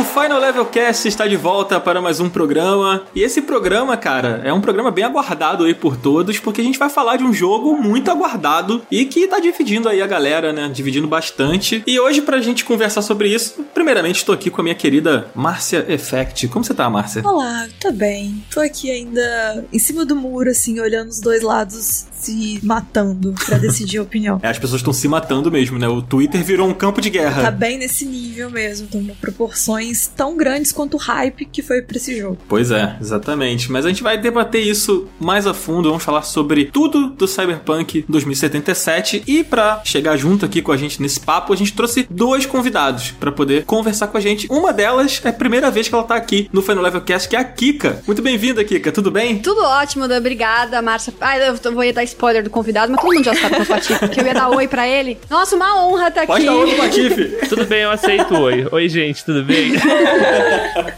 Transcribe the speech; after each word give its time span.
O 0.00 0.02
Final 0.02 0.40
Level 0.40 0.64
Cast 0.64 1.06
está 1.06 1.26
de 1.26 1.36
volta 1.36 1.78
para 1.78 2.00
mais 2.00 2.20
um 2.20 2.30
programa. 2.30 3.04
E 3.14 3.22
esse 3.22 3.42
programa, 3.42 3.98
cara, 3.98 4.40
é 4.42 4.50
um 4.50 4.58
programa 4.58 4.90
bem 4.90 5.04
aguardado 5.04 5.64
aí 5.64 5.74
por 5.74 5.94
todos, 5.94 6.40
porque 6.40 6.62
a 6.62 6.64
gente 6.64 6.78
vai 6.78 6.88
falar 6.88 7.18
de 7.18 7.24
um 7.24 7.34
jogo 7.34 7.76
muito 7.76 8.10
aguardado 8.10 8.80
e 8.90 9.04
que 9.04 9.28
tá 9.28 9.38
dividindo 9.38 9.90
aí 9.90 10.00
a 10.00 10.06
galera, 10.06 10.54
né? 10.54 10.70
Dividindo 10.72 11.06
bastante. 11.06 11.84
E 11.86 12.00
hoje, 12.00 12.22
pra 12.22 12.40
gente 12.40 12.64
conversar 12.64 13.02
sobre 13.02 13.28
isso, 13.28 13.62
primeiramente 13.74 14.16
estou 14.16 14.34
aqui 14.34 14.48
com 14.48 14.62
a 14.62 14.64
minha 14.64 14.74
querida 14.74 15.30
Márcia 15.34 15.84
Effect. 15.86 16.48
Como 16.48 16.64
você 16.64 16.72
tá, 16.72 16.88
Márcia? 16.88 17.20
Olá, 17.22 17.68
tô 17.78 17.92
bem. 17.92 18.42
Tô 18.50 18.60
aqui 18.60 18.90
ainda 18.90 19.66
em 19.70 19.78
cima 19.78 20.06
do 20.06 20.16
muro, 20.16 20.48
assim, 20.48 20.80
olhando 20.80 21.10
os 21.10 21.20
dois 21.20 21.42
lados 21.42 22.06
se 22.20 22.60
matando 22.62 23.34
pra 23.46 23.58
decidir 23.58 23.98
a 23.98 24.02
opinião. 24.02 24.38
É, 24.42 24.48
as 24.48 24.58
pessoas 24.58 24.80
estão 24.80 24.92
se 24.92 25.08
matando 25.08 25.50
mesmo, 25.50 25.78
né? 25.78 25.88
O 25.88 26.02
Twitter 26.02 26.42
virou 26.44 26.68
um 26.68 26.74
campo 26.74 27.00
de 27.00 27.10
guerra. 27.10 27.42
Tá 27.42 27.50
bem 27.50 27.78
nesse 27.78 28.04
nível 28.04 28.50
mesmo, 28.50 28.86
tomou 28.86 29.16
proporções 29.20 30.06
tão 30.06 30.36
grandes 30.36 30.72
quanto 30.72 30.94
o 30.94 30.98
hype 30.98 31.46
que 31.46 31.62
foi 31.62 31.82
pra 31.82 31.96
esse 31.96 32.18
jogo. 32.18 32.38
Pois 32.48 32.70
é, 32.70 32.96
exatamente. 33.00 33.70
Mas 33.70 33.84
a 33.84 33.88
gente 33.88 34.02
vai 34.02 34.18
debater 34.18 34.64
isso 34.66 35.08
mais 35.18 35.46
a 35.46 35.54
fundo, 35.54 35.88
vamos 35.88 36.04
falar 36.04 36.22
sobre 36.22 36.66
tudo 36.66 37.08
do 37.10 37.26
Cyberpunk 37.26 38.04
2077 38.08 39.24
e 39.26 39.42
pra 39.42 39.82
chegar 39.84 40.16
junto 40.16 40.44
aqui 40.44 40.62
com 40.62 40.72
a 40.72 40.76
gente 40.76 41.00
nesse 41.00 41.20
papo, 41.20 41.52
a 41.52 41.56
gente 41.56 41.72
trouxe 41.72 42.06
dois 42.10 42.46
convidados 42.46 43.12
pra 43.12 43.32
poder 43.32 43.64
conversar 43.64 44.08
com 44.08 44.18
a 44.18 44.20
gente. 44.20 44.46
Uma 44.50 44.72
delas 44.72 45.20
é 45.24 45.28
a 45.28 45.32
primeira 45.32 45.70
vez 45.70 45.88
que 45.88 45.94
ela 45.94 46.04
tá 46.04 46.16
aqui 46.16 46.48
no 46.52 46.62
Final 46.62 46.82
Level 46.82 47.00
Cast, 47.00 47.28
que 47.28 47.36
é 47.36 47.38
a 47.38 47.44
Kika. 47.44 48.02
Muito 48.06 48.22
bem-vinda, 48.22 48.64
Kika. 48.64 48.92
Tudo 48.92 49.10
bem? 49.10 49.38
Tudo 49.38 49.62
ótimo, 49.62 50.06
Dan. 50.06 50.18
Obrigada, 50.18 50.80
Márcia. 50.82 51.12
Ah, 51.20 51.38
eu 51.38 51.54
vou 51.54 51.92
dar 51.92 52.02
spoiler 52.10 52.42
do 52.42 52.50
convidado, 52.50 52.92
mas 52.92 53.00
todo 53.00 53.12
mundo 53.12 53.24
já 53.24 53.34
sabe 53.34 53.54
que 53.56 53.60
é 53.60 53.64
o 53.64 53.66
Patife, 53.66 54.08
que 54.08 54.20
eu 54.20 54.26
ia 54.26 54.34
dar 54.34 54.48
oi 54.50 54.68
pra 54.68 54.86
ele. 54.86 55.18
Nossa, 55.28 55.56
uma 55.56 55.84
honra 55.84 56.08
estar 56.08 56.26
Pode 56.26 56.46
aqui. 56.46 56.56
dar 56.56 56.62
oi 56.62 56.68
pro 56.74 56.84
Patife. 56.84 57.24
Tudo 57.48 57.64
bem, 57.66 57.80
eu 57.82 57.90
aceito 57.90 58.36
oi. 58.36 58.66
Oi, 58.70 58.88
gente, 58.88 59.24
tudo 59.24 59.42
bem? 59.42 59.72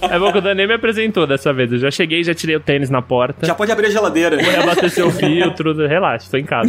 é 0.03 0.19
bom 0.19 0.31
que 0.33 0.39
o 0.39 0.41
Dan 0.41 0.55
nem 0.55 0.67
me 0.67 0.75
apresentou 0.75 1.27
dessa 1.27 1.53
vez. 1.53 1.73
Eu 1.73 1.79
já 1.79 1.91
cheguei, 1.91 2.23
já 2.23 2.35
tirei 2.35 2.57
o 2.57 2.61
tênis 2.61 2.91
na 2.91 3.01
porta. 3.01 3.47
Já 3.47 3.55
pode 3.55 3.71
abrir 3.73 3.87
a 3.87 3.91
geladeira. 3.91 4.37
Vou 4.43 4.63
abastecer 4.63 5.07
o 5.07 5.11
filtro. 5.11 5.75
Relaxa, 5.87 6.27
tô 6.31 6.37
em 6.37 6.45
casa. 6.45 6.69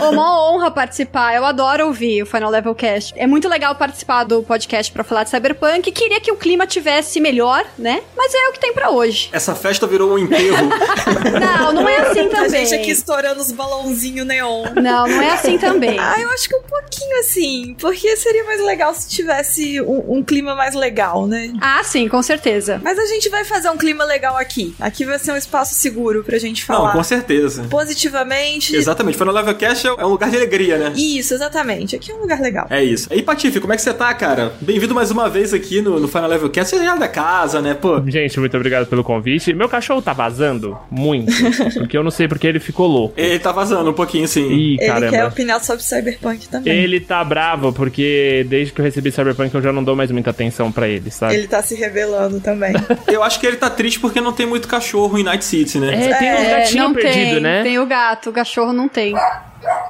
Ô, 0.00 0.10
uma 0.10 0.50
honra 0.50 0.70
participar. 0.70 1.34
Eu 1.34 1.44
adoro 1.44 1.86
ouvir 1.86 2.22
o 2.22 2.26
Final 2.26 2.50
Level 2.50 2.74
Cast. 2.74 3.14
É 3.16 3.26
muito 3.26 3.48
legal 3.48 3.74
participar 3.74 4.24
do 4.24 4.42
podcast 4.42 4.92
pra 4.92 5.02
falar 5.04 5.24
de 5.24 5.30
Cyberpunk. 5.30 5.90
Queria 5.92 6.20
que 6.20 6.30
o 6.32 6.36
clima 6.36 6.66
tivesse 6.66 7.20
melhor, 7.20 7.64
né? 7.78 8.02
Mas 8.16 8.34
é 8.34 8.48
o 8.48 8.52
que 8.52 8.60
tem 8.60 8.72
pra 8.74 8.90
hoje. 8.90 9.28
Essa 9.32 9.54
festa 9.54 9.86
virou 9.86 10.12
um 10.12 10.18
enterro. 10.18 10.68
Não, 11.40 11.72
não 11.72 11.88
é 11.88 11.96
assim 11.98 12.20
A 12.20 12.28
também. 12.28 12.66
gente 12.66 12.74
aqui 12.74 12.90
estourando 12.90 13.40
os 13.40 13.50
balãozinhos 13.84 14.26
neon. 14.26 14.64
Não, 14.74 15.06
não 15.06 15.22
é 15.22 15.30
assim 15.32 15.58
também. 15.58 15.98
Ah, 15.98 16.20
eu 16.20 16.30
acho 16.30 16.48
que 16.48 16.54
um 16.54 16.62
pouquinho 16.62 17.18
assim, 17.20 17.76
porque 17.80 18.16
seria 18.16 18.44
mais 18.44 18.60
legal 18.64 18.94
se 18.94 19.08
tivesse 19.08 19.80
um, 19.80 20.16
um 20.18 20.22
clima 20.22 20.54
mais 20.54 20.74
legal, 20.74 21.26
né? 21.26 21.52
Ah, 21.60 21.82
sim, 21.82 22.08
com 22.08 22.22
certeza. 22.22 22.80
Mas 22.82 22.98
a 22.98 23.06
gente 23.06 23.28
vai 23.28 23.44
fazer 23.44 23.68
um 23.70 23.76
clima 23.76 24.04
legal 24.04 24.36
aqui. 24.36 24.74
Aqui 24.80 25.04
vai 25.04 25.18
ser 25.18 25.32
um 25.32 25.36
espaço 25.36 25.74
seguro 25.74 26.22
pra 26.22 26.38
gente 26.38 26.60
Não, 26.68 26.76
falar 26.76 26.92
com 26.92 27.02
certeza. 27.02 27.64
positivamente. 27.70 28.76
Exatamente. 28.76 29.18
Final 29.18 29.34
Level 29.34 29.54
Cast 29.54 29.86
é 29.86 30.04
um 30.04 30.08
lugar 30.08 30.30
de 30.30 30.36
alegria, 30.36 30.78
né? 30.78 30.92
Isso, 30.96 31.34
exatamente. 31.34 31.96
Aqui 31.96 32.12
é 32.12 32.14
um 32.14 32.20
lugar 32.20 32.40
legal. 32.40 32.66
É 32.70 32.82
isso. 32.82 33.08
E 33.12 33.22
Patife, 33.22 33.60
como 33.60 33.72
é 33.72 33.76
que 33.76 33.82
você 33.82 33.92
tá, 33.92 34.12
cara? 34.14 34.54
Bem-vindo 34.60 34.94
mais 34.94 35.10
uma 35.10 35.28
vez 35.28 35.52
aqui 35.52 35.80
no, 35.80 35.98
no 35.98 36.08
Final 36.08 36.28
Level 36.28 36.50
Cast. 36.50 36.76
Você 36.76 36.84
já 36.84 36.94
é 36.94 36.98
da 36.98 37.08
casa, 37.08 37.60
né? 37.60 37.74
Pô, 37.74 38.02
Gente, 38.06 38.38
muito 38.38 38.56
obrigado 38.56 38.86
pelo 38.86 39.02
convite. 39.02 39.52
Meu 39.54 39.68
cachorro 39.68 40.00
tá 40.02 40.12
vazando 40.12 40.76
muito, 40.90 41.32
porque 41.78 41.96
eu 41.96 42.02
não 42.02 42.10
sei 42.10 42.28
porque 42.28 42.46
ele 42.46 42.60
ficou 42.60 42.86
louco. 42.86 43.14
ele 43.16 43.38
tá 43.38 43.52
vazando 43.68 43.90
um 43.90 43.94
pouquinho, 43.94 44.26
sim. 44.28 44.48
Ih, 44.50 44.72
Ele 44.72 44.78
quer 44.78 44.88
caramba. 45.10 45.26
opinar 45.28 45.60
sobre 45.64 45.82
Cyberpunk 45.82 46.48
também. 46.48 46.72
Ele 46.72 47.00
tá 47.00 47.22
bravo 47.24 47.72
porque 47.72 48.44
desde 48.48 48.72
que 48.72 48.80
eu 48.80 48.84
recebi 48.84 49.10
Cyberpunk 49.10 49.54
eu 49.54 49.62
já 49.62 49.72
não 49.72 49.82
dou 49.82 49.96
mais 49.96 50.10
muita 50.10 50.30
atenção 50.30 50.70
pra 50.70 50.88
ele, 50.88 51.10
sabe? 51.10 51.34
Ele 51.34 51.48
tá 51.48 51.62
se 51.62 51.74
revelando 51.74 52.40
também. 52.40 52.72
Eu 53.08 53.22
acho 53.22 53.38
que 53.40 53.46
ele 53.46 53.56
tá 53.56 53.70
triste 53.70 54.00
porque 54.00 54.20
não 54.20 54.32
tem 54.32 54.46
muito 54.46 54.66
cachorro 54.68 55.18
em 55.18 55.22
Night 55.22 55.44
City, 55.44 55.78
né? 55.78 55.88
É, 56.10 56.14
tem 56.14 56.32
uns 56.34 56.38
É, 56.40 56.50
gatinhos 56.60 56.74
não 56.86 56.92
perdidos, 56.94 57.32
tem. 57.32 57.40
né? 57.40 57.62
Tem 57.62 57.78
o 57.78 57.86
gato, 57.86 58.30
o 58.30 58.32
cachorro 58.32 58.72
não 58.72 58.88
tem. 58.88 59.14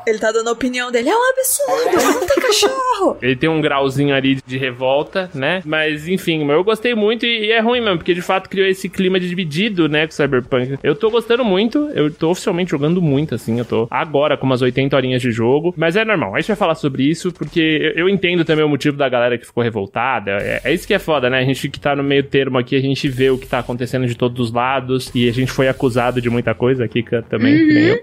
Ele 0.07 0.19
tá 0.19 0.33
dando 0.33 0.49
a 0.49 0.53
opinião 0.53 0.91
dele. 0.91 1.09
É 1.09 1.17
um 1.17 1.31
absurdo, 1.31 2.13
não 2.13 2.27
tem 2.27 2.43
cachorro. 2.43 3.17
Ele 3.23 3.37
tem 3.37 3.49
um 3.49 3.61
grauzinho 3.61 4.15
ali 4.15 4.39
de 4.47 4.59
revolta, 4.59 5.31
né? 5.35 5.63
Mas 5.65 6.09
enfim, 6.09 6.49
eu 6.51 6.65
gostei 6.65 6.95
muito 6.95 7.25
e, 7.27 7.47
e 7.47 7.53
é 7.53 7.61
ruim 7.61 7.81
mesmo, 7.81 7.99
porque 7.99 8.15
de 8.15 8.23
fato 8.23 8.49
criou 8.49 8.67
esse 8.67 8.89
clima 8.89 9.19
dividido, 9.19 9.89
né, 9.89 10.07
com 10.07 10.13
o 10.13 10.15
Cyberpunk. 10.15 10.79
Eu 10.83 10.95
tô 10.95 11.11
gostando 11.11 11.45
muito, 11.45 11.91
eu 11.95 12.11
tô 12.13 12.31
oficialmente 12.31 12.71
jogando 12.71 13.01
muito, 13.01 13.35
assim, 13.35 13.59
eu 13.59 13.65
tô 13.65 13.87
agora 13.91 14.37
com 14.37 14.47
umas 14.47 14.63
80 14.63 14.95
horinhas 14.97 15.23
de 15.23 15.31
jogo, 15.31 15.75
mas 15.77 15.97
é 15.97 16.05
normal. 16.05 16.35
A 16.35 16.41
gente 16.41 16.49
vai 16.49 16.57
falar 16.57 16.75
sobre 16.75 17.05
isso 17.05 17.33
porque 17.33 17.93
eu, 17.95 18.05
eu 18.05 18.09
entendo 18.09 18.45
também 18.45 18.65
o 18.65 18.69
motivo 18.69 18.97
da 18.97 19.09
galera 19.09 19.39
que 19.39 19.47
ficou 19.47 19.63
revoltada. 19.63 20.33
É, 20.41 20.61
é 20.65 20.75
isso 20.75 20.87
que 20.87 20.95
é 20.95 20.99
foda, 20.99 21.29
né? 21.31 21.39
A 21.39 21.45
gente 21.45 21.69
que 21.69 21.81
tá 21.81 21.97
no 21.97 22.03
meio 22.03 22.23
termo 22.23 22.59
aqui, 22.59 22.77
a 22.77 22.81
gente 22.81 23.09
vê 23.09 23.31
o 23.31 23.39
que 23.39 23.47
tá 23.47 23.59
acontecendo 23.59 24.07
de 24.07 24.15
todos 24.15 24.49
os 24.49 24.53
lados 24.53 25.11
e 25.15 25.29
a 25.29 25.33
gente 25.33 25.51
foi 25.51 25.69
acusado 25.69 26.21
de 26.21 26.31
muita 26.31 26.55
coisa, 26.55 26.85
a 26.85 26.89
Kika 26.89 27.23
também, 27.29 27.57
que 27.57 27.75
nem 27.75 27.85
eu. 27.85 28.03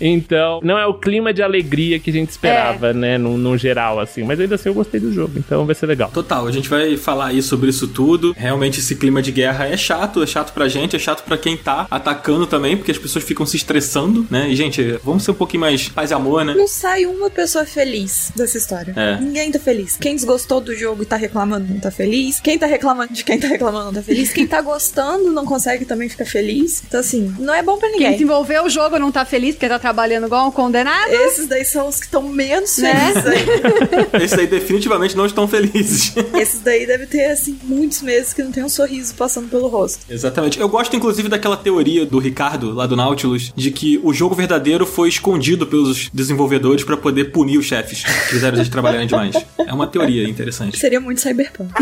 Então, 0.00 0.60
não 0.62 0.78
é 0.78 0.83
o 0.86 0.94
clima 0.94 1.32
de 1.32 1.42
alegria 1.42 1.98
que 1.98 2.10
a 2.10 2.12
gente 2.12 2.30
esperava, 2.30 2.92
né? 2.92 3.18
No, 3.18 3.36
no 3.36 3.56
geral, 3.56 4.00
assim. 4.00 4.22
Mas 4.22 4.38
ainda 4.40 4.54
assim 4.54 4.68
eu 4.68 4.74
gostei 4.74 5.00
do 5.00 5.12
jogo, 5.12 5.32
então 5.38 5.64
vai 5.66 5.74
ser 5.74 5.86
legal. 5.86 6.10
Total, 6.12 6.46
a 6.46 6.52
gente 6.52 6.68
vai 6.68 6.96
falar 6.96 7.26
aí 7.26 7.42
sobre 7.42 7.70
isso 7.70 7.88
tudo. 7.88 8.34
Realmente 8.36 8.80
esse 8.80 8.94
clima 8.96 9.20
de 9.22 9.30
guerra 9.32 9.66
é 9.66 9.76
chato, 9.76 10.22
é 10.22 10.26
chato 10.26 10.52
pra 10.52 10.68
gente, 10.68 10.96
é 10.96 10.98
chato 10.98 11.24
pra 11.24 11.36
quem 11.36 11.56
tá 11.56 11.86
atacando 11.90 12.46
também, 12.46 12.76
porque 12.76 12.90
as 12.90 12.98
pessoas 12.98 13.24
ficam 13.24 13.44
se 13.46 13.56
estressando, 13.56 14.26
né? 14.30 14.48
E, 14.48 14.56
gente, 14.56 14.82
vamos 15.04 15.22
ser 15.24 15.30
um 15.30 15.34
pouquinho 15.34 15.60
mais 15.62 15.88
paz 15.88 16.10
e 16.10 16.14
amor, 16.14 16.44
né? 16.44 16.54
Não 16.54 16.68
sai 16.68 17.06
uma 17.06 17.30
pessoa 17.30 17.64
feliz 17.64 18.32
dessa 18.36 18.56
história. 18.58 18.92
É. 18.96 19.20
Ninguém 19.20 19.50
tá 19.50 19.58
feliz. 19.58 19.96
Quem 19.96 20.14
desgostou 20.14 20.60
do 20.60 20.74
jogo 20.74 21.02
e 21.02 21.06
tá 21.06 21.16
reclamando 21.16 21.72
não 21.72 21.80
tá 21.80 21.90
feliz. 21.90 22.40
Quem 22.40 22.58
tá 22.58 22.66
reclamando 22.66 23.12
de 23.12 23.24
quem 23.24 23.38
tá 23.38 23.48
reclamando 23.48 23.86
não 23.86 23.94
tá 23.94 24.02
feliz. 24.02 24.32
Quem 24.32 24.46
tá 24.46 24.60
gostando 24.60 25.30
não 25.30 25.44
consegue 25.44 25.84
também 25.84 26.08
ficar 26.08 26.24
feliz. 26.26 26.82
Então, 26.86 27.00
assim, 27.00 27.34
não 27.38 27.54
é 27.54 27.62
bom 27.62 27.76
pra 27.78 27.88
Quem 27.88 27.98
ninguém. 27.98 28.12
desenvolveu 28.12 28.64
o 28.64 28.70
jogo 28.70 28.98
não 28.98 29.10
tá 29.12 29.24
feliz 29.24 29.54
porque 29.54 29.68
tá 29.68 29.78
trabalhando 29.78 30.26
igual 30.26 30.48
um 30.48 30.50
condenado. 30.74 31.10
Esses 31.12 31.46
daí 31.46 31.64
são 31.64 31.88
os 31.88 31.98
que 32.00 32.06
estão 32.06 32.22
menos 32.22 32.76
Né? 32.78 32.92
felizes 32.94 33.26
aí. 33.26 33.44
Esses 34.24 34.38
aí 34.38 34.46
definitivamente 34.46 35.16
não 35.16 35.24
estão 35.26 35.46
felizes. 35.46 36.12
Esses 36.34 36.60
daí 36.60 36.86
devem 36.86 37.06
ter, 37.06 37.26
assim, 37.30 37.58
muitos 37.62 38.02
meses 38.02 38.32
que 38.32 38.42
não 38.42 38.50
tem 38.50 38.64
um 38.64 38.68
sorriso 38.68 39.14
passando 39.14 39.48
pelo 39.48 39.68
rosto. 39.68 40.00
Exatamente. 40.10 40.58
Eu 40.58 40.68
gosto, 40.68 40.96
inclusive, 40.96 41.28
daquela 41.28 41.56
teoria 41.56 42.04
do 42.04 42.18
Ricardo, 42.18 42.72
lá 42.72 42.86
do 42.86 42.96
Nautilus, 42.96 43.52
de 43.54 43.70
que 43.70 44.00
o 44.02 44.12
jogo 44.12 44.34
verdadeiro 44.34 44.84
foi 44.84 45.08
escondido 45.08 45.66
pelos 45.66 46.08
desenvolvedores 46.12 46.82
pra 46.82 46.96
poder 46.96 47.26
punir 47.26 47.58
os 47.58 47.66
chefes 47.66 48.02
que 48.02 48.10
fizeram 48.34 48.56
eles 48.56 48.68
trabalharem 48.68 49.06
demais. 49.06 49.36
É 49.58 49.72
uma 49.72 49.86
teoria 49.86 50.28
interessante. 50.28 50.78
Seria 50.78 51.00
muito 51.00 51.20
cyberpunk. 51.20 51.70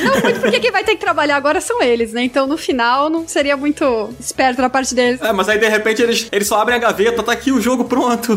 Não, 0.00 0.20
muito 0.22 0.40
porque 0.40 0.60
quem 0.60 0.70
vai 0.70 0.84
ter 0.84 0.94
que 0.94 1.00
trabalhar 1.00 1.36
agora 1.36 1.60
são 1.60 1.82
eles, 1.82 2.12
né? 2.12 2.22
Então 2.24 2.46
no 2.46 2.56
final 2.56 3.10
não 3.10 3.26
seria 3.26 3.56
muito 3.56 4.10
esperto 4.18 4.60
da 4.60 4.68
parte 4.70 4.94
deles. 4.94 5.20
É, 5.20 5.32
mas 5.32 5.48
aí 5.48 5.58
de 5.58 5.68
repente 5.68 6.02
eles, 6.02 6.28
eles 6.32 6.48
só 6.48 6.60
abrem 6.60 6.76
a 6.76 6.78
gaveta, 6.80 7.22
tá 7.22 7.32
aqui 7.32 7.52
o 7.52 7.60
jogo 7.60 7.79
pronto. 7.84 8.34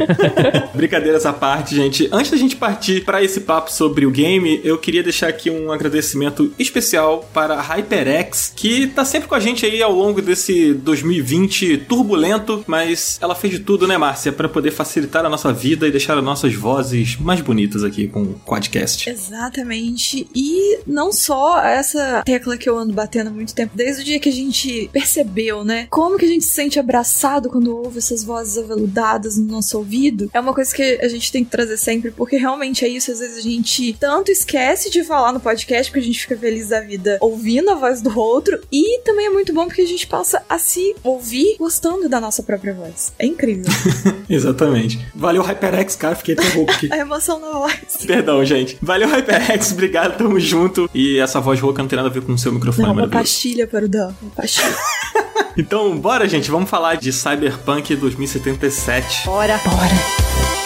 Brincadeiras 0.74 1.26
à 1.26 1.32
parte, 1.32 1.74
gente. 1.74 2.08
Antes 2.12 2.30
da 2.30 2.36
gente 2.36 2.56
partir 2.56 3.04
para 3.04 3.22
esse 3.22 3.40
papo 3.40 3.70
sobre 3.70 4.06
o 4.06 4.10
game, 4.10 4.60
eu 4.64 4.78
queria 4.78 5.02
deixar 5.02 5.28
aqui 5.28 5.50
um 5.50 5.72
agradecimento 5.72 6.52
especial 6.58 7.28
para 7.32 7.54
a 7.54 7.60
HyperX, 7.60 8.52
que 8.54 8.86
tá 8.86 9.04
sempre 9.04 9.28
com 9.28 9.34
a 9.34 9.40
gente 9.40 9.64
aí 9.64 9.82
ao 9.82 9.92
longo 9.92 10.20
desse 10.20 10.74
2020 10.74 11.78
turbulento, 11.78 12.64
mas 12.66 13.18
ela 13.20 13.34
fez 13.34 13.54
de 13.54 13.60
tudo, 13.60 13.86
né, 13.86 13.96
Márcia, 13.96 14.32
para 14.32 14.48
poder 14.48 14.70
facilitar 14.70 15.24
a 15.24 15.28
nossa 15.28 15.52
vida 15.52 15.86
e 15.86 15.90
deixar 15.90 16.16
as 16.16 16.24
nossas 16.24 16.54
vozes 16.54 17.16
mais 17.16 17.40
bonitas 17.40 17.84
aqui 17.84 18.08
com 18.08 18.22
o 18.22 18.40
Quadcast. 18.46 19.08
Exatamente. 19.08 20.26
E 20.34 20.78
não 20.86 21.12
só 21.12 21.60
essa 21.62 22.22
tecla 22.24 22.56
que 22.56 22.68
eu 22.68 22.78
ando 22.78 22.92
batendo 22.92 23.28
há 23.28 23.32
muito 23.32 23.54
tempo, 23.54 23.72
desde 23.74 24.02
o 24.02 24.04
dia 24.04 24.20
que 24.20 24.28
a 24.28 24.32
gente 24.32 24.88
percebeu, 24.92 25.64
né? 25.64 25.86
Como 25.90 26.18
que 26.18 26.24
a 26.24 26.28
gente 26.28 26.44
se 26.44 26.52
sente 26.52 26.78
abraçado 26.78 27.48
quando 27.48 27.76
ouve 27.76 27.98
essas 27.98 28.22
vozes 28.24 28.56
aveludadas 28.62 29.36
no 29.36 29.44
nosso 29.44 29.78
ouvido. 29.78 30.30
É 30.32 30.40
uma 30.40 30.54
coisa 30.54 30.74
que 30.74 30.98
a 31.02 31.08
gente 31.08 31.30
tem 31.30 31.44
que 31.44 31.50
trazer 31.50 31.76
sempre, 31.76 32.10
porque 32.10 32.36
realmente 32.36 32.84
é 32.84 32.88
isso. 32.88 33.10
Às 33.10 33.18
vezes 33.18 33.38
a 33.38 33.42
gente 33.42 33.94
tanto 33.98 34.30
esquece 34.30 34.90
de 34.90 35.04
falar 35.04 35.32
no 35.32 35.40
podcast, 35.40 35.90
porque 35.90 36.00
a 36.00 36.06
gente 36.06 36.20
fica 36.20 36.36
feliz 36.36 36.68
da 36.68 36.80
vida 36.80 37.18
ouvindo 37.20 37.70
a 37.70 37.74
voz 37.74 38.00
do 38.00 38.18
outro, 38.18 38.60
e 38.70 39.00
também 39.00 39.26
é 39.26 39.30
muito 39.30 39.52
bom 39.52 39.66
porque 39.66 39.82
a 39.82 39.86
gente 39.86 40.06
passa 40.06 40.42
a 40.48 40.58
se 40.58 40.94
ouvir 41.02 41.56
gostando 41.58 42.08
da 42.08 42.20
nossa 42.20 42.42
própria 42.42 42.74
voz. 42.74 43.12
É 43.18 43.26
incrível. 43.26 43.64
Exatamente. 44.28 44.98
Valeu, 45.14 45.42
HyperX, 45.42 45.96
cara, 45.96 46.14
fiquei 46.14 46.34
até 46.34 46.48
rouco 46.48 46.72
aqui. 46.72 46.88
a 46.92 46.98
emoção 46.98 47.40
na 47.40 47.50
voz. 47.50 48.04
Perdão, 48.06 48.44
gente. 48.44 48.78
Valeu, 48.80 49.08
HyperX, 49.08 49.72
obrigado, 49.72 50.16
tamo 50.16 50.38
junto. 50.38 50.88
E 50.94 51.18
essa 51.18 51.40
voz 51.40 51.60
rouca 51.60 51.82
não 51.82 51.88
tem 51.88 51.96
nada 51.96 52.08
a 52.08 52.12
ver 52.12 52.22
com 52.22 52.32
o 52.32 52.38
seu 52.38 52.52
microfone 52.52 52.86
Não, 52.86 52.94
uma 52.94 53.08
pastilha 53.08 53.66
para 53.66 53.84
o 53.84 53.88
Dan. 53.88 54.12
Uma 54.22 54.30
pastilha. 54.30 54.72
Então, 55.56 55.96
bora, 55.98 56.28
gente, 56.28 56.50
vamos 56.50 56.70
falar 56.70 56.96
de 56.96 57.12
Cyberpunk 57.12 57.94
2077. 57.94 59.26
Bora. 59.26 59.60
Bom, 59.64 60.61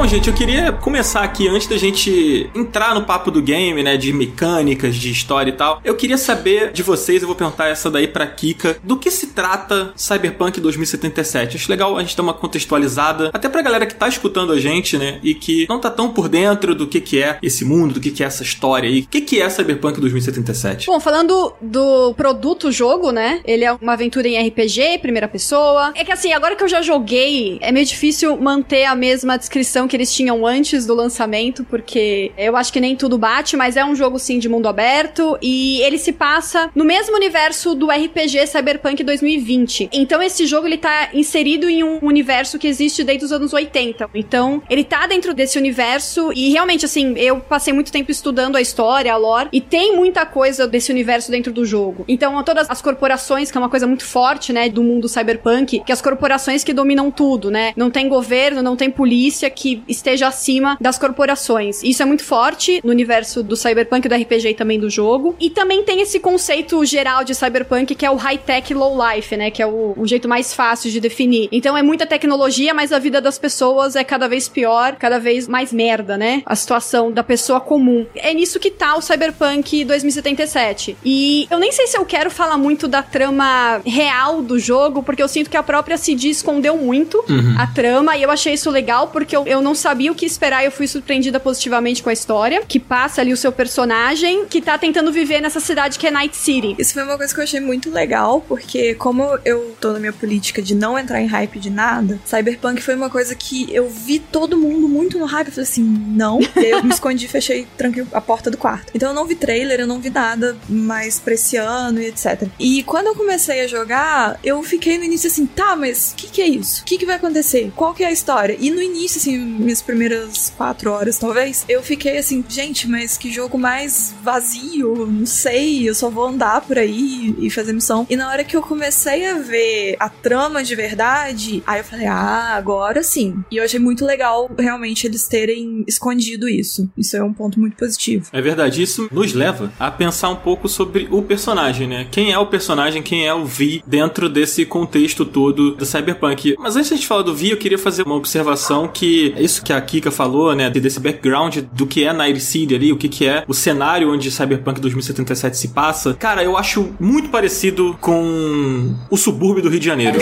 Bom, 0.00 0.06
gente, 0.06 0.28
eu 0.28 0.34
queria 0.34 0.72
começar 0.72 1.20
aqui 1.20 1.46
antes 1.46 1.66
da 1.66 1.76
gente 1.76 2.48
entrar 2.54 2.94
no 2.94 3.04
papo 3.04 3.30
do 3.30 3.42
game, 3.42 3.82
né, 3.82 3.98
de 3.98 4.14
mecânicas, 4.14 4.96
de 4.96 5.10
história 5.10 5.50
e 5.50 5.52
tal. 5.52 5.78
Eu 5.84 5.94
queria 5.94 6.16
saber 6.16 6.72
de 6.72 6.82
vocês, 6.82 7.20
eu 7.20 7.28
vou 7.28 7.36
perguntar 7.36 7.68
essa 7.68 7.90
daí 7.90 8.08
pra 8.08 8.26
Kika, 8.26 8.78
do 8.82 8.96
que 8.96 9.10
se 9.10 9.26
trata 9.26 9.92
Cyberpunk 9.94 10.58
2077? 10.58 11.58
Acho 11.58 11.70
legal 11.70 11.98
a 11.98 12.00
gente 12.00 12.16
dar 12.16 12.22
uma 12.22 12.32
contextualizada, 12.32 13.28
até 13.30 13.46
pra 13.46 13.60
galera 13.60 13.84
que 13.84 13.94
tá 13.94 14.08
escutando 14.08 14.54
a 14.54 14.58
gente, 14.58 14.96
né, 14.96 15.20
e 15.22 15.34
que 15.34 15.66
não 15.68 15.78
tá 15.78 15.90
tão 15.90 16.10
por 16.14 16.30
dentro 16.30 16.74
do 16.74 16.86
que 16.86 16.98
que 16.98 17.22
é 17.22 17.38
esse 17.42 17.62
mundo, 17.66 17.92
do 17.92 18.00
que 18.00 18.10
que 18.10 18.22
é 18.22 18.26
essa 18.26 18.42
história 18.42 18.88
aí. 18.88 19.00
O 19.00 19.06
que 19.06 19.20
que 19.20 19.38
é 19.38 19.50
Cyberpunk 19.50 20.00
2077? 20.00 20.86
Bom, 20.86 20.98
falando 20.98 21.52
do 21.60 22.14
produto 22.14 22.72
jogo, 22.72 23.12
né? 23.12 23.42
Ele 23.44 23.66
é 23.66 23.72
uma 23.74 23.92
aventura 23.92 24.26
em 24.26 24.48
RPG, 24.48 25.00
primeira 25.02 25.28
pessoa. 25.28 25.92
É 25.94 26.06
que 26.06 26.10
assim, 26.10 26.32
agora 26.32 26.56
que 26.56 26.64
eu 26.64 26.68
já 26.68 26.80
joguei, 26.80 27.58
é 27.60 27.70
meio 27.70 27.84
difícil 27.84 28.38
manter 28.38 28.86
a 28.86 28.94
mesma 28.94 29.36
descrição 29.36 29.89
que 29.90 29.96
eles 29.96 30.14
tinham 30.14 30.46
antes 30.46 30.86
do 30.86 30.94
lançamento, 30.94 31.64
porque 31.64 32.32
eu 32.38 32.56
acho 32.56 32.72
que 32.72 32.80
nem 32.80 32.94
tudo 32.94 33.18
bate, 33.18 33.56
mas 33.56 33.76
é 33.76 33.84
um 33.84 33.94
jogo 33.94 34.18
sim 34.18 34.38
de 34.38 34.48
mundo 34.48 34.68
aberto 34.68 35.36
e 35.42 35.80
ele 35.82 35.98
se 35.98 36.12
passa 36.12 36.70
no 36.74 36.84
mesmo 36.84 37.16
universo 37.16 37.74
do 37.74 37.90
RPG 37.90 38.46
Cyberpunk 38.46 39.02
2020. 39.02 39.90
Então 39.92 40.22
esse 40.22 40.46
jogo 40.46 40.66
ele 40.66 40.78
tá 40.78 41.10
inserido 41.12 41.68
em 41.68 41.82
um 41.82 41.98
universo 42.02 42.58
que 42.58 42.68
existe 42.68 43.02
desde 43.02 43.24
os 43.24 43.32
anos 43.32 43.52
80. 43.52 44.08
Então, 44.14 44.62
ele 44.70 44.84
tá 44.84 45.06
dentro 45.06 45.34
desse 45.34 45.58
universo 45.58 46.32
e 46.34 46.50
realmente 46.50 46.84
assim, 46.84 47.14
eu 47.16 47.40
passei 47.40 47.72
muito 47.72 47.90
tempo 47.90 48.10
estudando 48.10 48.56
a 48.56 48.60
história, 48.60 49.12
a 49.12 49.16
lore 49.16 49.48
e 49.52 49.60
tem 49.60 49.96
muita 49.96 50.24
coisa 50.24 50.66
desse 50.66 50.92
universo 50.92 51.30
dentro 51.30 51.52
do 51.52 51.64
jogo. 51.64 52.04
Então, 52.06 52.40
todas 52.44 52.70
as 52.70 52.80
corporações, 52.80 53.50
que 53.50 53.58
é 53.58 53.60
uma 53.60 53.68
coisa 53.68 53.86
muito 53.86 54.04
forte, 54.04 54.52
né, 54.52 54.68
do 54.68 54.82
mundo 54.82 55.08
cyberpunk, 55.08 55.82
que 55.84 55.92
as 55.92 56.00
corporações 56.00 56.62
que 56.62 56.72
dominam 56.72 57.10
tudo, 57.10 57.50
né? 57.50 57.72
Não 57.76 57.90
tem 57.90 58.08
governo, 58.08 58.62
não 58.62 58.76
tem 58.76 58.90
polícia 58.90 59.50
que 59.50 59.79
esteja 59.88 60.28
acima 60.28 60.76
das 60.80 60.98
corporações. 60.98 61.82
Isso 61.82 62.02
é 62.02 62.06
muito 62.06 62.24
forte 62.24 62.80
no 62.84 62.90
universo 62.90 63.42
do 63.42 63.56
cyberpunk, 63.56 64.08
do 64.08 64.14
RPG 64.14 64.48
e 64.50 64.54
também 64.54 64.78
do 64.78 64.88
jogo. 64.90 65.34
E 65.40 65.50
também 65.50 65.82
tem 65.82 66.00
esse 66.00 66.18
conceito 66.20 66.84
geral 66.84 67.24
de 67.24 67.34
cyberpunk 67.34 67.94
que 67.94 68.06
é 68.06 68.10
o 68.10 68.16
high-tech 68.16 68.72
low-life, 68.74 69.36
né? 69.36 69.50
Que 69.50 69.62
é 69.62 69.66
o, 69.66 69.94
o 69.96 70.06
jeito 70.06 70.28
mais 70.28 70.52
fácil 70.54 70.90
de 70.90 71.00
definir. 71.00 71.48
Então 71.52 71.76
é 71.76 71.82
muita 71.82 72.06
tecnologia, 72.06 72.72
mas 72.74 72.92
a 72.92 72.98
vida 72.98 73.20
das 73.20 73.38
pessoas 73.38 73.96
é 73.96 74.04
cada 74.04 74.28
vez 74.28 74.48
pior, 74.48 74.96
cada 74.96 75.18
vez 75.18 75.46
mais 75.48 75.72
merda, 75.72 76.16
né? 76.16 76.42
A 76.46 76.56
situação 76.56 77.10
da 77.12 77.22
pessoa 77.22 77.60
comum. 77.60 78.06
É 78.14 78.32
nisso 78.34 78.58
que 78.58 78.70
tá 78.70 78.96
o 78.96 79.00
Cyberpunk 79.02 79.84
2077. 79.84 80.96
E 81.04 81.46
eu 81.50 81.58
nem 81.58 81.72
sei 81.72 81.86
se 81.86 81.96
eu 81.96 82.04
quero 82.04 82.30
falar 82.30 82.56
muito 82.58 82.86
da 82.88 83.02
trama 83.02 83.80
real 83.84 84.42
do 84.42 84.58
jogo, 84.58 85.02
porque 85.02 85.22
eu 85.22 85.28
sinto 85.28 85.50
que 85.50 85.56
a 85.56 85.62
própria 85.62 85.96
CD 85.96 86.28
escondeu 86.28 86.76
muito 86.76 87.24
Uhum. 87.28 87.54
a 87.58 87.66
trama, 87.66 88.16
e 88.16 88.22
eu 88.22 88.30
achei 88.30 88.54
isso 88.54 88.70
legal, 88.70 89.08
porque 89.08 89.36
eu, 89.36 89.46
eu 89.46 89.60
não 89.60 89.69
sabia 89.74 90.10
o 90.12 90.14
que 90.14 90.26
esperar 90.26 90.62
e 90.62 90.66
eu 90.66 90.72
fui 90.72 90.86
surpreendida 90.86 91.38
positivamente 91.38 92.02
com 92.02 92.10
a 92.10 92.12
história, 92.12 92.62
que 92.66 92.78
passa 92.78 93.20
ali 93.20 93.32
o 93.32 93.36
seu 93.36 93.52
personagem, 93.52 94.46
que 94.46 94.60
tá 94.60 94.76
tentando 94.78 95.12
viver 95.12 95.40
nessa 95.40 95.60
cidade 95.60 95.98
que 95.98 96.06
é 96.06 96.10
Night 96.10 96.36
City. 96.36 96.76
Isso 96.78 96.94
foi 96.94 97.02
uma 97.02 97.16
coisa 97.16 97.32
que 97.34 97.40
eu 97.40 97.44
achei 97.44 97.60
muito 97.60 97.90
legal, 97.90 98.40
porque 98.40 98.94
como 98.94 99.38
eu 99.44 99.76
tô 99.80 99.92
na 99.92 99.98
minha 99.98 100.12
política 100.12 100.62
de 100.62 100.74
não 100.74 100.98
entrar 100.98 101.20
em 101.20 101.26
hype 101.26 101.58
de 101.58 101.70
nada, 101.70 102.20
Cyberpunk 102.24 102.82
foi 102.82 102.94
uma 102.94 103.10
coisa 103.10 103.34
que 103.34 103.72
eu 103.74 103.88
vi 103.88 104.18
todo 104.18 104.56
mundo 104.56 104.88
muito 104.88 105.18
no 105.18 105.26
hype. 105.26 105.48
Eu 105.48 105.52
falei 105.52 105.68
assim, 105.68 105.82
não. 105.82 106.40
E 106.60 106.66
aí 106.66 106.70
eu 106.72 106.84
me 106.84 106.90
escondi, 106.90 107.26
fechei, 107.26 107.66
tranquei 107.76 108.04
a 108.12 108.20
porta 108.20 108.50
do 108.50 108.58
quarto. 108.58 108.92
Então 108.94 109.10
eu 109.10 109.14
não 109.14 109.26
vi 109.26 109.34
trailer, 109.34 109.80
eu 109.80 109.86
não 109.86 109.98
vi 109.98 110.10
nada 110.10 110.56
mais 110.68 111.18
pra 111.18 111.34
esse 111.34 111.56
ano 111.56 112.00
e 112.00 112.06
etc. 112.06 112.48
E 112.58 112.82
quando 112.82 113.06
eu 113.06 113.14
comecei 113.14 113.62
a 113.62 113.66
jogar, 113.66 114.38
eu 114.44 114.62
fiquei 114.62 114.98
no 114.98 115.04
início 115.04 115.28
assim, 115.28 115.46
tá, 115.46 115.74
mas 115.74 116.12
o 116.12 116.16
que, 116.16 116.28
que 116.28 116.42
é 116.42 116.46
isso? 116.46 116.82
O 116.82 116.84
que, 116.84 116.98
que 116.98 117.06
vai 117.06 117.16
acontecer? 117.16 117.72
Qual 117.74 117.94
que 117.94 118.04
é 118.04 118.08
a 118.08 118.12
história? 118.12 118.56
E 118.58 118.70
no 118.70 118.82
início, 118.82 119.18
assim, 119.18 119.38
minhas 119.60 119.82
primeiras 119.82 120.52
quatro 120.56 120.90
horas, 120.90 121.18
talvez, 121.18 121.64
eu 121.68 121.82
fiquei 121.82 122.18
assim, 122.18 122.44
gente, 122.48 122.88
mas 122.88 123.16
que 123.16 123.32
jogo 123.32 123.58
mais 123.58 124.14
vazio, 124.22 125.06
não 125.06 125.26
sei, 125.26 125.88
eu 125.88 125.94
só 125.94 126.10
vou 126.10 126.26
andar 126.26 126.60
por 126.62 126.78
aí 126.78 127.34
e 127.38 127.50
fazer 127.50 127.72
missão. 127.72 128.06
E 128.08 128.16
na 128.16 128.28
hora 128.28 128.44
que 128.44 128.56
eu 128.56 128.62
comecei 128.62 129.26
a 129.26 129.34
ver 129.38 129.96
a 129.98 130.08
trama 130.08 130.62
de 130.62 130.74
verdade, 130.74 131.62
aí 131.66 131.80
eu 131.80 131.84
falei, 131.84 132.06
ah, 132.06 132.54
agora 132.56 133.02
sim. 133.02 133.42
E 133.50 133.56
eu 133.56 133.64
achei 133.64 133.78
muito 133.78 134.04
legal, 134.04 134.50
realmente, 134.58 135.06
eles 135.06 135.26
terem 135.26 135.84
escondido 135.86 136.48
isso. 136.48 136.88
Isso 136.96 137.16
é 137.16 137.22
um 137.22 137.32
ponto 137.32 137.58
muito 137.60 137.76
positivo. 137.76 138.28
É 138.32 138.40
verdade, 138.40 138.82
isso 138.82 139.08
nos 139.12 139.32
leva 139.32 139.72
a 139.78 139.90
pensar 139.90 140.30
um 140.30 140.36
pouco 140.36 140.68
sobre 140.68 141.08
o 141.10 141.22
personagem, 141.22 141.86
né? 141.86 142.06
Quem 142.10 142.32
é 142.32 142.38
o 142.38 142.46
personagem, 142.46 143.02
quem 143.02 143.26
é 143.26 143.34
o 143.34 143.44
Vi 143.44 143.82
dentro 143.86 144.28
desse 144.28 144.64
contexto 144.64 145.24
todo 145.24 145.74
do 145.74 145.86
Cyberpunk. 145.86 146.54
Mas 146.58 146.76
antes 146.76 146.88
de 146.88 146.94
a 146.94 146.96
gente 146.96 147.06
falar 147.06 147.22
do 147.22 147.34
Vi, 147.34 147.50
eu 147.50 147.56
queria 147.56 147.78
fazer 147.78 148.02
uma 148.02 148.14
observação 148.14 148.88
que 148.88 149.34
isso 149.50 149.62
que 149.62 149.72
a 149.72 149.80
Kika 149.80 150.10
falou, 150.10 150.54
né? 150.54 150.70
Desse 150.70 151.00
background 151.00 151.58
do 151.72 151.86
que 151.86 152.04
é 152.04 152.12
Night 152.12 152.40
City 152.40 152.74
ali, 152.74 152.92
o 152.92 152.96
que, 152.96 153.08
que 153.08 153.26
é 153.26 153.44
o 153.46 153.54
cenário 153.54 154.12
onde 154.12 154.30
Cyberpunk 154.30 154.80
2077 154.80 155.56
se 155.56 155.68
passa. 155.68 156.14
Cara, 156.14 156.42
eu 156.42 156.56
acho 156.56 156.90
muito 156.98 157.28
parecido 157.28 157.96
com 158.00 158.94
o 159.10 159.16
subúrbio 159.16 159.62
do 159.62 159.68
Rio 159.68 159.80
de 159.80 159.86
Janeiro. 159.86 160.18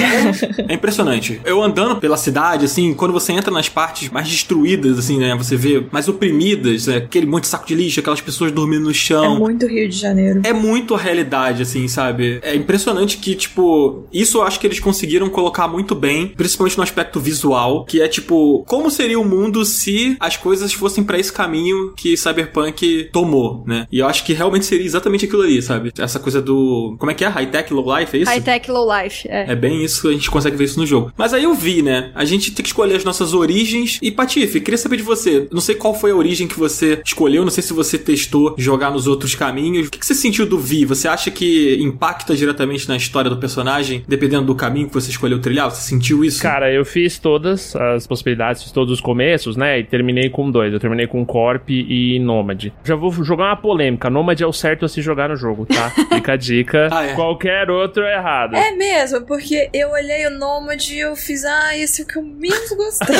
É 0.68 0.74
impressionante. 0.74 1.40
Eu 1.44 1.62
andando 1.62 1.96
pela 1.96 2.16
cidade, 2.16 2.64
assim, 2.64 2.94
quando 2.94 3.12
você 3.12 3.32
entra 3.32 3.50
nas 3.50 3.68
partes 3.68 4.08
mais 4.10 4.28
destruídas, 4.28 4.98
assim, 4.98 5.18
né? 5.18 5.34
Você 5.36 5.56
vê 5.56 5.84
mais 5.90 6.08
oprimidas, 6.08 6.86
né? 6.86 6.96
Aquele 6.98 7.26
monte 7.26 7.42
de 7.42 7.48
saco 7.48 7.66
de 7.66 7.74
lixo, 7.74 8.00
aquelas 8.00 8.20
pessoas 8.20 8.50
dormindo 8.52 8.84
no 8.84 8.90
É 8.90 8.94
chão. 8.94 9.38
muito 9.38 9.66
Rio 9.66 9.88
de 9.88 9.96
Janeiro. 9.96 10.40
É 10.44 10.52
muito 10.52 10.94
a 10.94 10.98
realidade, 10.98 11.62
assim, 11.62 11.86
sabe? 11.88 12.40
É 12.42 12.54
impressionante 12.54 13.18
que, 13.18 13.34
tipo, 13.34 14.04
isso 14.12 14.38
eu 14.38 14.42
acho 14.42 14.58
que 14.60 14.66
eles 14.66 14.80
conseguiram 14.80 15.28
colocar 15.28 15.68
muito 15.68 15.94
bem, 15.94 16.28
principalmente 16.36 16.76
no 16.76 16.82
aspecto 16.82 17.20
visual, 17.20 17.84
que 17.84 18.00
é, 18.00 18.08
tipo, 18.08 18.64
como 18.66 18.90
seria 18.90 19.17
o 19.18 19.24
mundo 19.24 19.64
se 19.64 20.16
as 20.20 20.36
coisas 20.36 20.72
fossem 20.72 21.04
pra 21.04 21.18
esse 21.18 21.32
caminho 21.32 21.92
que 21.96 22.16
Cyberpunk 22.16 23.10
tomou, 23.12 23.64
né? 23.66 23.86
E 23.90 23.98
eu 23.98 24.06
acho 24.06 24.24
que 24.24 24.32
realmente 24.32 24.66
seria 24.66 24.86
exatamente 24.86 25.24
aquilo 25.24 25.42
ali, 25.42 25.60
sabe? 25.60 25.92
Essa 25.98 26.18
coisa 26.18 26.40
do. 26.40 26.96
Como 26.98 27.10
é 27.10 27.14
que 27.14 27.24
é? 27.24 27.28
High-tech, 27.28 27.72
low-life, 27.72 28.16
é 28.16 28.20
isso? 28.20 28.30
High-tech 28.30 28.70
low-life, 28.70 29.28
é. 29.28 29.52
É 29.52 29.56
bem 29.56 29.84
isso, 29.84 30.08
a 30.08 30.12
gente 30.12 30.30
consegue 30.30 30.56
ver 30.56 30.64
isso 30.64 30.78
no 30.78 30.86
jogo. 30.86 31.12
Mas 31.16 31.34
aí 31.34 31.44
eu 31.44 31.54
vi, 31.54 31.82
né? 31.82 32.10
A 32.14 32.24
gente 32.24 32.52
tem 32.52 32.62
que 32.62 32.68
escolher 32.68 32.96
as 32.96 33.04
nossas 33.04 33.34
origens. 33.34 33.98
E, 34.00 34.10
Patife, 34.10 34.60
queria 34.60 34.78
saber 34.78 34.96
de 34.96 35.02
você. 35.02 35.48
Não 35.52 35.60
sei 35.60 35.74
qual 35.74 35.94
foi 35.94 36.10
a 36.10 36.16
origem 36.16 36.46
que 36.46 36.58
você 36.58 37.00
escolheu, 37.04 37.42
não 37.42 37.50
sei 37.50 37.62
se 37.62 37.72
você 37.72 37.98
testou 37.98 38.54
jogar 38.58 38.90
nos 38.90 39.06
outros 39.06 39.34
caminhos. 39.34 39.88
O 39.88 39.90
que 39.90 39.98
que 39.98 40.06
você 40.06 40.14
sentiu 40.14 40.46
do 40.46 40.58
Vi? 40.58 40.84
Você 40.84 41.08
acha 41.08 41.30
que 41.30 41.76
impacta 41.80 42.34
diretamente 42.34 42.88
na 42.88 42.96
história 42.96 43.30
do 43.30 43.36
personagem, 43.36 44.04
dependendo 44.06 44.46
do 44.46 44.54
caminho 44.54 44.88
que 44.88 44.94
você 44.94 45.10
escolheu 45.10 45.40
trilhar? 45.40 45.70
Você 45.70 45.82
sentiu 45.82 46.24
isso? 46.24 46.42
Cara, 46.42 46.72
eu 46.72 46.84
fiz 46.84 47.18
todas 47.18 47.74
as 47.76 48.06
possibilidades, 48.06 48.62
fiz 48.62 48.72
todos 48.72 48.92
os 48.92 49.00
começos, 49.08 49.56
né? 49.56 49.78
E 49.78 49.84
terminei 49.84 50.28
com 50.28 50.50
dois. 50.50 50.70
Eu 50.70 50.78
terminei 50.78 51.06
com 51.06 51.24
Corp 51.24 51.70
e 51.70 52.18
Nômade. 52.18 52.74
Já 52.84 52.94
vou 52.94 53.10
jogar 53.10 53.46
uma 53.46 53.56
polêmica. 53.56 54.10
Nômade 54.10 54.44
é 54.44 54.46
o 54.46 54.52
certo 54.52 54.84
a 54.84 54.88
se 54.88 55.00
jogar 55.00 55.30
no 55.30 55.36
jogo, 55.36 55.64
tá? 55.64 55.88
Fica 56.14 56.34
a 56.34 56.36
dica. 56.36 56.88
Ah, 56.92 57.06
é. 57.06 57.14
Qualquer 57.14 57.70
outro 57.70 58.02
é 58.02 58.16
errado. 58.16 58.54
É 58.54 58.70
mesmo, 58.72 59.22
porque 59.22 59.70
eu 59.72 59.88
olhei 59.92 60.26
o 60.26 60.30
Nomad 60.30 60.86
e 60.90 60.98
eu 60.98 61.16
fiz, 61.16 61.42
ah, 61.46 61.74
esse 61.74 62.02
é 62.02 62.04
o 62.04 62.06
que 62.06 62.18
eu 62.18 62.22
menos 62.22 62.70
gostei. 62.70 63.16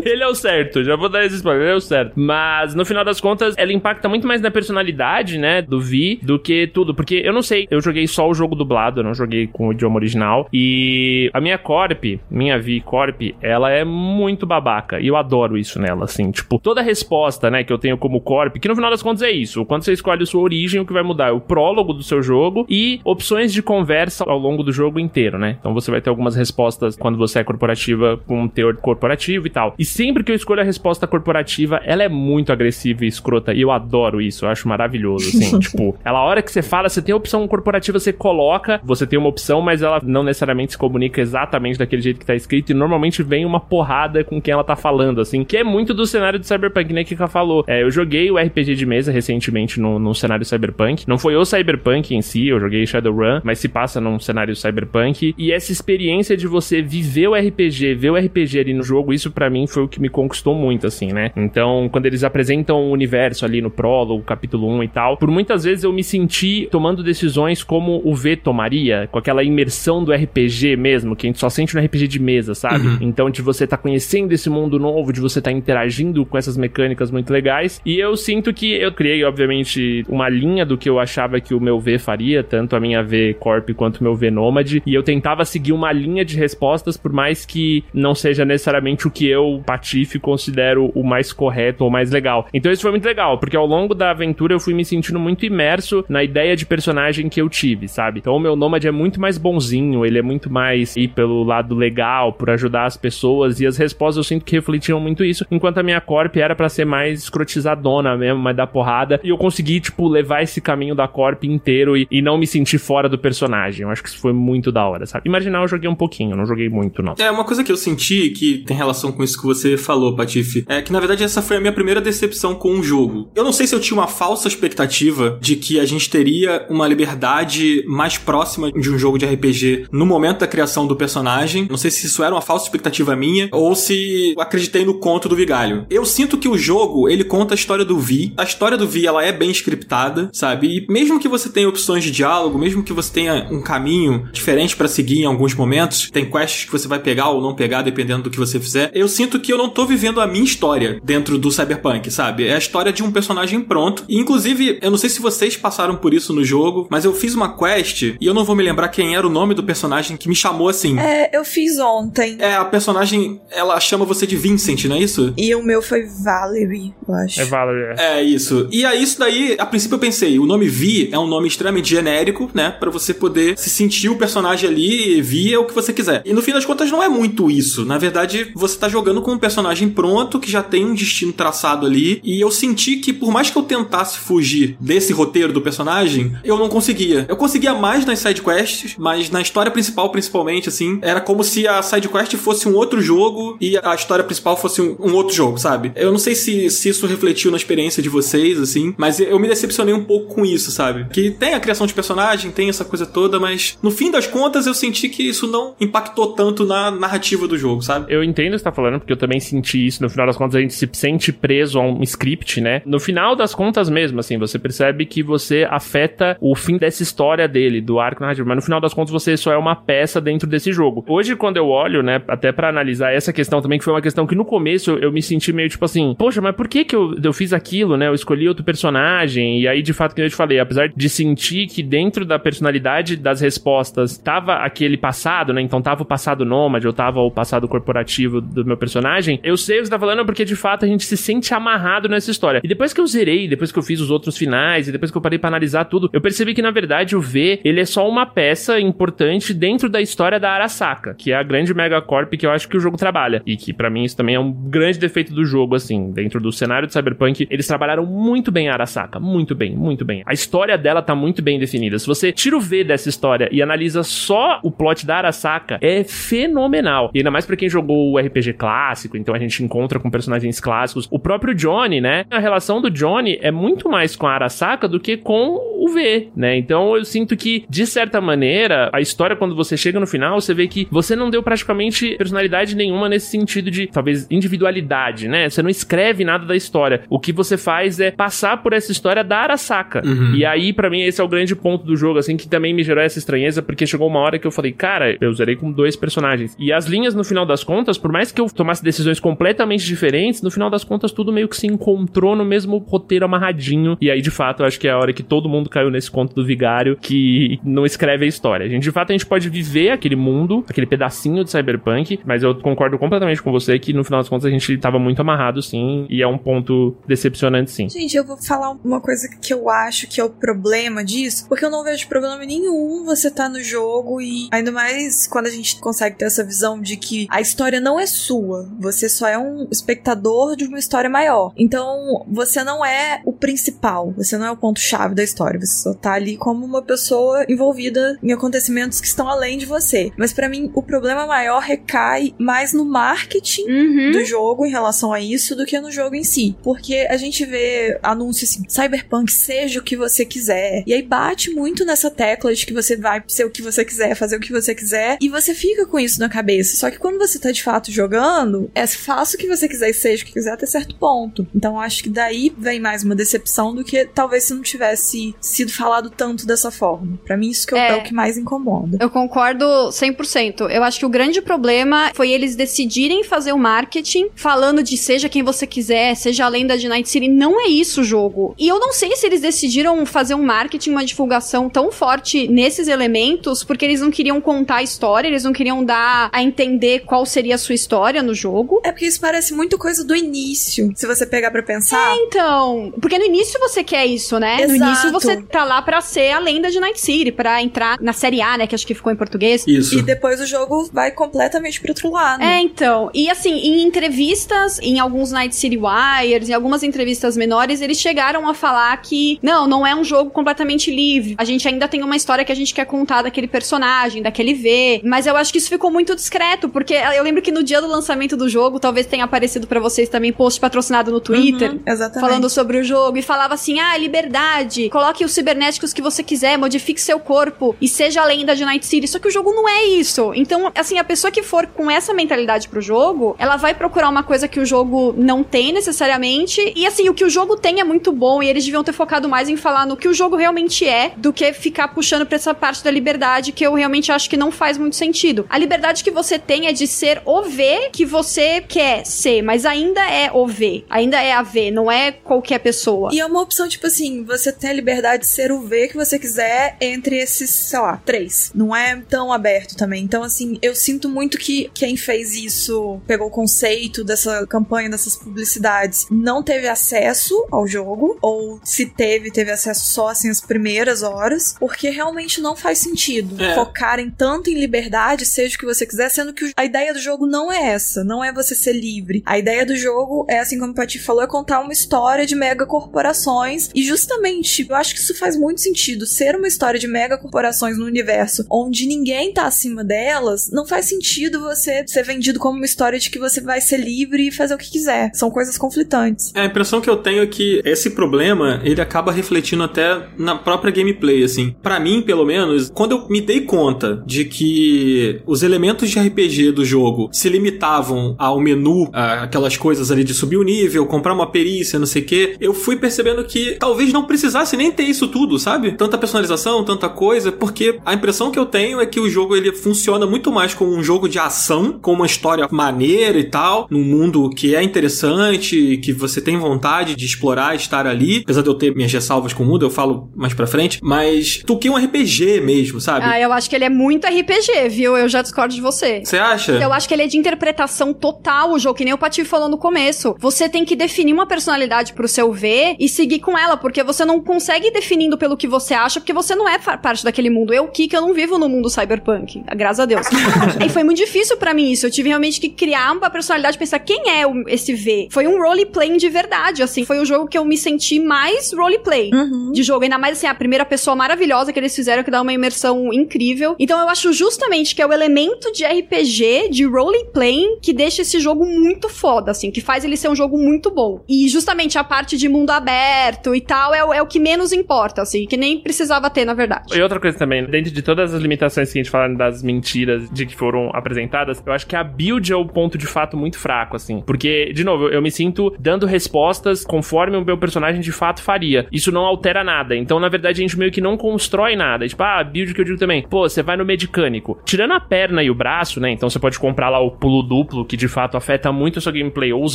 Ele 0.10 0.22
é 0.22 0.26
o 0.26 0.34
certo, 0.34 0.82
já 0.82 0.96
vou 0.96 1.10
dar 1.10 1.26
esse 1.26 1.36
spoiler, 1.36 1.64
ele 1.64 1.72
é 1.72 1.74
o 1.74 1.80
certo. 1.80 2.12
Mas 2.16 2.74
no 2.74 2.86
final 2.86 3.04
das 3.04 3.20
contas, 3.20 3.54
ela 3.58 3.72
impacta 3.72 4.08
muito 4.08 4.26
mais 4.26 4.40
na 4.40 4.50
personalidade, 4.50 5.36
né, 5.36 5.60
do 5.60 5.78
Vi, 5.78 6.18
do 6.22 6.38
que 6.38 6.66
tudo. 6.68 6.94
Porque 6.94 7.20
eu 7.22 7.32
não 7.32 7.42
sei, 7.42 7.68
eu 7.70 7.80
joguei 7.82 8.06
só 8.06 8.26
o 8.26 8.32
jogo 8.32 8.54
dublado, 8.54 9.00
eu 9.00 9.04
não 9.04 9.12
joguei 9.12 9.46
com 9.46 9.68
o 9.68 9.72
idioma 9.72 9.96
original. 9.96 10.48
E 10.52 11.30
a 11.34 11.40
minha 11.40 11.58
Corp, 11.58 12.02
minha 12.30 12.58
Vi 12.58 12.80
Corp, 12.80 13.20
ela 13.42 13.70
é 13.70 13.84
muito 13.84 14.46
babaca. 14.46 15.00
E 15.00 15.07
eu 15.08 15.16
adoro 15.16 15.56
isso 15.56 15.80
nela, 15.80 16.04
assim. 16.04 16.30
Tipo, 16.30 16.58
toda 16.58 16.82
resposta, 16.82 17.50
né, 17.50 17.64
que 17.64 17.72
eu 17.72 17.78
tenho 17.78 17.98
como 17.98 18.20
Corp, 18.20 18.56
que 18.56 18.68
no 18.68 18.74
final 18.74 18.90
das 18.90 19.02
contas 19.02 19.22
é 19.22 19.30
isso. 19.30 19.64
Quando 19.64 19.82
você 19.82 19.92
escolhe 19.92 20.22
a 20.22 20.26
sua 20.26 20.42
origem, 20.42 20.80
o 20.80 20.86
que 20.86 20.92
vai 20.92 21.02
mudar 21.02 21.28
é 21.28 21.32
o 21.32 21.40
prólogo 21.40 21.92
do 21.92 22.02
seu 22.02 22.22
jogo 22.22 22.66
e 22.68 23.00
opções 23.04 23.52
de 23.52 23.62
conversa 23.62 24.24
ao 24.28 24.38
longo 24.38 24.62
do 24.62 24.72
jogo 24.72 24.98
inteiro, 24.98 25.38
né? 25.38 25.56
Então 25.58 25.74
você 25.74 25.90
vai 25.90 26.00
ter 26.00 26.10
algumas 26.10 26.36
respostas 26.36 26.96
quando 26.96 27.18
você 27.18 27.40
é 27.40 27.44
corporativa 27.44 28.18
com 28.26 28.42
um 28.42 28.48
teor 28.48 28.76
corporativo 28.76 29.46
e 29.46 29.50
tal. 29.50 29.74
E 29.78 29.84
sempre 29.84 30.22
que 30.22 30.30
eu 30.30 30.36
escolho 30.36 30.60
a 30.60 30.64
resposta 30.64 31.06
corporativa, 31.06 31.80
ela 31.84 32.02
é 32.02 32.08
muito 32.08 32.52
agressiva 32.52 33.04
e 33.04 33.08
escrota. 33.08 33.52
E 33.52 33.60
eu 33.60 33.70
adoro 33.70 34.20
isso, 34.20 34.44
eu 34.44 34.50
acho 34.50 34.68
maravilhoso, 34.68 35.28
assim. 35.28 35.58
tipo, 35.60 35.96
ela, 36.04 36.18
a 36.18 36.24
hora 36.24 36.42
que 36.42 36.50
você 36.50 36.62
fala, 36.62 36.88
você 36.88 37.02
tem 37.02 37.12
a 37.12 37.16
opção 37.16 37.46
corporativa, 37.48 37.98
você 37.98 38.12
coloca, 38.12 38.80
você 38.84 39.06
tem 39.06 39.18
uma 39.18 39.28
opção, 39.28 39.60
mas 39.60 39.82
ela 39.82 40.00
não 40.02 40.22
necessariamente 40.22 40.72
se 40.72 40.78
comunica 40.78 41.20
exatamente 41.20 41.78
daquele 41.78 42.02
jeito 42.02 42.20
que 42.20 42.26
tá 42.26 42.34
escrito. 42.34 42.70
E 42.70 42.74
normalmente 42.74 43.22
vem 43.22 43.44
uma 43.44 43.60
porrada 43.60 44.24
com 44.24 44.40
quem 44.40 44.52
ela 44.52 44.64
tá 44.64 44.76
falando, 44.76 44.97
assim. 45.20 45.44
Que 45.44 45.58
é 45.58 45.64
muito 45.64 45.92
do 45.92 46.06
cenário 46.06 46.38
de 46.38 46.46
Cyberpunk, 46.46 46.92
né? 46.92 47.04
Que 47.04 47.10
Kika 47.10 47.28
falou. 47.28 47.64
É, 47.66 47.82
eu 47.82 47.90
joguei 47.90 48.30
o 48.30 48.38
RPG 48.38 48.74
de 48.74 48.86
mesa 48.86 49.10
recentemente 49.10 49.80
no, 49.80 49.98
no 49.98 50.14
cenário 50.14 50.44
Cyberpunk. 50.44 51.08
Não 51.08 51.18
foi 51.18 51.34
o 51.36 51.44
Cyberpunk 51.44 52.14
em 52.14 52.22
si, 52.22 52.46
eu 52.48 52.60
joguei 52.60 52.86
Shadowrun, 52.86 53.40
mas 53.42 53.58
se 53.58 53.68
passa 53.68 54.00
num 54.00 54.18
cenário 54.18 54.54
Cyberpunk. 54.54 55.34
E 55.36 55.52
essa 55.52 55.72
experiência 55.72 56.36
de 56.36 56.46
você 56.46 56.80
viver 56.80 57.28
o 57.28 57.34
RPG, 57.34 57.94
ver 57.94 58.10
o 58.10 58.16
RPG 58.16 58.60
ali 58.60 58.74
no 58.74 58.82
jogo, 58.82 59.12
isso 59.12 59.30
pra 59.30 59.50
mim 59.50 59.66
foi 59.66 59.82
o 59.82 59.88
que 59.88 60.00
me 60.00 60.08
conquistou 60.08 60.54
muito, 60.54 60.86
assim, 60.86 61.12
né? 61.12 61.32
Então, 61.36 61.88
quando 61.90 62.06
eles 62.06 62.22
apresentam 62.22 62.80
o 62.80 62.92
universo 62.92 63.44
ali 63.44 63.60
no 63.60 63.70
prólogo, 63.70 64.22
capítulo 64.22 64.68
1 64.68 64.82
e 64.84 64.88
tal, 64.88 65.16
por 65.16 65.30
muitas 65.30 65.64
vezes 65.64 65.84
eu 65.84 65.92
me 65.92 66.04
senti 66.04 66.68
tomando 66.70 67.02
decisões 67.02 67.62
como 67.62 68.00
o 68.04 68.14
V 68.14 68.36
tomaria, 68.36 69.08
com 69.10 69.18
aquela 69.18 69.42
imersão 69.42 70.04
do 70.04 70.12
RPG 70.12 70.76
mesmo, 70.76 71.16
que 71.16 71.26
a 71.26 71.28
gente 71.28 71.38
só 71.38 71.48
sente 71.48 71.74
no 71.74 71.82
RPG 71.82 72.06
de 72.06 72.20
mesa, 72.20 72.54
sabe? 72.54 72.86
Então, 73.00 73.30
de 73.30 73.42
você 73.42 73.66
tá 73.66 73.76
conhecendo 73.76 74.32
esse 74.32 74.50
mundo 74.50 74.78
novo, 74.78 74.87
de 75.12 75.20
você 75.20 75.38
estar 75.38 75.50
tá 75.50 75.56
interagindo 75.56 76.24
com 76.24 76.36
essas 76.36 76.56
mecânicas 76.56 77.10
muito 77.10 77.32
legais. 77.32 77.80
E 77.84 77.98
eu 77.98 78.16
sinto 78.16 78.52
que 78.52 78.74
eu 78.74 78.92
criei, 78.92 79.24
obviamente, 79.24 80.04
uma 80.08 80.28
linha 80.28 80.64
do 80.64 80.76
que 80.76 80.88
eu 80.88 80.98
achava 80.98 81.40
que 81.40 81.54
o 81.54 81.60
meu 81.60 81.78
V 81.78 81.98
faria, 81.98 82.42
tanto 82.42 82.76
a 82.76 82.80
minha 82.80 83.02
V 83.02 83.34
Corp 83.38 83.70
quanto 83.74 83.98
o 83.98 84.04
meu 84.04 84.14
V 84.14 84.30
Nômade, 84.30 84.82
e 84.84 84.94
eu 84.94 85.02
tentava 85.02 85.44
seguir 85.44 85.72
uma 85.72 85.92
linha 85.92 86.24
de 86.24 86.36
respostas, 86.36 86.96
por 86.96 87.12
mais 87.12 87.44
que 87.44 87.84
não 87.92 88.14
seja 88.14 88.44
necessariamente 88.44 89.06
o 89.06 89.10
que 89.10 89.26
eu, 89.26 89.62
Patife, 89.64 90.18
considero 90.18 90.90
o 90.94 91.02
mais 91.02 91.32
correto 91.32 91.84
ou 91.84 91.90
mais 91.90 92.10
legal. 92.10 92.46
Então 92.52 92.70
isso 92.70 92.82
foi 92.82 92.90
muito 92.90 93.06
legal, 93.06 93.38
porque 93.38 93.56
ao 93.56 93.66
longo 93.66 93.94
da 93.94 94.10
aventura 94.10 94.54
eu 94.54 94.60
fui 94.60 94.74
me 94.74 94.84
sentindo 94.84 95.18
muito 95.18 95.46
imerso 95.46 96.04
na 96.08 96.22
ideia 96.22 96.56
de 96.56 96.66
personagem 96.66 97.28
que 97.28 97.40
eu 97.40 97.48
tive, 97.48 97.88
sabe? 97.88 98.20
Então 98.20 98.34
o 98.34 98.40
meu 98.40 98.56
Nômade 98.56 98.88
é 98.88 98.92
muito 98.92 99.20
mais 99.20 99.38
bonzinho, 99.38 100.04
ele 100.04 100.18
é 100.18 100.22
muito 100.22 100.50
mais 100.52 100.96
ir 100.96 101.08
pelo 101.08 101.42
lado 101.42 101.74
legal, 101.74 102.32
por 102.32 102.50
ajudar 102.50 102.86
as 102.86 102.96
pessoas, 102.96 103.60
e 103.60 103.66
as 103.66 103.76
respostas 103.76 104.16
eu 104.16 104.24
sinto 104.24 104.44
que 104.44 104.56
refletiam 104.78 105.00
muito 105.00 105.24
isso, 105.24 105.44
enquanto 105.50 105.78
a 105.78 105.82
minha 105.82 106.00
Corp 106.00 106.36
era 106.36 106.54
para 106.54 106.68
ser 106.68 106.84
mais 106.84 107.24
escrotizadona 107.24 108.16
mesmo, 108.16 108.40
mais 108.40 108.56
dar 108.56 108.66
porrada, 108.66 109.20
e 109.22 109.28
eu 109.28 109.36
consegui, 109.36 109.80
tipo, 109.80 110.08
levar 110.08 110.42
esse 110.42 110.60
caminho 110.60 110.94
da 110.94 111.08
Corp 111.08 111.44
inteiro 111.44 111.96
e, 111.96 112.06
e 112.10 112.22
não 112.22 112.38
me 112.38 112.46
sentir 112.46 112.78
fora 112.78 113.08
do 113.08 113.18
personagem. 113.18 113.82
Eu 113.82 113.90
acho 113.90 114.02
que 114.02 114.08
isso 114.08 114.18
foi 114.18 114.32
muito 114.32 114.70
da 114.70 114.86
hora, 114.86 115.04
sabe? 115.04 115.28
Imaginar, 115.28 115.62
eu 115.62 115.68
joguei 115.68 115.90
um 115.90 115.94
pouquinho, 115.94 116.36
não 116.36 116.46
joguei 116.46 116.68
muito, 116.68 117.02
não. 117.02 117.14
É, 117.18 117.30
uma 117.30 117.44
coisa 117.44 117.64
que 117.64 117.72
eu 117.72 117.76
senti 117.76 118.30
que 118.30 118.58
tem 118.58 118.76
relação 118.76 119.10
com 119.12 119.22
isso 119.22 119.38
que 119.38 119.46
você 119.46 119.76
falou, 119.76 120.14
Patife, 120.14 120.64
é 120.68 120.80
que 120.80 120.92
na 120.92 121.00
verdade 121.00 121.24
essa 121.24 121.42
foi 121.42 121.56
a 121.56 121.60
minha 121.60 121.72
primeira 121.72 122.00
decepção 122.00 122.54
com 122.54 122.78
o 122.78 122.82
jogo. 122.82 123.30
Eu 123.34 123.44
não 123.44 123.52
sei 123.52 123.66
se 123.66 123.74
eu 123.74 123.80
tinha 123.80 123.98
uma 123.98 124.06
falsa 124.06 124.48
expectativa 124.48 125.38
de 125.40 125.56
que 125.56 125.80
a 125.80 125.84
gente 125.84 126.08
teria 126.08 126.66
uma 126.70 126.86
liberdade 126.86 127.84
mais 127.86 128.16
próxima 128.16 128.70
de 128.72 128.90
um 128.90 128.98
jogo 128.98 129.18
de 129.18 129.26
RPG 129.26 129.86
no 129.90 130.06
momento 130.06 130.40
da 130.40 130.46
criação 130.46 130.86
do 130.86 130.96
personagem. 130.96 131.66
Não 131.68 131.76
sei 131.76 131.90
se 131.90 132.06
isso 132.06 132.22
era 132.22 132.34
uma 132.34 132.42
falsa 132.42 132.66
expectativa 132.66 133.16
minha 133.16 133.48
ou 133.52 133.74
se 133.74 134.34
acreditei 134.68 134.84
no 134.84 134.94
conto 134.94 135.28
do 135.28 135.34
Vigalho. 135.34 135.86
Eu 135.90 136.04
sinto 136.04 136.38
que 136.38 136.48
o 136.48 136.56
jogo, 136.56 137.08
ele 137.08 137.24
conta 137.24 137.54
a 137.54 137.56
história 137.56 137.84
do 137.84 137.98
Vi. 137.98 138.32
A 138.36 138.44
história 138.44 138.76
do 138.76 138.86
Vi, 138.86 139.06
ela 139.06 139.24
é 139.24 139.32
bem 139.32 139.50
scriptada, 139.50 140.28
sabe? 140.32 140.68
E 140.68 140.92
mesmo 140.92 141.18
que 141.18 141.28
você 141.28 141.48
tenha 141.48 141.68
opções 141.68 142.04
de 142.04 142.10
diálogo, 142.10 142.58
mesmo 142.58 142.82
que 142.82 142.92
você 142.92 143.12
tenha 143.12 143.48
um 143.50 143.62
caminho 143.62 144.28
diferente 144.32 144.76
para 144.76 144.86
seguir 144.86 145.20
em 145.20 145.24
alguns 145.24 145.54
momentos, 145.54 146.10
tem 146.10 146.30
quests 146.30 146.64
que 146.64 146.72
você 146.72 146.86
vai 146.86 146.98
pegar 146.98 147.30
ou 147.30 147.40
não 147.40 147.54
pegar 147.54 147.82
dependendo 147.82 148.24
do 148.24 148.30
que 148.30 148.38
você 148.38 148.60
fizer, 148.60 148.90
eu 148.94 149.08
sinto 149.08 149.40
que 149.40 149.52
eu 149.52 149.58
não 149.58 149.68
tô 149.68 149.86
vivendo 149.86 150.20
a 150.20 150.26
minha 150.26 150.44
história 150.44 151.00
dentro 151.02 151.38
do 151.38 151.50
Cyberpunk, 151.50 152.10
sabe? 152.10 152.46
É 152.46 152.54
a 152.54 152.58
história 152.58 152.92
de 152.92 153.02
um 153.02 153.10
personagem 153.10 153.60
pronto. 153.60 154.04
E 154.08 154.18
inclusive, 154.18 154.78
eu 154.82 154.90
não 154.90 154.98
sei 154.98 155.08
se 155.08 155.20
vocês 155.20 155.56
passaram 155.56 155.96
por 155.96 156.12
isso 156.12 156.32
no 156.32 156.44
jogo, 156.44 156.86
mas 156.90 157.04
eu 157.04 157.14
fiz 157.14 157.34
uma 157.34 157.56
quest 157.56 158.02
e 158.02 158.16
eu 158.20 158.34
não 158.34 158.44
vou 158.44 158.54
me 158.54 158.62
lembrar 158.62 158.88
quem 158.88 159.16
era 159.16 159.26
o 159.26 159.30
nome 159.30 159.54
do 159.54 159.62
personagem 159.62 160.16
que 160.16 160.28
me 160.28 160.34
chamou 160.34 160.68
assim. 160.68 160.98
É, 160.98 161.36
eu 161.36 161.44
fiz 161.44 161.78
ontem. 161.78 162.36
É, 162.38 162.54
a 162.54 162.64
personagem, 162.64 163.40
ela 163.50 163.78
chama 163.80 164.04
você 164.04 164.26
de 164.26 164.36
Vincent, 164.58 164.84
não 164.86 164.96
é 164.96 164.98
isso? 164.98 165.32
E 165.36 165.54
o 165.54 165.62
meu 165.62 165.80
foi 165.80 166.04
Valerie, 166.04 166.92
eu 167.06 167.14
acho. 167.14 167.40
É 167.40 167.44
Valerie. 167.44 167.94
É, 167.98 168.18
é 168.18 168.22
isso. 168.22 168.68
E 168.72 168.84
aí, 168.84 169.02
isso 169.02 169.18
daí, 169.18 169.56
a 169.58 169.64
princípio 169.64 169.94
eu 169.94 170.00
pensei, 170.00 170.38
o 170.38 170.46
nome 170.46 170.68
Vi 170.68 171.08
é 171.12 171.18
um 171.18 171.26
nome 171.26 171.46
extremamente 171.46 171.88
genérico, 171.88 172.50
né? 172.52 172.70
para 172.70 172.90
você 172.90 173.14
poder 173.14 173.56
se 173.56 173.70
sentir 173.70 174.08
o 174.08 174.16
personagem 174.16 174.68
ali, 174.68 175.22
Vi 175.22 175.52
é 175.52 175.58
o 175.58 175.64
que 175.64 175.74
você 175.74 175.92
quiser. 175.92 176.22
E 176.24 176.32
no 176.32 176.42
fim 176.42 176.52
das 176.52 176.64
contas 176.64 176.90
não 176.90 177.02
é 177.02 177.08
muito 177.08 177.50
isso. 177.50 177.84
Na 177.84 177.98
verdade, 177.98 178.50
você 178.54 178.76
tá 178.76 178.88
jogando 178.88 179.22
com 179.22 179.32
um 179.32 179.38
personagem 179.38 179.88
pronto, 179.88 180.40
que 180.40 180.50
já 180.50 180.62
tem 180.62 180.84
um 180.84 180.94
destino 180.94 181.32
traçado 181.32 181.86
ali. 181.86 182.20
E 182.24 182.40
eu 182.40 182.50
senti 182.50 182.96
que 182.96 183.12
por 183.12 183.30
mais 183.30 183.50
que 183.50 183.56
eu 183.56 183.62
tentasse 183.62 184.18
fugir 184.18 184.76
desse 184.80 185.12
roteiro 185.12 185.52
do 185.52 185.60
personagem, 185.60 186.36
eu 186.42 186.56
não 186.56 186.68
conseguia. 186.68 187.26
Eu 187.28 187.36
conseguia 187.36 187.74
mais 187.74 188.04
nas 188.04 188.18
sidequests, 188.18 188.96
mas 188.98 189.30
na 189.30 189.40
história 189.40 189.70
principal, 189.70 190.10
principalmente, 190.10 190.68
assim, 190.68 190.98
era 191.02 191.20
como 191.20 191.44
se 191.44 191.66
a 191.66 191.80
sidequest 191.82 192.34
fosse 192.36 192.68
um 192.68 192.74
outro 192.74 193.00
jogo 193.00 193.56
e 193.60 193.78
a 193.78 193.94
história 193.94 194.24
principal 194.24 194.47
fosse 194.56 194.80
um, 194.80 194.96
um 195.00 195.14
outro 195.14 195.34
jogo, 195.34 195.58
sabe? 195.58 195.92
Eu 195.94 196.10
não 196.10 196.18
sei 196.18 196.34
se, 196.34 196.70
se 196.70 196.88
isso 196.88 197.06
refletiu 197.06 197.50
na 197.50 197.56
experiência 197.56 198.02
de 198.02 198.08
vocês, 198.08 198.60
assim, 198.60 198.94
mas 198.96 199.20
eu 199.20 199.38
me 199.38 199.48
decepcionei 199.48 199.94
um 199.94 200.04
pouco 200.04 200.34
com 200.34 200.44
isso, 200.44 200.70
sabe? 200.70 201.06
Que 201.12 201.30
tem 201.30 201.54
a 201.54 201.60
criação 201.60 201.86
de 201.86 201.94
personagem, 201.94 202.50
tem 202.50 202.68
essa 202.68 202.84
coisa 202.84 203.06
toda, 203.06 203.38
mas 203.38 203.78
no 203.82 203.90
fim 203.90 204.10
das 204.10 204.26
contas 204.26 204.66
eu 204.66 204.74
senti 204.74 205.08
que 205.08 205.22
isso 205.22 205.46
não 205.46 205.74
impactou 205.80 206.32
tanto 206.32 206.64
na 206.64 206.90
narrativa 206.90 207.46
do 207.46 207.58
jogo, 207.58 207.82
sabe? 207.82 208.12
Eu 208.12 208.22
entendo 208.24 208.48
o 208.48 208.50
que 208.52 208.58
você 208.58 208.64
tá 208.64 208.72
falando, 208.72 208.98
porque 208.98 209.12
eu 209.12 209.16
também 209.16 209.40
senti 209.40 209.86
isso. 209.86 210.02
No 210.02 210.10
final 210.10 210.26
das 210.26 210.36
contas, 210.36 210.56
a 210.56 210.60
gente 210.60 210.74
se 210.74 210.88
sente 210.92 211.32
preso 211.32 211.78
a 211.78 211.82
um 211.82 212.02
script, 212.02 212.60
né? 212.60 212.82
No 212.84 213.00
final 213.00 213.34
das 213.36 213.54
contas 213.54 213.88
mesmo, 213.88 214.20
assim, 214.20 214.38
você 214.38 214.58
percebe 214.58 215.06
que 215.06 215.22
você 215.22 215.66
afeta 215.70 216.36
o 216.40 216.54
fim 216.54 216.76
dessa 216.76 217.02
história 217.02 217.48
dele, 217.48 217.80
do 217.80 217.98
arco 217.98 218.22
narrativo, 218.22 218.48
mas 218.48 218.56
no 218.56 218.62
final 218.62 218.80
das 218.80 218.94
contas 218.94 219.12
você 219.12 219.36
só 219.36 219.52
é 219.52 219.56
uma 219.56 219.76
peça 219.76 220.20
dentro 220.20 220.48
desse 220.48 220.72
jogo. 220.72 221.04
Hoje, 221.08 221.36
quando 221.36 221.56
eu 221.56 221.68
olho, 221.68 222.02
né, 222.02 222.22
até 222.28 222.52
para 222.52 222.68
analisar 222.68 223.12
essa 223.12 223.32
questão 223.32 223.60
também, 223.60 223.78
que 223.78 223.84
foi 223.84 223.92
uma 223.92 224.02
questão 224.02 224.26
que 224.26 224.34
no 224.38 224.44
começo 224.44 224.92
eu 224.92 225.10
me 225.10 225.20
senti 225.20 225.52
meio 225.52 225.68
tipo 225.68 225.84
assim, 225.84 226.14
poxa, 226.16 226.40
mas 226.40 226.54
por 226.54 226.68
que 226.68 226.84
que 226.84 226.94
eu, 226.94 227.14
eu 227.22 227.32
fiz 227.32 227.52
aquilo, 227.52 227.96
né? 227.96 228.06
Eu 228.06 228.14
escolhi 228.14 228.48
outro 228.48 228.64
personagem, 228.64 229.60
e 229.60 229.68
aí 229.68 229.82
de 229.82 229.92
fato, 229.92 230.14
que 230.14 230.22
eu 230.22 230.30
te 230.30 230.36
falei, 230.36 230.60
apesar 230.60 230.88
de 230.88 231.08
sentir 231.08 231.66
que 231.66 231.82
dentro 231.82 232.24
da 232.24 232.38
personalidade 232.38 233.16
das 233.16 233.40
respostas 233.40 234.16
tava 234.16 234.54
aquele 234.56 234.96
passado, 234.96 235.52
né? 235.52 235.60
Então 235.60 235.82
tava 235.82 236.02
o 236.02 236.06
passado 236.06 236.44
nômade, 236.44 236.86
ou 236.86 236.92
tava 236.92 237.20
o 237.20 237.30
passado 237.30 237.66
corporativo 237.66 238.40
do 238.40 238.64
meu 238.64 238.76
personagem, 238.76 239.40
eu 239.42 239.56
sei 239.56 239.78
o 239.78 239.80
que 239.80 239.86
você 239.86 239.90
tá 239.90 239.98
falando 239.98 240.24
porque 240.24 240.44
de 240.44 240.54
fato 240.54 240.84
a 240.84 240.88
gente 240.88 241.04
se 241.04 241.16
sente 241.16 241.52
amarrado 241.52 242.08
nessa 242.08 242.30
história. 242.30 242.60
E 242.62 242.68
depois 242.68 242.92
que 242.92 243.00
eu 243.00 243.06
zerei, 243.06 243.48
depois 243.48 243.72
que 243.72 243.78
eu 243.78 243.82
fiz 243.82 244.00
os 244.00 244.10
outros 244.10 244.36
finais, 244.36 244.86
e 244.86 244.92
depois 244.92 245.10
que 245.10 245.16
eu 245.16 245.22
parei 245.22 245.38
para 245.38 245.48
analisar 245.48 245.84
tudo, 245.86 246.08
eu 246.12 246.20
percebi 246.20 246.54
que 246.54 246.62
na 246.62 246.70
verdade 246.70 247.16
o 247.16 247.20
V, 247.20 247.60
ele 247.64 247.80
é 247.80 247.84
só 247.84 248.08
uma 248.08 248.24
peça 248.24 248.78
importante 248.78 249.52
dentro 249.52 249.88
da 249.88 250.00
história 250.00 250.38
da 250.38 250.52
Arasaka, 250.52 251.14
que 251.14 251.32
é 251.32 251.34
a 251.34 251.42
grande 251.42 251.74
megacorp 251.74 252.34
que 252.34 252.46
eu 252.46 252.50
acho 252.50 252.68
que 252.68 252.76
o 252.76 252.80
jogo 252.80 252.96
trabalha. 252.96 253.42
E 253.44 253.56
que 253.56 253.72
para 253.72 253.90
mim 253.90 254.04
isso 254.04 254.16
também 254.18 254.34
é 254.34 254.40
um 254.40 254.52
grande 254.52 254.98
defeito 254.98 255.32
do 255.32 255.44
jogo, 255.44 255.76
assim, 255.76 256.10
dentro 256.10 256.40
do 256.40 256.50
cenário 256.50 256.88
de 256.88 256.92
Cyberpunk, 256.92 257.46
eles 257.48 257.68
trabalharam 257.68 258.04
muito 258.04 258.50
bem 258.50 258.68
a 258.68 258.72
Arasaka, 258.72 259.20
muito 259.20 259.54
bem, 259.54 259.76
muito 259.76 260.04
bem. 260.04 260.24
A 260.26 260.32
história 260.32 260.76
dela 260.76 261.00
tá 261.00 261.14
muito 261.14 261.40
bem 261.40 261.56
definida. 261.56 261.96
Se 262.00 262.06
você 262.06 262.32
tira 262.32 262.56
o 262.56 262.60
V 262.60 262.82
dessa 262.82 263.08
história 263.08 263.48
e 263.52 263.62
analisa 263.62 264.02
só 264.02 264.58
o 264.64 264.72
plot 264.72 265.06
da 265.06 265.18
Arasaka, 265.18 265.78
é 265.80 266.02
fenomenal. 266.02 267.12
E 267.14 267.18
ainda 267.18 267.30
mais 267.30 267.46
para 267.46 267.56
quem 267.56 267.68
jogou 267.68 268.12
o 268.12 268.18
RPG 268.18 268.54
clássico, 268.54 269.16
então 269.16 269.34
a 269.34 269.38
gente 269.38 269.62
encontra 269.62 270.00
com 270.00 270.10
personagens 270.10 270.58
clássicos. 270.58 271.06
O 271.12 271.18
próprio 271.18 271.54
Johnny, 271.54 272.00
né? 272.00 272.24
A 272.28 272.40
relação 272.40 272.80
do 272.80 272.90
Johnny 272.90 273.38
é 273.40 273.52
muito 273.52 273.88
mais 273.88 274.16
com 274.16 274.26
a 274.26 274.32
Arasaka 274.32 274.88
do 274.88 274.98
que 274.98 275.16
com 275.16 275.54
o 275.78 275.88
V, 275.90 276.28
né? 276.34 276.56
Então 276.56 276.96
eu 276.96 277.04
sinto 277.04 277.36
que, 277.36 277.64
de 277.70 277.86
certa 277.86 278.20
maneira, 278.20 278.90
a 278.92 279.00
história, 279.00 279.36
quando 279.36 279.54
você 279.54 279.76
chega 279.76 280.00
no 280.00 280.08
final, 280.08 280.40
você 280.40 280.52
vê 280.52 280.66
que 280.66 280.88
você 280.90 281.14
não 281.14 281.30
deu 281.30 281.40
praticamente 281.40 282.16
personalidade 282.16 282.74
nenhuma 282.74 283.08
nesse 283.08 283.30
sentido 283.30 283.70
de, 283.70 283.86
talvez, 283.86 284.07
individualidade, 284.30 285.28
né? 285.28 285.48
Você 285.48 285.62
não 285.62 285.70
escreve 285.70 286.24
nada 286.24 286.46
da 286.46 286.56
história. 286.56 287.02
O 287.08 287.18
que 287.18 287.32
você 287.32 287.56
faz 287.56 288.00
é 288.00 288.10
passar 288.10 288.62
por 288.62 288.72
essa 288.72 288.92
história 288.92 289.22
da 289.22 289.38
Arasaka. 289.38 290.02
Uhum. 290.04 290.34
E 290.34 290.44
aí, 290.44 290.72
para 290.72 290.90
mim, 290.90 291.02
esse 291.02 291.20
é 291.20 291.24
o 291.24 291.28
grande 291.28 291.54
ponto 291.54 291.84
do 291.84 291.96
jogo, 291.96 292.18
assim, 292.18 292.36
que 292.36 292.48
também 292.48 292.74
me 292.74 292.82
gerou 292.82 293.02
essa 293.02 293.18
estranheza, 293.18 293.62
porque 293.62 293.86
chegou 293.86 294.08
uma 294.08 294.20
hora 294.20 294.38
que 294.38 294.46
eu 294.46 294.50
falei, 294.50 294.72
cara, 294.72 295.16
eu 295.20 295.32
zerei 295.32 295.56
com 295.56 295.70
dois 295.70 295.96
personagens. 295.96 296.56
E 296.58 296.72
as 296.72 296.86
linhas, 296.86 297.14
no 297.14 297.24
final 297.24 297.44
das 297.46 297.62
contas, 297.64 297.98
por 297.98 298.12
mais 298.12 298.32
que 298.32 298.40
eu 298.40 298.46
tomasse 298.46 298.82
decisões 298.82 299.20
completamente 299.20 299.84
diferentes, 299.84 300.42
no 300.42 300.50
final 300.50 300.70
das 300.70 300.84
contas, 300.84 301.12
tudo 301.12 301.32
meio 301.32 301.48
que 301.48 301.56
se 301.56 301.66
encontrou 301.66 302.34
no 302.34 302.44
mesmo 302.44 302.78
roteiro 302.78 303.24
amarradinho. 303.24 303.96
E 304.00 304.10
aí, 304.10 304.20
de 304.20 304.30
fato, 304.30 304.62
eu 304.62 304.66
acho 304.66 304.78
que 304.78 304.88
é 304.88 304.90
a 304.90 304.98
hora 304.98 305.12
que 305.12 305.22
todo 305.22 305.48
mundo 305.48 305.68
caiu 305.68 305.90
nesse 305.90 306.10
conto 306.10 306.34
do 306.34 306.44
vigário 306.44 306.96
que 307.00 307.58
não 307.64 307.84
escreve 307.84 308.24
a 308.24 308.28
história. 308.28 308.66
A 308.66 308.68
gente, 308.68 308.82
de 308.82 308.90
fato, 308.90 309.10
a 309.10 309.12
gente 309.12 309.26
pode 309.26 309.48
viver 309.48 309.90
aquele 309.90 310.16
mundo, 310.16 310.64
aquele 310.68 310.86
pedacinho 310.86 311.44
de 311.44 311.50
cyberpunk, 311.50 312.20
mas 312.24 312.42
eu 312.42 312.54
concordo 312.54 312.98
completamente 312.98 313.42
com 313.42 313.50
você 313.50 313.78
que, 313.78 313.92
no 313.98 314.04
final 314.04 314.20
das 314.20 314.28
contas, 314.28 314.46
a 314.46 314.50
gente 314.50 314.78
tava 314.78 314.98
muito 314.98 315.20
amarrado, 315.20 315.62
sim, 315.62 316.06
e 316.08 316.22
é 316.22 316.26
um 316.26 316.38
ponto 316.38 316.96
decepcionante, 317.06 317.70
sim. 317.70 317.88
Gente, 317.88 318.16
eu 318.16 318.24
vou 318.24 318.36
falar 318.36 318.70
uma 318.84 319.00
coisa 319.00 319.28
que 319.40 319.52
eu 319.52 319.68
acho 319.68 320.08
que 320.08 320.20
é 320.20 320.24
o 320.24 320.30
problema 320.30 321.04
disso, 321.04 321.46
porque 321.48 321.64
eu 321.64 321.70
não 321.70 321.84
vejo 321.84 322.08
problema 322.08 322.38
nenhum 322.44 323.04
você 323.04 323.30
tá 323.30 323.48
no 323.48 323.62
jogo 323.62 324.20
e 324.20 324.48
ainda 324.50 324.70
mais 324.70 325.26
quando 325.26 325.46
a 325.46 325.50
gente 325.50 325.80
consegue 325.80 326.16
ter 326.16 326.26
essa 326.26 326.44
visão 326.44 326.80
de 326.80 326.96
que 326.96 327.26
a 327.30 327.40
história 327.40 327.80
não 327.80 327.98
é 327.98 328.06
sua, 328.06 328.68
você 328.78 329.08
só 329.08 329.26
é 329.26 329.38
um 329.38 329.66
espectador 329.70 330.56
de 330.56 330.64
uma 330.66 330.78
história 330.78 331.10
maior. 331.10 331.52
Então, 331.56 332.24
você 332.28 332.62
não 332.62 332.84
é 332.84 333.20
o 333.24 333.32
principal, 333.32 334.12
você 334.16 334.36
não 334.38 334.46
é 334.46 334.50
o 334.50 334.56
ponto-chave 334.56 335.14
da 335.14 335.22
história, 335.22 335.58
você 335.58 335.82
só 335.82 335.94
tá 335.94 336.12
ali 336.12 336.36
como 336.36 336.64
uma 336.64 336.82
pessoa 336.82 337.44
envolvida 337.48 338.18
em 338.22 338.32
acontecimentos 338.32 339.00
que 339.00 339.06
estão 339.06 339.28
além 339.28 339.58
de 339.58 339.66
você. 339.66 340.12
Mas 340.16 340.32
para 340.32 340.48
mim, 340.48 340.70
o 340.74 340.82
problema 340.82 341.26
maior 341.26 341.60
recai 341.60 342.34
mais 342.38 342.72
no 342.72 342.84
marketing 342.84 343.64
uhum. 343.88 344.12
do 344.12 344.24
jogo 344.24 344.66
em 344.66 344.70
relação 344.70 345.12
a 345.12 345.20
isso 345.20 345.56
do 345.56 345.64
que 345.64 345.80
no 345.80 345.90
jogo 345.90 346.14
em 346.14 346.24
si. 346.24 346.56
Porque 346.62 347.06
a 347.08 347.16
gente 347.16 347.44
vê 347.44 347.98
anúncios 348.02 348.50
assim, 348.50 348.62
Cyberpunk, 348.68 349.32
seja 349.32 349.80
o 349.80 349.82
que 349.82 349.96
você 349.96 350.24
quiser. 350.24 350.82
E 350.86 350.92
aí 350.92 351.02
bate 351.02 351.50
muito 351.50 351.84
nessa 351.84 352.10
tecla 352.10 352.54
de 352.54 352.66
que 352.66 352.72
você 352.72 352.96
vai 352.96 353.22
ser 353.26 353.44
o 353.44 353.50
que 353.50 353.62
você 353.62 353.84
quiser, 353.84 354.14
fazer 354.14 354.36
o 354.36 354.40
que 354.40 354.52
você 354.52 354.74
quiser, 354.74 355.18
e 355.20 355.28
você 355.28 355.54
fica 355.54 355.86
com 355.86 355.98
isso 355.98 356.20
na 356.20 356.28
cabeça. 356.28 356.76
Só 356.76 356.90
que 356.90 356.98
quando 356.98 357.18
você 357.18 357.38
tá 357.38 357.50
de 357.50 357.62
fato 357.62 357.90
jogando, 357.90 358.70
é 358.74 358.86
faça 358.86 359.36
o 359.36 359.38
que 359.38 359.46
você 359.46 359.68
quiser 359.68 359.90
e 359.90 359.94
seja 359.94 360.22
o 360.22 360.26
que 360.26 360.32
quiser 360.32 360.52
até 360.52 360.66
certo 360.66 360.96
ponto. 360.96 361.46
Então 361.54 361.78
acho 361.78 362.02
que 362.02 362.08
daí 362.08 362.52
vem 362.56 362.80
mais 362.80 363.04
uma 363.04 363.14
decepção 363.14 363.74
do 363.74 363.84
que 363.84 364.04
talvez 364.06 364.44
se 364.44 364.54
não 364.54 364.62
tivesse 364.62 365.34
sido 365.40 365.72
falado 365.72 366.10
tanto 366.10 366.46
dessa 366.46 366.70
forma. 366.70 367.18
Para 367.24 367.36
mim, 367.36 367.50
isso 367.50 367.66
que 367.66 367.74
é. 367.74 367.90
é 367.90 367.96
o 367.96 368.02
que 368.02 368.14
mais 368.14 368.36
incomoda. 368.36 368.98
Eu 369.00 369.10
concordo 369.10 369.64
100%. 369.64 370.70
Eu 370.70 370.82
acho 370.82 370.98
que 370.98 371.06
o 371.06 371.08
grande 371.08 371.40
problema 371.40 372.10
foi 372.14 372.30
eles 372.30 372.56
decidirem 372.56 373.24
fazer 373.24 373.52
o 373.52 373.58
marketing 373.78 374.30
falando 374.34 374.82
de 374.82 374.96
seja 374.96 375.28
quem 375.28 375.42
você 375.42 375.66
quiser, 375.66 376.14
seja 376.16 376.44
a 376.44 376.48
lenda 376.48 376.76
de 376.76 376.88
Night 376.88 377.08
City. 377.08 377.28
Não 377.28 377.60
é 377.60 377.68
isso 377.68 378.00
o 378.00 378.04
jogo. 378.04 378.54
E 378.58 378.66
eu 378.66 378.78
não 378.78 378.92
sei 378.92 379.14
se 379.14 379.26
eles 379.26 379.40
decidiram 379.40 380.04
fazer 380.04 380.34
um 380.34 380.42
marketing, 380.42 380.90
uma 380.90 381.04
divulgação 381.04 381.68
tão 381.70 381.92
forte 381.92 382.48
nesses 382.48 382.88
elementos, 382.88 383.62
porque 383.62 383.84
eles 383.84 384.00
não 384.00 384.10
queriam 384.10 384.40
contar 384.40 384.76
a 384.76 384.82
história, 384.82 385.28
eles 385.28 385.44
não 385.44 385.52
queriam 385.52 385.84
dar 385.84 386.28
a 386.32 386.42
entender 386.42 387.00
qual 387.00 387.24
seria 387.24 387.54
a 387.54 387.58
sua 387.58 387.74
história 387.74 388.22
no 388.22 388.34
jogo. 388.34 388.80
É 388.84 388.90
porque 388.90 389.06
isso 389.06 389.20
parece 389.20 389.54
muito 389.54 389.78
coisa 389.78 390.04
do 390.04 390.14
início, 390.16 390.92
se 390.96 391.06
você 391.06 391.24
pegar 391.24 391.50
para 391.50 391.62
pensar. 391.62 392.16
É, 392.16 392.16
então. 392.16 392.92
Porque 393.00 393.18
no 393.18 393.24
início 393.24 393.60
você 393.60 393.84
quer 393.84 394.06
isso, 394.06 394.38
né? 394.38 394.62
Exato. 394.62 394.68
No 394.70 394.76
início 394.76 395.12
você 395.12 395.36
tá 395.42 395.64
lá 395.64 395.80
para 395.82 396.00
ser 396.00 396.32
a 396.32 396.38
lenda 396.40 396.70
de 396.70 396.80
Night 396.80 397.00
City, 397.00 397.30
para 397.30 397.62
entrar 397.62 397.96
na 398.00 398.12
série 398.12 398.42
A, 398.42 398.58
né? 398.58 398.66
Que 398.66 398.74
acho 398.74 398.86
que 398.86 398.94
ficou 398.94 399.12
em 399.12 399.16
português. 399.16 399.64
Isso. 399.66 399.98
E 399.98 400.02
depois 400.02 400.40
o 400.40 400.46
jogo 400.46 400.88
vai 400.92 401.12
completamente 401.12 401.80
pro 401.80 401.90
outro 401.90 402.10
lado. 402.10 402.42
É, 402.42 402.60
então. 402.60 403.10
E 403.14 403.30
assim, 403.30 403.67
em 403.68 403.82
entrevistas, 403.82 404.78
em 404.80 404.98
alguns 404.98 405.30
Night 405.30 405.54
City 405.54 405.78
Wires, 405.78 406.48
em 406.48 406.54
algumas 406.54 406.82
entrevistas 406.82 407.36
menores, 407.36 407.80
eles 407.80 407.98
chegaram 407.98 408.48
a 408.48 408.54
falar 408.54 408.96
que 409.02 409.38
não, 409.42 409.66
não 409.66 409.86
é 409.86 409.94
um 409.94 410.04
jogo 410.04 410.30
completamente 410.30 410.90
livre. 410.90 411.34
A 411.38 411.44
gente 411.44 411.66
ainda 411.66 411.86
tem 411.88 412.02
uma 412.02 412.16
história 412.16 412.44
que 412.44 412.52
a 412.52 412.54
gente 412.54 412.74
quer 412.74 412.84
contar 412.84 413.22
daquele 413.22 413.46
personagem, 413.46 414.22
daquele 414.22 414.54
V. 414.54 415.00
Mas 415.04 415.26
eu 415.26 415.36
acho 415.36 415.52
que 415.52 415.58
isso 415.58 415.68
ficou 415.68 415.90
muito 415.90 416.14
discreto, 416.14 416.68
porque 416.68 416.94
eu 416.94 417.22
lembro 417.22 417.42
que 417.42 417.50
no 417.50 417.62
dia 417.62 417.80
do 417.80 417.86
lançamento 417.86 418.36
do 418.36 418.48
jogo, 418.48 418.80
talvez 418.80 419.06
tenha 419.06 419.24
aparecido 419.24 419.66
para 419.66 419.80
vocês 419.80 420.08
também 420.08 420.32
post 420.32 420.60
patrocinado 420.60 421.10
no 421.10 421.20
Twitter. 421.20 421.72
Uhum, 421.72 422.20
falando 422.20 422.48
sobre 422.48 422.78
o 422.78 422.84
jogo. 422.84 423.18
E 423.18 423.22
falava 423.22 423.54
assim: 423.54 423.78
ah, 423.78 423.96
liberdade, 423.96 424.88
coloque 424.88 425.24
os 425.24 425.32
cibernéticos 425.32 425.92
que 425.92 426.02
você 426.02 426.22
quiser, 426.22 426.56
modifique 426.56 427.00
seu 427.00 427.20
corpo 427.20 427.76
e 427.80 427.88
seja 427.88 428.22
a 428.22 428.24
lenda 428.24 428.54
de 428.54 428.64
Night 428.64 428.86
City. 428.86 429.06
Só 429.06 429.18
que 429.18 429.28
o 429.28 429.30
jogo 429.30 429.52
não 429.52 429.68
é 429.68 429.84
isso. 429.84 430.32
Então, 430.34 430.70
assim, 430.74 430.98
a 430.98 431.04
pessoa 431.04 431.30
que 431.30 431.42
for 431.42 431.66
com 431.66 431.90
essa 431.90 432.14
mentalidade 432.14 432.68
pro 432.68 432.80
jogo, 432.80 433.36
ela 433.38 433.56
vai 433.58 433.74
procurar 433.74 434.08
uma 434.08 434.22
coisa 434.22 434.48
que 434.48 434.60
o 434.60 434.66
jogo 434.66 435.14
não 435.16 435.44
tem 435.44 435.72
necessariamente. 435.72 436.72
E 436.74 436.86
assim, 436.86 437.08
o 437.08 437.14
que 437.14 437.24
o 437.24 437.30
jogo 437.30 437.56
tem 437.56 437.80
é 437.80 437.84
muito 437.84 438.12
bom 438.12 438.42
e 438.42 438.48
eles 438.48 438.64
deviam 438.64 438.84
ter 438.84 438.92
focado 438.92 439.28
mais 439.28 439.48
em 439.48 439.56
falar 439.56 439.86
no 439.86 439.96
que 439.96 440.08
o 440.08 440.14
jogo 440.14 440.36
realmente 440.36 440.86
é 440.86 441.12
do 441.16 441.32
que 441.32 441.52
ficar 441.52 441.88
puxando 441.88 442.26
pra 442.26 442.36
essa 442.36 442.54
parte 442.54 442.82
da 442.82 442.90
liberdade 442.90 443.52
que 443.52 443.64
eu 443.64 443.74
realmente 443.74 444.10
acho 444.12 444.30
que 444.30 444.36
não 444.36 444.50
faz 444.50 444.78
muito 444.78 444.96
sentido. 444.96 445.46
A 445.48 445.58
liberdade 445.58 446.04
que 446.04 446.10
você 446.10 446.38
tem 446.38 446.66
é 446.66 446.72
de 446.72 446.86
ser 446.86 447.20
o 447.24 447.42
V 447.42 447.90
que 447.92 448.04
você 448.04 448.60
quer 448.60 449.04
ser, 449.04 449.42
mas 449.42 449.66
ainda 449.66 450.00
é 450.08 450.30
o 450.32 450.46
V, 450.46 450.84
ainda 450.88 451.20
é 451.20 451.32
a 451.32 451.42
V, 451.42 451.70
não 451.70 451.90
é 451.90 452.12
qualquer 452.12 452.58
pessoa. 452.58 453.10
E 453.12 453.20
é 453.20 453.26
uma 453.26 453.40
opção, 453.40 453.68
tipo 453.68 453.86
assim, 453.86 454.24
você 454.24 454.52
tem 454.52 454.70
a 454.70 454.72
liberdade 454.72 455.22
de 455.22 455.28
ser 455.28 455.50
o 455.52 455.60
V 455.60 455.88
que 455.88 455.96
você 455.96 456.18
quiser 456.18 456.76
entre 456.80 457.16
esses, 457.18 457.50
sei 457.50 457.78
lá, 457.78 458.00
três. 458.04 458.50
Não 458.54 458.74
é 458.74 459.00
tão 459.08 459.32
aberto 459.32 459.76
também. 459.76 460.02
Então, 460.02 460.22
assim, 460.22 460.58
eu 460.62 460.74
sinto 460.74 461.08
muito 461.08 461.38
que 461.38 461.70
quem 461.74 461.96
fez 461.96 462.34
isso, 462.34 463.00
pegou 463.06 463.28
o 463.28 463.30
conceito 463.48 464.04
dessa 464.04 464.46
campanha, 464.46 464.90
dessas 464.90 465.16
publicidades, 465.16 466.06
não 466.10 466.42
teve 466.42 466.68
acesso 466.68 467.46
ao 467.50 467.66
jogo, 467.66 468.18
ou 468.20 468.60
se 468.62 468.84
teve, 468.84 469.30
teve 469.30 469.50
acesso 469.50 469.88
só, 469.88 470.08
assim, 470.08 470.28
as 470.28 470.42
primeiras 470.42 471.02
horas, 471.02 471.54
porque 471.58 471.88
realmente 471.88 472.42
não 472.42 472.54
faz 472.54 472.78
sentido 472.78 473.42
é. 473.42 473.54
focarem 473.54 474.10
tanto 474.10 474.50
em 474.50 474.60
liberdade, 474.60 475.24
seja 475.24 475.56
o 475.56 475.58
que 475.58 475.64
você 475.64 475.86
quiser, 475.86 476.10
sendo 476.10 476.34
que 476.34 476.52
a 476.54 476.64
ideia 476.64 476.92
do 476.92 477.00
jogo 477.00 477.26
não 477.26 477.50
é 477.50 477.68
essa, 477.70 478.04
não 478.04 478.22
é 478.22 478.30
você 478.30 478.54
ser 478.54 478.74
livre. 478.74 479.22
A 479.24 479.38
ideia 479.38 479.64
do 479.64 479.74
jogo 479.74 480.26
é, 480.28 480.40
assim 480.40 480.58
como 480.58 480.72
o 480.72 480.74
Pati 480.74 480.98
falou, 480.98 481.22
é 481.22 481.26
contar 481.26 481.60
uma 481.60 481.72
história 481.72 482.26
de 482.26 482.34
mega 482.34 482.66
corporações, 482.66 483.70
e 483.74 483.82
justamente, 483.82 484.66
eu 484.68 484.76
acho 484.76 484.94
que 484.94 485.00
isso 485.00 485.14
faz 485.14 485.36
muito 485.36 485.62
sentido, 485.62 486.06
ser 486.06 486.36
uma 486.36 486.48
história 486.48 486.78
de 486.78 486.86
mega 486.86 487.16
corporações 487.16 487.78
no 487.78 487.86
universo 487.86 488.44
onde 488.50 488.86
ninguém 488.86 489.32
tá 489.32 489.46
acima 489.46 489.82
delas, 489.82 490.50
não 490.50 490.66
faz 490.66 490.84
sentido 490.84 491.40
você 491.40 491.84
ser 491.86 492.02
vendido 492.02 492.38
como 492.38 492.58
uma 492.58 492.66
história 492.66 492.98
de 492.98 493.08
que 493.08 493.18
você 493.18 493.27
vai 493.42 493.60
ser 493.60 493.78
livre 493.78 494.28
e 494.28 494.32
fazer 494.32 494.54
o 494.54 494.58
que 494.58 494.70
quiser. 494.70 495.10
São 495.14 495.30
coisas 495.30 495.56
conflitantes. 495.56 496.32
É, 496.34 496.42
a 496.42 496.44
impressão 496.44 496.80
que 496.80 496.90
eu 496.90 496.96
tenho 496.96 497.22
é 497.22 497.26
que 497.26 497.60
esse 497.64 497.90
problema, 497.90 498.60
ele 498.64 498.80
acaba 498.80 499.12
refletindo 499.12 499.62
até 499.62 500.08
na 500.18 500.34
própria 500.34 500.72
gameplay, 500.72 501.22
assim. 501.22 501.54
para 501.62 501.80
mim, 501.80 502.02
pelo 502.02 502.24
menos, 502.24 502.70
quando 502.74 502.92
eu 502.92 503.08
me 503.08 503.20
dei 503.20 503.40
conta 503.42 504.02
de 504.06 504.24
que 504.24 505.20
os 505.26 505.42
elementos 505.42 505.90
de 505.90 505.98
RPG 505.98 506.52
do 506.52 506.64
jogo 506.64 507.08
se 507.12 507.28
limitavam 507.28 508.14
ao 508.18 508.40
menu, 508.40 508.88
aquelas 508.92 509.56
coisas 509.56 509.90
ali 509.90 510.04
de 510.04 510.14
subir 510.14 510.36
o 510.36 510.42
nível, 510.42 510.86
comprar 510.86 511.12
uma 511.12 511.30
perícia, 511.30 511.78
não 511.78 511.86
sei 511.86 512.02
o 512.02 512.04
que, 512.04 512.36
eu 512.40 512.54
fui 512.54 512.76
percebendo 512.76 513.24
que 513.24 513.56
talvez 513.58 513.92
não 513.92 514.04
precisasse 514.04 514.56
nem 514.56 514.70
ter 514.70 514.84
isso 514.84 515.08
tudo, 515.08 515.38
sabe? 515.38 515.72
Tanta 515.72 515.98
personalização, 515.98 516.64
tanta 516.64 516.88
coisa, 516.88 517.30
porque 517.30 517.78
a 517.84 517.94
impressão 517.94 518.30
que 518.30 518.38
eu 518.38 518.46
tenho 518.46 518.80
é 518.80 518.86
que 518.86 519.00
o 519.00 519.08
jogo 519.08 519.36
ele 519.36 519.52
funciona 519.52 520.06
muito 520.06 520.32
mais 520.32 520.54
como 520.54 520.74
um 520.74 520.82
jogo 520.82 521.08
de 521.08 521.18
ação, 521.18 521.78
com 521.80 521.92
uma 521.92 522.06
história 522.06 522.48
maneira 522.50 523.17
e 523.18 523.24
tal, 523.24 523.66
num 523.70 523.82
mundo 523.82 524.30
que 524.30 524.54
é 524.54 524.62
interessante, 524.62 525.78
que 525.78 525.92
você 525.92 526.20
tem 526.20 526.36
vontade 526.36 526.94
de 526.94 527.04
explorar, 527.04 527.54
estar 527.54 527.86
ali. 527.86 528.20
Apesar 528.22 528.42
de 528.42 528.48
eu 528.48 528.54
ter 528.54 528.74
minhas 528.74 528.92
ressalvas 528.92 529.32
com 529.32 529.42
o 529.42 529.46
mundo, 529.46 529.64
eu 529.64 529.70
falo 529.70 530.10
mais 530.14 530.34
pra 530.34 530.46
frente, 530.46 530.78
mas 530.82 531.42
tu 531.46 531.58
que 531.58 531.70
um 531.70 531.76
RPG 531.76 532.40
mesmo, 532.40 532.80
sabe? 532.80 533.04
Ah, 533.06 533.20
eu 533.20 533.32
acho 533.32 533.48
que 533.48 533.56
ele 533.56 533.64
é 533.64 533.70
muito 533.70 534.06
RPG, 534.06 534.68
viu? 534.68 534.96
Eu 534.96 535.08
já 535.08 535.22
discordo 535.22 535.54
de 535.54 535.60
você. 535.60 536.02
Você 536.04 536.18
acha? 536.18 536.52
Eu 536.52 536.72
acho 536.72 536.88
que 536.88 536.94
ele 536.94 537.02
é 537.02 537.06
de 537.06 537.16
interpretação 537.16 537.92
total 537.92 538.52
o 538.52 538.58
jogo, 538.58 538.76
que 538.76 538.84
nem 538.84 538.94
o 538.94 538.98
Patife 538.98 539.28
falou 539.28 539.48
no 539.48 539.58
começo. 539.58 540.14
Você 540.18 540.48
tem 540.48 540.64
que 540.64 540.76
definir 540.76 541.12
uma 541.12 541.26
personalidade 541.26 541.92
pro 541.92 542.08
seu 542.08 542.32
V 542.32 542.76
e 542.78 542.88
seguir 542.88 543.20
com 543.20 543.36
ela, 543.36 543.56
porque 543.56 543.82
você 543.82 544.04
não 544.04 544.20
consegue 544.20 544.68
ir 544.68 544.72
definindo 544.72 545.16
pelo 545.16 545.36
que 545.36 545.46
você 545.46 545.74
acha, 545.74 546.00
porque 546.00 546.12
você 546.12 546.34
não 546.34 546.48
é 546.48 546.58
parte 546.58 547.04
daquele 547.04 547.30
mundo. 547.30 547.52
Eu, 547.52 547.68
Kika, 547.68 547.96
eu 547.96 548.00
não 548.00 548.14
vivo 548.14 548.38
no 548.38 548.48
mundo 548.48 548.70
cyberpunk, 548.70 549.42
graças 549.56 549.80
a 549.80 549.86
Deus. 549.86 550.06
e 550.64 550.68
foi 550.68 550.84
muito 550.84 550.98
difícil 550.98 551.36
para 551.36 551.54
mim 551.54 551.70
isso. 551.70 551.86
Eu 551.86 551.90
tive 551.90 552.08
realmente 552.08 552.40
que 552.40 552.48
criar 552.48 552.92
uma 552.92 553.07
personalidade, 553.10 553.58
pensar 553.58 553.78
quem 553.78 554.10
é 554.10 554.24
esse 554.48 554.74
V. 554.74 555.08
Foi 555.10 555.26
um 555.26 555.42
roleplay 555.42 555.96
de 555.96 556.08
verdade, 556.08 556.62
assim. 556.62 556.84
Foi 556.84 556.98
o 556.98 557.04
jogo 557.04 557.26
que 557.26 557.38
eu 557.38 557.44
me 557.44 557.56
senti 557.56 557.98
mais 557.98 558.52
roleplay 558.52 559.10
uhum. 559.12 559.52
de 559.52 559.62
jogo. 559.62 559.84
Ainda 559.84 559.98
mais, 559.98 560.18
assim, 560.18 560.26
a 560.26 560.34
primeira 560.34 560.64
pessoa 560.64 560.94
maravilhosa 560.94 561.52
que 561.52 561.58
eles 561.58 561.74
fizeram, 561.74 562.02
que 562.02 562.10
dá 562.10 562.20
uma 562.20 562.32
imersão 562.32 562.92
incrível. 562.92 563.56
Então 563.58 563.78
eu 563.80 563.88
acho 563.88 564.12
justamente 564.12 564.74
que 564.74 564.82
é 564.82 564.86
o 564.86 564.92
elemento 564.92 565.52
de 565.52 565.64
RPG, 565.64 566.50
de 566.50 566.64
roleplay, 566.64 567.58
que 567.62 567.72
deixa 567.72 568.02
esse 568.02 568.20
jogo 568.20 568.44
muito 568.44 568.88
foda, 568.88 569.30
assim. 569.30 569.50
Que 569.50 569.60
faz 569.60 569.84
ele 569.84 569.96
ser 569.96 570.08
um 570.08 570.16
jogo 570.16 570.38
muito 570.38 570.70
bom. 570.70 571.02
E 571.08 571.28
justamente 571.28 571.78
a 571.78 571.84
parte 571.84 572.16
de 572.16 572.28
mundo 572.28 572.50
aberto 572.50 573.34
e 573.34 573.40
tal 573.40 573.74
é, 573.74 573.78
é 573.78 574.02
o 574.02 574.06
que 574.06 574.18
menos 574.18 574.52
importa, 574.52 575.02
assim. 575.02 575.26
Que 575.26 575.36
nem 575.36 575.60
precisava 575.60 576.10
ter, 576.10 576.24
na 576.24 576.34
verdade. 576.34 576.76
E 576.76 576.82
outra 576.82 577.00
coisa 577.00 577.16
também, 577.16 577.44
dentro 577.44 577.70
de 577.70 577.82
todas 577.82 578.14
as 578.14 578.20
limitações 578.20 578.72
que 578.72 578.78
a 578.78 578.82
gente 578.82 578.90
fala 578.90 579.08
das 579.14 579.42
mentiras 579.42 580.08
de 580.10 580.26
que 580.26 580.34
foram 580.34 580.70
apresentadas, 580.74 581.42
eu 581.44 581.52
acho 581.52 581.66
que 581.66 581.76
a 581.76 581.84
build 581.84 582.32
é 582.32 582.36
o 582.36 582.46
ponto 582.46 582.76
de 582.76 582.86
fato 582.98 583.16
muito 583.16 583.38
fraco, 583.38 583.76
assim. 583.76 584.02
Porque, 584.04 584.52
de 584.52 584.64
novo, 584.64 584.88
eu 584.88 585.00
me 585.00 585.10
sinto 585.10 585.54
dando 585.58 585.86
respostas 585.86 586.64
conforme 586.64 587.16
o 587.16 587.24
meu 587.24 587.38
personagem 587.38 587.80
de 587.80 587.92
fato 587.92 588.20
faria. 588.20 588.66
Isso 588.72 588.90
não 588.90 589.02
altera 589.02 589.44
nada. 589.44 589.76
Então, 589.76 590.00
na 590.00 590.08
verdade, 590.08 590.40
a 590.40 590.42
gente 590.42 590.58
meio 590.58 590.72
que 590.72 590.80
não 590.80 590.96
constrói 590.96 591.54
nada. 591.54 591.86
Tipo, 591.86 592.02
ah, 592.02 592.24
build 592.24 592.52
que 592.52 592.60
eu 592.60 592.64
digo 592.64 592.78
também. 592.78 593.02
Pô, 593.08 593.28
você 593.28 593.42
vai 593.42 593.56
no 593.56 593.64
medicânico. 593.64 594.38
Tirando 594.44 594.72
a 594.72 594.80
perna 594.80 595.22
e 595.22 595.30
o 595.30 595.34
braço, 595.34 595.80
né? 595.80 595.90
Então 595.92 596.10
você 596.10 596.18
pode 596.18 596.38
comprar 596.38 596.70
lá 596.70 596.80
o 596.80 596.90
pulo 596.90 597.22
duplo, 597.22 597.64
que 597.64 597.76
de 597.76 597.86
fato 597.86 598.16
afeta 598.16 598.50
muito 598.50 598.78
a 598.78 598.82
sua 598.82 598.92
gameplay. 598.92 599.32
Ou 599.32 599.44
os 599.44 599.54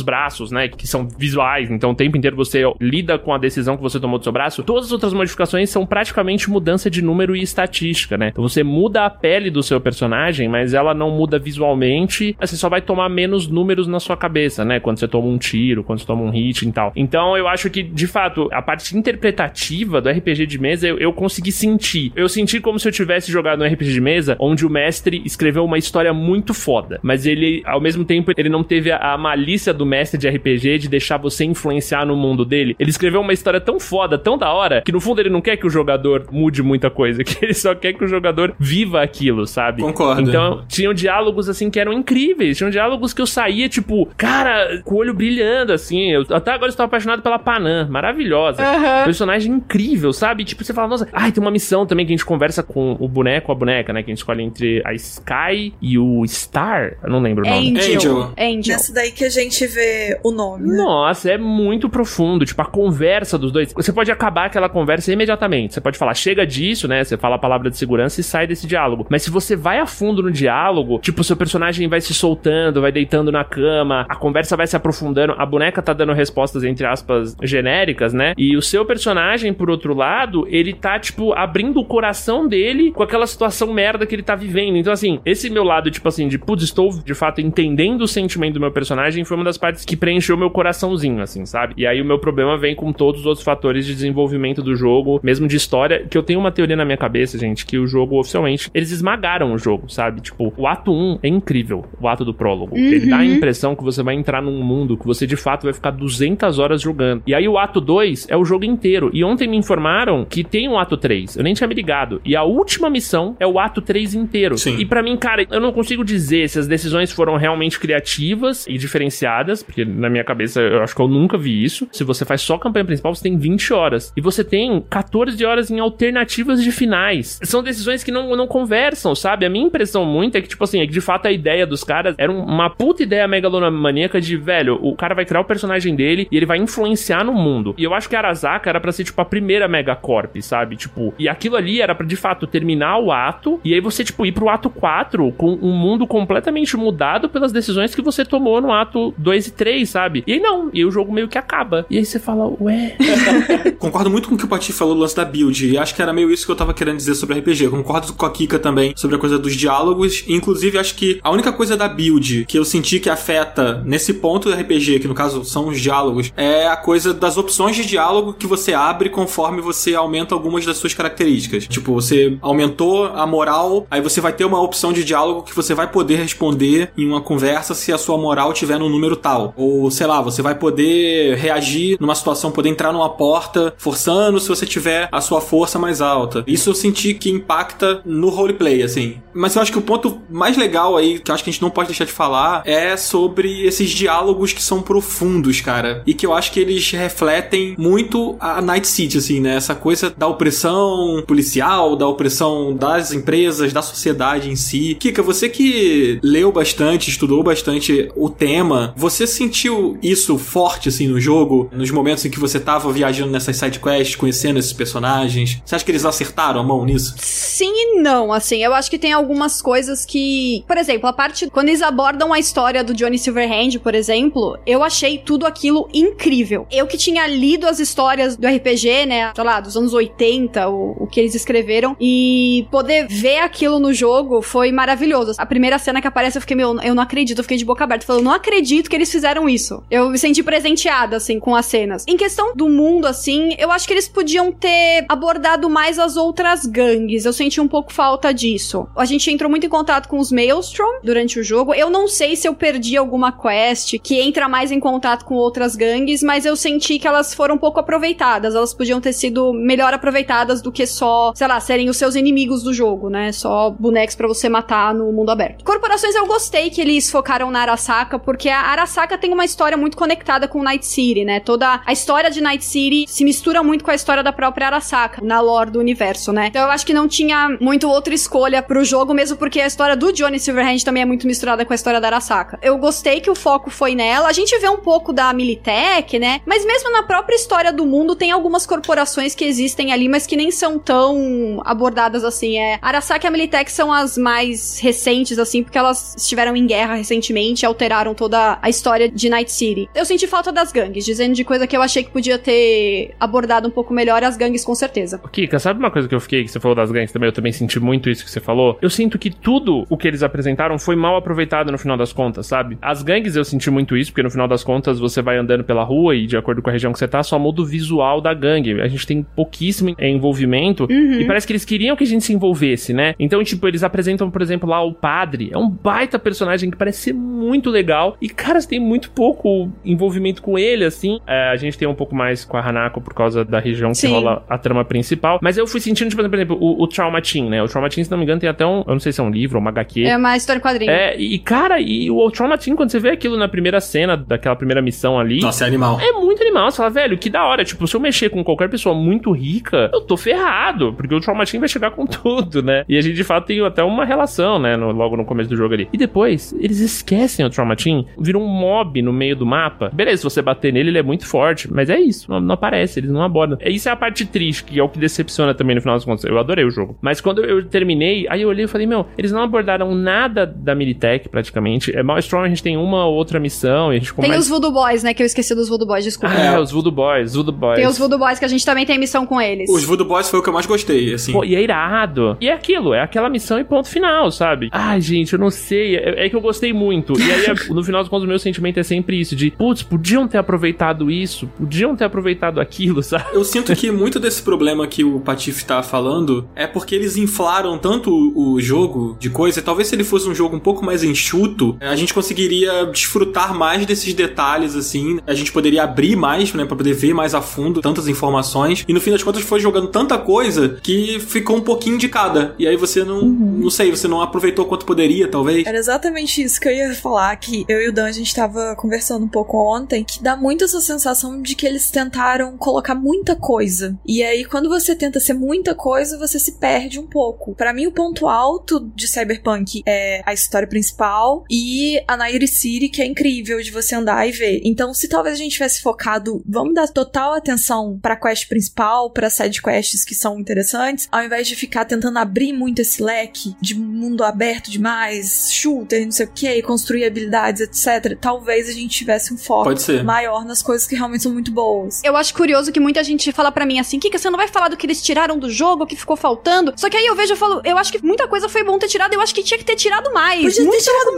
braços, 0.00 0.50
né? 0.50 0.68
Que 0.68 0.86
são 0.86 1.06
visuais. 1.06 1.70
Então 1.70 1.90
o 1.90 1.94
tempo 1.94 2.16
inteiro 2.16 2.36
você 2.36 2.62
lida 2.80 3.18
com 3.18 3.34
a 3.34 3.38
decisão 3.38 3.76
que 3.76 3.82
você 3.82 4.00
tomou 4.00 4.18
do 4.18 4.22
seu 4.22 4.32
braço. 4.32 4.62
Todas 4.62 4.86
as 4.86 4.92
outras 4.92 5.12
modificações 5.12 5.70
são 5.70 5.84
praticamente 5.84 6.48
mudança 6.48 6.88
de 6.88 7.02
número 7.02 7.36
e 7.36 7.42
estatística, 7.42 8.16
né? 8.16 8.28
Então 8.28 8.46
você 8.46 8.62
muda 8.62 9.04
a 9.04 9.10
pele 9.10 9.50
do 9.50 9.62
seu 9.62 9.80
personagem, 9.80 10.48
mas 10.48 10.72
ela 10.72 10.94
não 10.94 11.10
muda 11.10 11.38
visualmente. 11.38 12.36
Você 12.40 12.56
só 12.56 12.68
vai 12.68 12.80
tomar 12.80 13.08
menos 13.08 13.33
números 13.48 13.86
na 13.86 14.00
sua 14.00 14.16
cabeça, 14.16 14.64
né? 14.64 14.80
Quando 14.80 14.98
você 14.98 15.08
toma 15.08 15.28
um 15.28 15.38
tiro, 15.38 15.84
quando 15.84 16.00
você 16.00 16.06
toma 16.06 16.22
um 16.22 16.30
hit 16.30 16.66
e 16.66 16.72
tal. 16.72 16.92
Então 16.96 17.36
eu 17.36 17.48
acho 17.48 17.68
que, 17.70 17.82
de 17.82 18.06
fato, 18.06 18.48
a 18.52 18.62
parte 18.62 18.96
interpretativa 18.96 20.00
do 20.00 20.08
RPG 20.08 20.46
de 20.46 20.58
mesa 20.58 20.88
eu, 20.88 20.98
eu 20.98 21.12
consegui 21.12 21.52
sentir. 21.52 22.12
Eu 22.14 22.28
senti 22.28 22.60
como 22.60 22.78
se 22.78 22.88
eu 22.88 22.92
tivesse 22.92 23.30
jogado 23.30 23.62
um 23.62 23.66
RPG 23.66 23.92
de 23.92 24.00
mesa 24.00 24.36
onde 24.38 24.66
o 24.66 24.70
mestre 24.70 25.22
escreveu 25.24 25.64
uma 25.64 25.78
história 25.78 26.12
muito 26.12 26.54
foda, 26.54 26.98
mas 27.02 27.26
ele, 27.26 27.62
ao 27.64 27.80
mesmo 27.80 28.04
tempo, 28.04 28.32
ele 28.36 28.48
não 28.48 28.62
teve 28.62 28.90
a, 28.90 29.14
a 29.14 29.18
malícia 29.18 29.72
do 29.72 29.86
mestre 29.86 30.18
de 30.18 30.28
RPG 30.28 30.78
de 30.78 30.88
deixar 30.88 31.16
você 31.16 31.44
influenciar 31.44 32.04
no 32.06 32.16
mundo 32.16 32.44
dele. 32.44 32.76
Ele 32.78 32.90
escreveu 32.90 33.20
uma 33.20 33.32
história 33.32 33.60
tão 33.60 33.78
foda, 33.78 34.18
tão 34.18 34.36
da 34.38 34.52
hora, 34.52 34.82
que 34.82 34.92
no 34.92 35.00
fundo 35.00 35.20
ele 35.20 35.30
não 35.30 35.40
quer 35.40 35.56
que 35.56 35.66
o 35.66 35.70
jogador 35.70 36.26
mude 36.30 36.62
muita 36.62 36.90
coisa, 36.90 37.22
que 37.24 37.44
ele 37.44 37.54
só 37.54 37.74
quer 37.74 37.92
que 37.92 38.04
o 38.04 38.08
jogador 38.08 38.54
viva 38.58 39.02
aquilo, 39.02 39.46
sabe? 39.46 39.82
Concordo. 39.82 40.28
Então, 40.28 40.64
tinham 40.68 40.94
diálogos 40.94 41.48
assim 41.48 41.70
que 41.70 41.80
eram 41.80 41.92
incríveis. 41.92 42.56
Tinham 42.56 42.70
diálogos 42.70 43.12
que 43.12 43.20
eu 43.20 43.23
saía, 43.26 43.68
tipo, 43.68 44.06
cara, 44.16 44.80
com 44.84 44.94
o 44.94 44.98
olho 44.98 45.14
brilhando, 45.14 45.72
assim. 45.72 46.12
Eu 46.12 46.24
até 46.30 46.52
agora 46.52 46.70
estou 46.70 46.84
apaixonado 46.84 47.22
pela 47.22 47.38
Panam. 47.38 47.88
Maravilhosa. 47.88 48.62
Uhum. 48.62 49.04
Personagem 49.04 49.52
incrível, 49.52 50.12
sabe? 50.12 50.44
Tipo, 50.44 50.64
você 50.64 50.72
fala, 50.72 50.88
nossa, 50.88 51.08
ai, 51.12 51.32
tem 51.32 51.42
uma 51.42 51.50
missão 51.50 51.86
também 51.86 52.06
que 52.06 52.12
a 52.12 52.16
gente 52.16 52.24
conversa 52.24 52.62
com 52.62 52.96
o 52.98 53.08
boneco, 53.08 53.52
a 53.52 53.54
boneca, 53.54 53.92
né? 53.92 54.02
Que 54.02 54.10
a 54.10 54.12
gente 54.12 54.18
escolhe 54.18 54.42
entre 54.42 54.82
a 54.84 54.92
Sky 54.94 55.74
e 55.80 55.98
o 55.98 56.24
Star. 56.26 56.96
Eu 57.02 57.10
não 57.10 57.20
lembro 57.20 57.44
o 57.44 57.48
nome. 57.48 57.78
Angel. 57.78 58.32
Angel. 58.38 58.74
Nessa 58.74 58.92
daí 58.92 59.10
que 59.10 59.24
a 59.24 59.30
gente 59.30 59.66
vê 59.66 60.18
o 60.22 60.30
nome. 60.30 60.68
Né? 60.68 60.76
Nossa, 60.76 61.30
é 61.30 61.38
muito 61.38 61.88
profundo. 61.88 62.44
Tipo, 62.44 62.62
a 62.62 62.66
conversa 62.66 63.38
dos 63.38 63.52
dois. 63.52 63.72
Você 63.72 63.92
pode 63.92 64.10
acabar 64.10 64.46
aquela 64.46 64.68
conversa 64.68 64.94
conversa 64.94 65.12
imediatamente. 65.12 65.74
Você 65.74 65.80
pode 65.80 65.98
falar, 65.98 66.14
chega 66.14 66.46
disso, 66.46 66.86
né? 66.86 67.02
Você 67.02 67.16
fala 67.16 67.36
a 67.36 67.38
palavra 67.38 67.70
de 67.70 67.76
segurança 67.76 68.20
e 68.20 68.24
sai 68.24 68.46
desse 68.46 68.66
diálogo. 68.66 69.06
Mas 69.08 69.22
se 69.22 69.30
você 69.30 69.56
vai 69.56 69.78
a 69.78 69.86
fundo 69.86 70.22
no 70.22 70.30
diálogo, 70.30 70.98
tipo, 70.98 71.24
seu 71.24 71.36
personagem 71.36 71.88
vai 71.88 72.00
se 72.00 72.14
soltando, 72.14 72.80
vai 72.80 72.92
deitando 72.92 73.13
na 73.22 73.44
cama, 73.44 74.06
a 74.08 74.16
conversa 74.16 74.56
vai 74.56 74.66
se 74.66 74.76
aprofundando, 74.76 75.34
a 75.38 75.46
boneca 75.46 75.82
tá 75.82 75.92
dando 75.92 76.12
respostas, 76.12 76.64
entre 76.64 76.86
aspas, 76.86 77.36
genéricas, 77.42 78.12
né? 78.12 78.34
E 78.36 78.56
o 78.56 78.62
seu 78.62 78.84
personagem, 78.84 79.52
por 79.52 79.70
outro 79.70 79.94
lado, 79.94 80.46
ele 80.48 80.72
tá, 80.72 80.98
tipo, 80.98 81.32
abrindo 81.32 81.80
o 81.80 81.84
coração 81.84 82.46
dele 82.46 82.90
com 82.92 83.02
aquela 83.02 83.26
situação 83.26 83.72
merda 83.72 84.06
que 84.06 84.14
ele 84.14 84.22
tá 84.22 84.34
vivendo. 84.34 84.76
Então, 84.76 84.92
assim, 84.92 85.20
esse 85.24 85.50
meu 85.50 85.64
lado, 85.64 85.90
tipo 85.90 86.08
assim, 86.08 86.28
de 86.28 86.38
putz, 86.38 86.64
estou 86.64 86.90
de 87.04 87.14
fato 87.14 87.40
entendendo 87.40 88.02
o 88.02 88.08
sentimento 88.08 88.54
do 88.54 88.60
meu 88.60 88.70
personagem, 88.70 89.24
foi 89.24 89.36
uma 89.36 89.44
das 89.44 89.58
partes 89.58 89.84
que 89.84 89.96
preencheu 89.96 90.36
meu 90.36 90.50
coraçãozinho, 90.50 91.22
assim, 91.22 91.44
sabe? 91.46 91.74
E 91.76 91.86
aí 91.86 92.00
o 92.00 92.04
meu 92.04 92.18
problema 92.18 92.56
vem 92.56 92.74
com 92.74 92.92
todos 92.92 93.20
os 93.20 93.26
outros 93.26 93.44
fatores 93.44 93.86
de 93.86 93.94
desenvolvimento 93.94 94.62
do 94.62 94.74
jogo, 94.74 95.20
mesmo 95.22 95.46
de 95.46 95.56
história, 95.56 96.06
que 96.08 96.16
eu 96.16 96.22
tenho 96.22 96.40
uma 96.40 96.52
teoria 96.52 96.76
na 96.76 96.84
minha 96.84 96.96
cabeça, 96.96 97.38
gente, 97.38 97.66
que 97.66 97.78
o 97.78 97.86
jogo 97.86 98.18
oficialmente, 98.18 98.70
eles 98.74 98.90
esmagaram 98.90 99.52
o 99.52 99.58
jogo, 99.58 99.88
sabe? 99.90 100.20
Tipo, 100.20 100.52
o 100.56 100.66
ato 100.66 100.92
1 100.92 101.18
é 101.22 101.28
incrível, 101.28 101.84
o 102.00 102.08
ato 102.08 102.24
do 102.24 102.34
prólogo. 102.34 102.76
Uhum. 102.76 102.82
Ele 102.82 103.03
dá 103.04 103.18
a 103.18 103.24
impressão 103.24 103.74
que 103.74 103.84
você 103.84 104.02
vai 104.02 104.14
entrar 104.14 104.42
num 104.42 104.62
mundo 104.62 104.96
que 104.96 105.06
você 105.06 105.26
de 105.26 105.36
fato 105.36 105.64
vai 105.64 105.72
ficar 105.72 105.90
200 105.90 106.58
horas 106.58 106.82
jogando. 106.82 107.22
E 107.26 107.34
aí 107.34 107.48
o 107.48 107.58
ato 107.58 107.80
2 107.80 108.28
é 108.28 108.36
o 108.36 108.44
jogo 108.44 108.64
inteiro. 108.64 109.10
E 109.12 109.24
ontem 109.24 109.48
me 109.48 109.56
informaram 109.56 110.24
que 110.24 110.44
tem 110.44 110.68
um 110.68 110.78
ato 110.78 110.96
3. 110.96 111.36
Eu 111.36 111.44
nem 111.44 111.54
tinha 111.54 111.66
me 111.66 111.74
ligado. 111.74 112.20
E 112.24 112.36
a 112.36 112.42
última 112.42 112.88
missão 112.90 113.36
é 113.38 113.46
o 113.46 113.58
ato 113.58 113.80
3 113.80 114.14
inteiro. 114.14 114.56
Sim. 114.58 114.76
E 114.78 114.86
para 114.86 115.02
mim, 115.02 115.16
cara, 115.16 115.46
eu 115.50 115.60
não 115.60 115.72
consigo 115.72 116.04
dizer 116.04 116.48
se 116.48 116.58
as 116.58 116.66
decisões 116.66 117.12
foram 117.12 117.36
realmente 117.36 117.78
criativas 117.78 118.66
e 118.66 118.76
diferenciadas, 118.78 119.62
porque 119.62 119.84
na 119.84 120.08
minha 120.08 120.24
cabeça 120.24 120.60
eu 120.60 120.82
acho 120.82 120.94
que 120.94 121.00
eu 121.00 121.08
nunca 121.08 121.36
vi 121.36 121.64
isso. 121.64 121.88
Se 121.92 122.04
você 122.04 122.24
faz 122.24 122.40
só 122.40 122.58
campanha 122.58 122.84
principal, 122.84 123.14
você 123.14 123.22
tem 123.22 123.36
20 123.36 123.72
horas. 123.72 124.12
E 124.16 124.20
você 124.20 124.44
tem 124.44 124.84
14 124.88 125.44
horas 125.44 125.70
em 125.70 125.78
alternativas 125.78 126.62
de 126.62 126.70
finais. 126.70 127.38
São 127.42 127.62
decisões 127.62 128.02
que 128.02 128.10
não, 128.10 128.36
não 128.36 128.46
conversam, 128.46 129.14
sabe? 129.14 129.46
A 129.46 129.50
minha 129.50 129.66
impressão 129.66 130.04
muito 130.04 130.36
é 130.36 130.40
que, 130.40 130.48
tipo 130.48 130.64
assim, 130.64 130.80
é 130.80 130.86
que 130.86 130.92
de 130.92 131.00
fato 131.00 131.26
a 131.26 131.32
ideia 131.32 131.66
dos 131.66 131.84
caras 131.84 132.14
era 132.18 132.30
uma 132.30 132.70
puta 132.70 132.93
ideia 133.02 133.26
megalomaníaca 133.28 134.20
de, 134.20 134.36
velho, 134.36 134.78
o 134.82 134.94
cara 134.94 135.14
vai 135.14 135.24
criar 135.24 135.40
o 135.40 135.44
personagem 135.44 135.94
dele 135.94 136.28
e 136.30 136.36
ele 136.36 136.46
vai 136.46 136.58
influenciar 136.58 137.24
no 137.24 137.32
mundo. 137.32 137.74
E 137.76 137.84
eu 137.84 137.94
acho 137.94 138.08
que 138.08 138.16
Arasaka 138.16 138.70
era 138.70 138.80
para 138.80 138.92
ser, 138.92 139.04
tipo, 139.04 139.20
a 139.20 139.24
primeira 139.24 139.68
megacorp, 139.68 140.36
sabe? 140.40 140.76
Tipo, 140.76 141.14
e 141.18 141.28
aquilo 141.28 141.56
ali 141.56 141.80
era 141.80 141.94
para 141.94 142.06
de 142.06 142.16
fato 142.16 142.46
terminar 142.46 142.98
o 142.98 143.12
ato 143.12 143.60
e 143.64 143.74
aí 143.74 143.80
você, 143.80 144.04
tipo, 144.04 144.24
ir 144.26 144.32
pro 144.32 144.48
ato 144.48 144.70
4 144.70 145.32
com 145.32 145.58
um 145.60 145.72
mundo 145.72 146.06
completamente 146.06 146.76
mudado 146.76 147.28
pelas 147.28 147.52
decisões 147.52 147.94
que 147.94 148.02
você 148.02 148.24
tomou 148.24 148.60
no 148.60 148.72
ato 148.72 149.14
2 149.18 149.46
e 149.48 149.50
3, 149.52 149.88
sabe? 149.88 150.24
E 150.26 150.32
aí 150.32 150.40
não, 150.40 150.70
e 150.72 150.78
aí 150.78 150.84
o 150.84 150.90
jogo 150.90 151.12
meio 151.12 151.28
que 151.28 151.38
acaba. 151.38 151.86
E 151.90 151.98
aí 151.98 152.04
você 152.04 152.18
fala, 152.18 152.52
ué. 152.60 152.96
Concordo 153.78 154.10
muito 154.10 154.28
com 154.28 154.34
o 154.34 154.38
que 154.38 154.44
o 154.44 154.48
Pati 154.48 154.72
falou 154.72 154.94
do 154.94 155.00
lance 155.00 155.16
da 155.16 155.24
build. 155.24 155.70
E 155.72 155.78
acho 155.78 155.94
que 155.94 156.02
era 156.02 156.12
meio 156.12 156.30
isso 156.30 156.44
que 156.44 156.52
eu 156.52 156.56
tava 156.56 156.74
querendo 156.74 156.96
dizer 156.96 157.14
sobre 157.14 157.38
RPG. 157.38 157.68
concordo 157.68 158.12
com 158.12 158.26
a 158.26 158.30
Kika 158.30 158.58
também 158.58 158.92
sobre 158.96 159.16
a 159.16 159.18
coisa 159.18 159.38
dos 159.38 159.54
diálogos. 159.54 160.24
Inclusive, 160.28 160.78
acho 160.78 160.94
que 160.94 161.20
a 161.22 161.30
única 161.30 161.52
coisa 161.52 161.76
da 161.76 161.88
build 161.88 162.44
que 162.46 162.58
eu 162.58 162.64
senti 162.74 162.98
que 162.98 163.08
afeta 163.08 163.80
nesse 163.84 164.14
ponto 164.14 164.50
do 164.50 164.54
RPG, 164.54 164.98
que 164.98 165.06
no 165.06 165.14
caso 165.14 165.44
são 165.44 165.68
os 165.68 165.80
diálogos, 165.80 166.32
é 166.36 166.66
a 166.66 166.76
coisa 166.76 167.14
das 167.14 167.36
opções 167.36 167.76
de 167.76 167.86
diálogo 167.86 168.32
que 168.32 168.48
você 168.48 168.74
abre 168.74 169.08
conforme 169.08 169.60
você 169.60 169.94
aumenta 169.94 170.34
algumas 170.34 170.66
das 170.66 170.76
suas 170.76 170.92
características. 170.92 171.68
Tipo, 171.68 171.94
você 171.94 172.36
aumentou 172.40 173.06
a 173.06 173.24
moral, 173.26 173.86
aí 173.88 174.00
você 174.00 174.20
vai 174.20 174.32
ter 174.32 174.44
uma 174.44 174.60
opção 174.60 174.92
de 174.92 175.04
diálogo 175.04 175.42
que 175.42 175.54
você 175.54 175.72
vai 175.72 175.86
poder 175.86 176.16
responder 176.16 176.90
em 176.98 177.06
uma 177.06 177.20
conversa 177.20 177.74
se 177.74 177.92
a 177.92 177.98
sua 177.98 178.18
moral 178.18 178.52
tiver 178.52 178.78
no 178.78 178.88
número 178.88 179.14
tal. 179.14 179.54
Ou, 179.56 179.88
sei 179.88 180.08
lá, 180.08 180.20
você 180.20 180.42
vai 180.42 180.56
poder 180.56 181.36
reagir 181.36 181.96
numa 182.00 182.14
situação, 182.16 182.50
poder 182.50 182.70
entrar 182.70 182.92
numa 182.92 183.10
porta 183.10 183.72
forçando 183.78 184.40
se 184.40 184.48
você 184.48 184.66
tiver 184.66 185.08
a 185.12 185.20
sua 185.20 185.40
força 185.40 185.78
mais 185.78 186.00
alta. 186.00 186.42
Isso 186.44 186.70
eu 186.70 186.74
senti 186.74 187.14
que 187.14 187.30
impacta 187.30 188.02
no 188.04 188.30
roleplay, 188.30 188.82
assim. 188.82 189.22
Mas 189.32 189.54
eu 189.54 189.62
acho 189.62 189.70
que 189.70 189.78
o 189.78 189.82
ponto 189.82 190.20
mais 190.28 190.56
legal 190.56 190.96
aí, 190.96 191.20
que 191.20 191.30
eu 191.30 191.34
acho 191.34 191.44
que 191.44 191.50
a 191.50 191.52
gente 191.52 191.62
não 191.62 191.70
pode 191.70 191.88
deixar 191.88 192.04
de 192.04 192.12
falar, 192.12 192.63
é 192.64 192.96
sobre 192.96 193.66
esses 193.66 193.90
diálogos 193.90 194.52
que 194.52 194.62
são 194.62 194.82
profundos, 194.82 195.60
cara. 195.60 196.02
E 196.06 196.14
que 196.14 196.26
eu 196.26 196.32
acho 196.32 196.50
que 196.52 196.60
eles 196.60 196.90
refletem 196.90 197.74
muito 197.78 198.36
a 198.40 198.60
Night 198.60 198.88
City, 198.88 199.18
assim, 199.18 199.40
né? 199.40 199.56
Essa 199.56 199.74
coisa 199.74 200.10
da 200.10 200.26
opressão 200.26 201.22
policial, 201.26 201.96
da 201.96 202.08
opressão 202.08 202.74
das 202.74 203.12
empresas, 203.12 203.72
da 203.72 203.82
sociedade 203.82 204.50
em 204.50 204.56
si. 204.56 204.96
Kika, 204.98 205.22
você 205.22 205.48
que 205.48 206.18
leu 206.22 206.50
bastante, 206.50 207.10
estudou 207.10 207.42
bastante 207.42 208.10
o 208.16 208.30
tema, 208.30 208.94
você 208.96 209.26
sentiu 209.26 209.98
isso 210.02 210.38
forte, 210.38 210.88
assim, 210.88 211.06
no 211.06 211.20
jogo? 211.20 211.68
Nos 211.72 211.90
momentos 211.90 212.24
em 212.24 212.30
que 212.30 212.40
você 212.40 212.58
tava 212.58 212.90
viajando 212.92 213.30
nessas 213.30 213.56
sidequests, 213.56 214.16
conhecendo 214.16 214.58
esses 214.58 214.72
personagens? 214.72 215.60
Você 215.64 215.74
acha 215.74 215.84
que 215.84 215.90
eles 215.90 216.04
acertaram 216.04 216.60
a 216.60 216.62
mão 216.62 216.84
nisso? 216.84 217.14
Sim 217.18 217.72
e 217.74 218.00
não, 218.00 218.32
assim. 218.32 218.62
Eu 218.62 218.74
acho 218.74 218.90
que 218.90 218.98
tem 218.98 219.12
algumas 219.12 219.60
coisas 219.60 220.04
que... 220.04 220.64
Por 220.66 220.76
exemplo, 220.76 221.08
a 221.08 221.12
parte... 221.12 221.48
Quando 221.50 221.68
eles 221.68 221.82
abordam 221.82 222.32
a 222.32 222.38
história 222.38 222.53
do 222.84 222.94
Johnny 222.94 223.18
Silverhand, 223.18 223.78
por 223.82 223.94
exemplo, 223.94 224.56
eu 224.64 224.82
achei 224.82 225.18
tudo 225.18 225.44
aquilo 225.44 225.88
incrível. 225.92 226.66
Eu 226.70 226.86
que 226.86 226.96
tinha 226.96 227.26
lido 227.26 227.66
as 227.66 227.80
histórias 227.80 228.36
do 228.36 228.46
RPG, 228.46 229.06
né, 229.06 229.32
sei 229.34 229.44
lá, 229.44 229.60
dos 229.60 229.76
anos 229.76 229.92
80, 229.92 230.68
o, 230.68 231.04
o 231.04 231.06
que 231.06 231.18
eles 231.18 231.34
escreveram, 231.34 231.96
e 232.00 232.66
poder 232.70 233.08
ver 233.08 233.40
aquilo 233.40 233.78
no 233.80 233.92
jogo 233.92 234.40
foi 234.40 234.70
maravilhoso. 234.70 235.34
A 235.36 235.44
primeira 235.44 235.78
cena 235.78 236.00
que 236.00 236.06
aparece, 236.06 236.38
eu 236.38 236.40
fiquei, 236.40 236.56
meu, 236.56 236.80
eu 236.80 236.94
não 236.94 237.02
acredito, 237.02 237.38
eu 237.38 237.44
fiquei 237.44 237.56
de 237.56 237.64
boca 237.64 237.82
aberta, 237.82 238.06
falando, 238.06 238.24
não 238.24 238.32
acredito 238.32 238.88
que 238.88 238.96
eles 238.96 239.10
fizeram 239.10 239.48
isso. 239.48 239.82
Eu 239.90 240.10
me 240.10 240.18
senti 240.18 240.42
presenteada, 240.42 241.16
assim, 241.16 241.40
com 241.40 241.56
as 241.56 241.66
cenas. 241.66 242.04
Em 242.06 242.16
questão 242.16 242.54
do 242.54 242.68
mundo, 242.68 243.06
assim, 243.06 243.54
eu 243.58 243.72
acho 243.72 243.86
que 243.86 243.92
eles 243.92 244.08
podiam 244.08 244.52
ter 244.52 245.04
abordado 245.08 245.68
mais 245.68 245.98
as 245.98 246.16
outras 246.16 246.64
gangues. 246.66 247.24
Eu 247.24 247.32
senti 247.32 247.60
um 247.60 247.68
pouco 247.68 247.92
falta 247.92 248.32
disso. 248.32 248.86
A 248.96 249.04
gente 249.04 249.30
entrou 249.30 249.50
muito 249.50 249.66
em 249.66 249.68
contato 249.68 250.08
com 250.08 250.18
os 250.18 250.30
Maelstrom 250.30 251.00
durante 251.02 251.40
o 251.40 251.44
jogo. 251.44 251.74
Eu 251.74 251.90
não 251.90 252.06
sei 252.06 252.36
se 252.36 252.43
eu 252.48 252.54
perdi 252.54 252.96
alguma 252.96 253.32
quest 253.32 253.98
que 254.02 254.20
entra 254.20 254.48
mais 254.48 254.70
em 254.70 254.80
contato 254.80 255.24
com 255.24 255.34
outras 255.34 255.76
gangues, 255.76 256.22
mas 256.22 256.44
eu 256.44 256.56
senti 256.56 256.98
que 256.98 257.06
elas 257.06 257.34
foram 257.34 257.54
um 257.54 257.58
pouco 257.58 257.80
aproveitadas. 257.80 258.54
Elas 258.54 258.74
podiam 258.74 259.00
ter 259.00 259.12
sido 259.12 259.52
melhor 259.52 259.92
aproveitadas 259.92 260.60
do 260.60 260.72
que 260.72 260.86
só, 260.86 261.32
sei 261.34 261.46
lá, 261.46 261.60
serem 261.60 261.88
os 261.88 261.96
seus 261.96 262.14
inimigos 262.14 262.62
do 262.62 262.72
jogo, 262.72 263.08
né? 263.08 263.32
Só 263.32 263.70
bonecos 263.70 264.14
para 264.14 264.28
você 264.28 264.48
matar 264.48 264.94
no 264.94 265.12
mundo 265.12 265.30
aberto. 265.30 265.64
Corporações 265.64 266.14
eu 266.14 266.26
gostei 266.26 266.70
que 266.70 266.80
eles 266.80 267.10
focaram 267.10 267.50
na 267.50 267.60
Arasaka, 267.60 268.18
porque 268.18 268.48
a 268.48 268.60
Arasaka 268.60 269.16
tem 269.18 269.32
uma 269.32 269.44
história 269.44 269.76
muito 269.76 269.96
conectada 269.96 270.48
com 270.48 270.62
Night 270.62 270.86
City, 270.86 271.24
né? 271.24 271.40
Toda 271.40 271.80
a 271.84 271.92
história 271.92 272.30
de 272.30 272.40
Night 272.40 272.64
City 272.64 273.04
se 273.08 273.24
mistura 273.24 273.62
muito 273.62 273.84
com 273.84 273.90
a 273.90 273.94
história 273.94 274.22
da 274.22 274.32
própria 274.32 274.66
Arasaka, 274.66 275.22
na 275.22 275.40
lore 275.40 275.70
do 275.70 275.78
universo, 275.78 276.32
né? 276.32 276.48
Então 276.48 276.62
eu 276.62 276.70
acho 276.70 276.84
que 276.84 276.94
não 276.94 277.08
tinha 277.08 277.56
muito 277.60 277.88
outra 277.88 278.14
escolha 278.14 278.62
pro 278.62 278.84
jogo, 278.84 279.14
mesmo 279.14 279.36
porque 279.36 279.60
a 279.60 279.66
história 279.66 279.96
do 279.96 280.12
Johnny 280.12 280.38
Silverhand 280.38 280.78
também 280.84 281.02
é 281.02 281.06
muito 281.06 281.26
misturada 281.26 281.64
com 281.64 281.72
a 281.72 281.76
história 281.76 282.00
da 282.00 282.08
Arasaka. 282.08 282.33
Eu 282.60 282.78
gostei 282.78 283.20
que 283.20 283.30
o 283.30 283.34
foco 283.34 283.70
foi 283.70 283.94
nela. 283.94 284.28
A 284.28 284.32
gente 284.32 284.58
vê 284.58 284.68
um 284.68 284.78
pouco 284.78 285.12
da 285.12 285.32
Militech, 285.32 286.18
né? 286.18 286.40
Mas 286.46 286.64
mesmo 286.64 286.90
na 286.90 287.02
própria 287.02 287.36
história 287.36 287.72
do 287.72 287.86
mundo, 287.86 288.16
tem 288.16 288.30
algumas 288.30 288.66
corporações 288.66 289.34
que 289.34 289.44
existem 289.44 289.92
ali, 289.92 290.08
mas 290.08 290.26
que 290.26 290.36
nem 290.36 290.50
são 290.50 290.78
tão 290.78 291.60
abordadas 291.64 292.24
assim. 292.24 292.58
É, 292.58 292.78
Arasaka 292.80 293.26
e 293.26 293.28
a 293.28 293.30
Militech 293.30 293.70
são 293.70 293.92
as 293.92 294.16
mais 294.16 294.78
recentes, 294.78 295.38
assim, 295.38 295.62
porque 295.62 295.78
elas 295.78 296.14
estiveram 296.16 296.56
em 296.56 296.66
guerra 296.66 296.94
recentemente 296.94 297.64
e 297.64 297.66
alteraram 297.66 298.14
toda 298.14 298.58
a 298.60 298.68
história 298.68 299.08
de 299.08 299.28
Night 299.28 299.52
City. 299.52 299.88
Eu 299.94 300.04
senti 300.04 300.26
falta 300.26 300.50
das 300.50 300.72
gangues, 300.72 301.04
dizendo 301.04 301.34
de 301.34 301.44
coisa 301.44 301.66
que 301.66 301.76
eu 301.76 301.82
achei 301.82 302.02
que 302.02 302.10
podia 302.10 302.38
ter 302.38 303.14
abordado 303.20 303.68
um 303.68 303.70
pouco 303.70 303.92
melhor 303.92 304.22
as 304.24 304.36
gangues, 304.36 304.64
com 304.64 304.74
certeza. 304.74 305.20
Kika, 305.32 305.58
sabe 305.58 305.80
uma 305.80 305.90
coisa 305.90 306.08
que 306.08 306.14
eu 306.14 306.20
fiquei, 306.20 306.44
que 306.44 306.50
você 306.50 306.60
falou 306.60 306.76
das 306.76 306.90
gangues 306.90 307.12
também? 307.12 307.28
Eu 307.28 307.32
também 307.32 307.52
senti 307.52 307.80
muito 307.80 308.08
isso 308.08 308.24
que 308.24 308.30
você 308.30 308.40
falou. 308.40 308.78
Eu 308.80 308.88
sinto 308.88 309.18
que 309.18 309.30
tudo 309.30 309.84
o 309.90 309.96
que 309.96 310.06
eles 310.06 310.22
apresentaram 310.22 310.78
foi 310.78 310.94
mal 310.94 311.16
aproveitado 311.16 311.72
no 311.72 311.78
final 311.78 311.96
das 311.96 312.12
contas, 312.12 312.23
sabe? 312.42 312.78
As 312.80 313.02
gangues 313.02 313.36
eu 313.36 313.44
senti 313.44 313.70
muito 313.70 313.96
isso, 313.96 314.10
porque 314.10 314.22
no 314.22 314.30
final 314.30 314.48
das 314.48 314.64
contas 314.64 314.98
você 314.98 315.22
vai 315.22 315.36
andando 315.36 315.64
pela 315.64 315.82
rua 315.82 316.14
e 316.14 316.26
de 316.26 316.36
acordo 316.36 316.62
com 316.62 316.70
a 316.70 316.72
região 316.72 316.92
que 316.92 316.98
você 316.98 317.08
tá, 317.08 317.22
só 317.22 317.38
muda 317.38 317.62
o 317.62 317.64
visual 317.64 318.20
da 318.20 318.32
gangue. 318.34 318.80
A 318.80 318.88
gente 318.88 319.06
tem 319.06 319.22
pouquíssimo 319.22 319.94
envolvimento 319.98 320.86
uhum. 320.90 321.20
e 321.20 321.24
parece 321.26 321.46
que 321.46 321.52
eles 321.52 321.64
queriam 321.64 321.96
que 321.96 322.04
a 322.04 322.06
gente 322.06 322.24
se 322.24 322.32
envolvesse, 322.32 322.92
né? 322.92 323.14
Então, 323.18 323.42
tipo, 323.42 323.66
eles 323.66 323.82
apresentam, 323.82 324.30
por 324.30 324.42
exemplo, 324.42 324.68
lá 324.68 324.82
o 324.82 324.92
padre. 324.92 325.50
É 325.52 325.58
um 325.58 325.68
baita 325.68 326.18
personagem 326.18 326.70
que 326.70 326.76
parece 326.76 326.98
ser 326.98 327.12
muito 327.12 327.70
legal 327.70 328.16
e, 328.20 328.28
cara, 328.28 328.60
tem 328.64 328.80
muito 328.80 329.10
pouco 329.10 329.70
envolvimento 329.84 330.42
com 330.42 330.58
ele, 330.58 330.84
assim. 330.84 331.20
É, 331.26 331.50
a 331.50 331.56
gente 331.56 331.76
tem 331.76 331.86
um 331.86 331.94
pouco 331.94 332.14
mais 332.14 332.44
com 332.44 332.56
a 332.56 332.66
Hanako 332.66 333.00
por 333.00 333.14
causa 333.14 333.44
da 333.44 333.58
região 333.58 333.94
Sim. 333.94 334.08
que 334.08 334.12
rola 334.12 334.44
a 334.48 334.56
trama 334.56 334.84
principal. 334.84 335.38
Mas 335.42 335.58
eu 335.58 335.66
fui 335.66 335.80
sentindo, 335.80 336.08
tipo, 336.10 336.22
por 336.22 336.34
exemplo, 336.34 336.56
o, 336.60 336.82
o 336.82 336.86
Trauma 336.86 337.20
Team, 337.20 337.48
né? 337.48 337.62
O 337.62 337.68
Trauma 337.68 337.88
Team, 337.88 338.04
se 338.04 338.10
não 338.10 338.18
me 338.18 338.24
engano, 338.24 338.40
tem 338.40 338.48
até 338.48 338.64
um. 338.64 338.78
Eu 338.78 338.92
não 338.92 339.00
sei 339.00 339.12
se 339.12 339.20
é 339.20 339.24
um 339.24 339.30
livro 339.30 339.56
ou 339.56 339.60
uma 339.60 339.70
HQ. 339.70 340.04
É 340.04 340.16
uma 340.16 340.36
história 340.36 340.58
em 340.58 340.62
quadrinho. 340.62 340.90
É, 340.90 341.16
e, 341.16 341.38
cara, 341.38 341.80
e 341.80 342.10
o 342.18 342.30
Team, 342.30 342.76
quando 342.76 342.90
você 342.90 342.98
vê 342.98 343.10
aquilo 343.10 343.36
na 343.36 343.48
primeira 343.48 343.80
cena 343.80 344.16
daquela 344.16 344.56
primeira 344.56 344.82
missão 344.82 345.18
ali. 345.18 345.40
Nossa, 345.40 345.64
é 345.64 345.68
animal. 345.68 345.98
É 346.00 346.12
muito 346.12 346.42
animal. 346.42 346.70
Você 346.70 346.76
fala, 346.76 346.90
velho, 346.90 347.18
que 347.18 347.30
da 347.30 347.44
hora. 347.44 347.64
Tipo, 347.64 347.86
se 347.86 347.96
eu 347.96 348.00
mexer 348.00 348.28
com 348.30 348.42
qualquer 348.44 348.68
pessoa 348.68 348.94
muito 348.94 349.32
rica, 349.32 349.90
eu 349.92 350.00
tô 350.00 350.16
ferrado. 350.16 350.92
Porque 350.92 351.14
o 351.14 351.20
Team 351.20 351.60
vai 351.60 351.68
chegar 351.68 351.90
com 351.90 352.06
tudo, 352.06 352.62
né? 352.62 352.84
E 352.88 352.96
a 352.96 353.00
gente, 353.00 353.14
de 353.14 353.24
fato, 353.24 353.46
tem 353.46 353.64
até 353.64 353.82
uma 353.82 354.04
relação, 354.04 354.58
né? 354.58 354.76
No, 354.76 354.92
logo 354.92 355.16
no 355.16 355.24
começo 355.24 355.48
do 355.48 355.56
jogo 355.56 355.74
ali. 355.74 355.88
E 355.92 355.98
depois, 355.98 356.54
eles 356.58 356.80
esquecem 356.80 357.44
o 357.44 357.50
Trauma 357.50 357.76
Team, 357.76 358.04
vira 358.18 358.38
um 358.38 358.46
mob 358.46 359.00
no 359.02 359.12
meio 359.12 359.36
do 359.36 359.46
mapa. 359.46 359.90
Beleza, 359.92 360.18
se 360.18 360.24
você 360.24 360.42
bater 360.42 360.72
nele, 360.72 360.90
ele 360.90 360.98
é 360.98 361.02
muito 361.02 361.26
forte. 361.26 361.72
Mas 361.72 361.90
é 361.90 361.98
isso. 361.98 362.30
Não, 362.30 362.40
não 362.40 362.54
aparece, 362.54 363.00
eles 363.00 363.10
não 363.10 363.22
abordam. 363.22 363.58
isso 363.66 363.88
é 363.88 363.92
a 363.92 363.96
parte 363.96 364.24
triste, 364.24 364.64
que 364.64 364.78
é 364.78 364.82
o 364.82 364.88
que 364.88 364.98
decepciona 364.98 365.54
também 365.54 365.74
no 365.74 365.80
final 365.80 365.96
das 365.96 366.04
contas. 366.04 366.24
Eu 366.24 366.38
adorei 366.38 366.64
o 366.64 366.70
jogo. 366.70 366.96
Mas 367.00 367.20
quando 367.20 367.44
eu 367.44 367.64
terminei, 367.64 368.26
aí 368.28 368.42
eu 368.42 368.48
olhei 368.48 368.64
e 368.64 368.68
falei, 368.68 368.86
meu, 368.86 369.06
eles 369.16 369.32
não 369.32 369.42
abordaram 369.42 369.94
nada 369.94 370.46
da 370.46 370.74
Militech, 370.74 371.28
praticamente. 371.28 371.96
É, 371.96 372.02
Maelstrom 372.04 372.42
a 372.42 372.48
gente 372.48 372.62
tem 372.62 372.76
uma 372.76 373.06
outra 373.06 373.40
missão 373.40 373.92
e 373.92 373.96
a 373.96 373.98
gente 373.98 374.12
Tem 374.14 374.24
começa... 374.24 374.40
os 374.40 374.48
Voodoo 374.48 374.70
Boys, 374.72 375.02
né? 375.02 375.14
Que 375.14 375.22
eu 375.22 375.26
esqueci 375.26 375.54
dos 375.54 375.68
Voodoo 375.68 375.86
Boys, 375.86 376.04
desculpa. 376.04 376.34
Ah, 376.34 376.44
é, 376.54 376.60
os 376.60 376.70
Voodoo 376.70 376.92
Boys, 376.92 377.34
Voodoo 377.34 377.54
Boys. 377.54 377.76
Tem 377.76 377.86
os 377.86 377.98
Voodoo 377.98 378.18
Boys 378.18 378.38
que 378.38 378.44
a 378.44 378.48
gente 378.48 378.64
também 378.64 378.84
tem 378.86 378.98
missão 378.98 379.26
com 379.26 379.40
eles. 379.40 379.68
Os 379.70 379.84
Voodoo 379.84 380.06
Boys 380.06 380.28
foi 380.28 380.40
o 380.40 380.42
que 380.42 380.48
eu 380.48 380.52
mais 380.52 380.66
gostei, 380.66 381.14
assim. 381.14 381.32
Pô, 381.32 381.44
e 381.44 381.54
é 381.54 381.62
irado. 381.62 382.36
E 382.40 382.48
é 382.48 382.52
aquilo, 382.52 382.94
é 382.94 383.00
aquela 383.00 383.28
missão 383.28 383.58
e 383.58 383.64
ponto 383.64 383.88
final, 383.88 384.30
sabe? 384.30 384.68
Ai, 384.72 385.00
gente, 385.00 385.32
eu 385.32 385.38
não 385.38 385.50
sei. 385.50 385.96
É, 385.96 386.26
é 386.26 386.28
que 386.28 386.36
eu 386.36 386.40
gostei 386.40 386.72
muito. 386.72 387.18
E 387.18 387.22
aí, 387.22 387.44
é- 387.46 387.72
no 387.72 387.82
final 387.82 388.02
dos 388.02 388.08
contos, 388.08 388.24
o 388.24 388.28
meu 388.28 388.38
sentimento 388.38 388.78
é 388.78 388.82
sempre 388.82 389.18
isso: 389.20 389.34
de, 389.34 389.50
putz, 389.50 389.82
podiam 389.82 390.26
ter 390.28 390.38
aproveitado 390.38 391.10
isso, 391.10 391.46
podiam 391.58 391.94
ter 391.96 392.04
aproveitado 392.04 392.60
aquilo, 392.60 393.02
sabe? 393.02 393.24
Eu 393.32 393.44
sinto 393.44 393.74
que 393.74 393.90
muito 393.90 394.18
desse 394.20 394.42
problema 394.42 394.86
que 394.86 395.04
o 395.04 395.20
Patife 395.20 395.64
tá 395.64 395.82
falando 395.82 396.48
é 396.54 396.66
porque 396.66 396.94
eles 396.94 397.16
inflaram 397.16 397.78
tanto 397.78 398.10
o 398.34 398.60
jogo 398.60 399.16
de 399.18 399.30
coisa. 399.30 399.60
e 399.60 399.62
Talvez 399.62 399.88
se 399.88 399.94
ele 399.94 400.04
fosse 400.04 400.28
um 400.28 400.34
jogo 400.34 400.56
um 400.56 400.60
pouco 400.60 400.84
mais 400.84 401.02
enxuto, 401.04 401.76
a 401.88 401.96
gente 401.96 402.14
conseguiria 402.14 402.86
desfrutar 402.86 403.54
mais 403.54 403.86
desses 403.86 404.14
detalhes, 404.14 404.74
assim. 404.74 405.18
A 405.26 405.34
gente 405.34 405.52
poderia 405.52 405.82
abrir 405.84 406.16
mais, 406.16 406.52
né, 406.52 406.64
pra 406.64 406.76
poder 406.76 406.94
ver 406.94 407.14
mais 407.14 407.34
a 407.34 407.42
fundo 407.42 407.80
tantas 407.80 408.08
informações. 408.08 408.84
E 408.86 408.92
no 408.92 409.00
fim 409.00 409.10
das 409.10 409.22
contas 409.22 409.42
foi 409.42 409.60
jogando 409.60 409.88
tanta 409.88 410.18
coisa 410.18 410.78
que 410.82 411.20
ficou 411.20 411.56
um 411.56 411.60
pouquinho 411.60 411.98
de 411.98 412.08
cada. 412.08 412.54
E 412.58 412.66
aí 412.66 412.76
você 412.76 413.04
não, 413.04 413.22
não 413.22 413.70
sei, 413.70 413.90
você 413.90 414.08
não 414.08 414.20
aproveitou 414.20 414.66
quanto 414.66 414.86
poderia, 414.86 415.28
talvez. 415.28 415.66
Era 415.66 415.78
exatamente 415.78 416.42
isso 416.42 416.60
que 416.60 416.68
eu 416.68 416.72
ia 416.72 416.94
falar, 416.94 417.34
que 417.36 417.64
eu 417.68 417.80
e 417.80 417.88
o 417.88 417.92
Dan 417.92 418.06
a 418.06 418.12
gente 418.12 418.34
tava 418.34 418.74
conversando 418.76 419.24
um 419.24 419.28
pouco 419.28 419.56
ontem, 419.58 420.04
que 420.04 420.22
dá 420.22 420.36
muito 420.36 420.64
essa 420.64 420.80
sensação 420.80 421.40
de 421.40 421.54
que 421.54 421.66
eles 421.66 421.90
tentaram 421.90 422.56
colocar 422.56 422.94
muita 422.94 423.36
coisa. 423.36 423.98
E 424.06 424.22
aí, 424.22 424.44
quando 424.44 424.68
você 424.68 424.94
tenta 424.94 425.20
ser 425.20 425.34
muita 425.34 425.74
coisa, 425.74 426.18
você 426.18 426.38
se 426.38 426.52
perde 426.52 426.98
um 426.98 427.06
pouco. 427.06 427.54
Pra 427.54 427.72
mim, 427.72 427.86
o 427.86 427.92
ponto 427.92 428.28
alto 428.28 428.80
de 428.94 429.08
Cyberpunk 429.08 429.82
é 429.86 430.22
a 430.24 430.32
história 430.32 430.68
principal 430.68 431.44
e 431.50 431.73
a 432.06 432.16
Nairi 432.16 432.48
City, 432.48 432.88
que 432.88 433.02
é 433.02 433.06
incrível 433.06 433.60
de 433.60 433.70
você 433.70 433.94
andar 433.94 434.28
e 434.28 434.32
ver. 434.32 434.60
Então, 434.64 434.92
se 434.94 435.08
talvez 435.08 435.34
a 435.34 435.38
gente 435.38 435.52
tivesse 435.52 435.82
focado, 435.82 436.42
vamos 436.46 436.74
dar 436.74 436.88
total 436.88 437.34
atenção 437.34 437.98
pra 438.00 438.16
quest 438.16 438.48
principal, 438.48 439.10
pra 439.10 439.30
side 439.30 439.60
quests 439.62 440.04
que 440.04 440.14
são 440.14 440.38
interessantes, 440.38 441.08
ao 441.10 441.22
invés 441.24 441.46
de 441.46 441.56
ficar 441.56 441.84
tentando 441.84 442.18
abrir 442.18 442.52
muito 442.52 442.80
esse 442.80 443.02
leque 443.02 443.54
de 443.60 443.74
mundo 443.74 444.24
aberto 444.24 444.70
demais, 444.70 445.52
shooter, 445.52 446.04
não 446.04 446.12
sei 446.12 446.26
o 446.26 446.30
que, 446.32 446.62
construir 446.62 447.04
habilidades, 447.04 447.62
etc. 447.62 448.16
Talvez 448.20 448.68
a 448.68 448.72
gente 448.72 448.96
tivesse 448.96 449.32
um 449.32 449.38
foco 449.38 449.64
Pode 449.64 449.82
ser. 449.82 450.04
maior 450.04 450.44
nas 450.44 450.62
coisas 450.62 450.86
que 450.86 450.94
realmente 450.94 451.22
são 451.22 451.32
muito 451.32 451.50
boas. 451.50 452.02
Eu 452.04 452.16
acho 452.16 452.34
curioso 452.34 452.72
que 452.72 452.80
muita 452.80 453.02
gente 453.02 453.32
fala 453.32 453.50
pra 453.50 453.66
mim 453.66 453.78
assim, 453.78 453.98
Kika, 453.98 454.18
você 454.18 454.30
não 454.30 454.36
vai 454.36 454.48
falar 454.48 454.68
do 454.68 454.76
que 454.76 454.86
eles 454.86 455.02
tiraram 455.02 455.38
do 455.38 455.50
jogo, 455.50 455.84
o 455.84 455.86
que 455.86 455.96
ficou 455.96 456.16
faltando? 456.16 456.72
Só 456.76 456.88
que 456.88 456.96
aí 456.96 457.06
eu 457.06 457.14
vejo 457.14 457.34
e 457.34 457.36
falo, 457.36 457.60
eu 457.64 457.78
acho 457.78 457.92
que 457.92 458.04
muita 458.04 458.26
coisa 458.28 458.48
foi 458.48 458.62
bom 458.64 458.78
ter 458.78 458.88
tirado, 458.88 459.12
eu 459.14 459.20
acho 459.20 459.34
que 459.34 459.42
tinha 459.42 459.58
que 459.58 459.64
ter 459.64 459.76
tirado 459.76 460.12
mais. 460.12 460.42
Podia 460.42 460.56
ter 460.56 460.64
Muito 460.64 460.84
pelo 460.84 460.98
tirado 460.98 461.16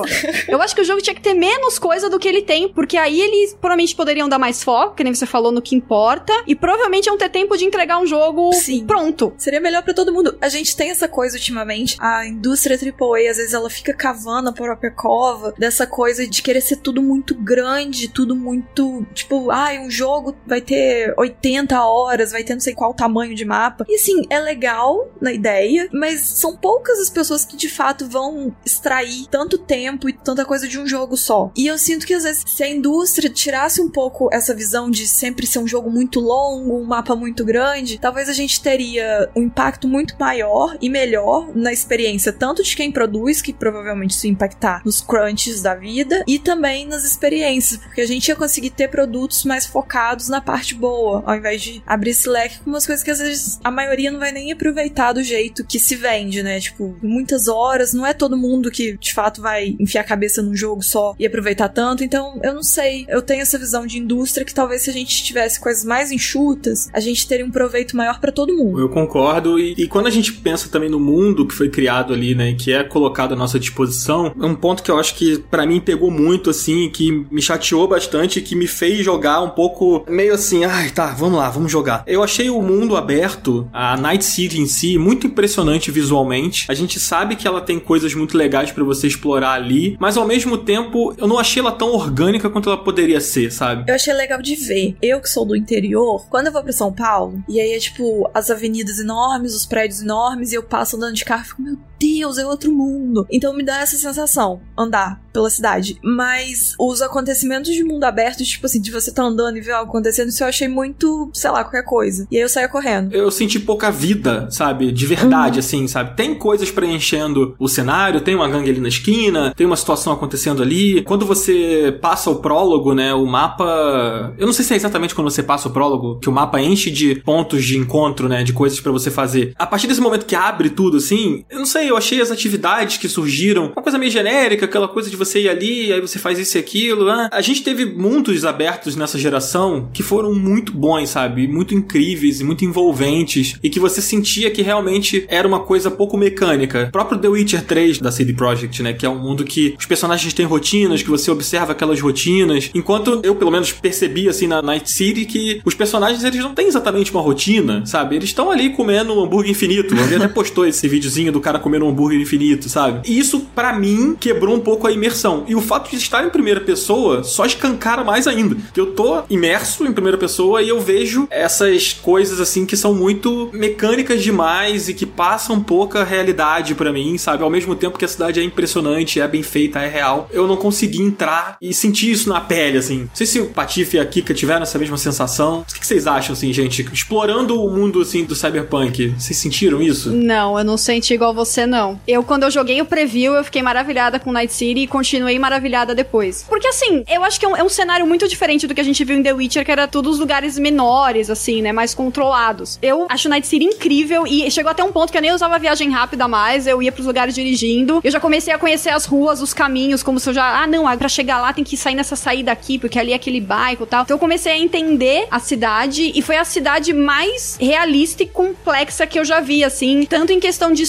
contrário. 0.00 0.44
eu 0.48 0.62
acho 0.62 0.74
que 0.74 0.80
o 0.80 0.84
jogo 0.84 1.02
tinha 1.02 1.14
que 1.14 1.22
ter 1.22 1.34
menos 1.34 1.78
coisa 1.78 2.08
do 2.08 2.18
que 2.18 2.28
ele 2.28 2.42
tem, 2.42 2.68
porque 2.68 2.96
aí 2.96 3.20
eles 3.20 3.54
provavelmente 3.54 3.94
poderiam 3.94 4.28
dar 4.28 4.38
mais 4.38 4.62
foco, 4.62 4.94
que 4.94 5.04
nem 5.04 5.14
você 5.14 5.26
falou, 5.26 5.52
no 5.52 5.62
que 5.62 5.74
importa, 5.74 6.32
e 6.46 6.54
provavelmente 6.54 7.06
iam 7.06 7.18
ter 7.18 7.28
tempo 7.28 7.56
de 7.56 7.64
entregar 7.64 7.98
um 7.98 8.06
jogo 8.06 8.52
Sim. 8.52 8.84
pronto. 8.86 9.34
Seria 9.38 9.60
melhor 9.60 9.82
pra 9.82 9.94
todo 9.94 10.12
mundo. 10.12 10.36
A 10.40 10.48
gente 10.48 10.76
tem 10.76 10.90
essa 10.90 11.08
coisa 11.08 11.36
ultimamente, 11.36 11.96
a 12.00 12.26
indústria 12.26 12.76
AAA, 12.76 13.30
às 13.30 13.36
vezes 13.36 13.54
ela 13.54 13.70
fica 13.70 13.92
cavando 13.92 14.48
a 14.48 14.52
própria 14.52 14.90
cova 14.90 15.54
dessa 15.58 15.86
coisa 15.86 16.26
de 16.26 16.42
querer 16.42 16.60
ser 16.60 16.76
tudo 16.76 17.02
muito 17.02 17.34
grande, 17.34 18.08
tudo 18.08 18.34
muito, 18.34 19.06
tipo, 19.14 19.50
ai, 19.50 19.78
um 19.78 19.90
jogo 19.90 20.36
vai 20.46 20.60
ter 20.60 21.14
80 21.18 21.82
horas, 21.84 22.32
vai 22.32 22.42
ter 22.42 22.54
não 22.54 22.60
sei 22.60 22.74
qual 22.74 22.94
tamanho 22.94 23.34
de 23.34 23.44
mapa. 23.44 23.84
E 23.88 23.94
assim, 23.96 24.26
é 24.30 24.38
legal 24.40 25.08
na 25.20 25.32
ideia, 25.32 25.88
mas 25.92 26.20
são 26.20 26.56
poucas 26.56 26.98
as 26.98 27.10
pessoas 27.10 27.44
que 27.44 27.56
de 27.56 27.68
fato 27.68 28.08
vão 28.08 28.54
extrair 28.64 29.26
tanto 29.30 29.58
tempo 29.58 29.83
e 30.08 30.12
tanta 30.12 30.44
coisa 30.44 30.68
de 30.68 30.78
um 30.78 30.86
jogo 30.86 31.16
só. 31.16 31.50
E 31.56 31.66
eu 31.66 31.78
sinto 31.78 32.06
que 32.06 32.14
às 32.14 32.24
vezes 32.24 32.44
se 32.46 32.62
a 32.62 32.68
indústria 32.68 33.30
tirasse 33.30 33.80
um 33.80 33.90
pouco 33.90 34.28
essa 34.32 34.54
visão 34.54 34.90
de 34.90 35.06
sempre 35.06 35.46
ser 35.46 35.58
um 35.58 35.66
jogo 35.66 35.90
muito 35.90 36.20
longo, 36.20 36.78
um 36.78 36.84
mapa 36.84 37.14
muito 37.14 37.44
grande, 37.44 37.98
talvez 37.98 38.28
a 38.28 38.32
gente 38.32 38.60
teria 38.60 39.30
um 39.36 39.42
impacto 39.42 39.86
muito 39.88 40.14
maior 40.18 40.76
e 40.80 40.88
melhor 40.88 41.54
na 41.54 41.72
experiência, 41.72 42.32
tanto 42.32 42.62
de 42.62 42.76
quem 42.76 42.90
produz, 42.90 43.42
que 43.42 43.52
provavelmente 43.52 44.12
isso 44.12 44.26
impactar 44.26 44.82
nos 44.84 45.00
crunches 45.00 45.62
da 45.62 45.74
vida, 45.74 46.24
e 46.26 46.38
também 46.38 46.86
nas 46.86 47.04
experiências, 47.04 47.80
porque 47.80 48.00
a 48.00 48.06
gente 48.06 48.28
ia 48.28 48.36
conseguir 48.36 48.70
ter 48.70 48.88
produtos 48.88 49.44
mais 49.44 49.66
focados 49.66 50.28
na 50.28 50.40
parte 50.40 50.74
boa, 50.74 51.22
ao 51.26 51.36
invés 51.36 51.62
de 51.62 51.82
abrir 51.86 52.10
esse 52.10 52.28
leque 52.28 52.60
com 52.60 52.70
umas 52.70 52.86
coisas 52.86 53.04
que 53.04 53.10
às 53.10 53.18
vezes 53.18 53.58
a 53.62 53.70
maioria 53.70 54.10
não 54.10 54.18
vai 54.18 54.32
nem 54.32 54.52
aproveitar 54.52 55.12
do 55.12 55.22
jeito 55.22 55.64
que 55.64 55.78
se 55.78 55.94
vende, 55.94 56.42
né? 56.42 56.60
Tipo, 56.60 56.96
muitas 57.02 57.48
horas, 57.48 57.92
não 57.92 58.06
é 58.06 58.12
todo 58.12 58.36
mundo 58.36 58.70
que 58.70 58.96
de 58.96 59.12
fato 59.12 59.40
vai 59.40 59.73
enfiar 59.78 60.02
a 60.02 60.04
cabeça 60.04 60.42
num 60.42 60.54
jogo 60.54 60.82
só 60.82 61.14
e 61.18 61.26
aproveitar 61.26 61.68
tanto, 61.68 62.04
então 62.04 62.40
eu 62.42 62.54
não 62.54 62.62
sei, 62.62 63.04
eu 63.08 63.22
tenho 63.22 63.42
essa 63.42 63.58
visão 63.58 63.86
de 63.86 63.98
indústria 63.98 64.44
que 64.44 64.54
talvez 64.54 64.82
se 64.82 64.90
a 64.90 64.92
gente 64.92 65.22
tivesse 65.22 65.60
coisas 65.60 65.84
mais 65.84 66.10
enxutas, 66.10 66.88
a 66.92 67.00
gente 67.00 67.26
teria 67.26 67.44
um 67.44 67.50
proveito 67.50 67.96
maior 67.96 68.20
pra 68.20 68.32
todo 68.32 68.54
mundo. 68.54 68.80
Eu 68.80 68.88
concordo. 68.88 69.58
E, 69.58 69.74
e 69.76 69.88
quando 69.88 70.06
a 70.06 70.10
gente 70.10 70.32
pensa 70.32 70.68
também 70.68 70.88
no 70.88 71.00
mundo 71.00 71.46
que 71.46 71.54
foi 71.54 71.68
criado 71.68 72.12
ali, 72.12 72.34
né, 72.34 72.54
que 72.54 72.72
é 72.72 72.82
colocado 72.84 73.32
à 73.32 73.36
nossa 73.36 73.58
disposição, 73.58 74.32
é 74.40 74.46
um 74.46 74.54
ponto 74.54 74.82
que 74.82 74.90
eu 74.90 74.98
acho 74.98 75.14
que 75.14 75.38
pra 75.50 75.66
mim 75.66 75.80
pegou 75.80 76.10
muito, 76.10 76.50
assim, 76.50 76.88
que 76.90 77.10
me 77.30 77.42
chateou 77.42 77.88
bastante, 77.88 78.40
que 78.40 78.54
me 78.54 78.66
fez 78.66 79.04
jogar 79.04 79.40
um 79.42 79.50
pouco 79.50 80.04
meio 80.08 80.34
assim, 80.34 80.64
ai, 80.64 80.90
tá, 80.90 81.06
vamos 81.06 81.38
lá, 81.38 81.50
vamos 81.50 81.70
jogar. 81.70 82.02
Eu 82.06 82.22
achei 82.22 82.50
o 82.50 82.62
mundo 82.62 82.96
aberto, 82.96 83.68
a 83.72 83.96
Night 83.96 84.24
City 84.24 84.60
em 84.60 84.66
si, 84.66 84.98
muito 84.98 85.26
impressionante 85.26 85.90
visualmente. 85.90 86.66
A 86.68 86.74
gente 86.74 86.98
sabe 86.98 87.36
que 87.36 87.46
ela 87.46 87.60
tem 87.60 87.78
coisas 87.78 88.14
muito 88.14 88.36
legais 88.36 88.70
pra 88.70 88.84
você 88.84 89.06
explorar 89.06 89.54
ali, 89.64 89.96
mas 89.98 90.16
ao 90.16 90.26
mesmo 90.26 90.58
tempo 90.58 91.14
eu 91.18 91.26
não 91.26 91.38
achei 91.38 91.60
ela 91.60 91.72
tão 91.72 91.92
orgânica 91.92 92.50
quanto 92.50 92.68
ela 92.68 92.82
poderia 92.82 93.20
ser, 93.20 93.50
sabe? 93.50 93.84
Eu 93.88 93.94
achei 93.94 94.12
legal 94.12 94.40
de 94.40 94.54
ver. 94.54 94.96
Eu 95.00 95.20
que 95.20 95.28
sou 95.28 95.44
do 95.44 95.56
interior, 95.56 96.26
quando 96.28 96.46
eu 96.46 96.52
vou 96.52 96.62
pra 96.62 96.72
São 96.72 96.92
Paulo, 96.92 97.42
e 97.48 97.60
aí 97.60 97.72
é 97.72 97.78
tipo 97.78 98.30
as 98.32 98.50
avenidas 98.50 98.98
enormes, 98.98 99.54
os 99.54 99.66
prédios 99.66 100.02
enormes, 100.02 100.52
e 100.52 100.54
eu 100.54 100.62
passo 100.62 100.96
andando 100.96 101.14
de 101.14 101.24
carro 101.24 101.42
e 101.42 101.46
fico, 101.46 101.62
meu 101.62 101.78
Deus, 102.04 102.36
é 102.38 102.46
outro 102.46 102.70
mundo. 102.72 103.26
Então 103.30 103.54
me 103.54 103.64
dá 103.64 103.80
essa 103.80 103.96
sensação, 103.96 104.60
andar 104.76 105.24
pela 105.32 105.50
cidade. 105.50 105.98
Mas 106.02 106.74
os 106.78 107.02
acontecimentos 107.02 107.72
de 107.74 107.82
mundo 107.82 108.04
aberto, 108.04 108.44
tipo 108.44 108.66
assim, 108.66 108.80
de 108.80 108.90
você 108.90 109.12
tá 109.12 109.22
andando 109.22 109.56
e 109.56 109.60
ver 109.60 109.72
algo 109.72 109.90
acontecendo, 109.90 110.28
isso 110.28 110.44
eu 110.44 110.48
achei 110.48 110.68
muito, 110.68 111.30
sei 111.34 111.50
lá, 111.50 111.64
qualquer 111.64 111.84
coisa. 111.84 112.26
E 112.30 112.36
aí 112.36 112.42
eu 112.42 112.48
saía 112.48 112.68
correndo. 112.68 113.12
Eu 113.12 113.30
senti 113.30 113.58
pouca 113.58 113.90
vida, 113.90 114.48
sabe? 114.50 114.92
De 114.92 115.06
verdade, 115.06 115.58
assim, 115.58 115.88
sabe? 115.88 116.14
Tem 116.14 116.34
coisas 116.34 116.70
preenchendo 116.70 117.56
o 117.58 117.68
cenário, 117.68 118.20
tem 118.20 118.34
uma 118.34 118.48
gangue 118.48 118.70
ali 118.70 118.80
na 118.80 118.88
esquina, 118.88 119.52
tem 119.56 119.66
uma 119.66 119.76
situação 119.76 120.12
acontecendo 120.12 120.62
ali. 120.62 121.02
Quando 121.02 121.26
você 121.26 121.98
passa 122.00 122.30
o 122.30 122.36
prólogo, 122.36 122.94
né? 122.94 123.12
O 123.14 123.26
mapa. 123.26 124.34
Eu 124.38 124.46
não 124.46 124.52
sei 124.52 124.64
se 124.64 124.74
é 124.74 124.76
exatamente 124.76 125.14
quando 125.14 125.30
você 125.30 125.42
passa 125.42 125.68
o 125.68 125.72
prólogo, 125.72 126.20
que 126.20 126.28
o 126.28 126.32
mapa 126.32 126.60
enche 126.60 126.90
de 126.90 127.16
pontos 127.16 127.64
de 127.64 127.76
encontro, 127.76 128.28
né? 128.28 128.44
De 128.44 128.52
coisas 128.52 128.80
pra 128.80 128.92
você 128.92 129.10
fazer. 129.10 129.52
A 129.56 129.66
partir 129.66 129.86
desse 129.86 130.00
momento 130.00 130.26
que 130.26 130.36
abre 130.36 130.70
tudo, 130.70 130.98
assim, 130.98 131.44
eu 131.50 131.58
não 131.58 131.66
sei, 131.66 131.90
eu 131.94 131.98
achei 131.98 132.20
as 132.20 132.30
atividades 132.30 132.96
que 132.96 133.08
surgiram 133.08 133.66
uma 133.66 133.82
coisa 133.82 133.98
meio 133.98 134.10
genérica, 134.10 134.66
aquela 134.66 134.88
coisa 134.88 135.08
de 135.08 135.16
você 135.16 135.42
ir 135.42 135.48
ali, 135.48 135.92
aí 135.92 136.00
você 136.00 136.18
faz 136.18 136.38
isso 136.38 136.58
e 136.58 136.60
aquilo. 136.60 137.06
Né? 137.06 137.28
A 137.32 137.40
gente 137.40 137.62
teve 137.62 137.84
mundos 137.84 138.44
abertos 138.44 138.96
nessa 138.96 139.18
geração 139.18 139.88
que 139.92 140.02
foram 140.02 140.34
muito 140.34 140.72
bons, 140.72 141.10
sabe? 141.10 141.46
Muito 141.46 141.74
incríveis 141.74 142.40
e 142.40 142.44
muito 142.44 142.64
envolventes. 142.64 143.56
E 143.62 143.70
que 143.70 143.80
você 143.80 144.02
sentia 144.02 144.50
que 144.50 144.62
realmente 144.62 145.24
era 145.28 145.46
uma 145.46 145.60
coisa 145.60 145.90
pouco 145.90 146.16
mecânica. 146.16 146.86
O 146.88 146.92
próprio 146.92 147.18
The 147.18 147.28
Witcher 147.28 147.64
3 147.64 147.98
da 147.98 148.10
CD 148.10 148.32
Projekt, 148.32 148.82
né? 148.82 148.92
Que 148.92 149.06
é 149.06 149.08
um 149.08 149.18
mundo 149.18 149.44
que 149.44 149.74
os 149.78 149.86
personagens 149.86 150.32
têm 150.34 150.46
rotinas, 150.46 151.02
que 151.02 151.10
você 151.10 151.30
observa 151.30 151.72
aquelas 151.72 152.00
rotinas. 152.00 152.70
Enquanto 152.74 153.20
eu, 153.22 153.34
pelo 153.34 153.50
menos, 153.50 153.72
percebi, 153.72 154.28
assim, 154.28 154.46
na 154.46 154.60
Night 154.60 154.90
City, 154.90 155.24
que 155.24 155.60
os 155.64 155.74
personagens, 155.74 156.24
eles 156.24 156.40
não 156.40 156.54
têm 156.54 156.66
exatamente 156.66 157.10
uma 157.10 157.20
rotina, 157.20 157.84
sabe? 157.86 158.16
Eles 158.16 158.30
estão 158.30 158.50
ali 158.50 158.70
comendo 158.70 159.14
um 159.14 159.22
hambúrguer 159.22 159.50
infinito. 159.50 159.94
Alguém 159.98 160.16
até 160.16 160.28
postou 160.28 160.66
esse 160.66 160.86
videozinho 160.88 161.32
do 161.32 161.40
cara 161.40 161.58
comendo 161.58 161.73
um 161.82 161.88
hambúrguer 161.88 162.20
infinito, 162.20 162.68
sabe? 162.68 163.08
E 163.08 163.18
isso, 163.18 163.40
pra 163.54 163.72
mim, 163.72 164.16
quebrou 164.18 164.54
um 164.54 164.60
pouco 164.60 164.86
a 164.86 164.92
imersão. 164.92 165.44
E 165.46 165.54
o 165.54 165.60
fato 165.60 165.90
de 165.90 165.96
estar 165.96 166.24
em 166.24 166.30
primeira 166.30 166.60
pessoa 166.60 167.24
só 167.24 167.44
escancara 167.44 168.04
mais 168.04 168.26
ainda. 168.26 168.56
Que 168.72 168.80
eu 168.80 168.92
tô 168.92 169.22
imerso 169.28 169.84
em 169.84 169.92
primeira 169.92 170.18
pessoa 170.18 170.62
e 170.62 170.68
eu 170.68 170.80
vejo 170.80 171.26
essas 171.30 171.92
coisas, 171.92 172.40
assim, 172.40 172.66
que 172.66 172.76
são 172.76 172.94
muito 172.94 173.50
mecânicas 173.52 174.22
demais 174.22 174.88
e 174.88 174.94
que 174.94 175.06
passam 175.06 175.62
pouca 175.62 176.04
realidade 176.04 176.74
pra 176.74 176.92
mim, 176.92 177.16
sabe? 177.18 177.42
Ao 177.42 177.50
mesmo 177.50 177.74
tempo 177.74 177.98
que 177.98 178.04
a 178.04 178.08
cidade 178.08 178.40
é 178.40 178.42
impressionante, 178.42 179.20
é 179.20 179.28
bem 179.28 179.42
feita, 179.42 179.80
é 179.80 179.88
real. 179.88 180.28
Eu 180.32 180.46
não 180.46 180.56
consegui 180.56 181.02
entrar 181.02 181.56
e 181.60 181.72
sentir 181.72 182.10
isso 182.10 182.28
na 182.28 182.40
pele, 182.40 182.78
assim. 182.78 183.00
Não 183.00 183.10
sei 183.14 183.26
se 183.26 183.40
o 183.40 183.46
Patife 183.46 183.96
e 183.96 184.00
a 184.00 184.06
Kika 184.06 184.34
tiveram 184.34 184.62
essa 184.62 184.78
mesma 184.78 184.96
sensação. 184.96 185.60
O 185.60 185.64
que 185.74 185.86
vocês 185.86 186.06
acham, 186.06 186.32
assim, 186.32 186.52
gente? 186.52 186.86
Explorando 186.92 187.60
o 187.60 187.70
mundo, 187.70 188.00
assim, 188.00 188.24
do 188.24 188.34
Cyberpunk, 188.34 189.14
vocês 189.18 189.36
sentiram 189.36 189.80
isso? 189.82 190.10
Não, 190.10 190.58
eu 190.58 190.64
não 190.64 190.76
senti 190.76 191.14
igual 191.14 191.34
você, 191.34 191.63
não. 191.66 192.00
Eu, 192.06 192.22
quando 192.22 192.44
eu 192.44 192.50
joguei 192.50 192.80
o 192.80 192.84
preview, 192.84 193.34
eu 193.34 193.44
fiquei 193.44 193.62
maravilhada 193.62 194.18
com 194.18 194.32
Night 194.32 194.52
City 194.52 194.80
e 194.80 194.86
continuei 194.86 195.38
maravilhada 195.38 195.94
depois. 195.94 196.44
Porque, 196.48 196.66
assim, 196.66 197.04
eu 197.08 197.24
acho 197.24 197.38
que 197.38 197.46
é 197.46 197.48
um, 197.48 197.56
é 197.56 197.62
um 197.62 197.68
cenário 197.68 198.06
muito 198.06 198.28
diferente 198.28 198.66
do 198.66 198.74
que 198.74 198.80
a 198.80 198.84
gente 198.84 199.04
viu 199.04 199.16
em 199.16 199.22
The 199.22 199.32
Witcher, 199.32 199.64
que 199.64 199.70
era 199.70 199.86
todos 199.86 200.14
os 200.14 200.18
lugares 200.18 200.58
menores, 200.58 201.30
assim, 201.30 201.62
né? 201.62 201.72
Mais 201.72 201.94
controlados. 201.94 202.78
Eu 202.82 203.06
acho 203.08 203.28
Night 203.28 203.46
City 203.46 203.64
incrível 203.64 204.26
e 204.26 204.50
chegou 204.50 204.70
até 204.70 204.82
um 204.82 204.92
ponto 204.92 205.10
que 205.10 205.18
eu 205.18 205.22
nem 205.22 205.32
usava 205.32 205.58
viagem 205.58 205.90
rápida 205.90 206.28
mais, 206.28 206.66
eu 206.66 206.82
ia 206.82 206.92
pros 206.92 207.06
lugares 207.06 207.34
dirigindo. 207.34 208.00
Eu 208.02 208.10
já 208.10 208.20
comecei 208.20 208.52
a 208.52 208.58
conhecer 208.58 208.90
as 208.90 209.04
ruas, 209.04 209.40
os 209.40 209.52
caminhos, 209.54 210.02
como 210.02 210.18
se 210.20 210.28
eu 210.28 210.34
já. 210.34 210.62
Ah, 210.62 210.66
não, 210.66 210.84
pra 210.96 211.08
chegar 211.08 211.40
lá 211.40 211.52
tem 211.52 211.64
que 211.64 211.76
sair 211.76 211.94
nessa 211.94 212.16
saída 212.16 212.52
aqui, 212.52 212.78
porque 212.78 212.98
ali 212.98 213.12
é 213.12 213.14
aquele 213.14 213.40
bairro 213.40 213.84
e 213.84 213.86
tal. 213.86 214.02
Então 214.02 214.14
eu 214.14 214.18
comecei 214.18 214.52
a 214.52 214.58
entender 214.58 215.26
a 215.30 215.38
cidade 215.38 216.12
e 216.14 216.22
foi 216.22 216.36
a 216.36 216.44
cidade 216.44 216.92
mais 216.92 217.56
realista 217.60 218.22
e 218.22 218.26
complexa 218.26 219.06
que 219.06 219.18
eu 219.18 219.24
já 219.24 219.40
vi, 219.40 219.64
assim. 219.64 220.06
Tanto 220.06 220.32
em 220.32 220.40
questão 220.40 220.72
de 220.72 220.82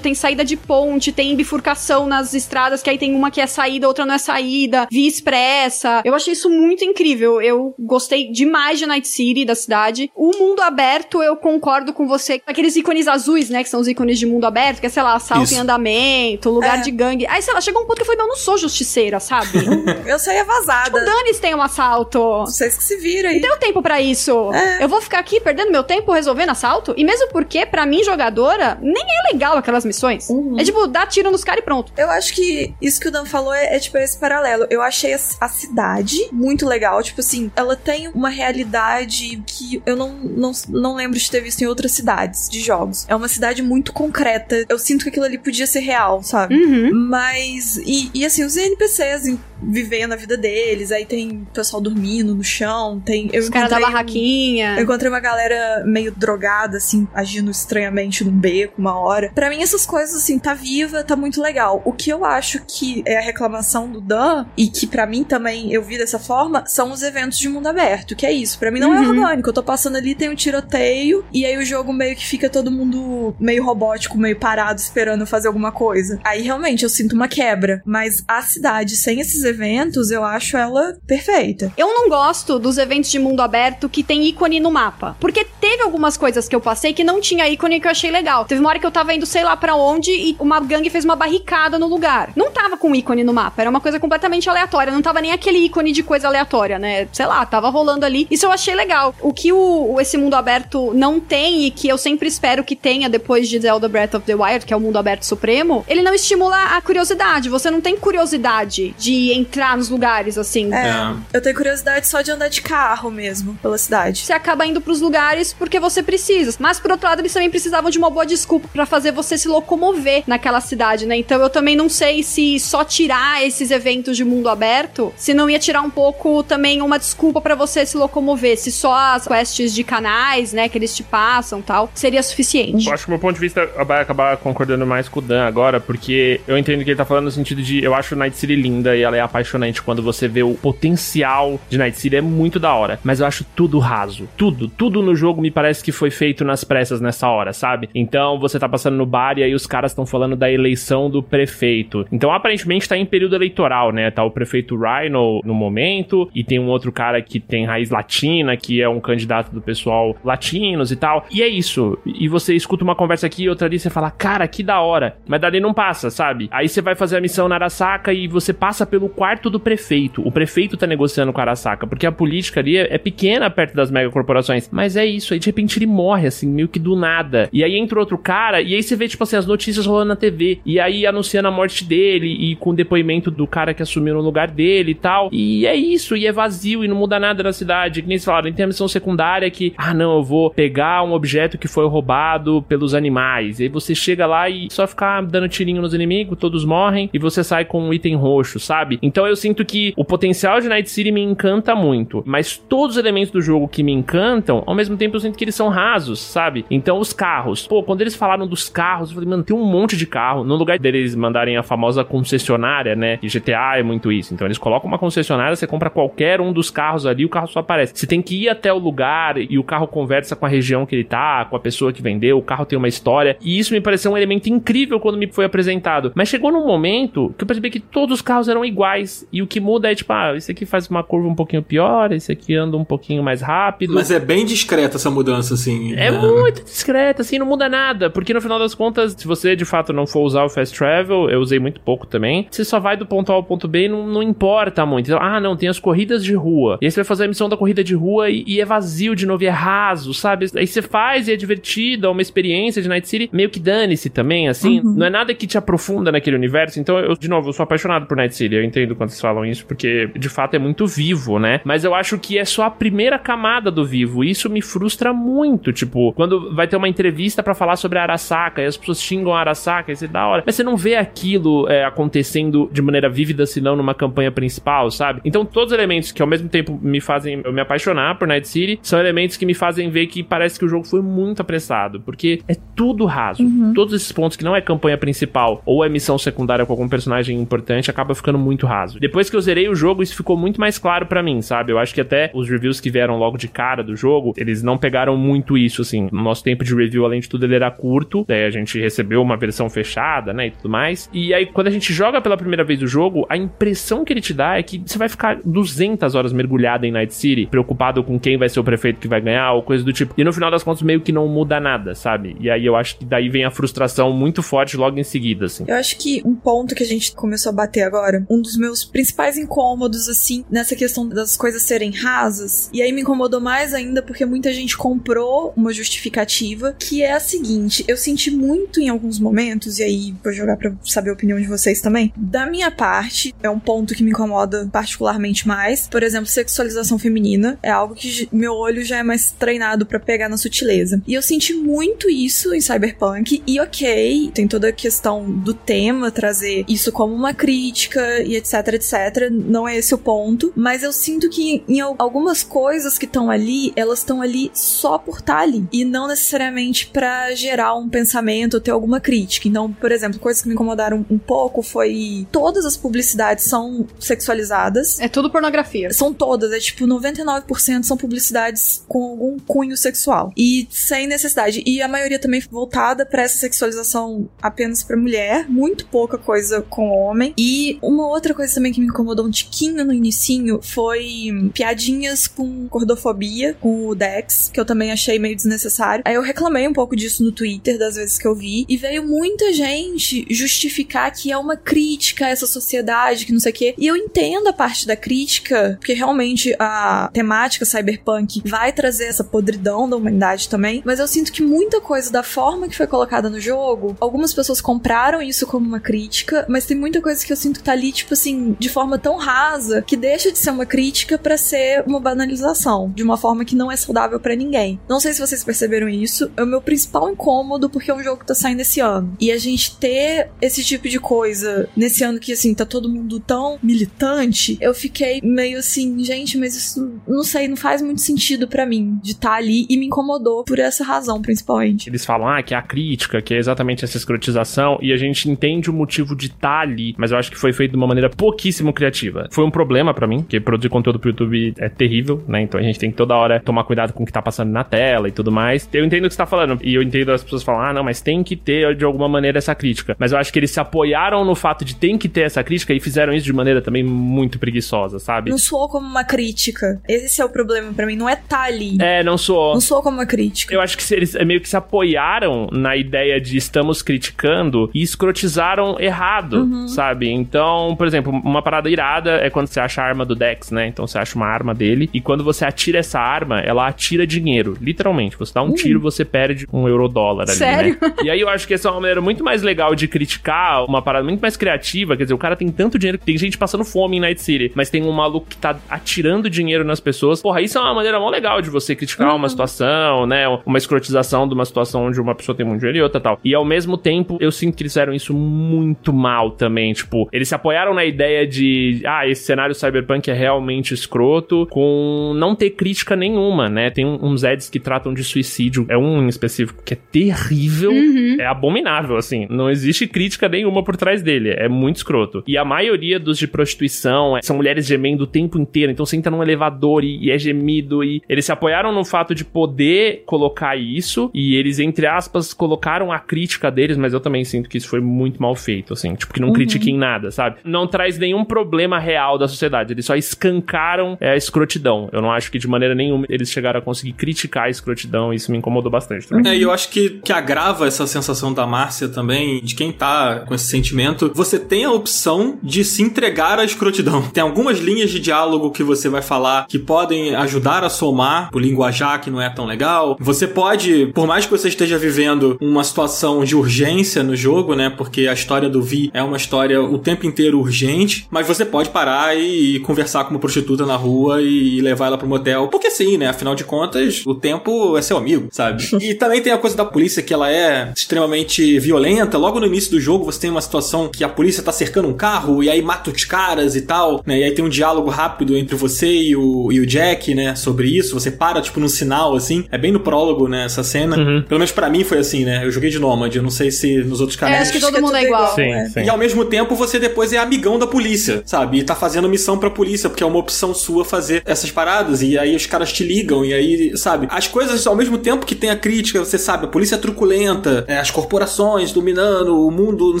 tem 0.00 0.14
saída 0.14 0.44
de 0.44 0.56
ponte, 0.56 1.12
tem 1.12 1.34
bifurcação 1.36 2.06
nas 2.06 2.34
estradas, 2.34 2.82
que 2.82 2.90
aí 2.90 2.98
tem 2.98 3.14
uma 3.14 3.30
que 3.30 3.40
é 3.40 3.46
saída, 3.46 3.86
outra 3.88 4.04
não 4.06 4.14
é 4.14 4.18
saída, 4.18 4.86
via 4.90 5.08
expressa. 5.08 6.02
Eu 6.04 6.14
achei 6.14 6.32
isso 6.32 6.48
muito 6.50 6.84
incrível. 6.84 7.40
Eu 7.40 7.74
gostei 7.78 8.30
demais 8.30 8.78
de 8.78 8.86
Night 8.86 9.06
City, 9.08 9.44
da 9.44 9.54
cidade. 9.54 10.10
O 10.14 10.36
mundo 10.38 10.60
aberto, 10.62 11.22
eu 11.22 11.36
concordo 11.36 11.92
com 11.92 12.06
você. 12.06 12.40
Aqueles 12.46 12.76
ícones 12.76 13.08
azuis, 13.08 13.50
né, 13.50 13.62
que 13.62 13.68
são 13.68 13.80
os 13.80 13.88
ícones 13.88 14.18
de 14.18 14.26
mundo 14.26 14.44
aberto, 14.46 14.80
que 14.80 14.86
é, 14.86 14.88
sei 14.88 15.02
lá, 15.02 15.14
assalto 15.14 15.44
Isso. 15.44 15.54
em 15.54 15.58
andamento, 15.58 16.50
lugar 16.50 16.78
É. 16.78 16.82
de 16.82 16.90
gangue. 16.90 17.26
Aí, 17.26 17.42
sei 17.42 17.54
lá, 17.54 17.60
chegou 17.60 17.82
um 17.82 17.86
ponto 17.86 17.96
que 17.96 18.02
eu 18.02 18.06
falei, 18.06 18.18
não, 18.18 18.26
eu 18.26 18.30
não 18.30 18.36
sou 18.36 18.56
justiceira, 18.58 19.20
sabe? 19.20 19.46
Eu 20.06 20.18
saía 20.18 20.44
vazada. 20.44 21.04
Dane-se 21.04 21.40
tem 21.40 21.54
um 21.54 21.62
assalto. 21.62 22.40
Vocês 22.40 22.76
que 22.76 22.82
se 22.84 22.96
viram 22.96 23.30
aí. 23.30 23.36
Não 23.36 23.42
tenho 23.42 23.58
tempo 23.58 23.82
pra 23.82 24.00
isso. 24.00 24.52
É. 24.52 24.82
Eu 24.84 24.88
vou 24.88 25.00
ficar 25.00 25.18
aqui 25.18 25.40
perdendo 25.40 25.70
meu 25.70 25.82
tempo 25.82 26.12
resolvendo 26.12 26.50
assalto. 26.50 26.94
E 26.96 27.04
mesmo 27.04 27.28
porque, 27.28 27.64
pra 27.66 27.84
mim, 27.86 28.02
jogadora, 28.04 28.78
nem 28.82 29.02
é 29.02 29.32
legal 29.32 29.56
aquelas 29.56 29.84
missões. 29.86 30.28
Uhum. 30.28 30.58
É 30.58 30.64
tipo, 30.64 30.86
dá 30.86 31.06
tiro 31.06 31.30
nos 31.30 31.44
caras 31.44 31.62
e 31.62 31.64
pronto. 31.64 31.92
Eu 31.96 32.10
acho 32.10 32.34
que 32.34 32.74
isso 32.80 33.00
que 33.00 33.08
o 33.08 33.10
Dan 33.10 33.24
falou 33.24 33.54
é, 33.54 33.76
é, 33.76 33.78
tipo 33.78 33.96
esse 33.98 34.18
paralelo. 34.18 34.66
Eu 34.70 34.82
achei 34.82 35.14
a, 35.14 35.18
a 35.40 35.48
cidade 35.48 36.28
muito 36.32 36.66
legal. 36.66 37.02
Tipo 37.02 37.20
assim, 37.20 37.50
ela 37.56 37.76
tem 37.76 38.08
uma 38.08 38.28
realidade 38.28 39.42
que 39.46 39.82
eu 39.86 39.96
não, 39.96 40.12
não, 40.12 40.52
não 40.68 40.94
lembro 40.94 41.18
de 41.18 41.30
ter 41.30 41.40
visto 41.40 41.62
em 41.62 41.66
outras 41.66 41.92
cidades 41.92 42.48
de 42.48 42.60
jogos. 42.60 43.06
É 43.08 43.14
uma 43.14 43.28
cidade 43.28 43.62
muito 43.62 43.92
concreta. 43.92 44.64
Eu 44.68 44.78
sinto 44.78 45.04
que 45.04 45.08
aquilo 45.08 45.24
ali 45.24 45.38
podia 45.38 45.66
ser 45.66 45.80
real, 45.80 46.22
sabe? 46.22 46.54
Uhum. 46.54 46.90
Mas. 47.08 47.76
E, 47.78 48.10
e 48.12 48.24
assim, 48.24 48.44
os 48.44 48.56
NPCs 48.56 49.36
vivendo 49.62 50.12
a 50.12 50.16
vida 50.16 50.36
deles. 50.36 50.92
Aí 50.92 51.04
tem 51.06 51.46
pessoal 51.52 51.80
dormindo 51.82 52.34
no 52.34 52.44
chão. 52.44 53.00
Tem. 53.04 53.28
Eu 53.32 53.42
Os 53.42 53.48
caras 53.48 53.70
da 53.70 53.76
encontrei 53.76 53.78
um- 53.78 53.92
barraquinha. 53.92 54.76
eu 54.76 54.82
encontrei 54.84 55.08
uma 55.10 55.20
galera 55.20 55.82
meio 55.86 56.12
drogada, 56.12 56.76
assim, 56.78 57.06
agindo 57.14 57.50
estranhamente 57.50 58.24
num 58.24 58.32
beco 58.32 58.74
uma 58.78 58.98
hora. 58.98 59.30
Pra 59.34 59.48
mim, 59.50 59.62
essas 59.62 59.84
coisas, 59.86 60.16
assim, 60.16 60.38
tá 60.38 60.54
viva, 60.54 61.02
tá 61.04 61.16
muito 61.16 61.40
legal. 61.40 61.82
O 61.84 61.92
que 61.92 62.10
eu 62.10 62.24
acho 62.24 62.62
que 62.66 63.02
é 63.06 63.18
a 63.18 63.20
reclamação 63.22 63.90
do 63.90 64.00
Dan, 64.00 64.46
e 64.56 64.68
que 64.68 64.86
pra 64.86 65.06
mim 65.06 65.24
também 65.24 65.72
eu 65.72 65.82
vi 65.82 65.98
dessa 65.98 66.18
forma, 66.18 66.64
são 66.66 66.90
os 66.92 67.02
eventos 67.02 67.38
de 67.38 67.48
mundo 67.48 67.66
aberto, 67.66 68.14
que 68.16 68.26
é 68.26 68.32
isso. 68.32 68.58
Pra 68.58 68.70
mim 68.70 68.80
não 68.80 68.94
é 68.94 69.00
Uhum. 69.00 69.08
orgânico. 69.20 69.48
Eu 69.48 69.52
tô 69.54 69.62
passando 69.62 69.96
ali, 69.96 70.14
tem 70.14 70.28
um 70.30 70.34
tiroteio, 70.34 71.24
e 71.32 71.44
aí 71.44 71.56
o 71.56 71.64
jogo 71.64 71.92
meio 71.92 72.16
que 72.16 72.26
fica 72.26 72.48
todo 72.48 72.70
mundo 72.70 73.34
meio 73.38 73.64
robótico, 73.64 74.18
meio 74.18 74.36
parado, 74.38 74.80
esperando 74.80 75.26
fazer 75.26 75.48
alguma 75.48 75.72
coisa. 75.72 76.18
Aí 76.24 76.42
realmente 76.42 76.82
eu 76.82 76.88
sinto 76.88 77.14
uma 77.14 77.28
quebra. 77.28 77.82
Mas 77.84 78.24
a 78.26 78.42
cidade 78.42 78.96
sem 78.96 79.20
esses 79.20 79.44
eventos, 79.46 80.10
eu 80.10 80.22
acho 80.22 80.56
ela 80.56 80.94
perfeita. 81.06 81.72
Eu 81.76 81.86
não 81.88 82.08
gosto 82.10 82.58
dos 82.58 82.76
eventos 82.76 83.10
de 83.10 83.18
mundo 83.18 83.40
aberto 83.40 83.88
que 83.88 84.02
tem 84.02 84.26
ícone 84.26 84.60
no 84.60 84.70
mapa. 84.70 85.16
Porque 85.18 85.44
teve 85.58 85.82
algumas 85.82 86.16
coisas 86.18 86.46
que 86.48 86.54
eu 86.54 86.60
passei 86.60 86.92
que 86.92 87.02
não 87.04 87.20
tinha 87.20 87.48
ícone 87.48 87.80
que 87.80 87.86
eu 87.86 87.90
achei 87.90 88.10
legal. 88.10 88.44
Teve 88.44 88.60
uma 88.60 88.68
hora 88.68 88.78
que 88.78 88.86
eu 88.86 88.90
tava 88.90 89.14
indo 89.14 89.24
sei 89.24 89.42
lá 89.44 89.56
pra 89.56 89.74
onde 89.74 90.10
e 90.10 90.36
uma 90.38 90.60
gangue 90.60 90.90
fez 90.90 91.04
uma 91.04 91.16
barricada 91.16 91.78
no 91.78 91.86
lugar. 91.86 92.30
Não 92.36 92.50
tava 92.50 92.76
com 92.76 92.94
ícone 92.94 93.24
no 93.24 93.32
mapa, 93.32 93.62
era 93.62 93.70
uma 93.70 93.80
coisa 93.80 93.98
completamente 93.98 94.48
aleatória. 94.50 94.92
Não 94.92 95.00
tava 95.02 95.20
nem 95.22 95.32
aquele 95.32 95.58
ícone 95.64 95.92
de 95.92 96.02
coisa 96.02 96.26
aleatória, 96.28 96.78
né? 96.78 97.08
Sei 97.12 97.24
lá, 97.26 97.46
tava 97.46 97.70
rolando 97.70 98.04
ali. 98.04 98.26
Isso 98.30 98.44
eu 98.44 98.50
achei 98.52 98.74
legal. 98.74 99.14
O 99.22 99.32
que 99.32 99.52
o- 99.52 99.96
esse 100.00 100.16
mundo 100.18 100.34
aberto 100.34 100.92
não 100.94 101.20
tem 101.20 101.64
e 101.66 101.70
que 101.70 101.88
eu 101.88 101.96
sempre 101.96 102.26
espero 102.28 102.64
que 102.64 102.74
tenha 102.76 103.08
depois 103.08 103.48
de 103.48 103.58
Zelda 103.60 103.88
Breath 103.88 104.14
of 104.14 104.26
the 104.26 104.34
Wild, 104.34 104.66
que 104.66 104.74
é 104.74 104.76
o 104.76 104.80
mundo 104.80 104.98
aberto 104.98 105.22
supremo, 105.24 105.84
ele 105.88 106.02
não 106.02 106.12
estimula 106.14 106.76
a 106.76 106.80
curiosidade. 106.80 107.48
Você 107.48 107.70
não 107.70 107.80
tem 107.80 107.96
curiosidade 107.96 108.94
de 108.98 109.32
entrar 109.36 109.76
nos 109.76 109.88
lugares 109.88 110.38
assim. 110.38 110.72
É. 110.72 111.14
Eu 111.32 111.40
tenho 111.40 111.54
curiosidade 111.54 112.06
só 112.06 112.22
de 112.22 112.30
andar 112.30 112.48
de 112.48 112.62
carro 112.62 113.10
mesmo 113.10 113.58
pela 113.62 113.78
cidade. 113.78 114.20
Você 114.20 114.32
acaba 114.32 114.66
indo 114.66 114.80
pros 114.80 115.00
lugares 115.00 115.52
porque 115.52 115.78
você 115.78 116.02
precisa. 116.02 116.56
Mas, 116.58 116.78
por 116.80 116.90
outro 116.90 117.08
lado, 117.08 117.20
eles 117.20 117.32
também 117.32 117.50
precisavam 117.50 117.90
de 117.90 117.98
uma 117.98 118.10
boa 118.10 118.26
desculpa 118.26 118.68
pra 118.72 118.86
fazer 118.86 119.12
você 119.12 119.36
se 119.36 119.48
locomover 119.48 120.24
naquela 120.26 120.60
cidade, 120.60 121.06
né? 121.06 121.16
Então 121.16 121.40
eu 121.40 121.50
também 121.50 121.76
não 121.76 121.88
sei 121.88 122.22
se 122.22 122.58
só 122.60 122.84
tirar 122.84 123.44
esses 123.44 123.70
eventos 123.70 124.16
de 124.16 124.24
mundo 124.24 124.48
aberto, 124.48 125.12
se 125.16 125.34
não 125.34 125.48
ia 125.48 125.58
tirar 125.58 125.82
um 125.82 125.90
pouco 125.90 126.42
também 126.42 126.82
uma 126.82 126.98
desculpa 126.98 127.40
pra 127.40 127.54
você 127.54 127.84
se 127.84 127.96
locomover. 127.96 128.58
Se 128.58 128.70
só 128.72 128.94
as 128.94 129.26
quests 129.26 129.74
de 129.74 129.84
canais, 129.84 130.52
né, 130.52 130.68
que 130.68 130.78
eles 130.78 130.94
te 130.94 131.02
passam 131.02 131.60
tal, 131.60 131.90
seria 131.94 132.22
suficiente. 132.22 132.86
Eu 132.86 132.94
acho 132.94 133.04
que 133.04 133.10
o 133.10 133.12
meu 133.12 133.18
ponto 133.18 133.34
de 133.34 133.40
vista 133.40 133.66
vai 133.84 134.00
acabar 134.00 134.36
concordando 134.36 134.86
mais 134.86 135.08
com 135.08 135.20
o 135.20 135.22
Dan 135.22 135.44
agora, 135.44 135.80
porque 135.80 136.40
eu 136.46 136.56
entendo 136.56 136.84
que 136.84 136.90
ele 136.90 136.96
tá 136.96 137.04
falando 137.04 137.24
no 137.24 137.30
sentido 137.30 137.62
de 137.62 137.82
eu 137.82 137.94
acho 137.94 138.16
Night 138.16 138.36
City 138.36 138.56
linda 138.56 138.96
e 138.96 139.02
ela 139.02 139.16
é 139.16 139.20
apaixonante 139.26 139.82
quando 139.82 140.02
você 140.02 140.26
vê 140.26 140.42
o 140.42 140.54
potencial 140.54 141.60
de 141.68 141.78
Night 141.78 141.98
City, 141.98 142.16
é 142.16 142.20
muito 142.20 142.58
da 142.58 142.74
hora. 142.74 142.98
Mas 143.04 143.20
eu 143.20 143.26
acho 143.26 143.44
tudo 143.54 143.78
raso. 143.78 144.28
Tudo, 144.36 144.68
tudo 144.68 145.02
no 145.02 145.14
jogo 145.14 145.40
me 145.40 145.50
parece 145.50 145.84
que 145.84 145.92
foi 145.92 146.10
feito 146.10 146.44
nas 146.44 146.64
pressas 146.64 147.00
nessa 147.00 147.28
hora, 147.28 147.52
sabe? 147.52 147.88
Então 147.94 148.38
você 148.38 148.58
tá 148.58 148.68
passando 148.68 148.96
no 148.96 149.06
bar 149.06 149.38
e 149.38 149.42
aí 149.42 149.54
os 149.54 149.66
caras 149.66 149.92
estão 149.92 150.06
falando 150.06 150.36
da 150.36 150.50
eleição 150.50 151.10
do 151.10 151.22
prefeito. 151.22 152.06
Então 152.10 152.32
aparentemente 152.32 152.88
tá 152.88 152.96
em 152.96 153.06
período 153.06 153.36
eleitoral, 153.36 153.92
né? 153.92 154.10
Tá 154.10 154.24
o 154.24 154.30
prefeito 154.30 154.76
Rhino 154.76 155.40
no 155.44 155.54
momento 155.54 156.30
e 156.34 156.42
tem 156.42 156.58
um 156.58 156.68
outro 156.68 156.90
cara 156.92 157.20
que 157.20 157.40
tem 157.40 157.66
raiz 157.66 157.90
latina, 157.90 158.56
que 158.56 158.80
é 158.80 158.88
um 158.88 159.00
candidato 159.00 159.52
do 159.52 159.60
pessoal 159.60 160.16
latinos 160.24 160.90
e 160.90 160.96
tal. 160.96 161.26
E 161.30 161.42
é 161.42 161.48
isso. 161.48 161.98
E 162.04 162.28
você 162.28 162.54
escuta 162.54 162.84
uma 162.84 162.94
conversa 162.94 163.26
aqui 163.26 163.44
e 163.44 163.48
outra 163.48 163.66
ali, 163.66 163.78
você 163.78 163.90
fala, 163.90 164.10
cara, 164.10 164.46
que 164.46 164.62
da 164.62 164.80
hora. 164.80 165.16
Mas 165.26 165.40
dali 165.40 165.60
não 165.60 165.74
passa, 165.74 166.10
sabe? 166.10 166.48
Aí 166.50 166.68
você 166.68 166.80
vai 166.80 166.94
fazer 166.94 167.16
a 167.16 167.20
missão 167.20 167.48
na 167.48 167.56
Arasaka 167.56 168.12
e 168.12 168.28
você 168.28 168.52
passa 168.52 168.86
pelo 168.86 169.08
quarto 169.16 169.48
do 169.48 169.58
prefeito. 169.58 170.22
O 170.26 170.30
prefeito 170.30 170.76
tá 170.76 170.86
negociando 170.86 171.32
com 171.32 171.40
a 171.40 171.44
Arasaka, 171.44 171.86
porque 171.86 172.06
a 172.06 172.12
política 172.12 172.60
ali 172.60 172.76
é 172.76 172.98
pequena 172.98 173.48
perto 173.48 173.74
das 173.74 173.90
megacorporações. 173.90 174.68
Mas 174.70 174.96
é 174.96 175.06
isso, 175.06 175.32
aí 175.32 175.40
de 175.40 175.46
repente 175.46 175.78
ele 175.78 175.86
morre, 175.86 176.26
assim, 176.26 176.46
meio 176.46 176.68
que 176.68 176.78
do 176.78 176.94
nada. 176.94 177.48
E 177.52 177.64
aí 177.64 177.76
entra 177.76 177.98
outro 177.98 178.18
cara, 178.18 178.60
e 178.60 178.74
aí 178.74 178.82
você 178.82 178.94
vê, 178.94 179.08
tipo 179.08 179.22
assim, 179.24 179.36
as 179.36 179.46
notícias 179.46 179.86
rolando 179.86 180.10
na 180.10 180.16
TV. 180.16 180.60
E 180.64 180.78
aí 180.78 181.06
anunciando 181.06 181.48
a 181.48 181.50
morte 181.50 181.84
dele, 181.84 182.28
e 182.28 182.54
com 182.56 182.70
o 182.70 182.74
depoimento 182.74 183.30
do 183.30 183.46
cara 183.46 183.72
que 183.72 183.82
assumiu 183.82 184.14
no 184.14 184.20
lugar 184.20 184.48
dele 184.48 184.92
e 184.92 184.94
tal. 184.94 185.30
E 185.32 185.66
é 185.66 185.74
isso, 185.74 186.16
e 186.16 186.26
é 186.26 186.32
vazio, 186.32 186.84
e 186.84 186.88
não 186.88 186.96
muda 186.96 187.18
nada 187.18 187.42
na 187.42 187.52
cidade. 187.52 188.02
Que 188.02 188.08
nem 188.08 188.18
se 188.18 188.26
falaram, 188.26 188.52
tem 188.52 188.64
a 188.64 188.68
missão 188.68 188.86
secundária 188.86 189.50
que, 189.50 189.72
ah, 189.76 189.94
não, 189.94 190.16
eu 190.18 190.22
vou 190.22 190.50
pegar 190.50 191.02
um 191.02 191.12
objeto 191.12 191.56
que 191.56 191.68
foi 191.68 191.86
roubado 191.86 192.62
pelos 192.68 192.94
animais. 192.94 193.60
E 193.60 193.64
aí 193.64 193.68
você 193.68 193.94
chega 193.94 194.26
lá 194.26 194.48
e 194.50 194.68
só 194.70 194.86
ficar 194.86 195.22
dando 195.22 195.48
tirinho 195.48 195.80
nos 195.80 195.94
inimigos, 195.94 196.38
todos 196.38 196.64
morrem, 196.64 197.08
e 197.12 197.18
você 197.18 197.42
sai 197.42 197.64
com 197.64 197.82
um 197.82 197.94
item 197.94 198.14
roxo, 198.14 198.60
sabe? 198.60 198.98
Então 199.06 199.26
eu 199.26 199.36
sinto 199.36 199.64
que 199.64 199.94
o 199.96 200.04
potencial 200.04 200.60
de 200.60 200.68
Night 200.68 200.90
City 200.90 201.12
me 201.12 201.22
encanta 201.22 201.74
muito, 201.74 202.24
mas 202.26 202.56
todos 202.56 202.96
os 202.96 203.00
elementos 203.00 203.30
do 203.30 203.40
jogo 203.40 203.68
que 203.68 203.82
me 203.82 203.92
encantam, 203.92 204.64
ao 204.66 204.74
mesmo 204.74 204.96
tempo 204.96 205.14
eu 205.14 205.20
sinto 205.20 205.38
que 205.38 205.44
eles 205.44 205.54
são 205.54 205.68
rasos, 205.68 206.20
sabe? 206.20 206.64
Então 206.68 206.98
os 206.98 207.12
carros, 207.12 207.66
pô, 207.66 207.82
quando 207.82 208.00
eles 208.00 208.16
falaram 208.16 208.46
dos 208.46 208.68
carros, 208.68 209.10
eu 209.10 209.14
falei, 209.14 209.30
mano, 209.30 209.44
tem 209.44 209.56
um 209.56 209.64
monte 209.64 209.96
de 209.96 210.06
carro. 210.06 210.42
No 210.42 210.56
lugar 210.56 210.78
deles 210.78 211.14
mandarem 211.14 211.56
a 211.56 211.62
famosa 211.62 212.04
concessionária, 212.04 212.96
né? 212.96 213.18
E 213.22 213.28
GTA 213.28 213.78
é 213.78 213.82
muito 213.82 214.10
isso. 214.10 214.34
Então 214.34 214.46
eles 214.46 214.58
colocam 214.58 214.88
uma 214.88 214.98
concessionária, 214.98 215.54
você 215.54 215.66
compra 215.66 215.88
qualquer 215.88 216.40
um 216.40 216.52
dos 216.52 216.68
carros 216.68 217.06
ali, 217.06 217.24
o 217.24 217.28
carro 217.28 217.46
só 217.46 217.60
aparece. 217.60 217.92
Você 217.94 218.06
tem 218.06 218.20
que 218.20 218.42
ir 218.42 218.48
até 218.48 218.72
o 218.72 218.78
lugar 218.78 219.38
e 219.38 219.56
o 219.56 219.62
carro 219.64 219.86
conversa 219.86 220.34
com 220.34 220.46
a 220.46 220.48
região 220.48 220.84
que 220.84 220.96
ele 220.96 221.04
tá, 221.04 221.44
com 221.44 221.54
a 221.54 221.60
pessoa 221.60 221.92
que 221.92 222.02
vendeu, 222.02 222.38
o 222.38 222.42
carro 222.42 222.66
tem 222.66 222.76
uma 222.76 222.88
história. 222.88 223.36
E 223.40 223.58
isso 223.58 223.72
me 223.72 223.80
pareceu 223.80 224.10
um 224.10 224.16
elemento 224.16 224.48
incrível 224.48 224.98
quando 224.98 225.18
me 225.18 225.28
foi 225.28 225.44
apresentado. 225.44 226.12
Mas 226.14 226.28
chegou 226.28 226.50
num 226.50 226.66
momento 226.66 227.34
que 227.36 227.44
eu 227.44 227.46
percebi 227.46 227.70
que 227.70 227.80
todos 227.80 228.16
os 228.16 228.22
carros 228.22 228.48
eram 228.48 228.64
iguais. 228.64 228.95
E 229.32 229.42
o 229.42 229.46
que 229.46 229.60
muda 229.60 229.90
é 229.90 229.94
tipo, 229.94 230.12
ah, 230.12 230.34
esse 230.36 230.50
aqui 230.50 230.64
faz 230.64 230.88
uma 230.88 231.02
curva 231.02 231.28
um 231.28 231.34
pouquinho 231.34 231.62
pior, 231.62 232.12
esse 232.12 232.32
aqui 232.32 232.54
anda 232.54 232.76
um 232.76 232.84
pouquinho 232.84 233.22
mais 233.22 233.40
rápido. 233.40 233.94
Mas 233.94 234.10
é 234.10 234.18
bem 234.18 234.44
discreta 234.44 234.96
essa 234.96 235.10
mudança, 235.10 235.54
assim. 235.54 235.94
É 235.94 236.10
muito 236.10 236.64
discreta, 236.64 237.22
assim, 237.22 237.38
não 237.38 237.46
muda 237.46 237.68
nada. 237.68 238.10
Porque 238.10 238.32
no 238.32 238.40
final 238.40 238.58
das 238.58 238.74
contas, 238.74 239.14
se 239.16 239.26
você 239.26 239.56
de 239.56 239.64
fato 239.64 239.92
não 239.92 240.06
for 240.06 240.22
usar 240.22 240.44
o 240.44 240.48
Fast 240.48 240.76
Travel, 240.76 241.30
eu 241.30 241.40
usei 241.40 241.58
muito 241.58 241.80
pouco 241.80 242.06
também, 242.06 242.46
você 242.50 242.64
só 242.64 242.78
vai 242.78 242.96
do 242.96 243.06
ponto 243.06 243.32
A 243.32 243.34
ao 243.34 243.42
ponto 243.42 243.66
B 243.66 243.84
e 243.84 243.88
não, 243.88 244.06
não 244.06 244.22
importa 244.22 244.84
muito. 244.86 245.10
Então, 245.10 245.20
ah, 245.20 245.40
não, 245.40 245.56
tem 245.56 245.68
as 245.68 245.78
corridas 245.78 246.24
de 246.24 246.34
rua. 246.34 246.78
E 246.80 246.86
aí 246.86 246.90
você 246.90 247.00
vai 247.00 247.04
fazer 247.04 247.24
a 247.24 247.28
missão 247.28 247.48
da 247.48 247.56
corrida 247.56 247.82
de 247.82 247.94
rua 247.94 248.30
e, 248.30 248.44
e 248.46 248.60
é 248.60 248.64
vazio 248.64 249.14
de 249.14 249.26
novo, 249.26 249.42
e 249.42 249.46
é 249.46 249.50
raso, 249.50 250.12
sabe? 250.14 250.46
Aí 250.56 250.66
você 250.66 250.82
faz 250.82 251.28
e 251.28 251.32
é 251.32 251.36
divertido, 251.36 252.06
é 252.06 252.10
uma 252.10 252.22
experiência 252.22 252.82
de 252.82 252.88
Night 252.88 253.08
City, 253.08 253.28
meio 253.32 253.50
que 253.50 253.58
dane-se 253.58 254.10
também, 254.10 254.48
assim. 254.48 254.80
Não 254.82 255.06
é 255.06 255.10
nada 255.10 255.34
que 255.34 255.46
te 255.46 255.58
aprofunda 255.58 256.12
naquele 256.12 256.36
universo. 256.36 256.78
Então, 256.78 256.98
eu, 256.98 257.14
de 257.14 257.28
novo, 257.28 257.48
eu 257.48 257.52
sou 257.52 257.64
apaixonado 257.64 258.06
por 258.06 258.16
Night 258.16 258.34
City. 258.34 258.54
Eu 258.54 258.64
entendo 258.64 258.85
quando 258.94 259.10
vocês 259.10 259.20
falam 259.20 259.44
isso, 259.44 259.66
porque 259.66 260.10
de 260.16 260.28
fato 260.28 260.54
é 260.54 260.58
muito 260.58 260.86
vivo, 260.86 261.38
né? 261.38 261.60
Mas 261.64 261.84
eu 261.84 261.94
acho 261.94 262.18
que 262.18 262.38
é 262.38 262.44
só 262.44 262.64
a 262.64 262.70
primeira 262.70 263.18
camada 263.18 263.70
do 263.70 263.84
vivo. 263.84 264.22
E 264.22 264.30
isso 264.30 264.48
me 264.50 264.62
frustra 264.62 265.12
muito. 265.12 265.72
Tipo, 265.72 266.12
quando 266.12 266.54
vai 266.54 266.66
ter 266.66 266.76
uma 266.76 266.88
entrevista 266.88 267.42
para 267.42 267.54
falar 267.54 267.76
sobre 267.76 267.98
a 267.98 268.02
Arasaka 268.02 268.62
e 268.62 268.66
as 268.66 268.76
pessoas 268.76 269.00
xingam 269.00 269.34
a 269.34 269.40
Arasaka, 269.40 269.92
isso 269.92 270.04
é 270.04 270.08
da 270.08 270.26
hora. 270.26 270.42
Mas 270.44 270.54
você 270.54 270.62
não 270.62 270.76
vê 270.76 270.96
aquilo 270.96 271.68
é, 271.68 271.84
acontecendo 271.84 272.68
de 272.72 272.82
maneira 272.82 273.08
vívida, 273.08 273.46
senão 273.46 273.76
numa 273.76 273.94
campanha 273.94 274.30
principal, 274.30 274.90
sabe? 274.90 275.20
Então, 275.24 275.44
todos 275.44 275.72
os 275.72 275.78
elementos 275.78 276.12
que 276.12 276.22
ao 276.22 276.28
mesmo 276.28 276.48
tempo 276.48 276.78
me 276.80 277.00
fazem 277.00 277.40
eu 277.44 277.52
me 277.52 277.60
apaixonar 277.60 278.18
por 278.18 278.28
Night 278.28 278.48
City 278.48 278.78
são 278.82 278.98
elementos 278.98 279.36
que 279.36 279.46
me 279.46 279.54
fazem 279.54 279.90
ver 279.90 280.06
que 280.06 280.22
parece 280.22 280.58
que 280.58 280.64
o 280.64 280.68
jogo 280.68 280.86
foi 280.86 281.00
muito 281.00 281.40
apressado. 281.40 282.00
Porque 282.00 282.40
é 282.48 282.54
tudo 282.74 283.04
raso. 283.04 283.42
Uhum. 283.42 283.72
Todos 283.74 283.94
esses 283.94 284.12
pontos 284.12 284.36
que 284.36 284.44
não 284.44 284.54
é 284.54 284.60
campanha 284.60 284.98
principal 284.98 285.62
ou 285.64 285.84
é 285.84 285.88
missão 285.88 286.18
secundária 286.18 286.64
com 286.66 286.72
algum 286.72 286.88
personagem 286.88 287.40
importante 287.40 287.90
acaba 287.90 288.14
ficando 288.14 288.38
muito 288.38 288.66
raso. 288.66 288.75
Depois 289.00 289.30
que 289.30 289.36
eu 289.36 289.40
zerei 289.40 289.68
o 289.68 289.74
jogo, 289.74 290.02
isso 290.02 290.16
ficou 290.16 290.36
muito 290.36 290.60
mais 290.60 290.78
claro 290.78 291.06
para 291.06 291.22
mim, 291.22 291.40
sabe? 291.42 291.72
Eu 291.72 291.78
acho 291.78 291.94
que 291.94 292.00
até 292.00 292.30
os 292.34 292.48
reviews 292.48 292.80
que 292.80 292.90
vieram 292.90 293.16
logo 293.16 293.36
de 293.36 293.48
cara 293.48 293.82
do 293.82 293.96
jogo, 293.96 294.32
eles 294.36 294.62
não 294.62 294.76
pegaram 294.76 295.16
muito 295.16 295.56
isso, 295.56 295.82
assim. 295.82 296.08
Nosso 296.12 296.42
tempo 296.42 296.64
de 296.64 296.74
review, 296.74 297.04
além 297.04 297.20
de 297.20 297.28
tudo, 297.28 297.44
ele 297.44 297.54
era 297.54 297.70
curto. 297.70 298.26
A 298.28 298.50
gente 298.50 298.78
recebeu 298.78 299.22
uma 299.22 299.36
versão 299.36 299.68
fechada, 299.68 300.32
né? 300.32 300.48
E 300.48 300.50
tudo 300.50 300.68
mais. 300.68 301.08
E 301.12 301.32
aí, 301.32 301.46
quando 301.46 301.68
a 301.68 301.70
gente 301.70 301.92
joga 301.92 302.20
pela 302.20 302.36
primeira 302.36 302.64
vez 302.64 302.82
o 302.82 302.86
jogo, 302.86 303.26
a 303.28 303.36
impressão 303.36 304.04
que 304.04 304.12
ele 304.12 304.20
te 304.20 304.34
dá 304.34 304.58
é 304.58 304.62
que 304.62 304.82
você 304.84 304.98
vai 304.98 305.08
ficar 305.08 305.40
200 305.44 306.14
horas 306.14 306.32
mergulhado 306.32 306.86
em 306.86 306.92
Night 306.92 307.14
City, 307.14 307.46
preocupado 307.46 308.02
com 308.02 308.18
quem 308.18 308.36
vai 308.36 308.48
ser 308.48 308.60
o 308.60 308.64
prefeito 308.64 309.00
que 309.00 309.08
vai 309.08 309.20
ganhar 309.20 309.52
ou 309.52 309.62
coisa 309.62 309.84
do 309.84 309.92
tipo. 309.92 310.14
E 310.16 310.24
no 310.24 310.32
final 310.32 310.50
das 310.50 310.62
contas, 310.62 310.82
meio 310.82 311.00
que 311.00 311.12
não 311.12 311.28
muda 311.28 311.60
nada, 311.60 311.94
sabe? 311.94 312.36
E 312.40 312.50
aí 312.50 312.64
eu 312.64 312.76
acho 312.76 312.98
que 312.98 313.04
daí 313.04 313.28
vem 313.28 313.44
a 313.44 313.50
frustração 313.50 314.12
muito 314.12 314.42
forte 314.42 314.76
logo 314.76 314.98
em 314.98 315.04
seguida, 315.04 315.46
assim. 315.46 315.64
Eu 315.66 315.76
acho 315.76 315.98
que 315.98 316.22
um 316.24 316.34
ponto 316.34 316.74
que 316.74 316.82
a 316.82 316.86
gente 316.86 317.14
começou 317.14 317.50
a 317.50 317.54
bater 317.54 317.82
agora, 317.82 318.24
um 318.30 318.40
dos 318.40 318.55
meus 318.56 318.84
principais 318.84 319.36
incômodos, 319.36 320.08
assim, 320.08 320.44
nessa 320.50 320.74
questão 320.74 321.08
das 321.08 321.36
coisas 321.36 321.62
serem 321.62 321.90
rasas, 321.90 322.68
e 322.72 322.82
aí 322.82 322.92
me 322.92 323.02
incomodou 323.02 323.40
mais 323.40 323.74
ainda 323.74 324.02
porque 324.02 324.24
muita 324.24 324.52
gente 324.52 324.76
comprou 324.76 325.52
uma 325.56 325.72
justificativa, 325.72 326.74
que 326.78 327.02
é 327.02 327.12
a 327.12 327.20
seguinte: 327.20 327.84
eu 327.88 327.96
senti 327.96 328.30
muito 328.30 328.80
em 328.80 328.88
alguns 328.88 329.18
momentos, 329.18 329.78
e 329.78 329.82
aí 329.82 330.14
vou 330.22 330.32
jogar 330.32 330.56
pra 330.56 330.72
saber 330.84 331.10
a 331.10 331.12
opinião 331.14 331.40
de 331.40 331.46
vocês 331.46 331.80
também. 331.80 332.12
Da 332.16 332.46
minha 332.46 332.70
parte, 332.70 333.34
é 333.42 333.50
um 333.50 333.58
ponto 333.58 333.94
que 333.94 334.02
me 334.02 334.10
incomoda 334.10 334.68
particularmente 334.72 335.46
mais. 335.46 335.88
Por 335.88 336.02
exemplo, 336.02 336.26
sexualização 336.26 336.98
feminina 336.98 337.58
é 337.62 337.70
algo 337.70 337.94
que 337.94 338.28
meu 338.32 338.54
olho 338.54 338.84
já 338.84 338.98
é 338.98 339.02
mais 339.02 339.32
treinado 339.32 339.86
para 339.86 340.00
pegar 340.00 340.28
na 340.28 340.36
sutileza. 340.36 341.02
E 341.06 341.14
eu 341.14 341.22
senti 341.22 341.54
muito 341.54 342.08
isso 342.10 342.54
em 342.54 342.60
Cyberpunk, 342.60 343.42
e 343.46 343.60
ok, 343.60 344.30
tem 344.34 344.46
toda 344.46 344.68
a 344.68 344.72
questão 344.72 345.30
do 345.30 345.54
tema, 345.54 346.10
trazer 346.10 346.64
isso 346.68 346.92
como 346.92 347.14
uma 347.14 347.34
crítica 347.34 348.22
e 348.22 348.36
etc, 348.36 348.45
etc. 348.54 349.30
Não 349.30 349.66
é 349.66 349.76
esse 349.76 349.94
o 349.94 349.98
ponto, 349.98 350.52
mas 350.54 350.82
eu 350.82 350.92
sinto 350.92 351.28
que 351.28 351.64
em 351.68 351.80
algumas 351.80 352.42
coisas 352.42 352.98
que 352.98 353.06
estão 353.06 353.30
ali, 353.30 353.72
elas 353.76 354.00
estão 354.00 354.22
ali 354.22 354.50
só 354.54 354.98
por 354.98 355.18
estar 355.18 355.36
tá 355.36 355.40
ali 355.40 355.66
e 355.72 355.84
não 355.84 356.08
necessariamente 356.08 356.86
para 356.88 357.34
gerar 357.34 357.74
um 357.74 357.88
pensamento, 357.88 358.60
ter 358.60 358.70
alguma 358.70 359.00
crítica. 359.00 359.48
Então, 359.48 359.72
por 359.72 359.92
exemplo, 359.92 360.18
coisas 360.18 360.42
que 360.42 360.48
me 360.48 360.54
incomodaram 360.54 361.04
um 361.10 361.18
pouco 361.18 361.62
foi 361.62 362.26
todas 362.30 362.64
as 362.64 362.76
publicidades 362.76 363.44
são 363.44 363.86
sexualizadas. 363.98 365.00
É 365.00 365.08
tudo 365.08 365.30
pornografia. 365.30 365.92
São 365.92 366.12
todas, 366.12 366.52
é 366.52 366.58
tipo 366.58 366.86
99% 366.86 367.82
são 367.82 367.96
publicidades 367.96 368.84
com 368.88 369.02
algum 369.04 369.38
cunho 369.38 369.76
sexual 369.76 370.32
e 370.36 370.66
sem 370.70 371.06
necessidade. 371.06 371.62
E 371.66 371.80
a 371.82 371.88
maioria 371.88 372.18
também 372.18 372.40
voltada 372.50 373.04
para 373.04 373.22
essa 373.22 373.38
sexualização 373.38 374.28
apenas 374.40 374.82
para 374.82 374.96
mulher, 374.96 375.48
muito 375.48 375.86
pouca 375.86 376.18
coisa 376.18 376.62
com 376.62 376.90
homem. 376.90 377.34
E 377.36 377.78
uma 377.82 378.08
outra 378.08 378.34
coisa 378.36 378.54
também 378.54 378.72
que 378.72 378.80
me 378.80 378.86
incomodou 378.86 379.26
um 379.26 379.30
tiquinho 379.30 379.84
no 379.84 379.92
inicinho 379.92 380.60
foi 380.62 381.50
piadinhas 381.52 382.26
com 382.26 382.66
gordofobia, 382.68 383.54
com 383.60 383.88
o 383.88 383.94
Dex, 383.94 384.50
que 384.52 384.60
eu 384.60 384.64
também 384.64 384.92
achei 384.92 385.18
meio 385.18 385.34
desnecessário. 385.34 386.02
Aí 386.06 386.14
eu 386.14 386.22
reclamei 386.22 386.68
um 386.68 386.72
pouco 386.72 386.94
disso 386.94 387.24
no 387.24 387.32
Twitter, 387.32 387.78
das 387.78 387.96
vezes 387.96 388.18
que 388.18 388.26
eu 388.26 388.34
vi, 388.34 388.64
e 388.68 388.76
veio 388.76 389.06
muita 389.06 389.52
gente 389.52 390.26
justificar 390.30 391.10
que 391.10 391.32
é 391.32 391.38
uma 391.38 391.56
crítica 391.56 392.26
a 392.26 392.28
essa 392.28 392.46
sociedade, 392.46 393.24
que 393.24 393.32
não 393.32 393.40
sei 393.40 393.52
o 393.52 393.54
quê. 393.54 393.74
E 393.78 393.86
eu 393.86 393.96
entendo 393.96 394.48
a 394.48 394.52
parte 394.52 394.86
da 394.86 394.96
crítica, 394.96 395.76
porque 395.78 395.92
realmente 395.92 396.54
a 396.58 397.10
temática 397.12 397.64
cyberpunk 397.64 398.42
vai 398.44 398.72
trazer 398.72 399.04
essa 399.04 399.24
podridão 399.24 399.88
da 399.88 399.96
humanidade 399.96 400.48
também, 400.48 400.82
mas 400.84 401.00
eu 401.00 401.08
sinto 401.08 401.32
que 401.32 401.42
muita 401.42 401.80
coisa 401.80 402.10
da 402.10 402.22
forma 402.22 402.68
que 402.68 402.76
foi 402.76 402.86
colocada 402.86 403.30
no 403.30 403.40
jogo, 403.40 403.96
algumas 404.00 404.34
pessoas 404.34 404.60
compraram 404.60 405.22
isso 405.22 405.46
como 405.46 405.66
uma 405.66 405.80
crítica, 405.80 406.44
mas 406.48 406.66
tem 406.66 406.76
muita 406.76 407.00
coisa 407.00 407.24
que 407.24 407.32
eu 407.32 407.36
sinto 407.36 407.60
que 407.60 407.64
tá 407.64 407.72
ali, 407.72 407.92
tipo 407.92 408.14
assim, 408.14 408.25
de 408.58 408.68
forma 408.68 408.98
tão 408.98 409.16
rasa, 409.16 409.82
que 409.82 409.96
deixa 409.96 410.32
de 410.32 410.38
ser 410.38 410.50
uma 410.50 410.66
crítica 410.66 411.18
para 411.18 411.36
ser 411.36 411.84
uma 411.86 412.00
banalização, 412.00 412.92
de 412.94 413.02
uma 413.02 413.16
forma 413.16 413.44
que 413.44 413.56
não 413.56 413.70
é 413.70 413.76
saudável 413.76 414.18
para 414.18 414.34
ninguém. 414.34 414.80
Não 414.88 415.00
sei 415.00 415.12
se 415.12 415.20
vocês 415.20 415.44
perceberam 415.44 415.88
isso, 415.88 416.30
é 416.36 416.42
o 416.42 416.46
meu 416.46 416.60
principal 416.60 417.10
incômodo 417.10 417.68
porque 417.68 417.90
é 417.90 417.94
um 417.94 418.02
jogo 418.02 418.20
que 418.20 418.26
tá 418.26 418.34
saindo 418.34 418.60
esse 418.60 418.80
ano. 418.80 419.16
E 419.20 419.30
a 419.30 419.38
gente 419.38 419.76
ter 419.76 420.30
esse 420.40 420.64
tipo 420.64 420.88
de 420.88 420.98
coisa 420.98 421.68
nesse 421.76 422.04
ano 422.04 422.18
que, 422.18 422.32
assim, 422.32 422.54
tá 422.54 422.64
todo 422.64 422.88
mundo 422.88 423.20
tão 423.20 423.58
militante, 423.62 424.56
eu 424.60 424.74
fiquei 424.74 425.20
meio 425.22 425.58
assim, 425.58 426.02
gente, 426.04 426.38
mas 426.38 426.56
isso, 426.56 427.00
não 427.06 427.22
sei, 427.22 427.48
não 427.48 427.56
faz 427.56 427.82
muito 427.82 428.00
sentido 428.00 428.48
para 428.48 428.66
mim 428.66 428.98
de 429.02 429.12
estar 429.12 429.30
tá 429.30 429.36
ali 429.36 429.66
e 429.68 429.76
me 429.76 429.86
incomodou 429.86 430.44
por 430.44 430.58
essa 430.58 430.84
razão, 430.84 431.20
principalmente. 431.20 431.88
Eles 431.88 432.04
falam, 432.04 432.28
ah, 432.28 432.42
que 432.42 432.54
é 432.54 432.56
a 432.56 432.62
crítica, 432.62 433.20
que 433.20 433.34
é 433.34 433.38
exatamente 433.38 433.84
essa 433.84 433.96
escrotização, 433.96 434.78
e 434.80 434.92
a 434.92 434.96
gente 434.96 435.30
entende 435.30 435.70
o 435.70 435.72
motivo 435.72 436.14
de 436.14 436.26
estar 436.26 436.38
tá 436.38 436.60
ali, 436.60 436.94
mas 436.98 437.10
eu 437.10 437.18
acho 437.18 437.30
que 437.30 437.38
foi 437.38 437.52
feito 437.52 437.72
de 437.72 437.76
uma 437.76 437.86
maneira 437.86 438.10
pouquíssimo 438.16 438.72
criativa. 438.72 439.28
Foi 439.30 439.44
um 439.44 439.50
problema 439.50 439.92
para 439.92 440.06
mim, 440.06 440.20
porque 440.20 440.40
produzir 440.40 440.68
conteúdo 440.68 440.98
pro 440.98 441.10
YouTube 441.10 441.54
é 441.58 441.68
terrível, 441.68 442.22
né? 442.26 442.42
Então 442.42 442.58
a 442.58 442.62
gente 442.62 442.78
tem 442.78 442.90
que 442.90 442.96
toda 442.96 443.14
hora 443.14 443.40
tomar 443.40 443.64
cuidado 443.64 443.92
com 443.92 444.02
o 444.02 444.06
que 444.06 444.12
tá 444.12 444.22
passando 444.22 444.50
na 444.50 444.64
tela 444.64 445.08
e 445.08 445.12
tudo 445.12 445.30
mais. 445.30 445.68
Eu 445.72 445.84
entendo 445.84 446.04
o 446.04 446.08
que 446.08 446.14
você 446.14 446.18
tá 446.18 446.26
falando, 446.26 446.58
e 446.62 446.74
eu 446.74 446.82
entendo 446.82 447.12
as 447.12 447.22
pessoas 447.22 447.42
falam, 447.42 447.60
ah, 447.60 447.72
não, 447.72 447.84
mas 447.84 448.00
tem 448.00 448.22
que 448.22 448.36
ter 448.36 448.74
de 448.74 448.84
alguma 448.84 449.08
maneira 449.08 449.38
essa 449.38 449.54
crítica. 449.54 449.96
Mas 449.98 450.12
eu 450.12 450.18
acho 450.18 450.32
que 450.32 450.38
eles 450.38 450.50
se 450.50 450.60
apoiaram 450.60 451.24
no 451.24 451.34
fato 451.34 451.64
de 451.64 451.74
tem 451.74 451.98
que 451.98 452.08
ter 452.08 452.22
essa 452.22 452.42
crítica 452.42 452.72
e 452.72 452.80
fizeram 452.80 453.12
isso 453.12 453.24
de 453.24 453.32
maneira 453.32 453.60
também 453.60 453.82
muito 453.82 454.38
preguiçosa, 454.38 454.98
sabe? 454.98 455.30
Não 455.30 455.38
soou 455.38 455.68
como 455.68 455.86
uma 455.86 456.04
crítica. 456.04 456.80
Esse 456.88 457.20
é 457.20 457.24
o 457.24 457.28
problema 457.28 457.72
para 457.72 457.86
mim, 457.86 457.96
não 457.96 458.08
é 458.08 458.16
tá 458.16 458.42
ali. 458.42 458.76
É, 458.80 459.02
não 459.02 459.18
soou. 459.18 459.54
Não 459.54 459.60
soou 459.60 459.82
como 459.82 459.98
uma 459.98 460.06
crítica. 460.06 460.54
Eu 460.54 460.60
acho 460.60 460.76
que 460.76 460.94
eles 460.94 461.14
meio 461.24 461.40
que 461.40 461.48
se 461.48 461.56
apoiaram 461.56 462.48
na 462.52 462.76
ideia 462.76 463.20
de 463.20 463.36
estamos 463.36 463.82
criticando 463.82 464.70
e 464.74 464.82
escrotizaram 464.82 465.78
errado, 465.80 466.42
uhum. 466.42 466.68
sabe? 466.68 467.10
Então, 467.10 467.74
por 467.76 467.86
exemplo, 467.86 468.05
uma 468.10 468.42
parada 468.42 468.68
irada 468.70 469.18
é 469.22 469.30
quando 469.30 469.46
você 469.48 469.60
acha 469.60 469.82
a 469.82 469.84
arma 469.84 470.04
do 470.04 470.14
Dex, 470.14 470.50
né? 470.50 470.66
Então 470.66 470.86
você 470.86 470.98
acha 470.98 471.16
uma 471.16 471.26
arma 471.26 471.54
dele 471.54 471.90
e 471.92 472.00
quando 472.00 472.24
você 472.24 472.44
atira 472.44 472.78
essa 472.78 473.00
arma, 473.00 473.40
ela 473.40 473.66
atira 473.66 474.06
dinheiro, 474.06 474.56
literalmente. 474.60 475.16
Você 475.16 475.32
dá 475.32 475.42
um 475.42 475.48
uhum. 475.48 475.54
tiro, 475.54 475.80
você 475.80 476.04
perde 476.04 476.46
um 476.52 476.68
euro 476.68 476.88
dólar 476.88 477.24
ali, 477.24 477.36
Sério? 477.36 477.76
né? 477.80 477.94
E 478.06 478.10
aí 478.10 478.20
eu 478.20 478.28
acho 478.28 478.46
que 478.46 478.54
essa 478.54 478.68
é 478.68 478.70
uma 478.70 478.80
maneira 478.80 479.00
muito 479.00 479.24
mais 479.24 479.42
legal 479.42 479.74
de 479.74 479.88
criticar, 479.88 480.64
uma 480.64 480.80
parada 480.80 481.04
muito 481.04 481.20
mais 481.20 481.36
criativa, 481.36 481.96
quer 481.96 482.04
dizer, 482.04 482.14
o 482.14 482.18
cara 482.18 482.36
tem 482.36 482.48
tanto 482.48 482.78
dinheiro 482.78 482.98
que 482.98 483.04
tem 483.04 483.16
gente 483.16 483.36
passando 483.36 483.64
fome 483.64 483.96
em 483.96 484.00
Night 484.00 484.20
City, 484.20 484.52
mas 484.54 484.70
tem 484.70 484.82
um 484.82 484.92
maluco 484.92 485.26
que 485.28 485.36
tá 485.36 485.56
atirando 485.68 486.30
dinheiro 486.30 486.64
nas 486.64 486.78
pessoas. 486.78 487.20
Porra, 487.20 487.40
isso 487.40 487.58
é 487.58 487.60
uma 487.60 487.74
maneira 487.74 487.98
mó 487.98 488.08
legal 488.10 488.40
de 488.40 488.50
você 488.50 488.74
criticar 488.76 489.10
uhum. 489.10 489.16
uma 489.16 489.28
situação, 489.28 490.06
né? 490.06 490.26
Uma 490.44 490.58
escrotização 490.58 491.26
de 491.26 491.34
uma 491.34 491.44
situação 491.44 491.86
onde 491.86 492.00
uma 492.00 492.14
pessoa 492.14 492.36
tem 492.36 492.46
muito 492.46 492.60
dinheiro 492.60 492.78
e 492.78 492.82
outra 492.82 493.00
tal. 493.00 493.18
E 493.24 493.34
ao 493.34 493.44
mesmo 493.44 493.76
tempo, 493.76 494.18
eu 494.20 494.30
sinto 494.30 494.56
que 494.56 494.62
eles 494.62 494.72
fizeram 494.72 494.92
isso 494.92 495.14
muito 495.14 495.92
mal 495.92 496.30
também. 496.30 496.72
Tipo, 496.72 497.08
eles 497.12 497.28
se 497.28 497.34
apoiaram 497.34 497.74
na 497.74 497.84
ideia 497.84 497.95
de, 498.26 498.82
ah, 498.84 499.06
esse 499.06 499.24
cenário 499.24 499.54
cyberpunk 499.54 500.10
é 500.10 500.14
realmente 500.14 500.74
escroto, 500.74 501.46
com 501.50 502.12
não 502.16 502.34
ter 502.34 502.50
crítica 502.50 502.94
nenhuma, 502.96 503.48
né? 503.48 503.70
Tem 503.70 503.84
uns 503.84 504.24
ads 504.24 504.48
que 504.48 504.60
tratam 504.60 504.94
de 504.94 505.02
suicídio, 505.02 505.66
é 505.68 505.76
um 505.76 506.02
em 506.02 506.08
específico 506.08 506.62
que 506.64 506.74
é 506.74 506.78
terrível, 506.90 507.70
uhum. 507.70 508.16
é 508.18 508.26
abominável, 508.26 508.96
assim. 508.96 509.26
Não 509.30 509.50
existe 509.50 509.86
crítica 509.86 510.28
nenhuma 510.28 510.62
por 510.62 510.76
trás 510.76 511.02
dele, 511.02 511.30
é 511.30 511.48
muito 511.48 511.76
escroto. 511.76 512.22
E 512.26 512.36
a 512.36 512.44
maioria 512.44 512.98
dos 512.98 513.18
de 513.18 513.26
prostituição 513.26 514.16
é, 514.16 514.22
são 514.22 514.36
mulheres 514.36 514.66
gemendo 514.66 515.04
o 515.04 515.06
tempo 515.06 515.38
inteiro, 515.38 515.72
então 515.72 515.86
você 515.86 515.96
entra 515.96 516.10
num 516.10 516.22
elevador 516.22 516.84
e, 516.84 516.98
e 516.98 517.10
é 517.10 517.18
gemido, 517.18 517.82
e 517.82 518.02
eles 518.08 518.24
se 518.24 518.32
apoiaram 518.32 518.72
no 518.72 518.84
fato 518.84 519.14
de 519.14 519.24
poder 519.24 520.02
colocar 520.06 520.56
isso, 520.56 521.10
e 521.14 521.34
eles, 521.36 521.58
entre 521.58 521.86
aspas, 521.86 522.34
colocaram 522.34 522.92
a 522.92 522.98
crítica 522.98 523.50
deles, 523.50 523.76
mas 523.76 523.92
eu 523.92 524.00
também 524.00 524.24
sinto 524.24 524.48
que 524.48 524.58
isso 524.58 524.68
foi 524.68 524.80
muito 524.80 525.20
mal 525.20 525.34
feito, 525.34 525.72
assim, 525.72 525.94
tipo, 525.94 526.12
que 526.12 526.20
não 526.20 526.28
uhum. 526.28 526.34
critiquem 526.34 526.76
nada, 526.76 527.10
sabe? 527.10 527.36
Não 527.44 527.66
traz 527.66 527.85
nenhum 527.98 528.24
problema 528.24 528.78
real 528.78 529.18
da 529.18 529.28
sociedade, 529.28 529.72
eles 529.72 529.84
só 529.84 529.94
escancaram 529.94 530.96
é, 531.00 531.10
a 531.10 531.16
escrotidão. 531.16 531.88
Eu 531.92 532.02
não 532.02 532.10
acho 532.10 532.30
que 532.30 532.38
de 532.38 532.48
maneira 532.48 532.74
nenhuma 532.74 533.06
eles 533.08 533.30
chegaram 533.30 533.58
a 533.58 533.62
conseguir 533.62 533.92
criticar 533.92 534.44
a 534.44 534.50
escrotidão, 534.50 535.12
e 535.12 535.16
isso 535.16 535.30
me 535.30 535.38
incomodou 535.38 535.70
bastante 535.70 536.08
também. 536.08 536.32
É, 536.32 536.36
e 536.36 536.42
eu 536.42 536.50
acho 536.50 536.68
que, 536.70 537.00
que 537.04 537.12
agrava 537.12 537.66
essa 537.66 537.86
sensação 537.86 538.32
da 538.32 538.46
Márcia 538.46 538.88
também, 538.88 539.40
de 539.42 539.54
quem 539.54 539.72
tá 539.72 540.20
com 540.26 540.34
esse 540.34 540.46
sentimento, 540.46 541.10
você 541.14 541.38
tem 541.38 541.64
a 541.64 541.70
opção 541.70 542.38
de 542.42 542.64
se 542.64 542.82
entregar 542.82 543.38
à 543.38 543.44
escrotidão. 543.44 544.02
Tem 544.02 544.22
algumas 544.22 544.58
linhas 544.58 544.90
de 544.90 545.00
diálogo 545.00 545.50
que 545.50 545.62
você 545.62 545.88
vai 545.88 546.02
falar 546.02 546.46
que 546.46 546.58
podem 546.58 547.14
ajudar 547.14 547.64
a 547.64 547.68
somar 547.68 548.30
o 548.34 548.38
linguajar 548.38 549.00
que 549.00 549.10
não 549.10 549.20
é 549.20 549.30
tão 549.30 549.44
legal. 549.44 549.96
Você 550.00 550.26
pode, 550.26 550.86
por 550.94 551.06
mais 551.06 551.24
que 551.24 551.30
você 551.30 551.48
esteja 551.48 551.78
vivendo 551.78 552.36
uma 552.40 552.64
situação 552.64 553.24
de 553.24 553.36
urgência 553.36 554.02
no 554.02 554.16
jogo, 554.16 554.54
né? 554.54 554.70
Porque 554.70 555.06
a 555.06 555.12
história 555.12 555.48
do 555.48 555.62
Vi 555.62 555.90
é 555.92 556.02
uma 556.02 556.16
história 556.16 556.60
o 556.62 556.78
tempo 556.78 557.06
inteiro 557.06 557.38
urgente 557.38 557.65
gente, 557.66 558.06
mas 558.10 558.26
você 558.26 558.44
pode 558.44 558.70
parar 558.70 559.16
e 559.16 559.60
conversar 559.60 560.04
com 560.04 560.10
uma 560.10 560.20
prostituta 560.20 560.64
na 560.66 560.76
rua 560.76 561.20
e 561.22 561.60
levar 561.60 561.86
ela 561.86 561.98
pro 561.98 562.08
motel, 562.08 562.48
porque 562.48 562.70
sim, 562.70 562.96
né? 562.96 563.08
Afinal 563.08 563.34
de 563.34 563.44
contas, 563.44 564.02
o 564.06 564.14
tempo 564.14 564.76
é 564.76 564.82
seu 564.82 564.96
amigo, 564.96 565.28
sabe? 565.30 565.64
e 565.80 565.94
também 565.94 566.20
tem 566.22 566.32
a 566.32 566.38
coisa 566.38 566.56
da 566.56 566.64
polícia 566.64 567.02
que 567.02 567.12
ela 567.12 567.30
é 567.30 567.72
extremamente 567.74 568.58
violenta. 568.58 569.18
Logo 569.18 569.40
no 569.40 569.46
início 569.46 569.70
do 569.70 569.80
jogo 569.80 570.04
você 570.04 570.20
tem 570.20 570.30
uma 570.30 570.40
situação 570.40 570.88
que 570.88 571.02
a 571.04 571.08
polícia 571.08 571.42
tá 571.42 571.52
cercando 571.52 571.88
um 571.88 571.94
carro 571.94 572.42
e 572.42 572.50
aí 572.50 572.60
mata 572.62 572.90
os 572.90 573.04
caras 573.04 573.56
e 573.56 573.62
tal, 573.62 574.02
né? 574.06 574.18
E 574.20 574.24
aí 574.24 574.32
tem 574.32 574.44
um 574.44 574.48
diálogo 574.48 574.90
rápido 574.90 575.36
entre 575.36 575.56
você 575.56 575.86
e 575.88 576.16
o, 576.16 576.50
e 576.52 576.60
o 576.60 576.66
Jack, 576.66 577.14
né? 577.14 577.34
Sobre 577.34 577.68
isso. 577.68 577.94
Você 577.98 578.10
para, 578.10 578.40
tipo, 578.40 578.60
num 578.60 578.68
sinal, 578.68 579.14
assim. 579.14 579.44
É 579.50 579.58
bem 579.58 579.72
no 579.72 579.80
prólogo, 579.80 580.28
né? 580.28 580.44
Essa 580.44 580.62
cena. 580.62 580.96
Uhum. 580.96 581.22
Pelo 581.22 581.38
menos 581.38 581.52
para 581.52 581.68
mim 581.70 581.84
foi 581.84 581.98
assim, 581.98 582.24
né? 582.24 582.44
Eu 582.44 582.50
joguei 582.50 582.70
de 582.70 582.78
Nomad. 582.78 583.14
Eu 583.14 583.22
não 583.22 583.30
sei 583.30 583.50
se 583.50 583.78
nos 583.78 584.00
outros 584.00 584.16
É, 584.16 584.20
canais. 584.20 584.42
acho 584.42 584.52
que 584.52 584.60
todo 584.60 584.76
é 584.76 584.80
mundo 584.80 584.96
é 584.96 585.00
tudo 585.00 585.06
igual. 585.06 585.22
igual. 585.22 585.34
Sim, 585.34 585.52
é. 585.52 585.68
sim. 585.68 585.80
E 585.84 585.88
ao 585.88 585.98
mesmo 585.98 586.24
tempo 586.24 586.54
você 586.54 586.78
depois 586.78 587.12
é 587.12 587.18
amigão 587.18 587.55
da 587.58 587.66
polícia, 587.66 588.22
sabe? 588.26 588.58
E 588.58 588.64
tá 588.64 588.74
fazendo 588.74 589.08
missão 589.08 589.38
pra 589.38 589.50
polícia, 589.50 589.88
porque 589.88 590.02
é 590.02 590.06
uma 590.06 590.18
opção 590.18 590.54
sua 590.54 590.84
fazer 590.84 591.22
essas 591.24 591.50
paradas. 591.50 592.02
E 592.02 592.18
aí 592.18 592.34
os 592.34 592.46
caras 592.46 592.72
te 592.72 592.84
ligam, 592.84 593.24
e 593.24 593.32
aí, 593.32 593.76
sabe? 593.76 594.06
As 594.10 594.26
coisas, 594.28 594.66
ao 594.66 594.76
mesmo 594.76 594.98
tempo 594.98 595.26
que 595.26 595.34
tem 595.34 595.50
a 595.50 595.56
crítica, 595.56 595.98
você 596.04 596.18
sabe, 596.18 596.46
a 596.46 596.48
polícia 596.48 596.74
é 596.76 596.78
truculenta, 596.78 597.64
é, 597.68 597.78
as 597.78 597.90
corporações 597.90 598.72
dominando 598.72 599.46
o 599.46 599.50
mundo, 599.50 599.92
não 599.92 600.00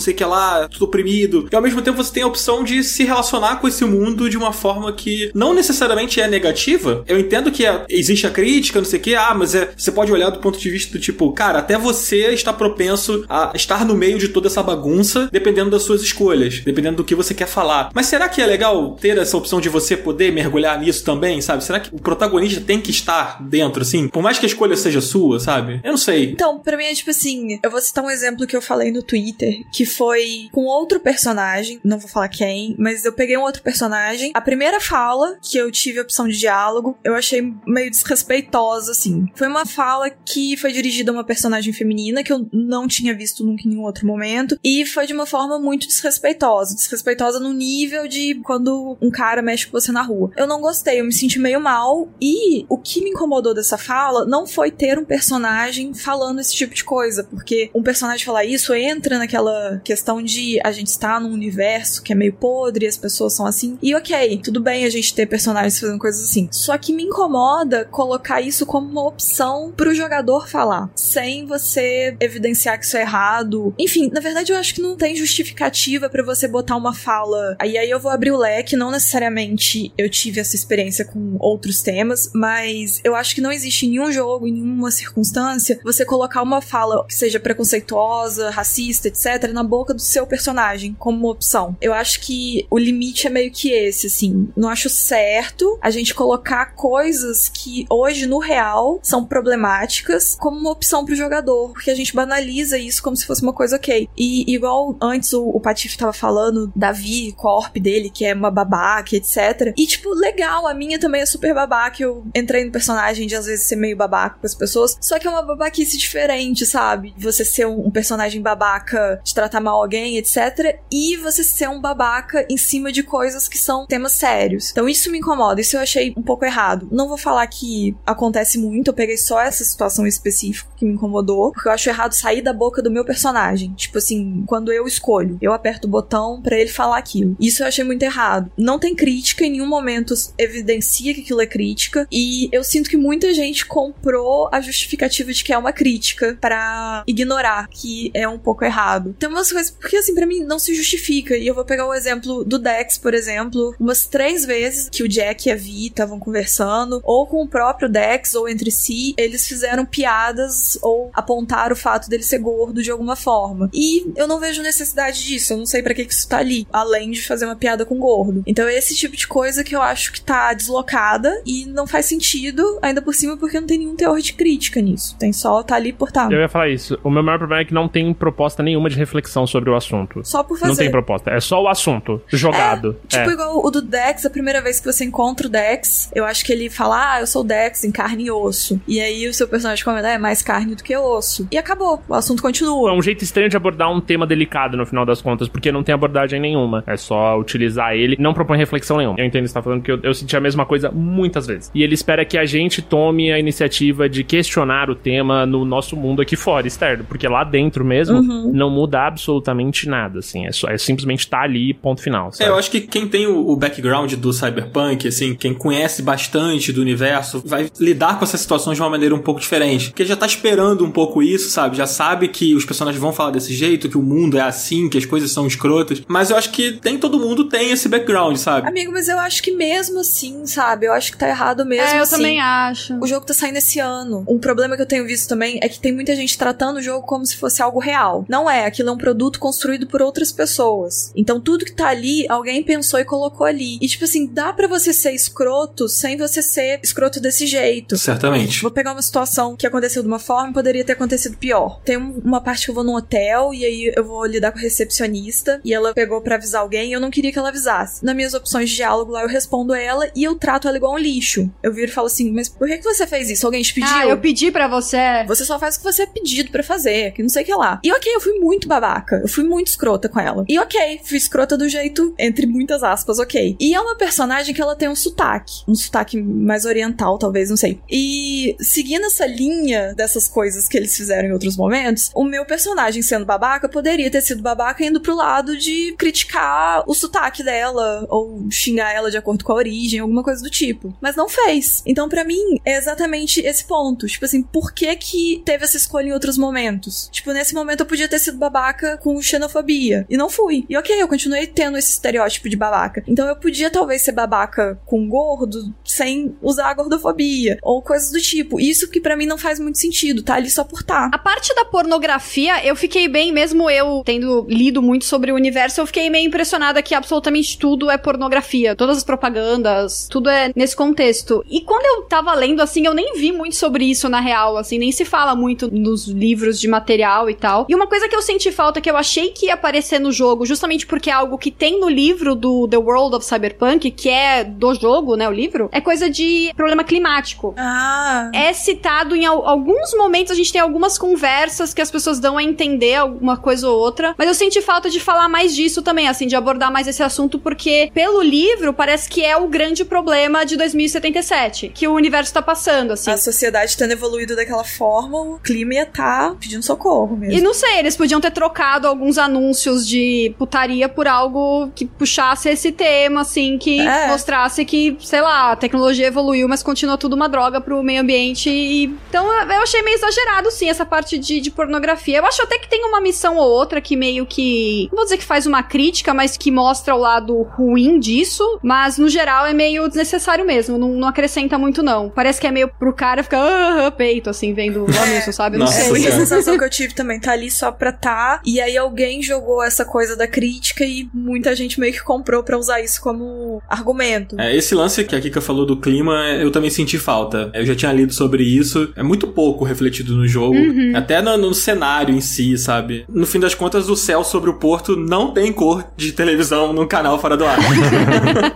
sei 0.00 0.14
o 0.14 0.16
que 0.16 0.24
lá, 0.24 0.68
tudo 0.68 0.84
oprimido. 0.86 1.48
E 1.50 1.56
ao 1.56 1.62
mesmo 1.62 1.82
tempo 1.82 2.02
você 2.02 2.12
tem 2.12 2.22
a 2.22 2.26
opção 2.26 2.64
de 2.64 2.82
se 2.82 3.04
relacionar 3.04 3.56
com 3.56 3.68
esse 3.68 3.84
mundo 3.84 4.28
de 4.28 4.36
uma 4.36 4.52
forma 4.52 4.92
que 4.92 5.30
não 5.34 5.54
necessariamente 5.54 6.20
é 6.20 6.28
negativa. 6.28 7.04
Eu 7.06 7.18
entendo 7.18 7.50
que 7.50 7.64
é- 7.66 7.84
existe 7.88 8.26
a 8.26 8.30
crítica, 8.30 8.80
não 8.80 8.86
sei 8.86 8.98
o 8.98 9.02
que, 9.02 9.14
ah, 9.14 9.34
mas 9.34 9.54
é, 9.54 9.70
você 9.76 9.90
pode 9.90 10.12
olhar 10.12 10.30
do 10.30 10.38
ponto 10.38 10.58
de 10.58 10.70
vista 10.70 10.92
do 10.92 10.98
tipo, 11.00 11.32
cara, 11.32 11.58
até 11.58 11.76
você 11.78 12.28
está 12.32 12.52
propenso 12.52 13.24
a 13.28 13.52
estar 13.54 13.84
no 13.84 13.94
meio 13.94 14.18
de 14.18 14.28
toda 14.28 14.48
essa 14.48 14.62
bagunça, 14.62 15.28
dependendo 15.32 15.70
das 15.70 15.82
suas 15.82 16.02
escolhas, 16.02 16.60
dependendo 16.64 16.96
do 16.98 17.04
que 17.04 17.14
você 17.14 17.34
quer 17.34 17.45
falar. 17.46 17.90
Mas 17.94 18.06
será 18.06 18.28
que 18.28 18.40
é 18.40 18.46
legal 18.46 18.96
ter 19.00 19.18
essa 19.18 19.36
opção 19.36 19.60
de 19.60 19.68
você 19.68 19.96
poder 19.96 20.32
mergulhar 20.32 20.78
nisso 20.78 21.04
também, 21.04 21.40
sabe? 21.40 21.64
Será 21.64 21.80
que 21.80 21.94
o 21.94 21.98
protagonista 22.00 22.60
tem 22.60 22.80
que 22.80 22.90
estar 22.90 23.42
dentro, 23.42 23.82
assim? 23.82 24.08
Por 24.08 24.22
mais 24.22 24.38
que 24.38 24.46
a 24.46 24.48
escolha 24.48 24.76
seja 24.76 25.00
sua, 25.00 25.40
sabe? 25.40 25.80
Eu 25.82 25.90
não 25.90 25.98
sei. 25.98 26.32
Então, 26.32 26.58
pra 26.58 26.76
mim 26.76 26.84
é 26.84 26.94
tipo 26.94 27.10
assim, 27.10 27.58
eu 27.62 27.70
vou 27.70 27.80
citar 27.80 28.04
um 28.04 28.10
exemplo 28.10 28.46
que 28.46 28.56
eu 28.56 28.62
falei 28.62 28.90
no 28.90 29.02
Twitter, 29.02 29.62
que 29.72 29.84
foi 29.84 30.48
com 30.52 30.64
outro 30.64 31.00
personagem, 31.00 31.80
não 31.84 31.98
vou 31.98 32.08
falar 32.08 32.28
quem, 32.28 32.74
mas 32.78 33.04
eu 33.04 33.12
peguei 33.12 33.36
um 33.36 33.42
outro 33.42 33.62
personagem. 33.62 34.30
A 34.34 34.40
primeira 34.40 34.80
fala 34.80 35.36
que 35.42 35.56
eu 35.56 35.70
tive 35.70 35.98
a 35.98 36.02
opção 36.02 36.28
de 36.28 36.38
diálogo, 36.38 36.98
eu 37.04 37.14
achei 37.14 37.54
meio 37.66 37.90
desrespeitosa, 37.90 38.92
assim. 38.92 39.26
Foi 39.34 39.46
uma 39.46 39.66
fala 39.66 40.10
que 40.10 40.56
foi 40.56 40.72
dirigida 40.72 41.10
a 41.10 41.14
uma 41.14 41.24
personagem 41.24 41.72
feminina 41.72 42.22
que 42.22 42.32
eu 42.32 42.48
não 42.52 42.86
tinha 42.86 43.14
visto 43.14 43.44
nunca 43.44 43.62
em 43.64 43.70
nenhum 43.70 43.82
outro 43.82 44.06
momento, 44.06 44.58
e 44.62 44.84
foi 44.86 45.06
de 45.06 45.12
uma 45.12 45.26
forma 45.26 45.58
muito 45.58 45.86
desrespeitosa. 45.86 46.74
Desrespeitosa 46.74 47.35
no 47.40 47.52
nível 47.52 48.08
de 48.08 48.34
quando 48.42 48.96
um 49.00 49.10
cara 49.10 49.42
mexe 49.42 49.66
com 49.66 49.72
você 49.72 49.92
na 49.92 50.02
rua. 50.02 50.30
Eu 50.36 50.46
não 50.46 50.60
gostei, 50.60 51.00
eu 51.00 51.04
me 51.04 51.12
senti 51.12 51.38
meio 51.38 51.60
mal, 51.60 52.08
e 52.20 52.64
o 52.68 52.78
que 52.78 53.02
me 53.02 53.10
incomodou 53.10 53.54
dessa 53.54 53.78
fala 53.78 54.24
não 54.24 54.46
foi 54.46 54.70
ter 54.70 54.98
um 54.98 55.04
personagem 55.04 55.94
falando 55.94 56.40
esse 56.40 56.54
tipo 56.54 56.74
de 56.74 56.84
coisa, 56.84 57.24
porque 57.24 57.70
um 57.74 57.82
personagem 57.82 58.24
falar 58.24 58.44
isso 58.44 58.74
entra 58.74 59.18
naquela 59.18 59.80
questão 59.84 60.22
de 60.22 60.60
a 60.64 60.72
gente 60.72 60.88
está 60.88 61.18
num 61.20 61.32
universo 61.32 62.02
que 62.02 62.12
é 62.12 62.16
meio 62.16 62.32
podre, 62.32 62.86
as 62.86 62.96
pessoas 62.96 63.34
são 63.34 63.46
assim. 63.46 63.78
E 63.82 63.94
ok, 63.94 64.40
tudo 64.42 64.60
bem 64.60 64.84
a 64.84 64.90
gente 64.90 65.14
ter 65.14 65.26
personagens 65.26 65.78
fazendo 65.78 65.98
coisas 65.98 66.22
assim. 66.22 66.48
Só 66.50 66.76
que 66.78 66.92
me 66.92 67.04
incomoda 67.04 67.84
colocar 67.86 68.40
isso 68.40 68.66
como 68.66 68.88
uma 68.88 69.06
opção 69.06 69.72
pro 69.76 69.94
jogador 69.94 70.48
falar, 70.48 70.90
sem 70.94 71.46
você 71.46 72.16
evidenciar 72.20 72.78
que 72.78 72.84
isso 72.84 72.96
é 72.96 73.02
errado. 73.02 73.74
Enfim, 73.78 74.10
na 74.12 74.20
verdade 74.20 74.52
eu 74.52 74.58
acho 74.58 74.74
que 74.74 74.82
não 74.82 74.96
tem 74.96 75.16
justificativa 75.16 76.08
pra 76.08 76.22
você 76.22 76.46
botar 76.48 76.76
uma 76.76 76.94
fala. 76.94 77.25
Aí 77.58 77.76
aí 77.76 77.90
eu 77.90 78.00
vou 78.00 78.10
abrir 78.10 78.30
o 78.30 78.36
leque, 78.36 78.76
não 78.76 78.90
necessariamente 78.90 79.92
eu 79.96 80.08
tive 80.08 80.40
essa 80.40 80.56
experiência 80.56 81.04
com 81.04 81.36
outros 81.38 81.82
temas, 81.82 82.30
mas 82.34 83.00
eu 83.04 83.14
acho 83.14 83.34
que 83.34 83.40
não 83.40 83.52
existe 83.52 83.86
em 83.86 83.90
nenhum 83.90 84.12
jogo, 84.12 84.46
em 84.46 84.52
nenhuma 84.52 84.90
circunstância, 84.90 85.80
você 85.82 86.04
colocar 86.04 86.42
uma 86.42 86.60
fala 86.60 87.04
que 87.06 87.14
seja 87.14 87.40
preconceituosa, 87.40 88.50
racista, 88.50 89.08
etc, 89.08 89.50
na 89.52 89.62
boca 89.62 89.94
do 89.94 90.00
seu 90.00 90.26
personagem 90.26 90.94
como 90.98 91.18
uma 91.18 91.30
opção. 91.30 91.76
Eu 91.80 91.92
acho 91.92 92.20
que 92.20 92.66
o 92.70 92.78
limite 92.78 93.26
é 93.26 93.30
meio 93.30 93.50
que 93.50 93.70
esse, 93.70 94.06
assim. 94.06 94.48
Não 94.56 94.68
acho 94.68 94.88
certo 94.88 95.78
a 95.80 95.90
gente 95.90 96.14
colocar 96.14 96.74
coisas 96.74 97.48
que 97.48 97.86
hoje 97.90 98.26
no 98.26 98.38
real 98.38 99.00
são 99.02 99.24
problemáticas 99.24 100.36
como 100.38 100.58
uma 100.58 100.70
opção 100.70 101.04
pro 101.04 101.14
jogador, 101.14 101.72
porque 101.72 101.90
a 101.90 101.94
gente 101.94 102.14
banaliza 102.14 102.78
isso 102.78 103.02
como 103.02 103.16
se 103.16 103.26
fosse 103.26 103.42
uma 103.42 103.52
coisa 103.52 103.76
ok. 103.76 104.08
E 104.16 104.52
igual 104.52 104.96
antes 105.00 105.32
o, 105.32 105.48
o 105.48 105.60
Patife 105.60 105.96
tava 105.96 106.12
falando 106.12 106.72
da 106.74 106.92
Corp 107.36 107.76
dele, 107.76 108.10
que 108.10 108.24
é 108.24 108.34
uma 108.34 108.50
babaca, 108.50 109.16
etc. 109.16 109.72
E 109.76 109.86
tipo, 109.86 110.10
legal, 110.14 110.66
a 110.66 110.74
minha 110.74 110.98
também 110.98 111.22
é 111.22 111.26
super 111.26 111.54
babaca. 111.54 112.02
Eu 112.02 112.24
entrei 112.34 112.64
no 112.64 112.72
personagem 112.72 113.26
de 113.26 113.34
às 113.34 113.46
vezes 113.46 113.66
ser 113.66 113.76
meio 113.76 113.96
babaca 113.96 114.38
com 114.40 114.46
as 114.46 114.54
pessoas, 114.54 114.96
só 115.00 115.18
que 115.18 115.26
é 115.26 115.30
uma 115.30 115.42
babaquice 115.42 115.96
diferente, 115.96 116.66
sabe? 116.66 117.14
Você 117.18 117.44
ser 117.44 117.66
um, 117.66 117.90
personagem 117.90 118.42
babaca 118.42 119.20
de 119.24 119.34
tratar 119.34 119.60
mal 119.60 119.80
alguém, 119.80 120.16
etc. 120.18 120.78
E 120.90 121.16
você 121.16 121.42
ser 121.42 121.68
um 121.68 121.80
babaca 121.80 122.46
em 122.50 122.56
cima 122.56 122.92
de 122.92 123.02
coisas 123.02 123.48
que 123.48 123.58
são 123.58 123.86
temas 123.86 124.12
sérios. 124.12 124.70
Então 124.70 124.88
isso 124.88 125.10
me 125.10 125.18
incomoda, 125.18 125.60
isso 125.60 125.76
eu 125.76 125.80
achei 125.80 126.12
um 126.16 126.22
pouco 126.22 126.44
errado. 126.44 126.88
Não 126.90 127.08
vou 127.08 127.16
falar 127.16 127.46
que 127.46 127.96
acontece 128.04 128.58
muito, 128.58 128.88
eu 128.88 128.94
peguei 128.94 129.16
só 129.16 129.40
essa 129.40 129.64
situação 129.64 130.06
específica 130.06 130.70
que 130.76 130.84
me 130.84 130.92
incomodou, 130.92 131.52
porque 131.52 131.68
eu 131.68 131.72
acho 131.72 131.88
errado 131.88 132.12
sair 132.12 132.42
da 132.42 132.52
boca 132.52 132.82
do 132.82 132.90
meu 132.90 133.04
personagem. 133.04 133.72
Tipo 133.74 133.98
assim, 133.98 134.44
quando 134.46 134.72
eu 134.72 134.86
escolho, 134.86 135.38
eu 135.40 135.52
aperto 135.52 135.86
o 135.86 135.90
botão 135.90 136.40
pra 136.42 136.56
ele 136.56 136.70
falar 136.70 137.00
aquilo. 137.06 137.36
Isso 137.40 137.62
eu 137.62 137.66
achei 137.66 137.84
muito 137.84 138.02
errado. 138.02 138.50
Não 138.56 138.78
tem 138.78 138.94
crítica, 138.94 139.44
em 139.44 139.50
nenhum 139.50 139.66
momento 139.66 140.14
evidencia 140.38 141.14
que 141.14 141.20
aquilo 141.20 141.40
é 141.40 141.46
crítica, 141.46 142.06
e 142.10 142.48
eu 142.52 142.64
sinto 142.64 142.90
que 142.90 142.96
muita 142.96 143.32
gente 143.32 143.64
comprou 143.64 144.48
a 144.52 144.60
justificativa 144.60 145.32
de 145.32 145.44
que 145.44 145.52
é 145.52 145.58
uma 145.58 145.72
crítica 145.72 146.36
pra 146.40 147.04
ignorar 147.06 147.68
que 147.68 148.10
é 148.12 148.26
um 148.28 148.38
pouco 148.38 148.64
errado. 148.64 149.14
Tem 149.18 149.28
umas 149.28 149.50
coisas, 149.50 149.70
porque 149.70 149.96
assim, 149.96 150.14
pra 150.14 150.26
mim 150.26 150.40
não 150.40 150.58
se 150.58 150.74
justifica, 150.74 151.36
e 151.36 151.46
eu 151.46 151.54
vou 151.54 151.64
pegar 151.64 151.86
o 151.86 151.94
exemplo 151.94 152.44
do 152.44 152.58
Dex, 152.58 152.98
por 152.98 153.14
exemplo, 153.14 153.74
umas 153.78 154.06
três 154.06 154.44
vezes 154.44 154.88
que 154.90 155.02
o 155.02 155.08
Jack 155.08 155.48
e 155.48 155.52
a 155.52 155.56
Vi 155.56 155.86
estavam 155.86 156.18
conversando, 156.18 157.00
ou 157.04 157.26
com 157.26 157.42
o 157.42 157.48
próprio 157.48 157.88
Dex, 157.88 158.34
ou 158.34 158.48
entre 158.48 158.70
si, 158.70 159.14
eles 159.16 159.46
fizeram 159.46 159.84
piadas 159.84 160.78
ou 160.82 161.10
apontaram 161.14 161.74
o 161.74 161.78
fato 161.78 162.08
dele 162.08 162.22
ser 162.22 162.38
gordo 162.38 162.82
de 162.82 162.90
alguma 162.90 163.16
forma. 163.16 163.70
E 163.72 164.12
eu 164.16 164.26
não 164.26 164.40
vejo 164.40 164.62
necessidade 164.62 165.24
disso, 165.24 165.52
eu 165.52 165.58
não 165.58 165.66
sei 165.66 165.82
pra 165.82 165.94
que 165.94 166.02
isso 166.02 166.28
tá 166.28 166.38
ali, 166.38 166.66
de 167.04 167.26
fazer 167.26 167.44
uma 167.46 167.56
piada 167.56 167.84
com 167.84 167.98
gordo. 167.98 168.42
Então 168.46 168.66
é 168.66 168.76
esse 168.76 168.94
tipo 168.96 169.16
de 169.16 169.26
coisa 169.26 169.62
que 169.64 169.74
eu 169.74 169.82
acho 169.82 170.12
que 170.12 170.20
tá 170.20 170.52
deslocada 170.52 171.30
e 171.46 171.66
não 171.66 171.86
faz 171.86 172.06
sentido, 172.06 172.78
ainda 172.82 173.00
por 173.02 173.14
cima 173.14 173.36
porque 173.36 173.58
não 173.60 173.66
tem 173.66 173.78
nenhum 173.78 173.96
teor 173.96 174.18
de 174.20 174.32
crítica 174.32 174.80
nisso. 174.80 175.16
Tem 175.18 175.32
só 175.32 175.62
tá 175.62 175.76
ali 175.76 175.92
por 175.92 176.10
tá. 176.12 176.28
Eu 176.30 176.40
ia 176.40 176.48
falar 176.48 176.68
isso. 176.68 176.98
O 177.02 177.10
meu 177.10 177.22
maior 177.22 177.38
problema 177.38 177.62
é 177.62 177.64
que 177.64 177.74
não 177.74 177.88
tem 177.88 178.12
proposta 178.14 178.62
nenhuma 178.62 178.88
de 178.88 178.96
reflexão 178.96 179.46
sobre 179.46 179.70
o 179.70 179.76
assunto. 179.76 180.20
Só 180.24 180.42
por 180.42 180.58
fazer. 180.58 180.70
Não 180.70 180.76
tem 180.76 180.90
proposta. 180.90 181.30
É 181.30 181.40
só 181.40 181.62
o 181.62 181.68
assunto 181.68 182.20
jogado. 182.28 182.96
Tipo 183.08 183.30
É. 183.30 183.32
igual 183.32 183.64
o 183.64 183.70
do 183.70 183.82
Dex, 183.82 184.24
a 184.26 184.30
primeira 184.30 184.60
vez 184.62 184.80
que 184.80 184.90
você 184.90 185.04
encontra 185.04 185.46
o 185.46 185.50
Dex, 185.50 186.10
eu 186.14 186.24
acho 186.24 186.44
que 186.44 186.52
ele 186.52 186.68
fala, 186.70 187.14
ah, 187.14 187.20
eu 187.20 187.26
sou 187.26 187.42
o 187.42 187.44
Dex 187.44 187.84
em 187.84 187.90
carne 187.92 188.24
e 188.24 188.30
osso. 188.30 188.80
E 188.86 189.00
aí 189.00 189.28
o 189.28 189.34
seu 189.34 189.48
personagem 189.48 189.84
comenta, 189.84 190.08
é 190.08 190.18
mais 190.18 190.42
carne 190.42 190.74
do 190.74 190.82
que 190.82 190.96
osso. 190.96 191.46
E 191.50 191.58
acabou, 191.58 192.02
o 192.08 192.14
assunto 192.14 192.40
É 192.40 192.42
continua. 192.42 192.92
um 192.92 193.02
jeito 193.02 193.22
estranho 193.24 193.48
de 193.48 193.56
abordar 193.56 193.90
um 193.92 194.00
tema 194.00 194.26
delicado 194.26 194.76
no 194.76 194.86
final 194.86 195.04
das 195.04 195.20
contas, 195.20 195.48
porque 195.48 195.72
não 195.72 195.82
tem 195.82 195.94
abordagem 195.94 196.40
nenhuma. 196.40 196.82
É 196.86 196.96
só 196.96 197.38
utilizar 197.38 197.94
ele, 197.94 198.16
não 198.18 198.32
propõe 198.32 198.56
reflexão 198.58 198.96
nenhuma. 198.98 199.18
Eu 199.18 199.24
entendo 199.24 199.42
o 199.42 199.44
que 199.44 199.48
você 199.48 199.54
tá 199.54 199.62
falando, 199.62 199.82
que 199.82 199.90
eu, 199.90 199.98
eu 200.02 200.14
senti 200.14 200.36
a 200.36 200.40
mesma 200.40 200.64
coisa 200.64 200.90
muitas 200.90 201.46
vezes. 201.46 201.70
E 201.74 201.82
ele 201.82 201.94
espera 201.94 202.24
que 202.24 202.38
a 202.38 202.44
gente 202.44 202.80
tome 202.82 203.32
a 203.32 203.38
iniciativa 203.38 204.08
de 204.08 204.22
questionar 204.24 204.88
o 204.90 204.94
tema 204.94 205.44
no 205.46 205.64
nosso 205.64 205.96
mundo 205.96 206.22
aqui 206.22 206.36
fora, 206.36 206.66
externo. 206.66 207.04
Porque 207.08 207.26
lá 207.28 207.44
dentro 207.44 207.84
mesmo, 207.84 208.16
Uhum. 208.18 208.52
não 208.54 208.70
muda 208.70 209.06
absolutamente 209.06 209.88
nada, 209.88 210.20
assim. 210.20 210.46
É, 210.46 210.52
só, 210.52 210.68
é 210.68 210.78
simplesmente 210.78 211.20
estar 211.20 211.42
ali, 211.42 211.74
ponto 211.74 212.00
final. 212.02 212.28
É, 212.28 212.32
sabe? 212.32 212.50
eu 212.50 212.56
acho 212.56 212.70
que 212.70 212.80
quem 212.80 213.06
tem 213.08 213.26
o, 213.26 213.48
o 213.50 213.56
background 213.56 214.12
do 214.14 214.32
Cyberpunk, 214.32 215.08
assim, 215.08 215.34
quem 215.34 215.52
conhece 215.54 216.02
bastante 216.02 216.72
do 216.72 216.80
universo, 216.80 217.42
vai 217.44 217.68
lidar 217.80 218.18
com 218.18 218.24
essas 218.24 218.40
situações 218.40 218.76
de 218.76 218.82
uma 218.82 218.90
maneira 218.90 219.14
um 219.14 219.18
pouco 219.18 219.40
diferente. 219.40 219.90
Porque 219.90 220.04
já 220.04 220.16
tá 220.16 220.26
esperando 220.26 220.84
um 220.84 220.90
pouco 220.90 221.22
isso, 221.22 221.50
sabe? 221.50 221.76
Já 221.76 221.86
sabe 221.86 222.28
que 222.28 222.54
os 222.54 222.64
personagens 222.64 223.00
vão 223.00 223.12
falar 223.12 223.30
desse 223.32 223.52
jeito, 223.54 223.88
que 223.88 223.98
o 223.98 224.02
mundo 224.02 224.38
é 224.38 224.42
assim, 224.42 224.88
que 224.88 224.98
as 224.98 225.04
coisas 225.04 225.30
são 225.30 225.46
escrotas. 225.46 226.02
Mas 226.08 226.30
eu 226.30 226.36
acho 226.36 226.50
que 226.52 226.65
nem 226.84 226.98
todo 226.98 227.18
mundo 227.18 227.48
tem 227.48 227.70
esse 227.72 227.88
background, 227.88 228.36
sabe? 228.36 228.68
Amigo, 228.68 228.92
mas 228.92 229.08
eu 229.08 229.18
acho 229.18 229.42
que 229.42 229.50
mesmo 229.52 230.00
assim, 230.00 230.46
sabe? 230.46 230.86
Eu 230.86 230.92
acho 230.92 231.12
que 231.12 231.18
tá 231.18 231.28
errado 231.28 231.64
mesmo 231.64 231.86
É, 231.86 231.98
eu 231.98 232.02
assim. 232.02 232.16
também 232.16 232.40
acho. 232.40 232.98
O 233.00 233.06
jogo 233.06 233.26
tá 233.26 233.34
saindo 233.34 233.56
esse 233.58 233.78
ano. 233.78 234.24
Um 234.28 234.38
problema 234.38 234.76
que 234.76 234.82
eu 234.82 234.86
tenho 234.86 235.06
visto 235.06 235.28
também 235.28 235.58
é 235.62 235.68
que 235.68 235.80
tem 235.80 235.92
muita 235.92 236.14
gente 236.16 236.36
tratando 236.38 236.78
o 236.78 236.82
jogo 236.82 237.06
como 237.06 237.24
se 237.26 237.36
fosse 237.36 237.62
algo 237.62 237.78
real. 237.78 238.24
Não 238.28 238.48
é, 238.50 238.66
aquilo 238.66 238.88
é 238.88 238.92
um 238.92 238.96
produto 238.98 239.38
construído 239.38 239.86
por 239.86 240.00
outras 240.02 240.32
pessoas. 240.32 241.12
Então 241.16 241.40
tudo 241.40 241.64
que 241.64 241.72
tá 241.72 241.88
ali, 241.88 242.26
alguém 242.28 242.62
pensou 242.62 242.98
e 243.00 243.04
colocou 243.04 243.46
ali. 243.46 243.78
E 243.80 243.86
tipo 243.88 244.04
assim, 244.04 244.26
dá 244.26 244.52
pra 244.52 244.66
você 244.68 244.92
ser 244.92 245.12
escroto 245.12 245.88
sem 245.88 246.16
você 246.16 246.42
ser 246.42 246.80
escroto 246.82 247.20
desse 247.20 247.46
jeito. 247.46 247.96
Certamente. 247.96 248.62
Vou 248.62 248.70
pegar 248.70 248.92
uma 248.92 249.02
situação 249.02 249.56
que 249.56 249.66
aconteceu 249.66 250.02
de 250.02 250.08
uma 250.08 250.18
forma 250.18 250.50
e 250.50 250.54
poderia 250.54 250.84
ter 250.84 250.92
acontecido 250.92 251.36
pior. 251.36 251.80
Tem 251.84 251.96
um- 251.96 252.20
uma 252.24 252.40
parte 252.40 252.64
que 252.64 252.70
eu 252.70 252.74
vou 252.74 252.84
num 252.84 252.94
hotel 252.94 253.52
e 253.54 253.64
aí 253.64 253.92
eu 253.96 254.04
vou 254.04 254.24
lidar 254.26 254.52
com 254.52 254.58
a 254.58 254.62
recepcionista 254.62 255.60
e 255.64 255.72
ela 255.74 255.92
pegou 255.92 256.20
pra 256.20 256.36
avisar 256.36 256.55
avisar 256.56 256.62
alguém, 256.62 256.92
eu 256.92 257.00
não 257.00 257.10
queria 257.10 257.32
que 257.32 257.38
ela 257.38 257.48
avisasse. 257.48 258.04
Nas 258.04 258.16
minhas 258.16 258.34
opções 258.34 258.70
de 258.70 258.76
diálogo 258.76 259.12
lá, 259.12 259.22
eu 259.22 259.28
respondo 259.28 259.74
ela 259.74 260.10
e 260.14 260.24
eu 260.24 260.34
trato 260.36 260.66
ela 260.66 260.76
igual 260.76 260.94
um 260.94 260.98
lixo. 260.98 261.50
Eu 261.62 261.72
viro 261.72 261.90
e 261.90 261.94
falo 261.94 262.06
assim, 262.06 262.32
mas 262.32 262.48
por 262.48 262.66
que, 262.66 262.78
que 262.78 262.84
você 262.84 263.06
fez 263.06 263.30
isso? 263.30 263.46
Alguém 263.46 263.62
te 263.62 263.74
pediu? 263.74 263.90
Ah, 263.92 264.06
eu 264.06 264.18
pedi 264.18 264.50
pra 264.50 264.66
você. 264.66 265.24
Você 265.26 265.44
só 265.44 265.58
faz 265.58 265.76
o 265.76 265.78
que 265.78 265.84
você 265.84 266.02
é 266.02 266.06
pedido 266.06 266.50
pra 266.50 266.62
fazer, 266.62 267.12
que 267.12 267.22
não 267.22 267.28
sei 267.28 267.42
o 267.42 267.46
que 267.46 267.54
lá. 267.54 267.80
E 267.82 267.92
ok, 267.92 268.14
eu 268.14 268.20
fui 268.20 268.38
muito 268.38 268.68
babaca. 268.68 269.20
Eu 269.22 269.28
fui 269.28 269.44
muito 269.44 269.68
escrota 269.68 270.08
com 270.08 270.18
ela. 270.18 270.44
E 270.48 270.58
ok, 270.58 271.00
fui 271.04 271.16
escrota 271.16 271.56
do 271.56 271.68
jeito, 271.68 272.14
entre 272.18 272.46
muitas 272.46 272.82
aspas, 272.82 273.18
ok. 273.18 273.56
E 273.60 273.74
é 273.74 273.80
uma 273.80 273.96
personagem 273.96 274.54
que 274.54 274.60
ela 274.60 274.76
tem 274.76 274.88
um 274.88 274.96
sotaque. 274.96 275.62
Um 275.68 275.74
sotaque 275.74 276.20
mais 276.20 276.64
oriental, 276.64 277.18
talvez, 277.18 277.50
não 277.50 277.56
sei. 277.56 277.80
E 277.90 278.56
seguindo 278.60 279.06
essa 279.06 279.26
linha 279.26 279.94
dessas 279.94 280.28
coisas 280.28 280.68
que 280.68 280.76
eles 280.76 280.96
fizeram 280.96 281.28
em 281.28 281.32
outros 281.32 281.56
momentos, 281.56 282.10
o 282.14 282.24
meu 282.24 282.44
personagem 282.44 283.02
sendo 283.02 283.24
babaca 283.24 283.68
poderia 283.68 284.10
ter 284.10 284.20
sido 284.20 284.42
babaca 284.42 284.84
indo 284.84 285.00
pro 285.00 285.14
lado 285.14 285.56
de 285.56 285.94
criticar 285.98 286.45
o 286.86 286.94
sotaque 286.94 287.42
dela 287.42 288.06
ou 288.08 288.46
xingar 288.50 288.92
ela 288.94 289.10
de 289.10 289.16
acordo 289.16 289.44
com 289.44 289.52
a 289.52 289.56
origem, 289.56 290.00
alguma 290.00 290.22
coisa 290.22 290.42
do 290.42 290.50
tipo. 290.50 290.94
Mas 291.00 291.16
não 291.16 291.28
fez. 291.28 291.82
Então, 291.86 292.08
para 292.08 292.24
mim, 292.24 292.58
é 292.64 292.76
exatamente 292.76 293.40
esse 293.40 293.64
ponto. 293.64 294.06
Tipo 294.06 294.24
assim, 294.24 294.42
por 294.42 294.72
que 294.72 294.94
que 294.96 295.42
teve 295.44 295.64
essa 295.64 295.76
escolha 295.76 296.08
em 296.08 296.12
outros 296.12 296.38
momentos? 296.38 297.08
Tipo, 297.12 297.32
nesse 297.32 297.54
momento 297.54 297.80
eu 297.80 297.86
podia 297.86 298.08
ter 298.08 298.18
sido 298.18 298.38
babaca 298.38 298.98
com 298.98 299.20
xenofobia. 299.20 300.06
E 300.08 300.16
não 300.16 300.28
fui. 300.28 300.64
E 300.68 300.76
ok, 300.76 301.00
eu 301.00 301.08
continuei 301.08 301.46
tendo 301.46 301.76
esse 301.78 301.92
estereótipo 301.92 302.48
de 302.48 302.56
babaca. 302.56 303.02
Então 303.06 303.26
eu 303.26 303.36
podia 303.36 303.70
talvez 303.70 304.02
ser 304.02 304.12
babaca 304.12 304.78
com 304.84 305.08
gordo 305.08 305.74
sem 305.84 306.36
usar 306.42 306.70
a 306.70 306.74
gordofobia. 306.74 307.58
Ou 307.62 307.82
coisas 307.82 308.10
do 308.10 308.20
tipo. 308.20 308.60
Isso 308.60 308.90
que 308.90 309.00
para 309.00 309.16
mim 309.16 309.26
não 309.26 309.38
faz 309.38 309.58
muito 309.58 309.78
sentido. 309.78 310.22
Tá 310.22 310.34
ali 310.34 310.50
só 310.50 310.64
por 310.64 310.82
tá. 310.82 311.10
A 311.12 311.18
parte 311.18 311.54
da 311.54 311.64
pornografia, 311.64 312.64
eu 312.64 312.76
fiquei 312.76 313.08
bem, 313.08 313.32
mesmo 313.32 313.68
eu 313.70 314.02
tendo 314.04 314.46
lido 314.48 314.82
muito 314.82 315.04
sobre 315.04 315.32
o 315.32 315.34
universo, 315.34 315.80
eu 315.80 315.86
fiquei 315.86 316.10
meio 316.10 316.26
impressionada 316.36 316.82
que 316.82 316.94
absolutamente 316.94 317.58
tudo 317.58 317.90
é 317.90 317.96
pornografia. 317.96 318.76
Todas 318.76 318.98
as 318.98 319.04
propagandas, 319.04 320.06
tudo 320.10 320.28
é 320.28 320.52
nesse 320.54 320.76
contexto. 320.76 321.42
E 321.48 321.62
quando 321.62 321.86
eu 321.86 322.02
tava 322.02 322.34
lendo, 322.34 322.60
assim, 322.60 322.84
eu 322.84 322.92
nem 322.92 323.14
vi 323.14 323.32
muito 323.32 323.56
sobre 323.56 323.86
isso 323.86 324.06
na 324.06 324.20
real, 324.20 324.58
assim, 324.58 324.78
nem 324.78 324.92
se 324.92 325.06
fala 325.06 325.34
muito 325.34 325.74
nos 325.74 326.06
livros 326.06 326.60
de 326.60 326.68
material 326.68 327.30
e 327.30 327.34
tal. 327.34 327.64
E 327.70 327.74
uma 327.74 327.86
coisa 327.86 328.06
que 328.06 328.14
eu 328.14 328.20
senti 328.20 328.52
falta, 328.52 328.82
que 328.82 328.90
eu 328.90 328.98
achei 328.98 329.30
que 329.30 329.46
ia 329.46 329.54
aparecer 329.54 329.98
no 329.98 330.12
jogo, 330.12 330.44
justamente 330.44 330.86
porque 330.86 331.08
é 331.08 331.12
algo 331.14 331.38
que 331.38 331.50
tem 331.50 331.80
no 331.80 331.88
livro 331.88 332.34
do 332.34 332.68
The 332.68 332.76
World 332.76 333.16
of 333.16 333.24
Cyberpunk, 333.24 333.90
que 333.90 334.10
é 334.10 334.44
do 334.44 334.74
jogo, 334.74 335.16
né, 335.16 335.26
o 335.26 335.32
livro, 335.32 335.70
é 335.72 335.80
coisa 335.80 336.10
de 336.10 336.52
problema 336.54 336.84
climático. 336.84 337.54
Ah. 337.56 338.30
É 338.34 338.52
citado 338.52 339.16
em 339.16 339.24
al 339.24 339.46
alguns 339.46 339.94
momentos, 339.94 340.32
a 340.32 340.34
gente 340.34 340.52
tem 340.52 340.60
algumas 340.60 340.98
conversas 340.98 341.72
que 341.72 341.80
as 341.80 341.90
pessoas 341.90 342.18
dão 342.18 342.36
a 342.36 342.42
entender 342.42 342.94
alguma 342.94 343.36
coisa 343.36 343.68
ou 343.68 343.78
outra, 343.78 344.14
mas 344.18 344.28
eu 344.28 344.34
senti 344.34 344.60
falta 344.60 344.90
de 344.90 345.00
falar 345.00 345.28
mais 345.28 345.54
disso 345.54 345.82
também, 345.82 346.08
assim, 346.08 346.25
de 346.26 346.36
abordar 346.36 346.70
mais 346.72 346.86
esse 346.86 347.02
assunto, 347.02 347.38
porque 347.38 347.90
pelo 347.94 348.22
livro 348.22 348.72
parece 348.72 349.08
que 349.08 349.24
é 349.24 349.36
o 349.36 349.48
grande 349.48 349.84
problema 349.84 350.44
de 350.44 350.56
2077, 350.56 351.70
que 351.74 351.86
o 351.86 351.92
universo 351.94 352.32
tá 352.32 352.42
passando, 352.42 352.92
assim. 352.92 353.10
A 353.10 353.16
sociedade 353.16 353.76
tendo 353.76 353.92
evoluído 353.92 354.34
daquela 354.36 354.64
forma, 354.64 355.20
o 355.20 355.38
clima 355.38 355.74
ia 355.74 355.86
tá 355.86 356.34
pedindo 356.38 356.62
socorro 356.62 357.16
mesmo. 357.16 357.38
E 357.38 357.40
não 357.40 357.54
sei, 357.54 357.78
eles 357.78 357.96
podiam 357.96 358.20
ter 358.20 358.30
trocado 358.30 358.86
alguns 358.88 359.18
anúncios 359.18 359.86
de 359.86 360.34
putaria 360.38 360.88
por 360.88 361.06
algo 361.06 361.68
que 361.74 361.84
puxasse 361.86 362.48
esse 362.48 362.72
tema, 362.72 363.20
assim, 363.22 363.58
que 363.58 363.80
É. 363.80 364.08
mostrasse 364.08 364.64
que, 364.64 364.96
sei 365.00 365.20
lá, 365.20 365.52
a 365.52 365.56
tecnologia 365.56 366.06
evoluiu, 366.06 366.48
mas 366.48 366.62
continua 366.62 366.98
tudo 366.98 367.14
uma 367.14 367.28
droga 367.28 367.60
pro 367.60 367.82
meio 367.82 368.00
ambiente. 368.02 368.50
E... 368.50 368.84
Então 369.08 369.26
eu 369.26 369.62
achei 369.62 369.82
meio 369.82 369.96
exagerado, 369.96 370.50
sim, 370.50 370.68
essa 370.68 370.84
parte 370.84 371.18
de, 371.18 371.40
de 371.40 371.50
pornografia. 371.50 372.18
Eu 372.18 372.26
acho 372.26 372.42
até 372.42 372.58
que 372.58 372.68
tem 372.68 372.84
uma 372.84 373.00
missão 373.00 373.36
ou 373.36 373.48
outra 373.48 373.80
que 373.80 373.96
meio 373.96 374.26
que. 374.26 374.88
Não 374.90 374.96
vou 374.96 375.04
dizer 375.04 375.18
que 375.18 375.24
faz 375.24 375.46
uma 375.46 375.62
crítica, 375.62 376.12
mas 376.16 376.36
que 376.36 376.50
mostra 376.50 376.94
o 376.94 376.98
lado 376.98 377.42
ruim 377.42 378.00
disso. 378.00 378.42
Mas 378.62 378.98
no 378.98 379.08
geral 379.08 379.46
é 379.46 379.52
meio 379.52 379.86
desnecessário 379.86 380.44
mesmo. 380.46 380.78
Não, 380.78 380.88
não 380.88 381.08
acrescenta 381.08 381.58
muito, 381.58 381.82
não. 381.82 382.08
Parece 382.08 382.40
que 382.40 382.46
é 382.46 382.50
meio 382.50 382.68
pro 382.68 382.92
cara 382.92 383.22
ficar 383.22 383.38
ah, 383.40 383.86
ah, 383.86 383.90
peito, 383.90 384.30
assim, 384.30 384.52
vendo 384.54 384.80
o 384.84 384.86
anúncio, 384.86 385.32
sabe? 385.34 385.56
Eu 385.56 385.60
Não 385.60 385.66
Nossa, 385.66 385.78
É, 385.80 385.82
sei. 385.84 385.90
foi 385.90 386.06
a 386.06 386.12
sensação 386.12 386.58
que 386.58 386.64
eu 386.64 386.70
tive 386.70 386.94
também. 386.94 387.20
Tá 387.20 387.32
ali 387.32 387.50
só 387.50 387.70
pra 387.70 387.92
tá. 387.92 388.40
E 388.44 388.60
aí 388.60 388.76
alguém 388.76 389.22
jogou 389.22 389.62
essa 389.62 389.84
coisa 389.84 390.16
da 390.16 390.26
crítica 390.26 390.84
e 390.84 391.08
muita 391.12 391.54
gente 391.54 391.78
meio 391.78 391.92
que 391.92 392.02
comprou 392.02 392.42
pra 392.42 392.58
usar 392.58 392.80
isso 392.80 393.00
como 393.00 393.62
argumento. 393.68 394.40
É, 394.40 394.54
esse 394.56 394.74
lance 394.74 395.04
que 395.04 395.14
a 395.14 395.20
Kika 395.20 395.40
falou 395.40 395.66
do 395.66 395.76
clima, 395.76 396.14
eu 396.40 396.50
também 396.50 396.70
senti 396.70 396.98
falta. 396.98 397.50
Eu 397.54 397.66
já 397.66 397.74
tinha 397.74 397.92
lido 397.92 398.12
sobre 398.12 398.42
isso. 398.42 398.92
É 398.96 399.02
muito 399.02 399.26
pouco 399.28 399.64
refletido 399.64 400.16
no 400.16 400.26
jogo. 400.26 400.56
Até 400.94 401.20
no, 401.20 401.36
no 401.36 401.54
cenário 401.54 402.14
em 402.14 402.20
si, 402.20 402.56
sabe? 402.56 403.04
No 403.08 403.26
fim 403.26 403.38
das 403.40 403.54
contas, 403.54 403.88
o 403.88 403.96
céu 403.96 404.24
sobre 404.24 404.48
o 404.50 404.54
porto 404.54 404.96
não 404.96 405.32
tem 405.32 405.52
cor 405.52 405.84
de 405.96 406.05
televisão 406.12 406.72
no 406.72 406.86
canal 406.86 407.18
fora 407.18 407.36
do 407.36 407.44
ar. 407.44 407.56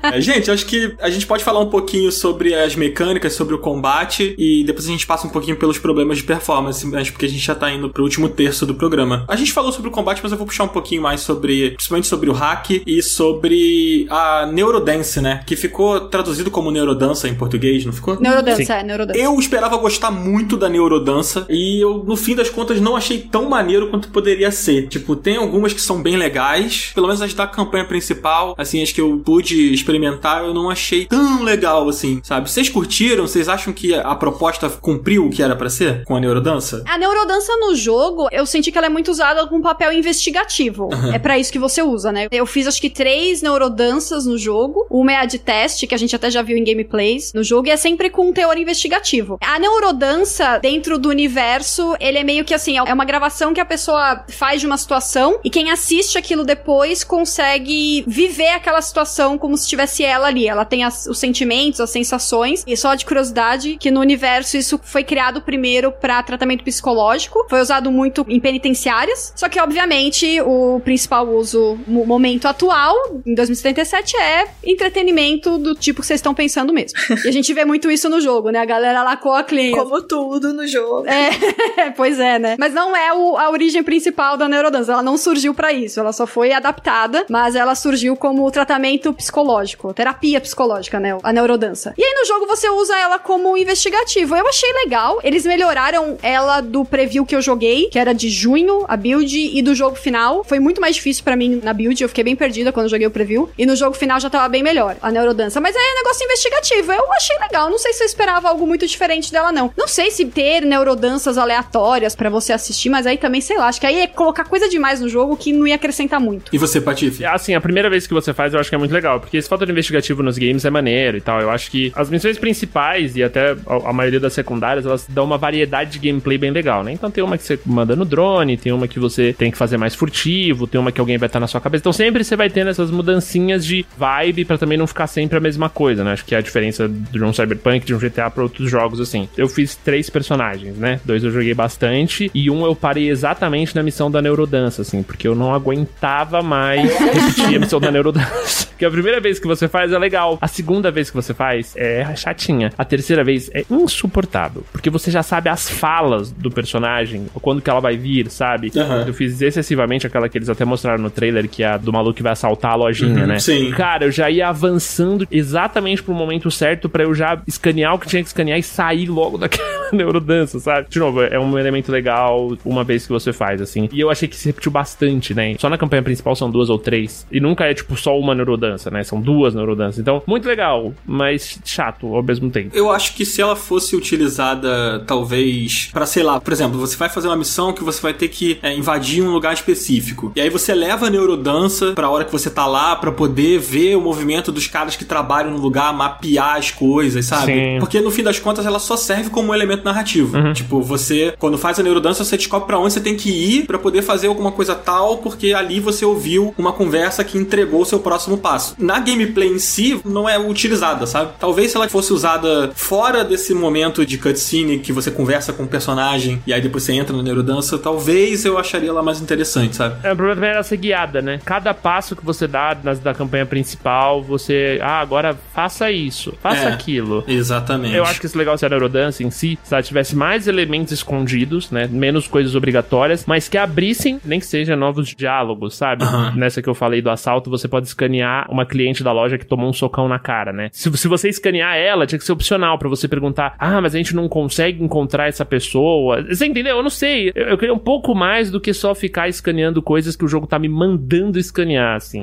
É, 0.03 0.21
gente, 0.21 0.51
acho 0.51 0.67
que 0.67 0.95
a 1.01 1.11
gente 1.11 1.27
pode 1.27 1.45
falar 1.45 1.61
um 1.61 1.69
pouquinho 1.69 2.11
sobre 2.11 2.55
as 2.55 2.75
mecânicas, 2.75 3.33
sobre 3.33 3.55
o 3.55 3.59
combate, 3.59 4.35
e 4.37 4.65
depois 4.65 4.87
a 4.87 4.89
gente 4.89 5.07
passa 5.07 5.27
um 5.27 5.31
pouquinho 5.31 5.57
pelos 5.57 5.79
problemas 5.79 6.19
de 6.19 6.25
performance, 6.25 6.85
mas 6.87 7.11
porque 7.11 7.27
a 7.27 7.29
gente 7.29 7.45
já 7.45 7.55
tá 7.55 7.71
indo 7.71 7.89
pro 7.91 8.03
último 8.03 8.29
terço 8.29 8.67
do 8.67 8.75
programa. 8.75 9.25
A 9.29 9.37
gente 9.37 9.53
falou 9.53 9.73
sobre 9.73 9.89
o 9.89 9.91
combate, 9.93 10.21
mas 10.23 10.33
eu 10.33 10.39
vou 10.39 10.47
puxar 10.47 10.65
um 10.65 10.69
pouquinho 10.69 11.03
mais 11.03 11.21
sobre, 11.21 11.73
principalmente 11.73 12.09
sobre 12.09 12.31
o 12.31 12.33
hack 12.33 12.83
e 12.87 13.03
sobre 13.03 14.07
a 14.11 14.47
Neurodance, 14.47 15.21
né? 15.21 15.43
Que 15.47 15.57
ficou 15.57 16.01
traduzido 16.01 16.51
como 16.51 16.71
Neurodança 16.71 17.29
em 17.29 17.35
português, 17.35 17.85
não 17.85 17.93
ficou? 17.93 18.21
Neurodança, 18.21 18.75
é, 18.75 18.83
neurodança. 18.83 19.19
Eu 19.19 19.39
esperava 19.39 19.77
gostar 19.77 20.11
muito 20.11 20.57
da 20.57 20.69
neurodança 20.69 21.47
e 21.49 21.81
eu, 21.81 22.05
no 22.05 22.17
fim 22.17 22.35
das 22.35 22.49
contas, 22.51 22.81
não 22.81 22.97
achei 22.97 23.19
tão 23.19 23.49
maneiro 23.49 23.89
quanto 23.89 24.09
poderia 24.09 24.51
ser. 24.51 24.89
Tipo, 24.89 25.17
tem 25.17 25.37
algumas 25.37 25.73
que 25.73 25.81
são 25.81 26.03
bem 26.03 26.17
legais, 26.17 26.91
pelo 26.95 27.07
menos 27.07 27.23
as 27.23 27.33
da 27.41 27.47
campanha 27.47 27.85
principal, 27.85 28.55
assim, 28.59 28.83
as 28.83 28.93
que 28.93 29.01
eu 29.01 29.21
pude 29.25 29.73
experimentar, 29.73 30.45
eu 30.45 30.53
não 30.53 30.69
achei 30.69 31.07
tão 31.07 31.43
legal 31.43 31.89
assim, 31.89 32.21
sabe? 32.23 32.51
Vocês 32.51 32.69
curtiram? 32.69 33.27
Vocês 33.27 33.49
acham 33.49 33.73
que 33.73 33.95
a 33.95 34.15
proposta 34.15 34.69
cumpriu 34.69 35.27
o 35.27 35.31
que 35.31 35.43
era 35.43 35.57
pra 35.57 35.71
ser 35.71 36.05
com 36.05 36.17
a 36.17 36.21
neurodança? 36.21 36.85
A 36.87 36.99
neurodança 36.99 37.57
no 37.57 37.75
jogo, 37.75 38.29
eu 38.31 38.45
senti 38.45 38.71
que 38.71 38.79
ela 38.79 38.87
é 38.87 38.91
muito 38.91 39.11
usada 39.11 39.47
com 39.47 39.61
papel 39.61 39.93
investigativo. 39.93 40.89
É 41.13 41.19
pra 41.19 41.39
isso 41.39 41.53
que 41.53 41.59
você 41.59 41.83
usa, 41.83 42.13
né? 42.13 42.29
Eu 42.31 42.45
fiz 42.47 42.67
acho 42.67 42.81
que 42.81 42.91
três 42.91 43.41
neurodanças 43.43 44.27
no 44.27 44.37
jogo. 44.37 44.87
Uma 44.91 45.13
é 45.13 45.17
a 45.17 45.25
de 45.25 45.39
teste, 45.39 45.87
que 45.87 45.95
a 45.95 45.99
gente 45.99 46.15
até 46.15 46.31
já 46.31 46.43
viu 46.43 46.57
em 46.57 46.65
gameplays 46.65 47.33
no 47.33 47.43
jogo, 47.43 47.69
e 47.69 47.71
é 47.71 47.77
sempre 47.77 48.11
com 48.11 48.29
um 48.29 48.33
teor 48.33 48.59
investigativo. 48.59 49.39
A 49.41 49.59
neurodança, 49.59 50.59
dentro 50.59 50.99
do 50.99 51.09
universo, 51.09 51.97
ele 52.01 52.19
é 52.19 52.25
meio 52.25 52.45
que 52.45 52.55
assim, 52.55 52.77
é 52.77 52.93
uma 52.93 53.05
gravação 53.05 53.55
que 53.55 53.61
a 53.61 53.65
pessoa 53.65 54.25
faz 54.29 54.61
de 54.61 54.67
uma 54.67 54.77
situação, 54.77 55.39
e 55.43 55.51
quem 55.51 55.71
assiste 55.71 56.19
aquilo 56.19 56.45
depois 56.45 57.03
consegue 57.25 58.03
viver 58.07 58.49
aquela 58.49 58.81
situação 58.81 59.37
como 59.37 59.57
se 59.57 59.69
tivesse 59.69 60.03
ela 60.03 60.27
ali. 60.29 60.49
Ela 60.49 60.65
tem 60.65 60.85
as- 60.85 61.07
os 61.07 61.19
sentimentos, 61.19 61.79
as 61.81 61.91
sensações, 61.91 62.65
e 62.67 62.77
só 62.77 62.95
de 62.95 63.05
curiosidade, 63.05 63.77
que 63.79 63.91
no 63.91 64.01
universo 64.01 64.57
isso 64.57 64.81
foi 64.83 65.05
criado 65.05 65.43
primeiro 65.43 65.93
pra 65.93 66.23
tratamento 66.23 66.65
psicológico, 66.65 67.47
foi 67.49 67.61
usado 67.61 67.91
muito 67.93 68.25
em 68.29 68.41
penitenciárias, 68.41 69.33
só 69.37 69.49
que 69.49 69.61
obviamente 69.61 70.41
o 70.41 70.81
principal 70.83 71.29
uso 71.29 71.79
no 71.87 72.07
momento 72.07 72.49
atual, 72.49 72.95
em 73.27 73.35
2077, 73.35 74.17
é 74.17 74.47
entretenimento 74.65 75.59
do 75.59 75.75
tipo 75.75 76.01
que 76.01 76.07
vocês 76.07 76.19
estão 76.19 76.35
pensando 76.35 76.73
mesmo. 76.73 76.99
e 77.25 77.29
a 77.29 77.33
gente 77.33 77.53
vê 77.53 77.65
muito 77.65 77.91
isso 77.91 78.09
no 78.09 78.21
jogo, 78.21 78.51
né? 78.51 78.61
A 78.61 78.65
galera 78.65 79.03
lá 79.03 79.17
com 79.17 79.33
a 79.33 79.43
clean. 79.45 79.73
Como 79.77 80.01
tudo 80.03 80.53
no 80.55 80.67
jogo. 80.67 81.07
É, 81.07 81.91
pois 81.97 82.19
é, 82.19 82.39
né? 82.39 82.57
Mas 82.59 82.73
não 82.73 82.97
é 82.97 83.13
o- 83.13 83.37
a 83.37 83.51
origem 83.51 83.83
principal 83.83 84.37
da 84.37 84.49
neurodança. 84.49 84.93
Ela 84.93 85.03
não 85.03 85.17
surgiu 85.19 85.53
pra 85.55 85.73
isso. 85.73 86.01
Ela 86.01 86.13
só 86.13 86.27
foi 86.27 86.53
adaptada, 86.53 87.10
mas 87.29 87.55
ela 87.55 87.75
surgiu 87.75 88.17
como 88.17 88.51
tratamento 88.51 89.13
psicológico, 89.13 89.93
terapia 89.95 90.41
psicológica, 90.41 90.99
né? 91.01 91.17
A 91.23 91.33
neurodança. 91.33 91.95
E 91.97 92.03
aí 92.03 92.15
no 92.15 92.27
jogo 92.27 92.47
você 92.47 92.69
usa 92.69 92.99
ela 92.99 93.19
como 93.19 93.57
investigativo. 93.57 94.37
Eu 94.37 94.47
achei 94.49 94.73
legal. 94.73 95.21
Eles 95.23 95.45
melhoraram 95.45 96.19
ela 96.23 96.61
do 96.61 96.85
preview 96.85 97.25
que 97.25 97.35
eu 97.35 97.43
joguei, 97.43 97.89
que 97.89 97.99
era 97.99 98.13
de 98.13 98.29
junho, 98.29 98.85
a 98.89 98.97
build, 98.97 99.37
e 99.37 99.63
do 99.63 99.75
jogo 99.75 99.97
final. 99.97 100.45
Foi 100.45 100.59
muito 100.59 100.81
mais 100.81 100.97
difícil 100.97 101.25
pra 101.25 101.37
mim 101.37 101.61
na 101.63 101.73
build. 101.73 102.03
Eu 102.03 102.09
fiquei 102.09 102.25
bem 102.25 102.37
perdida 102.37 102.73
quando 102.73 102.89
joguei 102.89 103.07
o 103.07 103.11
preview. 103.11 103.51
E 103.57 103.67
no 103.67 103.77
jogo 103.77 103.97
final 103.97 104.21
já 104.21 104.31
tava 104.31 104.49
bem 104.49 104.63
melhor, 104.63 104.97
a 105.01 105.11
neurodança. 105.11 105.61
Mas 105.61 105.75
é 105.77 105.95
negócio 105.95 106.25
investigativo. 106.25 106.93
Eu 106.93 107.13
achei 107.13 107.37
legal. 107.39 107.71
Não 107.71 107.79
sei 107.79 107.93
se 107.93 108.03
eu 108.03 108.07
esperava 108.07 108.49
algo 108.49 108.67
muito 108.67 108.87
diferente 108.87 109.33
dela, 109.33 109.53
não. 109.53 109.73
Não 109.77 109.89
sei 109.89 110.11
se 110.11 110.25
ter 110.25 110.63
neurodanças 110.63 111.39
aleatórias 111.39 112.15
pra 112.15 112.31
você 112.31 112.53
assistir, 112.53 112.89
mas 112.89 113.07
aí 113.07 113.19
também, 113.19 113.41
sei 113.41 113.57
lá, 113.57 113.69
acho 113.69 113.81
que 113.81 113.87
aí 113.87 114.01
é 114.01 114.07
colocar 114.07 114.45
coisa 114.45 114.69
demais 114.69 115.01
no 115.01 115.09
jogo 115.09 115.37
que 115.37 115.53
não 115.53 115.67
ia 115.67 115.75
acrescentar 115.75 116.21
muito. 116.21 116.51
E 116.53 116.59
você, 116.59 116.81
Assim, 117.27 117.55
a 117.55 117.61
primeira 117.61 117.89
vez 117.89 118.07
que 118.07 118.15
você 118.15 118.33
faz, 118.33 118.55
eu 118.55 118.61
acho 118.61 118.69
que 118.69 118.75
é 118.75 118.79
muito 118.79 118.93
legal, 118.93 119.21
porque 119.21 119.37
esse 119.37 119.49
fator 119.49 119.69
investigativo 119.69 120.23
nos 120.23 120.39
games 120.39 120.65
é 120.65 120.71
maneiro 120.71 121.17
e 121.17 121.21
tal. 121.21 121.41
Eu 121.41 121.51
acho 121.51 121.71
que 121.71 121.93
as 121.95 122.11
missões 122.11 122.39
principais 122.39 123.17
e 123.17 123.23
até 123.23 123.53
a, 123.67 123.91
a 123.91 123.93
maioria 123.93 124.21
das 124.21 124.33
secundárias, 124.33 124.87
elas 124.87 125.07
dão 125.09 125.25
uma 125.25 125.39
variedade 125.39 125.93
de 125.93 125.99
gameplay 125.99 126.39
bem 126.39 126.51
legal, 126.51 126.83
né? 126.83 126.93
Então 126.93 127.11
tem 127.11 127.23
uma 127.23 127.37
que 127.37 127.45
você 127.45 127.59
manda 127.65 127.95
no 127.97 128.05
drone, 128.05 128.57
tem 128.57 128.73
uma 128.73 128.89
que 128.89 128.99
você 128.99 129.33
tem 129.33 129.51
que 129.51 129.59
fazer 129.59 129.77
mais 129.77 129.95
furtivo, 129.95 130.67
tem 130.67 130.81
uma 130.81 130.93
que 130.93 131.01
alguém 131.01 131.19
vai 131.19 131.27
estar 131.27 131.41
na 131.41 131.47
sua 131.47 131.61
cabeça. 131.61 131.83
Então 131.83 131.93
sempre 131.93 132.25
você 132.25 132.37
vai 132.37 132.51
tendo 132.51 132.71
essas 132.71 132.91
mudancinhas 132.91 133.65
de 133.65 133.85
vibe 133.97 134.45
pra 134.45 134.59
também 134.59 134.79
não 134.79 134.87
ficar 134.87 135.07
sempre 135.07 135.39
a 135.39 135.41
mesma 135.41 135.69
coisa, 135.69 136.05
né? 136.05 136.13
Acho 136.13 136.25
que 136.25 136.35
é 136.35 136.39
a 136.39 136.41
diferença 136.41 136.89
de 136.89 137.23
um 137.23 137.33
Cyberpunk, 137.33 137.85
de 137.85 137.95
um 137.95 137.99
GTA 137.99 138.31
pra 138.31 138.43
outros 138.43 138.71
jogos, 138.71 139.01
assim. 139.01 139.29
Eu 139.37 139.49
fiz 139.49 139.77
três 139.77 140.11
personagens, 140.11 140.77
né? 140.77 141.01
Dois 141.05 141.25
eu 141.25 141.31
joguei 141.31 141.55
bastante 141.55 142.31
e 142.35 142.51
um 142.51 142.65
eu 142.65 142.75
parei 142.75 143.09
exatamente 143.09 143.75
na 143.75 143.83
missão 143.83 144.11
da 144.11 144.21
neurodança, 144.21 144.83
assim, 144.83 145.03
porque 145.03 145.27
eu 145.27 145.35
não 145.35 145.55
aguentava 145.55 146.43
mais 146.43 146.90
repetir 146.99 147.57
a 147.57 147.61
missão 147.61 147.81
da 147.81 147.91
neurodança. 147.91 148.69
Que 148.81 148.87
a 148.87 148.91
primeira 148.91 149.21
vez 149.21 149.39
que 149.39 149.47
você 149.47 149.69
faz 149.69 149.93
é 149.93 149.99
legal. 149.99 150.39
A 150.41 150.49
segunda 150.49 150.91
vez 150.91 151.11
que 151.11 151.15
você 151.17 151.35
faz 151.35 151.75
é 151.77 152.17
chatinha. 152.17 152.73
A 152.79 152.83
terceira 152.83 153.23
vez 153.23 153.51
é 153.53 153.63
insuportável. 153.71 154.65
Porque 154.73 154.89
você 154.89 155.11
já 155.11 155.23
sabe 155.23 155.51
as 155.51 155.69
falas 155.69 156.31
do 156.33 156.51
personagem, 156.51 157.27
quando 157.43 157.61
que 157.61 157.69
ela 157.69 157.81
vai 157.81 157.99
vir, 157.99 158.31
sabe? 158.31 158.73
Aham. 158.75 159.05
Eu 159.07 159.13
fiz 159.13 159.43
excessivamente 159.43 160.07
aquela 160.07 160.31
que 160.31 160.39
eles 160.39 160.49
até 160.49 160.65
mostraram 160.65 161.03
no 161.03 161.11
trailer, 161.11 161.47
que 161.47 161.63
é 161.63 161.67
a 161.67 161.77
do 161.77 161.93
maluco 161.93 162.15
que 162.15 162.23
vai 162.23 162.33
assaltar 162.33 162.73
a 162.73 162.77
lojinha, 162.77 163.21
Uhum, 163.21 163.27
né? 163.27 163.39
sim. 163.39 163.71
Cara, 163.73 164.07
eu 164.07 164.11
já 164.11 164.31
ia 164.31 164.49
avançando 164.49 165.29
exatamente 165.31 166.03
pro 166.03 166.15
momento 166.15 166.51
certo 166.51 166.89
pra 166.89 167.03
eu 167.05 167.15
já 167.15 167.39
escanear 167.47 167.95
o 167.95 167.99
que 167.99 168.07
tinha 168.09 168.23
que 168.23 168.29
escanear 168.29 168.59
e 168.59 168.63
sair 168.63 169.09
logo 169.11 169.37
daquela 169.39 169.91
neurodança, 169.93 170.59
sabe? 170.59 170.87
De 170.89 170.99
novo, 170.99 171.23
é 171.23 171.39
um 171.39 171.59
elemento 171.59 171.93
legal 171.93 172.57
uma 172.65 172.83
vez 172.83 173.07
que 173.07 173.13
você 173.13 173.31
faz, 173.31 173.61
assim. 173.61 173.91
E 173.93 174.01
eu 174.01 174.09
achei 174.11 174.27
que 174.27 174.37
se 174.37 174.47
repetiu 174.47 174.73
bastante, 174.73 175.35
né? 175.35 175.55
Só 175.59 175.69
na 175.69 175.77
campanha 175.77 176.03
principal 176.03 176.35
são 176.35 176.51
duas 176.51 176.71
ou 176.71 176.79
três. 176.81 177.27
E 177.31 177.41
nunca 177.41 177.65
é, 177.65 177.75
tipo, 177.75 177.97
só 177.97 178.19
uma 178.19 178.35
neurodança, 178.35 178.91
né? 178.91 179.03
São 179.05 179.21
duas 179.21 179.55
neurodanças. 179.55 179.99
Então, 179.99 180.23
muito 180.27 180.47
legal, 180.47 180.93
mas 181.07 181.59
chato 181.65 182.15
ao 182.15 182.23
mesmo 182.23 182.51
tempo. 182.51 182.77
Eu 182.77 182.91
acho 182.91 183.15
que 183.15 183.25
se 183.25 183.41
ela 183.41 183.57
fosse 183.57 183.95
utilizada, 183.97 185.05
talvez, 185.07 185.91
pra 185.93 186.07
sei 186.07 186.23
lá, 186.23 186.41
por 186.41 186.53
exemplo, 186.53 186.79
você 186.79 186.97
vai 186.97 187.09
fazer 187.09 187.29
uma 187.29 187.37
missão 187.37 187.73
que 187.73 187.85
você 187.85 188.01
vai 188.01 188.15
ter 188.15 188.29
que 188.29 188.59
é, 188.63 188.75
invadir 188.75 189.23
um 189.23 189.31
lugar 189.31 189.53
específico. 189.55 190.33
E 190.35 190.41
aí 190.41 190.51
você 190.51 190.75
leva 190.75 191.07
a 191.07 191.11
neurodança 191.11 191.93
pra 191.93 192.09
hora 192.11 192.25
que 192.25 192.33
você 192.33 192.51
tá 192.51 192.67
lá, 192.67 192.97
pra 192.97 193.13
poder 193.13 193.59
ver 193.59 193.97
o 193.97 194.01
movimento 194.01 194.51
dos 194.51 194.67
caras 194.67 194.97
que 194.97 195.05
trabalham 195.05 195.51
no 195.51 195.59
lugar, 195.59 195.93
mapear 195.93 196.57
as 196.57 196.71
coisas, 196.71 197.25
sabe? 197.25 197.53
Sim. 197.53 197.79
Porque 197.79 198.01
no 198.01 198.11
fim 198.11 198.23
das 198.23 198.39
contas 198.39 198.67
ela 198.67 198.79
só 198.79 198.97
serve 198.97 199.31
como 199.31 199.51
um 199.51 199.55
elemento 199.55 199.85
narrativo. 199.85 200.53
Tipo, 200.53 200.81
você, 200.81 201.35
quando 201.39 201.59
faz 201.59 201.79
a 201.79 201.83
neurodança, 201.83 202.25
você 202.25 202.37
descobre 202.37 202.67
pra 202.67 202.79
onde 202.79 202.93
você 202.93 203.01
tem 203.01 203.17
que 203.17 203.31
ir 203.31 203.67
pra 203.67 203.79
poder 203.79 204.03
fazer 204.03 204.27
alguma 204.27 204.53
coisa 204.53 204.75
tal, 204.75 205.19
porque 205.19 205.53
ali 205.53 205.81
você 205.81 206.05
ouviu 206.05 206.55
uma 206.57 206.70
conversa 206.73 207.23
que 207.25 207.39
entregou 207.39 207.83
o 207.83 207.87
seu 207.87 208.01
próximo 208.01 208.39
passo. 208.39 208.75
Na 208.79 208.99
gameplay 208.99 209.49
em 209.49 209.59
si, 209.59 210.01
não 210.05 210.29
é 210.29 210.39
utilizada, 210.39 211.07
sabe? 211.07 211.33
Talvez 211.39 211.71
se 211.71 211.77
ela 211.77 211.89
fosse 211.89 212.13
usada 212.13 212.71
fora 212.75 213.25
desse 213.25 213.55
momento 213.55 214.05
de 214.05 214.19
cutscene 214.19 214.79
que 214.79 214.93
você 214.93 215.11
conversa 215.11 215.53
com 215.53 215.65
o 215.65 215.69
personagem 215.69 216.43
e 216.47 216.53
aí 216.53 216.61
depois 216.61 216.85
você 216.85 216.93
entra 216.93 217.17
na 217.17 217.23
neurodança, 217.23 217.79
talvez 217.79 218.45
eu 218.45 218.59
acharia 218.59 218.89
ela 218.91 219.03
mais 219.03 219.21
interessante, 219.21 219.77
sabe? 219.77 219.97
É, 220.07 220.13
o 220.13 220.17
problema 220.17 220.35
também 220.37 220.51
era 220.51 220.63
ser 220.63 220.77
guiada, 220.77 221.21
né? 221.23 221.41
Cada 221.45 221.73
passo 221.75 222.15
que 222.17 222.25
você 222.25 222.47
dá 222.47 222.77
nas, 222.83 222.99
da 222.99 223.15
campanha 223.15 223.47
principal, 223.47 224.23
você. 224.23 224.79
Ah, 224.83 225.01
agora 225.01 225.37
faça 225.55 225.91
isso, 225.91 226.35
faça 226.43 226.61
É. 226.65 226.73
aquilo. 226.73 227.25
Exatamente. 227.27 227.95
Eu 227.95 228.05
acho 228.05 228.21
que 228.21 228.27
isso 228.27 228.37
é 228.37 228.39
legal 228.39 228.57
se 228.59 228.65
a 228.65 228.69
neurodança 228.69 229.23
em 229.23 229.31
si, 229.31 229.59
se 229.63 229.75
ela 229.75 229.83
tivesse 229.83 230.15
mais 230.17 230.47
elementos 230.47 230.93
escondidos, 230.93 231.71
né? 231.71 231.89
Menos 231.91 232.27
coisas 232.27 232.55
obrigatórias, 232.55 233.25
mas 233.27 233.49
que 233.49 233.59
abrissem, 233.59 234.21
nem 234.25 234.39
que 234.41 234.47
seja 234.47 234.77
novos 234.77 235.09
diálogos, 235.15 235.77
sabe? 235.77 236.05
Aham. 236.05 236.33
Nessa 236.37 236.60
que 236.63 236.69
eu 236.69 236.75
falei 236.75 237.01
do 237.03 237.11
assalto, 237.11 237.51
você 237.51 237.67
pode 237.69 237.87
escanear 237.87 238.51
uma 238.51 238.65
cliente 238.67 239.03
da 239.03 239.13
loja 239.13 239.39
que 239.39 239.47
tomou 239.47 239.69
um 239.69 239.73
socão 239.73 240.09
na 240.09 240.19
cara, 240.19 240.53
né? 240.53 240.69
Se, 240.73 240.91
se 240.97 241.09
você 241.09 241.29
escanear 241.29 241.77
ela, 241.77 242.07
tinha 242.07 242.19
que 242.19 242.25
ser 242.25 242.33
opcional 242.33 242.79
pra 242.79 242.89
você 242.89 243.07
perguntar: 243.09 243.55
ah, 243.59 243.81
mas 243.81 243.95
a 243.95 243.99
gente 243.99 244.15
não 244.15 244.29
consegue 244.29 244.83
encontrar 244.83 245.29
essa 245.29 245.45
pessoa. 245.45 246.23
Você 246.29 246.47
entendeu? 246.47 246.77
Eu 246.77 246.83
não 246.83 246.91
sei. 246.91 247.31
Eu, 247.35 247.49
eu 247.49 247.59
queria 247.59 247.75
um 247.75 247.79
pouco 247.79 248.15
mais 248.15 248.51
do 248.51 248.61
que 248.61 248.73
só 248.73 248.95
ficar 248.95 249.29
escaneando 249.29 249.83
coisas 249.83 250.17
que 250.17 250.25
o 250.25 250.29
jogo 250.29 250.47
tá 250.47 250.59
me 250.59 250.69
mandando 250.69 251.39
escanear, 251.39 251.97
assim. 251.97 252.21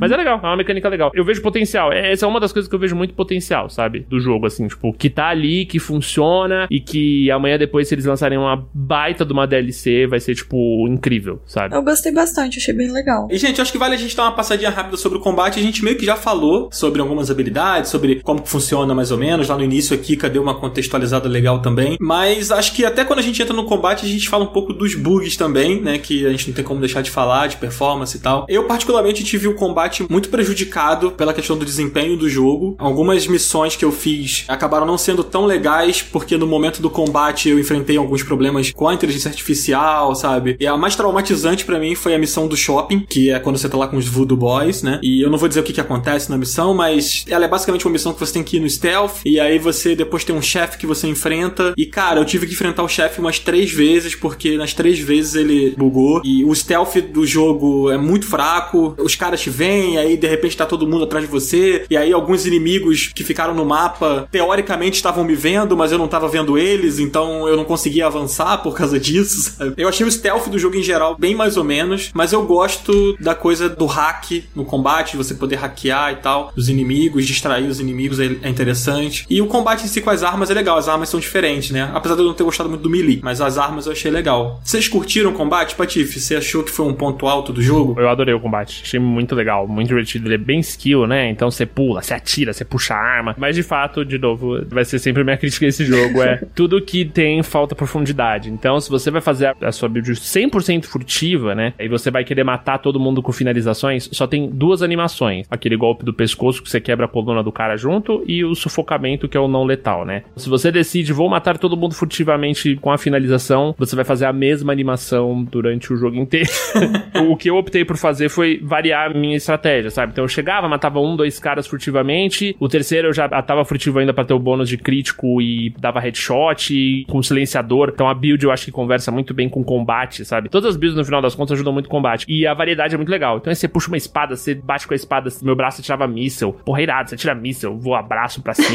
Mas 0.00 0.10
é 0.12 0.16
legal, 0.16 0.40
é 0.42 0.46
uma 0.46 0.56
mecânica 0.56 0.88
legal. 0.88 1.10
Eu 1.14 1.24
vejo 1.24 1.42
potencial. 1.42 1.92
É- 1.92 2.12
Essa 2.12 2.26
é 2.26 2.28
uma 2.28 2.40
das 2.40 2.52
coisas 2.52 2.68
que 2.68 2.74
eu 2.74 2.78
vejo 2.78 2.96
muito 2.96 3.14
potencial, 3.14 3.68
sabe? 3.70 4.00
Do 4.08 4.18
jogo, 4.20 4.46
assim, 4.46 4.66
tipo, 4.66 4.92
que 4.92 5.08
tá 5.10 5.28
ali, 5.28 5.64
que 5.64 5.78
funciona 5.78 6.66
e 6.70 6.80
que 6.80 7.30
amanhã 7.30 7.58
depois, 7.58 7.88
se 7.88 7.94
eles 7.94 8.04
lançarem 8.04 8.38
uma 8.38 8.66
baita 8.74 9.24
de 9.24 9.32
uma 9.32 9.46
DLC, 9.46 10.06
vai 10.06 10.18
ser, 10.20 10.34
tipo, 10.34 10.86
incrível, 10.88 11.40
sabe? 11.46 11.74
Eu 11.74 11.82
gostei 11.82 12.12
bastante, 12.12 12.58
achei 12.58 12.74
bem 12.74 12.90
legal. 12.90 13.28
E, 13.30 13.36
gente, 13.38 13.60
acho 13.60 13.70
que 13.72 13.78
vale 13.80 13.94
a 13.94 13.98
gente 13.98 14.14
dar 14.14 14.24
uma 14.24 14.32
passadinha 14.32 14.70
rápida 14.70 14.98
sobre 14.98 15.16
o 15.16 15.20
combate. 15.20 15.58
A 15.58 15.62
gente 15.62 15.82
meio 15.82 15.96
que 15.96 16.04
já 16.04 16.14
falou 16.14 16.68
sobre 16.70 17.00
algumas 17.00 17.30
habilidades, 17.30 17.90
sobre 17.90 18.20
como 18.22 18.44
funciona 18.44 18.94
mais 18.94 19.10
ou 19.10 19.16
menos. 19.16 19.48
Lá 19.48 19.56
no 19.56 19.64
início 19.64 19.96
aqui, 19.96 20.16
cadê 20.16 20.38
uma 20.38 20.54
contextualizada 20.54 21.28
legal 21.28 21.62
também. 21.62 21.96
Mas 21.98 22.52
acho 22.52 22.74
que 22.74 22.84
até 22.84 23.06
quando 23.06 23.20
a 23.20 23.22
gente 23.22 23.40
entra 23.40 23.56
no 23.56 23.64
combate, 23.64 24.04
a 24.04 24.08
gente 24.08 24.28
fala 24.28 24.44
um 24.44 24.48
pouco 24.48 24.74
dos 24.74 24.94
bugs 24.94 25.34
também, 25.36 25.80
né? 25.80 25.98
Que 25.98 26.26
a 26.26 26.30
gente 26.30 26.48
não 26.48 26.54
tem 26.54 26.64
como 26.64 26.78
deixar 26.78 27.00
de 27.00 27.10
falar, 27.10 27.46
de 27.46 27.56
performance 27.56 28.14
e 28.14 28.20
tal. 28.20 28.44
Eu, 28.48 28.64
particularmente, 28.64 29.24
tive 29.24 29.48
o 29.48 29.54
combate 29.54 30.04
muito 30.10 30.28
prejudicado 30.28 31.12
pela 31.12 31.32
questão 31.32 31.56
do 31.56 31.64
desempenho 31.64 32.18
do 32.18 32.28
jogo. 32.28 32.76
Algumas 32.78 33.26
missões 33.26 33.76
que 33.76 33.84
eu 33.84 33.90
fiz 33.90 34.44
acabaram 34.46 34.84
não 34.84 34.98
sendo 34.98 35.24
tão 35.24 35.46
legais, 35.46 36.02
porque 36.02 36.36
no 36.36 36.46
momento 36.46 36.82
do 36.82 36.90
combate 36.90 37.48
eu 37.48 37.58
enfrentei 37.58 37.96
alguns 37.96 38.22
problemas 38.22 38.72
com 38.72 38.88
a 38.88 38.94
inteligência 38.94 39.30
artificial, 39.30 40.14
sabe? 40.14 40.56
E 40.60 40.66
a 40.66 40.76
mais 40.76 40.94
traumatizante 40.94 41.64
pra 41.64 41.78
mim 41.78 41.94
foi 41.94 42.14
a 42.14 42.18
missão 42.18 42.46
do 42.46 42.56
shopping, 42.56 43.00
que 43.08 43.30
é 43.30 43.38
quando 43.38 43.56
você 43.60 43.68
tá 43.68 43.76
lá 43.76 43.88
com 43.88 43.96
os 43.96 44.06
Voodoo 44.06 44.36
Boys, 44.36 44.82
né? 44.82 44.98
E 45.02 45.22
eu 45.22 45.30
não 45.30 45.38
vou 45.38 45.48
dizer 45.48 45.60
o 45.60 45.62
que, 45.62 45.72
que 45.72 45.80
acontece 45.80 46.30
na 46.30 46.38
missão, 46.38 46.74
mas 46.74 47.24
ela 47.28 47.44
é 47.44 47.48
basicamente 47.48 47.86
uma 47.86 47.92
missão 47.92 48.12
que 48.12 48.20
você 48.20 48.32
tem 48.32 48.42
que 48.42 48.56
ir 48.56 48.60
no 48.60 48.68
stealth, 48.68 49.20
e 49.24 49.38
aí 49.38 49.58
você 49.58 49.94
depois 49.94 50.24
tem 50.24 50.34
um 50.34 50.42
chefe 50.42 50.78
que 50.78 50.86
você 50.86 51.06
enfrenta. 51.06 51.74
E 51.76 51.86
cara, 51.86 52.20
eu 52.20 52.24
tive 52.24 52.46
que 52.46 52.52
enfrentar 52.52 52.82
o 52.82 52.88
chefe 52.88 53.20
umas 53.20 53.38
três 53.38 53.70
vezes, 53.70 54.14
porque 54.14 54.56
nas 54.56 54.74
três 54.74 54.98
vezes 54.98 55.34
ele 55.34 55.74
bugou. 55.76 56.20
E 56.24 56.44
o 56.44 56.54
stealth 56.54 56.96
do 57.12 57.26
jogo 57.26 57.90
é 57.90 57.98
muito 57.98 58.26
fraco, 58.26 58.94
os 58.98 59.14
caras 59.14 59.40
te 59.40 59.50
veem, 59.50 59.98
aí 59.98 60.16
de 60.16 60.26
repente 60.26 60.56
tá 60.56 60.66
todo 60.66 60.86
mundo 60.86 61.04
atrás 61.04 61.24
de 61.24 61.30
você, 61.30 61.84
e 61.90 61.96
aí 61.96 62.12
alguns 62.12 62.46
inimigos 62.46 63.10
que 63.14 63.24
ficaram 63.24 63.54
no 63.54 63.64
mapa, 63.64 64.28
teoricamente 64.30 64.96
estavam 64.96 65.24
me 65.24 65.34
vendo, 65.34 65.76
mas 65.76 65.92
eu 65.92 65.98
não 65.98 66.08
tava 66.08 66.28
vendo 66.28 66.58
eles, 66.58 66.98
então 66.98 67.48
eu 67.48 67.56
não 67.56 67.64
conseguia 67.64 68.06
avançar 68.06 68.58
por 68.58 68.74
causa 68.74 68.98
disso, 69.00 69.52
sabe? 69.56 69.74
Eu 69.76 69.88
achei 69.88 70.06
o 70.06 70.10
stealth 70.10 70.48
do 70.48 70.58
jogo 70.58 70.76
em 70.76 70.82
geral 70.82 71.16
bem 71.18 71.34
mais 71.34 71.56
ou 71.56 71.64
menos, 71.64 72.10
mas 72.14 72.32
eu 72.32 72.42
gosto 72.44 73.16
da 73.20 73.34
coisa 73.34 73.49
do 73.58 73.86
hack 73.86 74.44
no 74.54 74.64
combate, 74.64 75.16
você 75.16 75.34
poder 75.34 75.56
hackear 75.56 76.12
e 76.12 76.16
tal, 76.16 76.52
os 76.56 76.68
inimigos, 76.68 77.26
distrair 77.26 77.66
os 77.66 77.80
inimigos 77.80 78.18
é 78.18 78.30
é 78.42 78.48
interessante. 78.48 79.26
E 79.28 79.40
o 79.40 79.46
combate 79.46 79.84
em 79.84 79.88
si 79.88 80.00
com 80.00 80.10
as 80.10 80.22
armas 80.22 80.50
é 80.50 80.54
legal, 80.54 80.76
as 80.76 80.88
armas 80.88 81.08
são 81.08 81.18
diferentes, 81.18 81.70
né? 81.70 81.90
Apesar 81.94 82.14
de 82.14 82.20
eu 82.20 82.26
não 82.26 82.34
ter 82.34 82.44
gostado 82.44 82.68
muito 82.68 82.82
do 82.82 82.90
melee, 82.90 83.20
mas 83.22 83.40
as 83.40 83.58
armas 83.58 83.86
eu 83.86 83.92
achei 83.92 84.10
legal. 84.10 84.60
Vocês 84.64 84.88
curtiram 84.88 85.30
o 85.30 85.34
combate, 85.34 85.74
Patife? 85.74 86.20
Você 86.20 86.36
achou 86.36 86.62
que 86.62 86.70
foi 86.70 86.86
um 86.86 86.94
ponto 86.94 87.26
alto 87.26 87.52
do 87.52 87.62
jogo? 87.62 87.98
Eu 87.98 88.08
adorei 88.08 88.34
o 88.34 88.40
combate. 88.40 88.82
Achei 88.84 89.00
muito 89.00 89.34
legal, 89.34 89.66
muito 89.66 89.88
divertido. 89.88 90.26
Ele 90.26 90.34
é 90.34 90.38
bem 90.38 90.60
skill, 90.60 91.06
né? 91.06 91.30
Então 91.30 91.50
você 91.50 91.66
pula, 91.66 92.02
você 92.02 92.14
atira, 92.14 92.52
você 92.52 92.64
puxa 92.64 92.94
a 92.94 92.98
arma. 92.98 93.34
Mas 93.38 93.54
de 93.54 93.62
fato, 93.62 94.04
de 94.04 94.18
novo, 94.18 94.64
vai 94.68 94.84
ser 94.84 94.98
sempre 94.98 95.24
minha 95.24 95.36
crítica 95.38 95.66
a 95.66 95.68
esse 95.68 95.84
jogo. 95.84 96.22
É 96.22 96.42
tudo 96.54 96.80
que 96.80 97.04
tem 97.04 97.42
falta 97.42 97.74
profundidade. 97.74 98.50
Então, 98.50 98.80
se 98.80 98.90
você 98.90 99.10
vai 99.10 99.20
fazer 99.20 99.54
a, 99.60 99.72
sua 99.72 99.88
build 99.88 100.10
100% 100.10 100.84
furtiva, 100.84 101.54
né? 101.54 101.72
E 101.78 101.88
você 101.88 102.10
vai 102.10 102.24
querer 102.24 102.44
matar 102.44 102.78
todo 102.78 103.00
mundo 103.00 103.22
com 103.22 103.32
finalizações, 103.40 104.08
só 104.12 104.26
tem 104.26 104.48
duas 104.48 104.82
animações: 104.82 105.46
aquele 105.50 105.76
golpe 105.76 106.04
do 106.04 106.12
pescoço 106.12 106.62
que 106.62 106.68
você 106.68 106.80
quebra 106.80 107.06
a 107.06 107.08
coluna 107.08 107.42
do 107.42 107.50
cara 107.50 107.76
junto 107.76 108.22
e 108.26 108.44
o 108.44 108.54
sufocamento, 108.54 109.28
que 109.28 109.36
é 109.36 109.40
o 109.40 109.48
não 109.48 109.64
letal, 109.64 110.04
né? 110.04 110.22
Se 110.36 110.48
você 110.48 110.70
decide, 110.70 111.12
vou 111.12 111.28
matar 111.28 111.56
todo 111.58 111.76
mundo 111.76 111.94
furtivamente 111.94 112.76
com 112.76 112.90
a 112.90 112.98
finalização, 112.98 113.74
você 113.78 113.96
vai 113.96 114.04
fazer 114.04 114.26
a 114.26 114.32
mesma 114.32 114.72
animação 114.72 115.42
durante 115.44 115.92
o 115.92 115.96
jogo 115.96 116.16
inteiro. 116.16 116.50
o 117.30 117.36
que 117.36 117.48
eu 117.48 117.56
optei 117.56 117.84
por 117.84 117.96
fazer 117.96 118.28
foi 118.28 118.60
variar 118.62 119.10
a 119.10 119.14
minha 119.14 119.36
estratégia, 119.36 119.90
sabe? 119.90 120.12
Então 120.12 120.24
eu 120.24 120.28
chegava, 120.28 120.68
matava 120.68 121.00
um, 121.00 121.16
dois 121.16 121.38
caras 121.38 121.66
furtivamente, 121.66 122.54
o 122.60 122.68
terceiro 122.68 123.08
eu 123.08 123.12
já 123.12 123.28
tava 123.42 123.64
furtivo 123.64 123.98
ainda 123.98 124.12
pra 124.12 124.24
ter 124.24 124.34
o 124.34 124.38
bônus 124.38 124.68
de 124.68 124.76
crítico 124.76 125.40
e 125.40 125.72
dava 125.78 126.00
headshot 126.00 126.74
e 126.74 127.04
com 127.06 127.22
silenciador. 127.22 127.90
Então 127.94 128.08
a 128.08 128.14
build 128.14 128.44
eu 128.44 128.50
acho 128.50 128.66
que 128.66 128.70
conversa 128.70 129.10
muito 129.10 129.32
bem 129.32 129.48
com 129.48 129.64
combate, 129.64 130.24
sabe? 130.24 130.48
Todas 130.48 130.70
as 130.70 130.76
builds 130.76 130.96
no 130.96 131.04
final 131.04 131.22
das 131.22 131.34
contas 131.34 131.52
ajudam 131.52 131.72
muito 131.72 131.86
o 131.86 131.90
combate. 131.90 132.26
E 132.28 132.46
a 132.46 132.54
variedade 132.54 132.94
é 132.94 132.96
muito 132.96 133.08
legal. 133.08 133.29
Então 133.38 133.50
aí 133.50 133.56
você 133.56 133.68
puxa 133.68 133.88
uma 133.88 133.96
espada, 133.96 134.36
você 134.36 134.54
bate 134.54 134.86
com 134.86 134.94
a 134.94 134.96
espada, 134.96 135.30
meu 135.42 135.56
braço 135.56 135.82
tirava 135.82 136.06
míssel. 136.06 136.52
Porra, 136.64 136.82
irado, 136.82 137.10
você 137.10 137.16
tira 137.16 137.34
míssel, 137.34 137.76
voa 137.78 138.02
braço 138.02 138.42
pra 138.42 138.54
cima. 138.54 138.70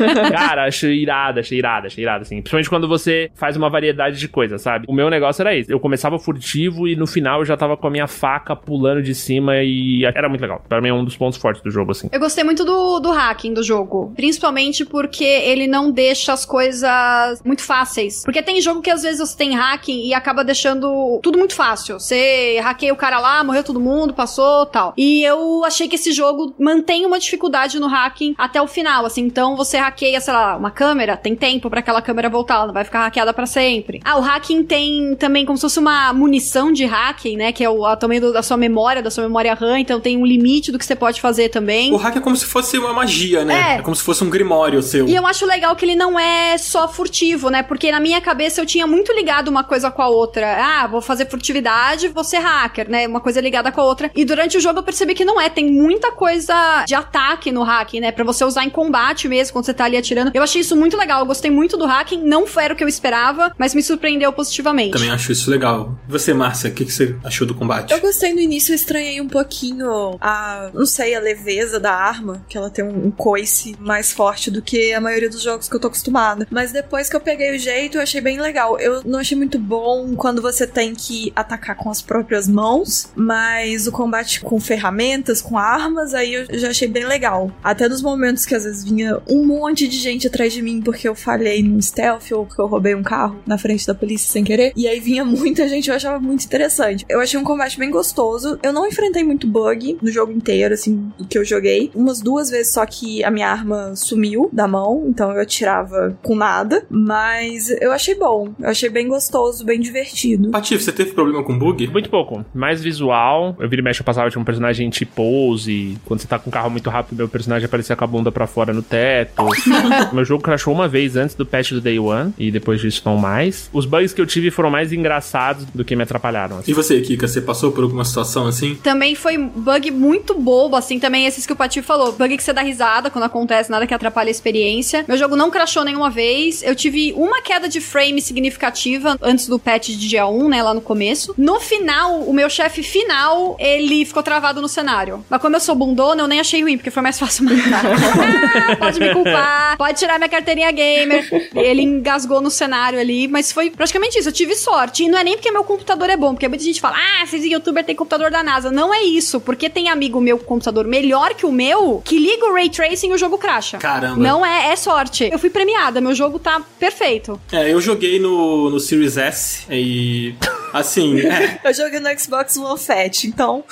Cara, 0.30 0.66
achei 0.66 1.02
irado, 1.02 1.40
achei 1.40 1.58
irado, 1.58 1.86
achei 1.86 2.04
irado, 2.04 2.22
assim. 2.22 2.36
Principalmente 2.36 2.70
quando 2.70 2.88
você 2.88 3.30
faz 3.34 3.56
uma 3.56 3.68
variedade 3.68 4.18
de 4.18 4.28
coisas, 4.28 4.62
sabe? 4.62 4.86
O 4.88 4.92
meu 4.92 5.10
negócio 5.10 5.42
era 5.42 5.54
esse. 5.54 5.70
Eu 5.70 5.80
começava 5.80 6.18
furtivo 6.18 6.86
e 6.88 6.96
no 6.96 7.06
final 7.06 7.40
eu 7.40 7.44
já 7.44 7.56
tava 7.56 7.76
com 7.76 7.86
a 7.86 7.90
minha 7.90 8.06
faca 8.06 8.54
pulando 8.56 9.02
de 9.02 9.14
cima 9.14 9.56
e 9.62 10.04
era 10.04 10.28
muito 10.28 10.40
legal. 10.40 10.62
Pra 10.68 10.80
mim 10.80 10.88
é 10.88 10.94
um 10.94 11.04
dos 11.04 11.16
pontos 11.16 11.38
fortes 11.38 11.62
do 11.62 11.70
jogo, 11.70 11.92
assim. 11.92 12.08
Eu 12.12 12.20
gostei 12.20 12.44
muito 12.44 12.64
do, 12.64 13.00
do 13.00 13.10
hacking 13.10 13.54
do 13.54 13.62
jogo. 13.62 14.12
Principalmente 14.16 14.84
porque 14.84 15.24
ele 15.24 15.66
não 15.66 15.90
deixa 15.90 16.32
as 16.32 16.44
coisas 16.44 17.42
muito 17.44 17.62
fáceis. 17.62 18.22
Porque 18.24 18.42
tem 18.42 18.60
jogo 18.60 18.80
que 18.80 18.90
às 18.90 19.02
vezes 19.02 19.20
você 19.20 19.36
tem 19.36 19.54
hacking 19.54 20.06
e 20.06 20.14
acaba 20.14 20.44
deixando 20.44 21.20
tudo 21.22 21.38
muito 21.38 21.54
fácil. 21.54 21.98
Você 21.98 22.58
hackeia 22.60 22.92
o 22.92 22.96
cara 22.96 23.18
lá, 23.18 23.42
morreu 23.44 23.64
todo 23.64 23.80
mundo, 23.80 23.99
passou 24.12 24.66
tal. 24.66 24.92
E 24.96 25.22
eu 25.22 25.64
achei 25.64 25.88
que 25.88 25.96
esse 25.96 26.12
jogo 26.12 26.54
mantém 26.58 27.06
uma 27.06 27.18
dificuldade 27.18 27.78
no 27.78 27.86
hacking 27.86 28.34
até 28.36 28.60
o 28.60 28.66
final, 28.66 29.06
assim. 29.06 29.22
Então 29.22 29.56
você 29.56 29.76
hackeia, 29.76 30.20
sei 30.20 30.32
lá, 30.32 30.56
uma 30.56 30.70
câmera, 30.70 31.16
tem 31.16 31.34
tempo 31.36 31.68
para 31.68 31.80
aquela 31.80 32.02
câmera 32.02 32.28
voltar, 32.28 32.56
ela 32.56 32.66
não 32.66 32.74
vai 32.74 32.84
ficar 32.84 33.00
hackeada 33.00 33.32
para 33.32 33.46
sempre. 33.46 34.00
Ah, 34.04 34.16
o 34.18 34.20
hacking 34.20 34.64
tem 34.64 35.14
também 35.16 35.44
como 35.44 35.56
se 35.56 35.62
fosse 35.62 35.78
uma 35.78 36.12
munição 36.12 36.72
de 36.72 36.84
hacking, 36.84 37.36
né? 37.36 37.52
Que 37.52 37.64
é 37.64 37.70
o 37.70 37.96
também 37.96 38.20
do, 38.20 38.32
da 38.32 38.42
sua 38.42 38.56
memória, 38.56 39.02
da 39.02 39.10
sua 39.10 39.24
memória 39.24 39.54
RAM, 39.54 39.78
então 39.78 40.00
tem 40.00 40.16
um 40.16 40.24
limite 40.24 40.72
do 40.72 40.78
que 40.78 40.84
você 40.84 40.96
pode 40.96 41.20
fazer 41.20 41.48
também. 41.48 41.92
O 41.92 41.96
hack 41.96 42.16
é 42.16 42.20
como 42.20 42.36
se 42.36 42.44
fosse 42.44 42.78
uma 42.78 42.92
magia, 42.92 43.44
né? 43.44 43.76
É. 43.76 43.80
É 43.80 43.82
como 43.82 43.96
se 43.96 44.02
fosse 44.02 44.22
um 44.24 44.30
grimório 44.30 44.82
seu. 44.82 45.06
E 45.08 45.14
eu 45.14 45.26
acho 45.26 45.46
legal 45.46 45.74
que 45.76 45.84
ele 45.84 45.94
não 45.94 46.18
é 46.18 46.56
só 46.58 46.88
furtivo, 46.88 47.50
né? 47.50 47.62
Porque 47.62 47.90
na 47.90 48.00
minha 48.00 48.20
cabeça 48.20 48.60
eu 48.60 48.66
tinha 48.66 48.86
muito 48.86 49.12
ligado 49.12 49.48
uma 49.48 49.64
coisa 49.64 49.90
com 49.90 50.02
a 50.02 50.08
outra. 50.08 50.56
Ah, 50.58 50.86
vou 50.86 51.00
fazer 51.00 51.28
furtividade, 51.28 52.08
vou 52.08 52.24
ser 52.24 52.38
hacker, 52.38 52.90
né? 52.90 53.06
Uma 53.06 53.20
coisa 53.20 53.40
ligada 53.40 53.70
com 53.72 53.80
a 53.80 53.84
outra. 53.84 53.89
E 54.14 54.24
durante 54.24 54.56
o 54.56 54.60
jogo 54.60 54.78
eu 54.78 54.82
percebi 54.82 55.14
que 55.14 55.24
não 55.24 55.40
é. 55.40 55.48
Tem 55.48 55.70
muita 55.70 56.12
coisa 56.12 56.84
de 56.86 56.94
ataque 56.94 57.50
no 57.50 57.62
hacking, 57.62 58.00
né? 58.00 58.12
Pra 58.12 58.24
você 58.24 58.44
usar 58.44 58.64
em 58.64 58.70
combate 58.70 59.28
mesmo, 59.28 59.52
quando 59.52 59.64
você 59.64 59.74
tá 59.74 59.84
ali 59.84 59.96
atirando. 59.96 60.30
Eu 60.34 60.42
achei 60.42 60.60
isso 60.60 60.76
muito 60.76 60.96
legal. 60.96 61.20
Eu 61.20 61.26
gostei 61.26 61.50
muito 61.50 61.76
do 61.76 61.86
hacking. 61.86 62.22
Não 62.22 62.46
foi 62.46 62.60
o 62.70 62.76
que 62.76 62.84
eu 62.84 62.88
esperava, 62.88 63.52
mas 63.58 63.74
me 63.74 63.82
surpreendeu 63.82 64.32
positivamente. 64.32 64.92
Também 64.92 65.10
acho 65.10 65.32
isso 65.32 65.50
legal. 65.50 65.98
E 66.08 66.12
você, 66.12 66.34
Márcia, 66.34 66.70
o 66.70 66.72
que, 66.72 66.84
que 66.84 66.92
você 66.92 67.16
achou 67.24 67.46
do 67.46 67.54
combate? 67.54 67.92
Eu 67.92 68.00
gostei 68.00 68.34
no 68.34 68.40
início, 68.40 68.72
eu 68.72 68.76
estranhei 68.76 69.20
um 69.20 69.28
pouquinho 69.28 70.16
a, 70.20 70.70
não 70.74 70.86
sei, 70.86 71.14
a 71.14 71.20
leveza 71.20 71.80
da 71.80 71.92
arma, 71.92 72.44
que 72.48 72.56
ela 72.56 72.70
tem 72.70 72.84
um, 72.84 73.06
um 73.06 73.10
coice 73.10 73.74
mais 73.80 74.12
forte 74.12 74.50
do 74.50 74.60
que 74.60 74.92
a 74.92 75.00
maioria 75.00 75.28
dos 75.28 75.42
jogos 75.42 75.68
que 75.68 75.74
eu 75.74 75.80
tô 75.80 75.88
acostumada. 75.88 76.46
Mas 76.50 76.72
depois 76.72 77.08
que 77.08 77.16
eu 77.16 77.20
peguei 77.20 77.56
o 77.56 77.58
jeito, 77.58 77.98
eu 77.98 78.02
achei 78.02 78.20
bem 78.20 78.40
legal. 78.40 78.78
Eu 78.78 79.02
não 79.04 79.18
achei 79.18 79.36
muito 79.36 79.58
bom 79.58 80.14
quando 80.14 80.42
você 80.42 80.66
tem 80.66 80.94
que 80.94 81.32
atacar 81.34 81.76
com 81.76 81.90
as 81.90 82.02
próprias 82.02 82.48
mãos, 82.48 83.10
mas 83.14 83.79
o 83.86 83.92
combate 83.92 84.40
com 84.40 84.58
ferramentas, 84.60 85.40
com 85.40 85.58
armas, 85.58 86.14
aí 86.14 86.34
eu 86.34 86.58
já 86.58 86.70
achei 86.70 86.88
bem 86.88 87.06
legal. 87.06 87.50
Até 87.62 87.88
nos 87.88 88.02
momentos 88.02 88.44
que 88.44 88.54
às 88.54 88.64
vezes 88.64 88.84
vinha 88.84 89.18
um 89.28 89.44
monte 89.44 89.86
de 89.88 89.96
gente 89.96 90.26
atrás 90.26 90.52
de 90.52 90.62
mim 90.62 90.80
porque 90.80 91.08
eu 91.08 91.14
falhei 91.14 91.62
num 91.62 91.80
stealth 91.80 92.30
ou 92.32 92.46
porque 92.46 92.60
eu 92.60 92.66
roubei 92.66 92.94
um 92.94 93.02
carro 93.02 93.38
na 93.46 93.58
frente 93.58 93.86
da 93.86 93.94
polícia 93.94 94.30
sem 94.30 94.44
querer, 94.44 94.72
e 94.76 94.86
aí 94.86 95.00
vinha 95.00 95.24
muita 95.24 95.68
gente, 95.68 95.88
eu 95.88 95.96
achava 95.96 96.18
muito 96.18 96.44
interessante. 96.44 97.04
Eu 97.08 97.20
achei 97.20 97.38
um 97.38 97.44
combate 97.44 97.78
bem 97.78 97.90
gostoso. 97.90 98.58
Eu 98.62 98.72
não 98.72 98.86
enfrentei 98.86 99.24
muito 99.24 99.46
bug 99.46 99.98
no 100.00 100.10
jogo 100.10 100.32
inteiro, 100.32 100.74
assim, 100.74 101.10
do 101.18 101.26
que 101.26 101.38
eu 101.38 101.44
joguei. 101.44 101.90
Umas 101.94 102.20
duas 102.20 102.50
vezes 102.50 102.72
só 102.72 102.84
que 102.86 103.22
a 103.24 103.30
minha 103.30 103.48
arma 103.48 103.94
sumiu 103.96 104.48
da 104.52 104.66
mão, 104.68 105.04
então 105.08 105.32
eu 105.32 105.40
atirava 105.40 106.18
com 106.22 106.34
nada. 106.34 106.84
Mas 106.88 107.70
eu 107.80 107.92
achei 107.92 108.14
bom. 108.14 108.52
Eu 108.58 108.68
achei 108.68 108.88
bem 108.88 109.08
gostoso, 109.08 109.64
bem 109.64 109.80
divertido. 109.80 110.50
Patife, 110.50 110.82
você 110.82 110.92
teve 110.92 111.12
problema 111.12 111.42
com 111.42 111.58
bug? 111.58 111.86
Muito 111.88 112.10
pouco. 112.10 112.44
Mais 112.54 112.82
visual. 112.82 113.56
Eu 113.58 113.68
vira 113.70 113.80
e 113.80 113.84
mexe, 113.84 114.00
eu 114.00 114.04
passava 114.04 114.28
de 114.28 114.38
um 114.38 114.44
personagem 114.44 114.88
de 114.90 115.06
pose. 115.06 115.96
Quando 116.04 116.20
você 116.20 116.26
tá 116.26 116.38
com 116.38 116.50
um 116.50 116.52
carro 116.52 116.70
muito 116.70 116.90
rápido, 116.90 117.16
meu 117.16 117.28
personagem 117.28 117.66
aparecia 117.66 117.96
com 117.96 118.04
a 118.04 118.06
bunda 118.06 118.30
pra 118.32 118.46
fora 118.46 118.72
no 118.72 118.82
teto. 118.82 119.42
meu 120.12 120.24
jogo 120.24 120.42
crashou 120.42 120.74
uma 120.74 120.88
vez 120.88 121.16
antes 121.16 121.34
do 121.34 121.46
patch 121.46 121.72
do 121.72 121.80
Day 121.80 121.98
One. 121.98 122.32
E 122.38 122.50
depois 122.50 122.80
disso 122.80 123.02
não 123.04 123.16
mais. 123.16 123.70
Os 123.72 123.86
bugs 123.86 124.12
que 124.12 124.20
eu 124.20 124.26
tive 124.26 124.50
foram 124.50 124.70
mais 124.70 124.92
engraçados 124.92 125.64
do 125.74 125.84
que 125.84 125.94
me 125.96 126.02
atrapalharam. 126.02 126.58
assim. 126.58 126.70
E 126.70 126.74
você, 126.74 127.00
Kika, 127.00 127.26
você 127.26 127.40
passou 127.40 127.72
por 127.72 127.84
alguma 127.84 128.04
situação 128.04 128.46
assim? 128.46 128.74
Também 128.76 129.14
foi 129.14 129.38
bug 129.38 129.90
muito 129.90 130.34
bobo, 130.34 130.76
assim, 130.76 130.98
também 130.98 131.26
esses 131.26 131.46
que 131.46 131.52
o 131.52 131.56
Pati 131.56 131.82
falou. 131.82 132.12
Bug 132.12 132.36
que 132.36 132.42
você 132.42 132.52
dá 132.52 132.62
risada 132.62 133.10
quando 133.10 133.24
acontece, 133.24 133.70
nada 133.70 133.86
que 133.86 133.94
atrapalhe 133.94 134.28
a 134.28 134.30
experiência. 134.30 135.04
Meu 135.06 135.16
jogo 135.16 135.36
não 135.36 135.50
crashou 135.50 135.84
nenhuma 135.84 136.10
vez. 136.10 136.62
Eu 136.62 136.74
tive 136.74 137.12
uma 137.16 137.40
queda 137.42 137.68
de 137.68 137.80
frame 137.80 138.20
significativa 138.20 139.16
antes 139.22 139.46
do 139.46 139.58
patch 139.58 139.88
de 139.88 140.08
dia 140.08 140.26
1, 140.26 140.48
né, 140.48 140.62
lá 140.62 140.74
no 140.74 140.80
começo. 140.80 141.34
No 141.36 141.60
final, 141.60 142.20
o 142.22 142.32
meu 142.32 142.48
chefe 142.50 142.82
final, 142.82 143.56
ele 143.60 144.06
ficou 144.06 144.22
travado 144.22 144.62
no 144.62 144.68
cenário. 144.68 145.22
Mas 145.28 145.40
como 145.40 145.54
eu 145.54 145.60
sou 145.60 145.74
bundona, 145.74 146.22
eu 146.22 146.26
nem 146.26 146.40
achei 146.40 146.62
ruim, 146.62 146.78
porque 146.78 146.90
foi 146.90 147.02
mais 147.02 147.18
fácil 147.18 147.44
matar. 147.44 147.82
ah, 147.84 148.76
pode 148.80 148.98
me 148.98 149.12
culpar, 149.12 149.76
pode 149.76 149.98
tirar 149.98 150.18
minha 150.18 150.30
carteirinha 150.30 150.72
gamer. 150.72 151.28
Ele 151.54 151.82
engasgou 151.82 152.40
no 152.40 152.50
cenário 152.50 152.98
ali, 152.98 153.28
mas 153.28 153.52
foi 153.52 153.70
praticamente 153.70 154.18
isso. 154.18 154.30
Eu 154.30 154.32
tive 154.32 154.54
sorte. 154.54 155.04
E 155.04 155.08
não 155.08 155.18
é 155.18 155.24
nem 155.24 155.34
porque 155.34 155.50
meu 155.50 155.62
computador 155.62 156.08
é 156.08 156.16
bom, 156.16 156.32
porque 156.32 156.48
muita 156.48 156.64
gente 156.64 156.80
fala, 156.80 156.96
ah, 156.96 157.24
esses 157.24 157.44
youtubers 157.44 157.84
têm 157.84 157.94
computador 157.94 158.30
da 158.30 158.42
NASA. 158.42 158.70
Não 158.70 158.94
é 158.94 159.02
isso, 159.02 159.40
porque 159.40 159.68
tem 159.68 159.88
amigo 159.88 160.20
meu 160.20 160.38
com 160.38 160.44
computador 160.44 160.86
melhor 160.86 161.34
que 161.34 161.44
o 161.44 161.52
meu, 161.52 162.00
que 162.04 162.18
liga 162.18 162.46
o 162.46 162.54
Ray 162.54 162.70
Tracing 162.70 163.10
e 163.10 163.12
o 163.12 163.18
jogo 163.18 163.36
cracha. 163.36 163.78
Caramba. 163.78 164.16
Não 164.16 164.44
é, 164.44 164.72
é 164.72 164.76
sorte. 164.76 165.28
Eu 165.30 165.38
fui 165.38 165.50
premiada, 165.50 166.00
meu 166.00 166.14
jogo 166.14 166.38
tá 166.38 166.62
perfeito. 166.78 167.38
É, 167.52 167.72
eu 167.72 167.80
joguei 167.80 168.18
no, 168.18 168.70
no 168.70 168.80
Series 168.80 169.16
S 169.16 169.64
e. 169.70 170.34
Assim, 170.72 171.20
é, 171.20 171.60
Eu 171.64 171.74
joguei 171.74 171.98
no 171.98 172.08
Xbox 172.18 172.56
One 172.56 172.78
Fat, 172.78 173.24
então. 173.40 173.64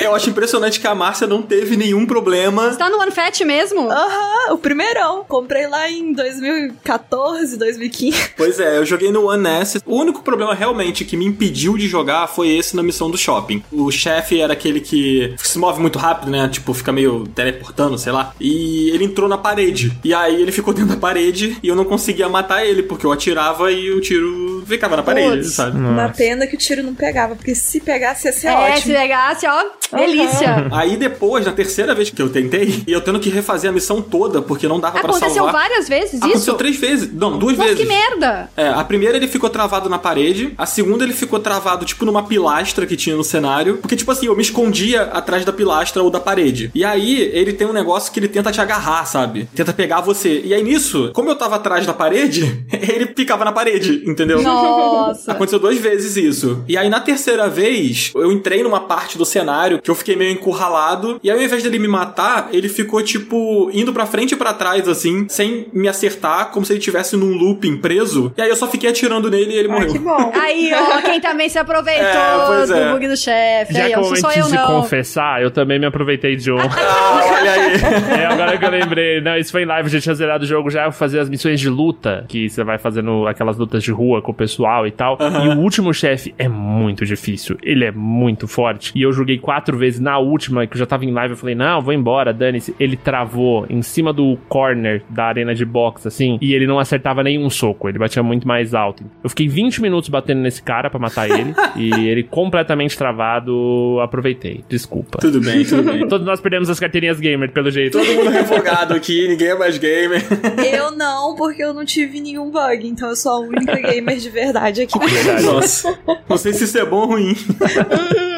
eu 0.00 0.12
acho 0.14 0.28
impressionante 0.28 0.80
que 0.80 0.86
a 0.86 0.94
Márcia 0.94 1.26
não 1.26 1.40
teve 1.40 1.76
nenhum 1.76 2.04
problema. 2.04 2.70
Você 2.70 2.78
tá 2.78 2.90
no 2.90 2.98
OneFat 2.98 3.44
mesmo? 3.44 3.88
Aham, 3.88 4.52
o 4.52 4.58
primeirão. 4.58 5.24
Comprei 5.28 5.68
lá 5.68 5.88
em 5.88 6.12
2014, 6.12 7.56
2015. 7.56 8.30
Pois 8.36 8.58
é, 8.58 8.78
eu 8.78 8.84
joguei 8.84 9.12
no 9.12 9.28
One 9.28 9.46
S. 9.46 9.80
O 9.86 9.96
único 9.96 10.22
problema 10.22 10.54
realmente 10.54 11.04
que 11.04 11.16
me 11.16 11.24
impediu 11.24 11.78
de 11.78 11.86
jogar 11.86 12.26
foi 12.26 12.48
esse 12.48 12.74
na 12.74 12.82
missão 12.82 13.08
do 13.10 13.16
shopping. 13.16 13.62
O 13.70 13.90
chefe 13.92 14.40
era 14.40 14.52
aquele 14.52 14.80
que 14.80 15.34
se 15.38 15.58
move 15.58 15.80
muito 15.80 15.98
rápido, 15.98 16.30
né? 16.30 16.48
Tipo, 16.48 16.74
fica 16.74 16.90
meio 16.90 17.26
teleportando, 17.28 17.96
sei 17.96 18.12
lá. 18.12 18.34
E 18.40 18.90
ele 18.90 19.04
entrou 19.04 19.28
na 19.28 19.38
parede. 19.38 19.96
E 20.02 20.12
aí 20.12 20.42
ele 20.42 20.50
ficou 20.50 20.74
dentro 20.74 20.94
da 20.94 21.00
parede 21.00 21.56
e 21.62 21.68
eu 21.68 21.76
não 21.76 21.84
conseguia 21.84 22.28
matar 22.28 22.66
ele, 22.66 22.82
porque 22.82 23.06
eu 23.06 23.12
atirava 23.12 23.70
e 23.70 23.90
o 23.90 24.00
tiro 24.00 24.64
ficava 24.66 24.96
na 24.96 25.02
parede, 25.02 25.42
Putz. 25.42 25.54
sabe? 25.54 25.78
Uma 25.78 26.08
pena 26.08 26.46
que 26.46 26.56
o 26.56 26.58
tiro 26.58 26.82
não 26.82 26.94
pegava, 26.94 27.36
porque 27.36 27.54
se 27.54 27.80
pegasse 27.80 28.26
ia 28.26 28.32
ser 28.32 28.48
é, 28.48 28.56
ótimo. 28.56 28.80
se 28.82 28.96
pegasse, 29.04 29.46
ó, 29.46 29.64
delícia. 29.96 30.66
Aí 30.72 30.96
depois, 30.96 31.44
na 31.44 31.52
terceira 31.52 31.94
vez 31.94 32.08
que 32.10 32.20
eu 32.20 32.28
tentei, 32.30 32.82
e 32.86 32.92
eu 32.92 33.00
tendo 33.00 33.20
que 33.20 33.28
refazer 33.28 33.70
a 33.70 33.72
missão 33.72 34.00
toda, 34.00 34.40
porque 34.40 34.66
não 34.66 34.80
dava 34.80 34.98
pra 35.00 35.10
Aconteceu 35.10 35.44
salvar. 35.44 35.52
várias 35.52 35.88
vezes 35.88 36.14
Aconteceu 36.22 36.38
isso? 36.52 36.54
três 36.54 36.76
vezes. 36.76 37.12
Não, 37.12 37.38
duas 37.38 37.56
Nossa, 37.56 37.70
vezes. 37.70 37.82
que 37.82 37.88
merda. 37.88 38.48
É, 38.56 38.68
a 38.68 38.82
primeira 38.84 39.16
ele 39.16 39.28
ficou 39.28 39.50
travado 39.50 39.88
na 39.88 39.98
parede, 39.98 40.54
a 40.56 40.64
segunda 40.66 41.04
ele 41.04 41.12
ficou 41.12 41.38
travado, 41.38 41.84
tipo, 41.84 42.04
numa 42.04 42.22
pilastra 42.22 42.86
que 42.86 42.96
tinha 42.96 43.14
no 43.14 43.24
cenário. 43.24 43.76
Porque, 43.78 43.94
tipo 43.96 44.10
assim, 44.10 44.26
eu 44.26 44.34
me 44.36 44.42
escondia 44.42 45.02
atrás 45.02 45.44
da 45.44 45.52
pilastra 45.52 46.02
ou 46.02 46.10
da 46.10 46.20
parede. 46.20 46.70
E 46.74 46.84
aí, 46.84 47.20
ele 47.32 47.52
tem 47.52 47.66
um 47.66 47.72
negócio 47.72 48.10
que 48.12 48.18
ele 48.18 48.28
tenta 48.28 48.50
te 48.50 48.60
agarrar, 48.60 49.04
sabe? 49.04 49.48
Tenta 49.54 49.72
pegar 49.72 50.00
você. 50.00 50.40
E 50.44 50.54
aí, 50.54 50.62
nisso, 50.62 51.10
como 51.14 51.28
eu 51.28 51.36
tava 51.36 51.56
atrás 51.56 51.86
da 51.86 51.92
parede, 51.92 52.64
ele 52.72 53.12
ficava 53.14 53.44
na 53.44 53.52
parede, 53.52 54.02
entendeu? 54.06 54.42
Nossa. 54.42 55.32
Aconteceu 55.32 55.58
duas 55.58 55.76
vezes 55.78 56.16
isso. 56.16 56.64
E 56.66 56.76
aí, 56.76 56.88
na 56.88 57.00
terceira 57.00 57.48
vez, 57.48 58.12
eu 58.14 58.32
entrei 58.32 58.62
numa 58.62 58.80
parte 58.80 58.93
do 59.18 59.24
cenário 59.24 59.80
que 59.80 59.90
eu 59.90 59.94
fiquei 59.94 60.16
meio 60.16 60.32
encurralado. 60.32 61.18
E 61.22 61.30
aí, 61.30 61.36
ao 61.38 61.42
invés 61.44 61.62
dele 61.62 61.78
me 61.78 61.88
matar, 61.88 62.48
ele 62.52 62.68
ficou, 62.68 63.02
tipo, 63.02 63.70
indo 63.72 63.92
pra 63.92 64.06
frente 64.06 64.32
e 64.32 64.36
pra 64.36 64.52
trás, 64.54 64.88
assim, 64.88 65.26
sem 65.28 65.66
me 65.72 65.88
acertar, 65.88 66.50
como 66.50 66.64
se 66.64 66.72
ele 66.72 66.78
estivesse 66.78 67.16
num 67.16 67.34
looping 67.36 67.76
preso. 67.78 68.32
E 68.36 68.42
aí, 68.42 68.48
eu 68.48 68.56
só 68.56 68.66
fiquei 68.68 68.90
atirando 68.90 69.30
nele 69.30 69.52
e 69.52 69.56
ele 69.56 69.68
Ah, 69.68 69.72
morreu. 69.72 69.92
que 69.92 69.98
bom. 69.98 70.32
Aí, 70.40 70.70
ó, 70.74 71.00
quem 71.02 71.20
também 71.20 71.48
se 71.48 71.58
aproveitou 71.58 72.04
É, 72.04 72.46
pois 72.46 72.70
é. 72.70 72.84
do 72.86 72.92
bug 72.92 73.08
do 73.08 73.16
chefe. 73.16 73.74
Já 73.74 73.84
Aí, 73.84 73.90
que 73.90 73.96
não 73.96 74.16
sou 74.16 74.30
eu 74.32 74.46
de 74.46 74.54
não. 74.54 74.66
confessar, 74.66 75.42
eu 75.42 75.50
também 75.50 75.78
me 75.78 75.86
aproveitei 75.86 76.36
de 76.36 76.50
um. 76.52 76.56
Ah, 76.86 77.20
olha 77.38 77.52
aí. 77.52 78.20
É, 78.20 78.26
agora 78.26 78.58
que 78.58 78.64
eu 78.64 78.70
lembrei. 78.70 79.20
Não, 79.20 79.36
isso 79.36 79.50
foi 79.52 79.62
em 79.62 79.66
live, 79.66 79.86
eu 79.88 79.92
já 79.92 80.00
tinha 80.00 80.14
zerado 80.14 80.44
o 80.44 80.46
jogo, 80.46 80.70
já 80.70 80.90
fazer 80.92 81.18
as 81.20 81.28
missões 81.28 81.58
de 81.60 81.68
luta, 81.68 82.24
que 82.28 82.48
você 82.48 82.62
vai 82.62 82.78
fazendo 82.78 83.26
aquelas 83.26 83.56
lutas 83.56 83.82
de 83.82 83.90
rua 83.90 84.20
com 84.22 84.32
o 84.32 84.34
pessoal 84.34 84.86
e 84.86 84.90
tal. 84.90 85.16
E 85.20 85.48
o 85.48 85.58
último 85.58 85.92
chefe 85.94 86.34
é 86.38 86.48
muito 86.48 87.04
difícil. 87.06 87.56
Ele 87.62 87.84
é 87.84 87.90
muito 87.92 88.46
forte. 88.46 88.83
E 88.94 89.02
eu 89.02 89.12
joguei 89.12 89.38
quatro 89.38 89.76
vezes. 89.76 90.00
Na 90.00 90.18
última, 90.18 90.66
que 90.66 90.74
eu 90.74 90.78
já 90.78 90.86
tava 90.86 91.04
em 91.04 91.12
live, 91.12 91.32
eu 91.32 91.36
falei, 91.36 91.54
não, 91.54 91.80
vou 91.80 91.92
embora, 91.92 92.32
dane-se. 92.32 92.74
Ele 92.78 92.96
travou 92.96 93.66
em 93.68 93.82
cima 93.82 94.12
do 94.12 94.36
corner 94.48 95.02
da 95.08 95.24
arena 95.24 95.54
de 95.54 95.64
boxe, 95.64 96.08
assim, 96.08 96.38
e 96.40 96.54
ele 96.54 96.66
não 96.66 96.78
acertava 96.78 97.22
nenhum 97.22 97.48
soco. 97.48 97.88
Ele 97.88 97.98
batia 97.98 98.22
muito 98.22 98.46
mais 98.46 98.74
alto. 98.74 99.04
Eu 99.22 99.30
fiquei 99.30 99.48
20 99.48 99.80
minutos 99.82 100.08
batendo 100.08 100.40
nesse 100.40 100.62
cara 100.62 100.90
pra 100.90 100.98
matar 100.98 101.28
ele. 101.28 101.54
e 101.76 102.08
ele 102.08 102.22
completamente 102.22 102.96
travado, 102.96 103.98
aproveitei. 104.02 104.64
Desculpa. 104.68 105.18
Tudo 105.18 105.40
bem, 105.40 105.64
tudo 105.64 105.82
bem. 105.90 106.06
Todos 106.08 106.26
nós 106.26 106.40
perdemos 106.40 106.68
as 106.68 106.80
carteirinhas 106.80 107.20
gamer, 107.20 107.50
pelo 107.52 107.70
jeito. 107.70 107.98
Todo 107.98 108.12
mundo 108.14 108.30
refogado 108.30 108.94
aqui, 108.94 109.28
ninguém 109.28 109.48
é 109.48 109.54
mais 109.54 109.78
gamer. 109.78 110.22
Eu 110.74 110.90
não, 110.90 111.34
porque 111.34 111.62
eu 111.62 111.72
não 111.72 111.84
tive 111.84 112.20
nenhum 112.20 112.50
bug, 112.50 112.86
então 112.86 113.08
eu 113.08 113.16
sou 113.16 113.32
a 113.32 113.38
única 113.40 113.76
gamer 113.76 114.16
de 114.16 114.30
verdade 114.30 114.82
aqui. 114.82 114.98
Verdade. 114.98 115.42
Nossa. 115.44 115.98
Não 116.28 116.36
sei 116.36 116.52
se 116.52 116.64
isso 116.64 116.78
é 116.78 116.84
bom 116.84 117.04
ou 117.04 117.06
ruim. 117.06 117.34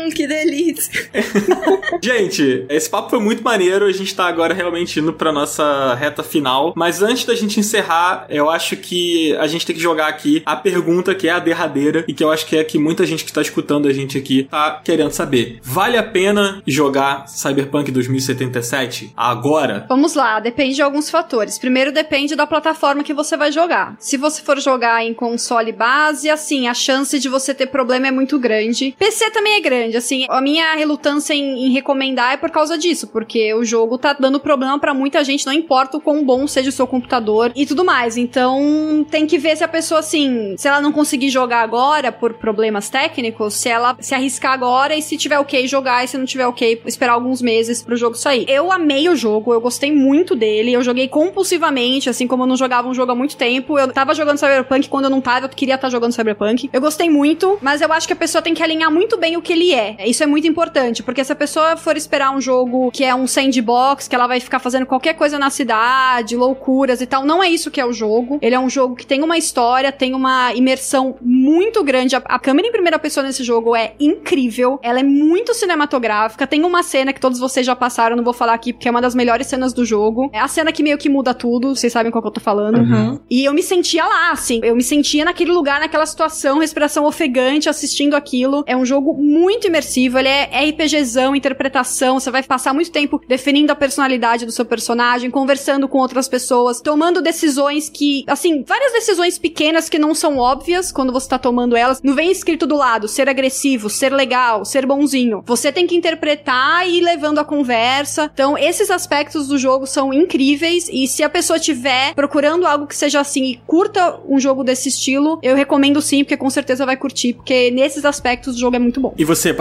Hum, 0.06 0.10
que 0.10 0.26
delícia. 0.26 1.10
Gente, 2.02 2.64
esse 2.68 2.88
papo 2.88 3.10
foi 3.10 3.20
muito 3.20 3.42
maneiro. 3.42 3.86
A 3.86 3.92
gente 3.92 4.14
tá 4.14 4.26
agora 4.26 4.54
realmente 4.54 5.00
indo 5.00 5.12
pra 5.12 5.32
nossa 5.32 5.94
reta 5.94 6.22
final. 6.22 6.72
Mas 6.76 7.02
antes 7.02 7.24
da 7.24 7.34
gente 7.34 7.58
encerrar, 7.60 8.26
eu 8.28 8.50
acho 8.50 8.76
que 8.76 9.36
a 9.36 9.46
gente 9.46 9.66
tem 9.66 9.74
que 9.74 9.82
jogar 9.82 10.08
aqui 10.08 10.42
a 10.44 10.56
pergunta 10.56 11.14
que 11.14 11.28
é 11.28 11.32
a 11.32 11.38
derradeira 11.38 12.04
e 12.06 12.14
que 12.14 12.22
eu 12.22 12.30
acho 12.30 12.46
que 12.46 12.56
é 12.56 12.64
que 12.64 12.78
muita 12.78 13.06
gente 13.06 13.24
que 13.24 13.32
tá 13.32 13.40
escutando 13.40 13.88
a 13.88 13.92
gente 13.92 14.18
aqui 14.18 14.44
tá 14.50 14.80
querendo 14.84 15.12
saber. 15.12 15.58
Vale 15.62 15.96
a 15.96 16.02
pena 16.02 16.62
jogar 16.66 17.26
Cyberpunk 17.28 17.90
2077 17.90 19.12
agora? 19.16 19.86
Vamos 19.88 20.14
lá, 20.14 20.40
depende 20.40 20.74
de 20.74 20.82
alguns 20.82 21.10
fatores. 21.10 21.58
Primeiro 21.58 21.92
depende 21.92 22.34
da 22.34 22.46
plataforma 22.46 23.02
que 23.02 23.14
você 23.14 23.36
vai 23.36 23.52
jogar. 23.52 23.96
Se 23.98 24.16
você 24.16 24.42
for 24.42 24.60
jogar 24.60 25.04
em 25.04 25.14
console 25.14 25.72
base, 25.72 26.28
assim, 26.28 26.68
a 26.68 26.74
chance 26.74 27.18
de 27.18 27.28
você 27.28 27.54
ter 27.54 27.66
problema 27.66 28.08
é 28.08 28.10
muito 28.10 28.38
grande. 28.38 28.94
PC 28.98 29.30
também 29.30 29.54
é 29.54 29.60
grande, 29.60 29.95
Assim, 29.96 30.26
a 30.28 30.40
minha 30.40 30.74
relutância 30.74 31.34
em, 31.34 31.66
em 31.66 31.72
recomendar 31.72 32.34
é 32.34 32.36
por 32.36 32.50
causa 32.50 32.76
disso, 32.76 33.06
porque 33.08 33.54
o 33.54 33.64
jogo 33.64 33.98
tá 33.98 34.12
dando 34.12 34.40
problema 34.40 34.78
para 34.78 34.94
muita 34.94 35.22
gente, 35.24 35.46
não 35.46 35.52
importa 35.52 35.96
o 35.96 36.00
quão 36.00 36.24
bom 36.24 36.46
seja 36.46 36.68
o 36.68 36.72
seu 36.72 36.86
computador 36.86 37.52
e 37.54 37.66
tudo 37.66 37.84
mais. 37.84 38.16
Então, 38.16 39.06
tem 39.10 39.26
que 39.26 39.38
ver 39.38 39.56
se 39.56 39.64
a 39.64 39.68
pessoa, 39.68 40.00
assim, 40.00 40.54
se 40.56 40.68
ela 40.68 40.80
não 40.80 40.92
conseguir 40.92 41.30
jogar 41.30 41.62
agora 41.62 42.12
por 42.12 42.34
problemas 42.34 42.88
técnicos, 42.88 43.54
se 43.54 43.68
ela 43.68 43.96
se 44.00 44.14
arriscar 44.14 44.52
agora 44.52 44.96
e 44.96 45.02
se 45.02 45.16
tiver 45.16 45.38
ok 45.38 45.66
jogar 45.66 46.04
e 46.04 46.08
se 46.08 46.18
não 46.18 46.24
tiver 46.24 46.46
ok 46.46 46.82
esperar 46.86 47.12
alguns 47.12 47.40
meses 47.40 47.82
pro 47.82 47.96
jogo 47.96 48.16
sair. 48.16 48.44
Eu 48.48 48.72
amei 48.72 49.08
o 49.08 49.16
jogo, 49.16 49.52
eu 49.52 49.60
gostei 49.60 49.92
muito 49.92 50.34
dele, 50.34 50.72
eu 50.72 50.82
joguei 50.82 51.08
compulsivamente, 51.08 52.08
assim 52.08 52.26
como 52.26 52.42
eu 52.42 52.46
não 52.46 52.56
jogava 52.56 52.88
um 52.88 52.94
jogo 52.94 53.12
há 53.12 53.14
muito 53.14 53.36
tempo. 53.36 53.78
Eu 53.78 53.92
tava 53.92 54.14
jogando 54.14 54.38
Cyberpunk 54.38 54.88
quando 54.88 55.04
eu 55.04 55.10
não 55.10 55.20
tava, 55.20 55.46
eu 55.46 55.50
queria 55.50 55.74
estar 55.74 55.88
tá 55.88 55.90
jogando 55.90 56.12
Cyberpunk. 56.12 56.70
Eu 56.72 56.80
gostei 56.80 57.08
muito, 57.08 57.58
mas 57.60 57.80
eu 57.80 57.92
acho 57.92 58.06
que 58.06 58.12
a 58.12 58.16
pessoa 58.16 58.42
tem 58.42 58.54
que 58.54 58.62
alinhar 58.62 58.90
muito 58.90 59.16
bem 59.16 59.36
o 59.36 59.42
que 59.42 59.52
ele 59.52 59.72
é. 59.72 59.85
Isso 60.04 60.22
é 60.22 60.26
muito 60.26 60.46
importante, 60.46 61.02
porque 61.02 61.22
se 61.22 61.32
a 61.32 61.36
pessoa 61.36 61.76
for 61.76 61.96
esperar 61.96 62.34
um 62.34 62.40
jogo 62.40 62.90
que 62.90 63.04
é 63.04 63.14
um 63.14 63.26
sandbox, 63.26 64.08
que 64.08 64.14
ela 64.14 64.26
vai 64.26 64.40
ficar 64.40 64.58
fazendo 64.58 64.86
qualquer 64.86 65.14
coisa 65.14 65.38
na 65.38 65.50
cidade, 65.50 66.36
loucuras 66.36 67.00
e 67.00 67.06
tal, 67.06 67.24
não 67.24 67.42
é 67.42 67.48
isso 67.48 67.70
que 67.70 67.80
é 67.80 67.86
o 67.86 67.92
jogo. 67.92 68.38
Ele 68.40 68.54
é 68.54 68.58
um 68.58 68.70
jogo 68.70 68.96
que 68.96 69.06
tem 69.06 69.22
uma 69.22 69.36
história, 69.36 69.92
tem 69.92 70.14
uma 70.14 70.54
imersão 70.54 71.16
muito 71.20 71.82
grande. 71.84 72.16
A, 72.16 72.22
a 72.24 72.38
câmera 72.38 72.68
em 72.68 72.72
primeira 72.72 72.98
pessoa 72.98 73.24
nesse 73.24 73.44
jogo 73.44 73.74
é 73.76 73.94
incrível, 74.00 74.78
ela 74.82 75.00
é 75.00 75.02
muito 75.02 75.54
cinematográfica. 75.54 76.46
Tem 76.46 76.64
uma 76.64 76.82
cena 76.82 77.12
que 77.12 77.20
todos 77.20 77.38
vocês 77.38 77.66
já 77.66 77.76
passaram, 77.76 78.16
não 78.16 78.24
vou 78.24 78.32
falar 78.32 78.54
aqui 78.54 78.72
porque 78.72 78.88
é 78.88 78.90
uma 78.90 79.00
das 79.00 79.14
melhores 79.14 79.46
cenas 79.46 79.72
do 79.72 79.84
jogo. 79.84 80.30
É 80.32 80.40
a 80.40 80.48
cena 80.48 80.72
que 80.72 80.82
meio 80.82 80.98
que 80.98 81.08
muda 81.08 81.34
tudo, 81.34 81.74
vocês 81.74 81.92
sabem 81.92 82.10
qual 82.10 82.22
que 82.22 82.28
eu 82.28 82.32
tô 82.32 82.40
falando. 82.40 82.78
Uhum. 82.78 83.20
E 83.30 83.44
eu 83.44 83.52
me 83.52 83.62
sentia 83.62 84.04
lá, 84.04 84.30
assim. 84.30 84.60
Eu 84.62 84.76
me 84.76 84.82
sentia 84.82 85.24
naquele 85.24 85.52
lugar, 85.52 85.80
naquela 85.80 86.06
situação, 86.06 86.58
respiração 86.58 87.04
ofegante, 87.04 87.68
assistindo 87.68 88.14
aquilo. 88.14 88.64
É 88.66 88.76
um 88.76 88.84
jogo 88.84 89.14
muito 89.14 89.66
imersivo, 89.76 90.18
ele 90.18 90.28
é 90.28 90.70
RPGzão, 90.70 91.36
interpretação. 91.36 92.18
Você 92.18 92.30
vai 92.30 92.42
passar 92.42 92.72
muito 92.72 92.90
tempo 92.90 93.20
definindo 93.28 93.70
a 93.72 93.76
personalidade 93.76 94.46
do 94.46 94.52
seu 94.52 94.64
personagem, 94.64 95.30
conversando 95.30 95.86
com 95.86 95.98
outras 95.98 96.28
pessoas, 96.28 96.80
tomando 96.80 97.20
decisões 97.20 97.88
que, 97.88 98.24
assim, 98.26 98.64
várias 98.66 98.92
decisões 98.92 99.38
pequenas 99.38 99.88
que 99.88 99.98
não 99.98 100.14
são 100.14 100.38
óbvias 100.38 100.90
quando 100.90 101.12
você 101.12 101.28
tá 101.28 101.38
tomando 101.38 101.76
elas. 101.76 102.00
Não 102.02 102.14
vem 102.14 102.30
escrito 102.30 102.66
do 102.66 102.76
lado 102.76 103.06
ser 103.06 103.28
agressivo, 103.28 103.90
ser 103.90 104.12
legal, 104.12 104.64
ser 104.64 104.86
bonzinho. 104.86 105.42
Você 105.46 105.70
tem 105.70 105.86
que 105.86 105.94
interpretar 105.94 106.88
e 106.88 106.98
ir 106.98 107.00
levando 107.02 107.38
a 107.38 107.44
conversa. 107.44 108.30
Então, 108.32 108.56
esses 108.56 108.90
aspectos 108.90 109.48
do 109.48 109.58
jogo 109.58 109.86
são 109.86 110.12
incríveis 110.12 110.88
e 110.90 111.06
se 111.06 111.22
a 111.22 111.28
pessoa 111.28 111.58
tiver 111.58 112.14
procurando 112.14 112.66
algo 112.66 112.86
que 112.86 112.96
seja 112.96 113.20
assim 113.20 113.44
e 113.44 113.60
curta 113.66 114.18
um 114.26 114.40
jogo 114.40 114.64
desse 114.64 114.88
estilo, 114.88 115.38
eu 115.42 115.54
recomendo 115.54 116.00
sim, 116.00 116.24
porque 116.24 116.36
com 116.36 116.48
certeza 116.48 116.86
vai 116.86 116.96
curtir, 116.96 117.34
porque 117.34 117.70
nesses 117.70 118.04
aspectos 118.04 118.56
o 118.56 118.58
jogo 118.58 118.76
é 118.76 118.78
muito 118.78 119.00
bom. 119.00 119.14
E 119.18 119.24
você, 119.24 119.52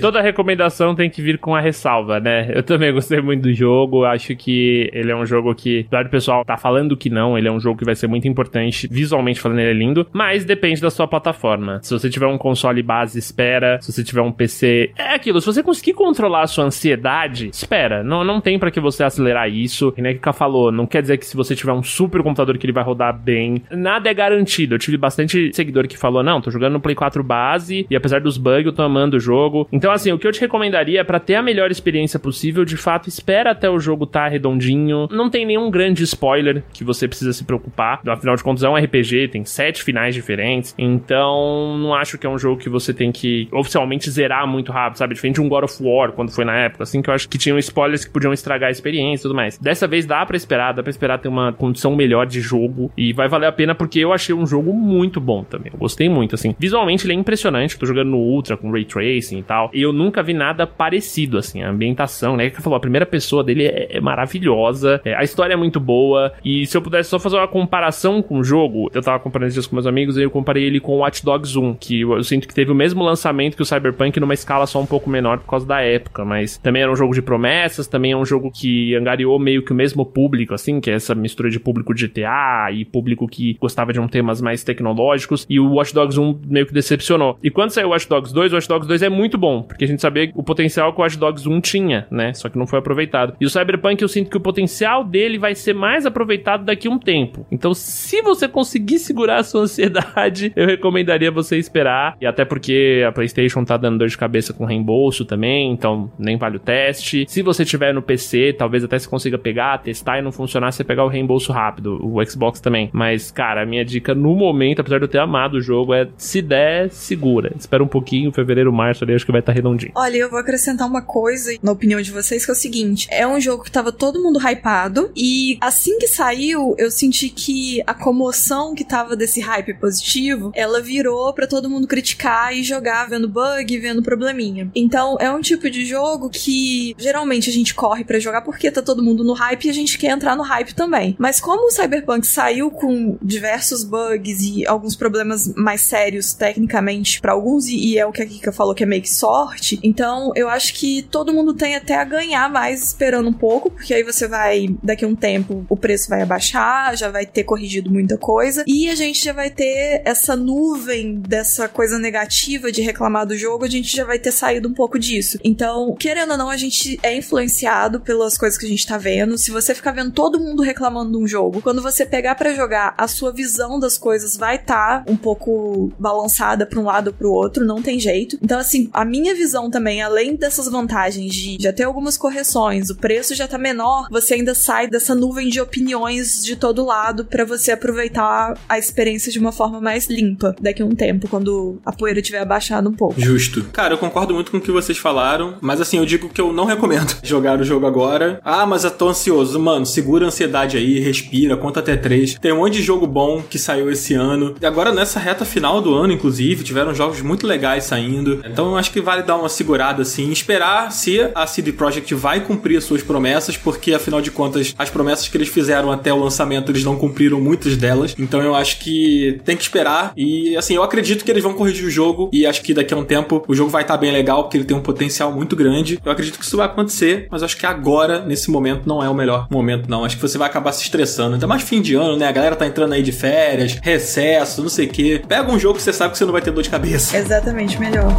Toda 0.00 0.20
recomendação 0.20 0.94
tem 0.94 1.08
que 1.08 1.22
vir 1.22 1.38
com 1.38 1.54
a 1.54 1.60
ressalva, 1.60 2.20
né? 2.20 2.50
Eu 2.54 2.62
também 2.62 2.92
gostei 2.92 3.20
muito 3.20 3.42
do 3.42 3.52
jogo, 3.52 4.04
acho 4.04 4.34
que 4.36 4.90
ele 4.92 5.10
é 5.10 5.16
um 5.16 5.26
jogo 5.26 5.54
que, 5.54 5.86
apesar 5.86 6.04
do 6.04 6.10
pessoal 6.10 6.44
tá 6.44 6.56
falando 6.56 6.96
que 6.96 7.10
não, 7.10 7.36
ele 7.36 7.48
é 7.48 7.52
um 7.52 7.60
jogo 7.60 7.78
que 7.78 7.84
vai 7.84 7.94
ser 7.94 8.06
muito 8.06 8.26
importante, 8.26 8.88
visualmente 8.90 9.40
falando 9.40 9.60
ele 9.60 9.70
é 9.70 9.74
lindo, 9.74 10.06
mas 10.12 10.44
depende 10.44 10.80
da 10.80 10.90
sua 10.90 11.06
plataforma. 11.06 11.80
Se 11.82 11.92
você 11.92 12.08
tiver 12.10 12.26
um 12.26 12.38
console 12.38 12.82
base, 12.82 13.18
espera. 13.18 13.78
Se 13.80 13.92
você 13.92 14.02
tiver 14.02 14.22
um 14.22 14.32
PC, 14.32 14.92
é 14.96 15.14
aquilo, 15.14 15.40
se 15.40 15.46
você 15.46 15.62
conseguir 15.62 15.94
controlar 15.94 16.42
a 16.42 16.46
sua 16.46 16.64
ansiedade, 16.64 17.48
espera. 17.48 18.02
Não, 18.02 18.24
não 18.24 18.40
tem 18.40 18.58
para 18.58 18.70
que 18.70 18.80
você 18.80 19.04
acelerar 19.04 19.48
isso. 19.48 19.92
Que 19.92 20.02
nem 20.02 20.16
que 20.16 20.32
falou, 20.32 20.72
não 20.72 20.86
quer 20.86 21.02
dizer 21.02 21.18
que 21.18 21.26
se 21.26 21.36
você 21.36 21.54
tiver 21.54 21.72
um 21.72 21.82
super 21.82 22.22
computador 22.22 22.56
que 22.56 22.66
ele 22.66 22.72
vai 22.72 22.82
rodar 22.82 23.16
bem. 23.16 23.62
Nada 23.70 24.10
é 24.10 24.14
garantido. 24.14 24.74
Eu 24.74 24.78
tive 24.78 24.96
bastante 24.96 25.50
seguidor 25.52 25.86
que 25.86 25.98
falou: 25.98 26.22
"Não, 26.22 26.40
tô 26.40 26.50
jogando 26.50 26.74
no 26.74 26.80
Play 26.80 26.94
4 26.94 27.22
base 27.22 27.86
e 27.90 27.96
apesar 27.96 28.20
dos 28.20 28.38
bugs 28.38 28.66
eu 28.66 28.72
tô 28.72 28.82
amando 28.82 29.16
o 29.16 29.20
jogo". 29.20 29.41
Então 29.72 29.92
assim, 29.92 30.12
o 30.12 30.18
que 30.18 30.26
eu 30.26 30.32
te 30.32 30.40
recomendaria 30.40 31.00
é 31.00 31.04
para 31.04 31.20
ter 31.20 31.34
a 31.34 31.42
melhor 31.42 31.70
experiência 31.70 32.18
possível, 32.18 32.64
de 32.64 32.76
fato, 32.76 33.08
espera 33.08 33.50
até 33.50 33.68
o 33.68 33.78
jogo 33.78 34.06
tá 34.06 34.28
redondinho. 34.28 35.08
Não 35.10 35.30
tem 35.30 35.46
nenhum 35.46 35.70
grande 35.70 36.02
spoiler 36.04 36.62
que 36.72 36.84
você 36.84 37.08
precisa 37.08 37.32
se 37.32 37.44
preocupar. 37.44 38.00
Afinal 38.06 38.36
de 38.36 38.42
contas 38.42 38.62
é 38.62 38.68
um 38.68 38.76
RPG, 38.76 39.28
tem 39.28 39.44
sete 39.44 39.82
finais 39.82 40.14
diferentes. 40.14 40.74
Então, 40.78 41.78
não 41.78 41.94
acho 41.94 42.18
que 42.18 42.26
é 42.26 42.30
um 42.30 42.38
jogo 42.38 42.60
que 42.60 42.68
você 42.68 42.92
tem 42.92 43.10
que 43.10 43.48
oficialmente 43.52 44.10
zerar 44.10 44.46
muito 44.46 44.72
rápido, 44.72 44.98
sabe? 44.98 45.14
Diferente 45.14 45.36
de 45.36 45.40
um 45.40 45.48
God 45.48 45.64
of 45.64 45.82
War 45.82 46.12
quando 46.12 46.30
foi 46.30 46.44
na 46.44 46.56
época, 46.56 46.82
assim, 46.82 47.00
que 47.02 47.10
eu 47.10 47.14
acho 47.14 47.28
que 47.28 47.38
tinham 47.38 47.58
spoilers 47.58 48.04
que 48.04 48.10
podiam 48.10 48.32
estragar 48.32 48.68
a 48.68 48.70
experiência 48.70 49.22
e 49.22 49.28
tudo 49.28 49.34
mais. 49.34 49.58
Dessa 49.58 49.86
vez 49.86 50.06
dá 50.06 50.24
para 50.24 50.36
esperar, 50.36 50.72
dá 50.72 50.82
pra 50.82 50.90
esperar 50.90 51.18
ter 51.18 51.28
uma 51.28 51.52
condição 51.52 51.94
melhor 51.94 52.26
de 52.26 52.40
jogo 52.40 52.90
e 52.96 53.12
vai 53.12 53.28
valer 53.28 53.46
a 53.46 53.52
pena 53.52 53.74
porque 53.74 53.98
eu 53.98 54.12
achei 54.12 54.34
um 54.34 54.46
jogo 54.46 54.72
muito 54.72 55.20
bom 55.20 55.44
também. 55.44 55.72
Eu 55.72 55.78
gostei 55.78 56.08
muito, 56.08 56.34
assim. 56.34 56.54
Visualmente 56.58 57.06
ele 57.06 57.12
é 57.12 57.16
impressionante, 57.16 57.78
tô 57.78 57.86
jogando 57.86 58.10
no 58.10 58.18
Ultra 58.18 58.56
com 58.56 58.70
Ray 58.70 58.84
Tracing 58.84 59.31
e 59.38 59.42
tal, 59.42 59.70
e 59.72 59.82
eu 59.82 59.92
nunca 59.92 60.22
vi 60.22 60.32
nada 60.32 60.66
parecido, 60.66 61.38
assim. 61.38 61.62
A 61.62 61.70
ambientação, 61.70 62.36
né? 62.36 62.50
Que 62.50 62.62
falou, 62.62 62.76
a 62.76 62.80
primeira 62.80 63.06
pessoa 63.06 63.42
dele 63.42 63.66
é, 63.66 63.96
é 63.96 64.00
maravilhosa, 64.00 65.00
é, 65.04 65.14
a 65.14 65.22
história 65.22 65.54
é 65.54 65.56
muito 65.56 65.80
boa, 65.80 66.32
e 66.44 66.66
se 66.66 66.76
eu 66.76 66.82
pudesse 66.82 67.10
só 67.10 67.18
fazer 67.18 67.36
uma 67.36 67.48
comparação 67.48 68.22
com 68.22 68.38
o 68.38 68.44
jogo, 68.44 68.90
eu 68.94 69.02
tava 69.02 69.18
comparando 69.18 69.48
esses 69.48 69.54
dias 69.54 69.66
com 69.66 69.76
meus 69.76 69.86
amigos 69.86 70.16
e 70.16 70.22
eu 70.22 70.30
comparei 70.30 70.64
ele 70.64 70.80
com 70.80 70.98
Watch 70.98 71.24
Dogs 71.24 71.58
1, 71.58 71.74
que 71.74 72.00
eu, 72.00 72.12
eu 72.12 72.24
sinto 72.24 72.48
que 72.48 72.54
teve 72.54 72.70
o 72.70 72.74
mesmo 72.74 73.02
lançamento 73.02 73.56
que 73.56 73.62
o 73.62 73.66
Cyberpunk 73.66 74.18
numa 74.20 74.34
escala 74.34 74.66
só 74.66 74.80
um 74.80 74.86
pouco 74.86 75.08
menor 75.08 75.38
por 75.38 75.48
causa 75.48 75.66
da 75.66 75.80
época, 75.80 76.24
mas 76.24 76.56
também 76.58 76.82
era 76.82 76.90
um 76.90 76.96
jogo 76.96 77.14
de 77.14 77.22
promessas, 77.22 77.86
também 77.86 78.12
é 78.12 78.16
um 78.16 78.24
jogo 78.24 78.50
que 78.50 78.94
angariou 78.94 79.38
meio 79.38 79.62
que 79.62 79.72
o 79.72 79.74
mesmo 79.74 80.04
público, 80.04 80.54
assim, 80.54 80.80
que 80.80 80.90
é 80.90 80.94
essa 80.94 81.14
mistura 81.14 81.50
de 81.50 81.58
público 81.58 81.94
de 81.94 82.06
GTA 82.06 82.70
e 82.72 82.84
público 82.84 83.28
que 83.28 83.56
gostava 83.60 83.92
de 83.92 84.00
um 84.00 84.08
temas 84.08 84.40
mais 84.40 84.62
tecnológicos, 84.62 85.46
e 85.48 85.58
o 85.58 85.74
Watch 85.74 85.94
Dogs 85.94 86.18
1 86.18 86.40
meio 86.46 86.66
que 86.66 86.72
decepcionou. 86.72 87.38
E 87.42 87.50
quando 87.50 87.70
saiu 87.70 87.88
o 87.88 87.90
Watch 87.90 88.08
Dogs 88.08 88.32
2, 88.32 88.52
o 88.52 88.54
Watch 88.56 88.68
Dogs 88.68 88.88
2 88.88 89.02
é 89.02 89.08
muito 89.08 89.21
bom, 89.36 89.62
porque 89.62 89.84
a 89.84 89.88
gente 89.88 90.00
sabia 90.00 90.30
o 90.34 90.42
potencial 90.42 90.92
que 90.92 91.00
o 91.00 91.02
Watch 91.02 91.18
Dogs 91.18 91.48
1 91.48 91.60
tinha, 91.60 92.06
né? 92.10 92.32
Só 92.34 92.48
que 92.48 92.58
não 92.58 92.66
foi 92.66 92.78
aproveitado. 92.78 93.34
E 93.40 93.46
o 93.46 93.50
Cyberpunk 93.50 94.00
eu 94.02 94.08
sinto 94.08 94.30
que 94.30 94.36
o 94.36 94.40
potencial 94.40 95.04
dele 95.04 95.38
vai 95.38 95.54
ser 95.54 95.74
mais 95.74 96.06
aproveitado 96.06 96.64
daqui 96.64 96.88
a 96.88 96.90
um 96.90 96.98
tempo. 96.98 97.46
Então, 97.50 97.74
se 97.74 98.20
você 98.22 98.48
conseguir 98.48 98.98
segurar 98.98 99.38
a 99.38 99.44
sua 99.44 99.62
ansiedade, 99.62 100.52
eu 100.56 100.66
recomendaria 100.66 101.30
você 101.30 101.56
esperar. 101.56 102.16
E 102.20 102.26
até 102.26 102.44
porque 102.44 103.04
a 103.06 103.12
PlayStation 103.12 103.64
tá 103.64 103.76
dando 103.76 103.98
dor 103.98 104.08
de 104.08 104.18
cabeça 104.18 104.52
com 104.52 104.64
reembolso 104.64 105.24
também, 105.24 105.72
então 105.72 106.10
nem 106.18 106.36
vale 106.36 106.56
o 106.56 106.60
teste. 106.60 107.24
Se 107.28 107.42
você 107.42 107.64
tiver 107.64 107.92
no 107.92 108.02
PC, 108.02 108.54
talvez 108.56 108.84
até 108.84 108.98
você 108.98 109.08
consiga 109.08 109.38
pegar, 109.38 109.78
testar 109.78 110.18
e 110.18 110.22
não 110.22 110.32
funcionar, 110.32 110.72
você 110.72 110.84
pegar 110.84 111.04
o 111.04 111.08
reembolso 111.08 111.52
rápido. 111.52 111.98
O 112.02 112.24
Xbox 112.24 112.60
também. 112.60 112.90
Mas, 112.92 113.30
cara, 113.30 113.62
a 113.62 113.66
minha 113.66 113.84
dica 113.84 114.14
no 114.14 114.34
momento, 114.34 114.80
apesar 114.80 114.98
de 114.98 115.04
eu 115.04 115.08
ter 115.08 115.18
amado 115.18 115.54
o 115.54 115.60
jogo, 115.60 115.94
é 115.94 116.08
se 116.16 116.42
der, 116.42 116.90
segura. 116.90 117.52
Espera 117.56 117.82
um 117.82 117.88
pouquinho, 117.88 118.32
fevereiro, 118.32 118.72
março 118.72 119.04
ali, 119.04 119.11
acho 119.16 119.26
que 119.26 119.32
vai 119.32 119.40
estar 119.40 119.52
tá 119.52 119.56
redondinho. 119.56 119.92
Olha, 119.94 120.16
eu 120.16 120.30
vou 120.30 120.38
acrescentar 120.38 120.86
uma 120.86 121.02
coisa, 121.02 121.52
na 121.62 121.72
opinião 121.72 122.00
de 122.00 122.10
vocês, 122.10 122.44
que 122.44 122.50
é 122.50 122.54
o 122.54 122.56
seguinte: 122.56 123.06
é 123.10 123.26
um 123.26 123.40
jogo 123.40 123.64
que 123.64 123.70
tava 123.70 123.92
todo 123.92 124.22
mundo 124.22 124.38
hypado, 124.38 125.10
e 125.16 125.58
assim 125.60 125.98
que 125.98 126.06
saiu, 126.06 126.74
eu 126.78 126.90
senti 126.90 127.28
que 127.28 127.82
a 127.86 127.94
comoção 127.94 128.74
que 128.74 128.84
tava 128.84 129.16
desse 129.16 129.40
hype 129.40 129.74
positivo, 129.74 130.52
ela 130.54 130.80
virou 130.80 131.32
para 131.32 131.46
todo 131.46 131.68
mundo 131.68 131.86
criticar 131.86 132.54
e 132.56 132.62
jogar 132.62 133.08
vendo 133.08 133.28
bug, 133.28 133.78
vendo 133.78 134.02
probleminha. 134.02 134.70
Então, 134.74 135.16
é 135.20 135.30
um 135.30 135.40
tipo 135.40 135.70
de 135.70 135.84
jogo 135.84 136.30
que 136.30 136.94
geralmente 136.98 137.50
a 137.50 137.52
gente 137.52 137.74
corre 137.74 138.04
para 138.04 138.18
jogar 138.18 138.42
porque 138.42 138.70
tá 138.70 138.82
todo 138.82 139.02
mundo 139.02 139.24
no 139.24 139.32
hype 139.32 139.64
e 139.64 139.70
a 139.70 139.74
gente 139.74 139.98
quer 139.98 140.10
entrar 140.10 140.36
no 140.36 140.42
hype 140.42 140.74
também. 140.74 141.16
Mas 141.18 141.40
como 141.40 141.66
o 141.66 141.70
Cyberpunk 141.70 142.26
saiu 142.26 142.70
com 142.70 143.16
diversos 143.22 143.84
bugs 143.84 144.42
e 144.42 144.66
alguns 144.66 144.96
problemas 144.96 145.52
mais 145.54 145.82
sérios 145.82 146.32
tecnicamente 146.32 147.20
para 147.20 147.32
alguns 147.32 147.66
e 147.66 147.98
é 147.98 148.06
o 148.06 148.12
que 148.12 148.22
a 148.22 148.26
Kika 148.26 148.52
falou 148.52 148.74
que 148.74 148.82
é 148.82 148.86
meio 148.86 149.01
sorte, 149.08 149.78
então 149.82 150.32
eu 150.34 150.48
acho 150.48 150.74
que 150.74 151.02
todo 151.02 151.32
mundo 151.32 151.54
tem 151.54 151.74
até 151.74 151.96
a 151.96 152.04
ganhar 152.04 152.50
mais 152.50 152.82
esperando 152.82 153.28
um 153.28 153.32
pouco, 153.32 153.70
porque 153.70 153.94
aí 153.94 154.02
você 154.02 154.26
vai 154.26 154.68
daqui 154.82 155.04
a 155.04 155.08
um 155.08 155.14
tempo 155.14 155.64
o 155.68 155.76
preço 155.76 156.08
vai 156.08 156.22
abaixar, 156.22 156.96
já 156.96 157.10
vai 157.10 157.26
ter 157.26 157.44
corrigido 157.44 157.90
muita 157.90 158.16
coisa 158.16 158.64
e 158.66 158.88
a 158.88 158.94
gente 158.94 159.24
já 159.24 159.32
vai 159.32 159.50
ter 159.50 160.02
essa 160.04 160.36
nuvem 160.36 161.16
dessa 161.16 161.68
coisa 161.68 161.98
negativa 161.98 162.70
de 162.70 162.82
reclamar 162.82 163.26
do 163.26 163.36
jogo, 163.36 163.64
a 163.64 163.68
gente 163.68 163.94
já 163.94 164.04
vai 164.04 164.18
ter 164.18 164.32
saído 164.32 164.68
um 164.68 164.74
pouco 164.74 164.98
disso. 164.98 165.38
Então, 165.44 165.94
querendo 165.98 166.32
ou 166.32 166.38
não, 166.38 166.50
a 166.50 166.56
gente 166.56 166.98
é 167.02 167.16
influenciado 167.16 168.00
pelas 168.00 168.36
coisas 168.36 168.58
que 168.58 168.66
a 168.66 168.68
gente 168.68 168.86
tá 168.86 168.98
vendo. 168.98 169.38
Se 169.38 169.50
você 169.50 169.74
ficar 169.74 169.92
vendo 169.92 170.12
todo 170.12 170.40
mundo 170.40 170.62
reclamando 170.62 171.12
de 171.12 171.16
um 171.18 171.26
jogo, 171.26 171.62
quando 171.62 171.82
você 171.82 172.04
pegar 172.04 172.34
para 172.34 172.54
jogar, 172.54 172.94
a 172.96 173.08
sua 173.08 173.32
visão 173.32 173.78
das 173.78 173.96
coisas 173.96 174.36
vai 174.36 174.56
estar 174.56 175.04
tá 175.04 175.10
um 175.10 175.16
pouco 175.16 175.92
balançada 175.98 176.66
para 176.66 176.78
um 176.78 176.84
lado 176.84 177.08
ou 177.08 177.12
pro 177.12 177.32
outro, 177.32 177.64
não 177.64 177.82
tem 177.82 177.98
jeito. 177.98 178.38
Então, 178.42 178.58
assim, 178.58 178.90
a 178.92 179.04
minha 179.04 179.34
visão 179.34 179.70
também, 179.70 180.02
além 180.02 180.36
dessas 180.36 180.68
vantagens 180.68 181.34
de 181.34 181.56
já 181.60 181.72
ter 181.72 181.84
algumas 181.84 182.16
correções, 182.16 182.90
o 182.90 182.96
preço 182.96 183.34
já 183.34 183.48
tá 183.48 183.56
menor, 183.56 184.06
você 184.10 184.34
ainda 184.34 184.54
sai 184.54 184.86
dessa 184.86 185.14
nuvem 185.14 185.48
de 185.48 185.60
opiniões 185.60 186.44
de 186.44 186.56
todo 186.56 186.84
lado 186.84 187.24
para 187.24 187.44
você 187.44 187.72
aproveitar 187.72 188.54
a 188.68 188.78
experiência 188.78 189.32
de 189.32 189.38
uma 189.38 189.52
forma 189.52 189.80
mais 189.80 190.06
limpa 190.06 190.54
daqui 190.60 190.82
a 190.82 190.84
um 190.84 190.94
tempo, 190.94 191.28
quando 191.28 191.80
a 191.84 191.92
poeira 191.92 192.20
tiver 192.20 192.40
abaixado 192.40 192.88
um 192.88 192.92
pouco. 192.92 193.20
Justo. 193.20 193.64
Cara, 193.72 193.94
eu 193.94 193.98
concordo 193.98 194.34
muito 194.34 194.50
com 194.50 194.58
o 194.58 194.60
que 194.60 194.70
vocês 194.70 194.98
falaram, 194.98 195.56
mas 195.60 195.80
assim, 195.80 195.98
eu 195.98 196.04
digo 196.04 196.28
que 196.28 196.40
eu 196.40 196.52
não 196.52 196.64
recomendo 196.64 197.16
jogar 197.22 197.58
o 197.60 197.64
jogo 197.64 197.86
agora. 197.86 198.40
Ah, 198.44 198.66
mas 198.66 198.84
eu 198.84 198.90
tô 198.90 199.08
ansioso. 199.08 199.58
Mano, 199.58 199.86
segura 199.86 200.26
a 200.26 200.28
ansiedade 200.28 200.76
aí, 200.76 200.98
respira, 200.98 201.56
conta 201.56 201.80
até 201.80 201.96
três. 201.96 202.34
Tem 202.34 202.52
um 202.52 202.58
monte 202.58 202.74
de 202.74 202.82
jogo 202.82 203.06
bom 203.06 203.42
que 203.42 203.58
saiu 203.58 203.90
esse 203.90 204.14
ano. 204.14 204.54
E 204.60 204.66
agora, 204.66 204.92
nessa 204.92 205.18
reta 205.18 205.44
final 205.44 205.80
do 205.80 205.94
ano, 205.94 206.12
inclusive, 206.12 206.64
tiveram 206.64 206.94
jogos 206.94 207.22
muito 207.22 207.46
legais 207.46 207.84
saindo. 207.84 208.42
Então, 208.44 208.76
acho 208.82 208.90
que 208.90 209.00
vale 209.00 209.22
dar 209.22 209.36
uma 209.36 209.48
segurada 209.48 210.02
assim, 210.02 210.30
esperar 210.30 210.90
se 210.92 211.20
a 211.34 211.46
CD 211.46 211.72
Projekt 211.72 212.14
vai 212.14 212.40
cumprir 212.40 212.76
as 212.76 212.84
suas 212.84 213.02
promessas, 213.02 213.56
porque 213.56 213.94
afinal 213.94 214.20
de 214.20 214.30
contas, 214.30 214.74
as 214.76 214.90
promessas 214.90 215.28
que 215.28 215.36
eles 215.36 215.48
fizeram 215.48 215.90
até 215.90 216.12
o 216.12 216.16
lançamento, 216.16 216.70
eles 216.70 216.84
não 216.84 216.96
cumpriram 216.96 217.40
muitas 217.40 217.76
delas. 217.76 218.14
Então 218.18 218.42
eu 218.42 218.54
acho 218.54 218.78
que 218.78 219.40
tem 219.44 219.56
que 219.56 219.62
esperar 219.62 220.12
e 220.16 220.56
assim, 220.56 220.74
eu 220.74 220.82
acredito 220.82 221.24
que 221.24 221.30
eles 221.30 221.42
vão 221.42 221.54
corrigir 221.54 221.86
o 221.86 221.90
jogo 221.90 222.28
e 222.32 222.46
acho 222.46 222.62
que 222.62 222.74
daqui 222.74 222.92
a 222.92 222.96
um 222.96 223.04
tempo 223.04 223.44
o 223.46 223.54
jogo 223.54 223.70
vai 223.70 223.82
estar 223.82 223.94
tá 223.94 224.00
bem 224.00 224.10
legal, 224.10 224.44
porque 224.44 224.56
ele 224.56 224.64
tem 224.64 224.76
um 224.76 224.82
potencial 224.82 225.32
muito 225.32 225.54
grande. 225.54 225.98
Eu 226.04 226.10
acredito 226.10 226.38
que 226.38 226.44
isso 226.44 226.56
vai 226.56 226.66
acontecer, 226.66 227.28
mas 227.30 227.42
acho 227.42 227.56
que 227.56 227.66
agora, 227.66 228.20
nesse 228.20 228.50
momento, 228.50 228.82
não 228.86 229.02
é 229.02 229.08
o 229.08 229.14
melhor 229.14 229.46
momento, 229.50 229.88
não. 229.88 230.04
Acho 230.04 230.16
que 230.16 230.22
você 230.22 230.36
vai 230.36 230.48
acabar 230.48 230.72
se 230.72 230.82
estressando. 230.82 231.34
Ainda 231.34 231.46
mais 231.46 231.62
fim 231.62 231.80
de 231.80 231.94
ano, 231.94 232.16
né? 232.16 232.26
A 232.26 232.32
galera 232.32 232.56
tá 232.56 232.66
entrando 232.66 232.92
aí 232.92 233.02
de 233.02 233.12
férias, 233.12 233.78
recesso, 233.82 234.62
não 234.62 234.68
sei 234.68 234.86
o 234.86 234.90
quê. 234.90 235.22
Pega 235.26 235.50
um 235.50 235.58
jogo 235.58 235.76
que 235.76 235.82
você 235.82 235.92
sabe 235.92 236.12
que 236.12 236.18
você 236.18 236.24
não 236.24 236.32
vai 236.32 236.42
ter 236.42 236.50
dor 236.50 236.62
de 236.62 236.70
cabeça. 236.70 237.16
Exatamente, 237.16 237.78
melhor. 237.78 238.12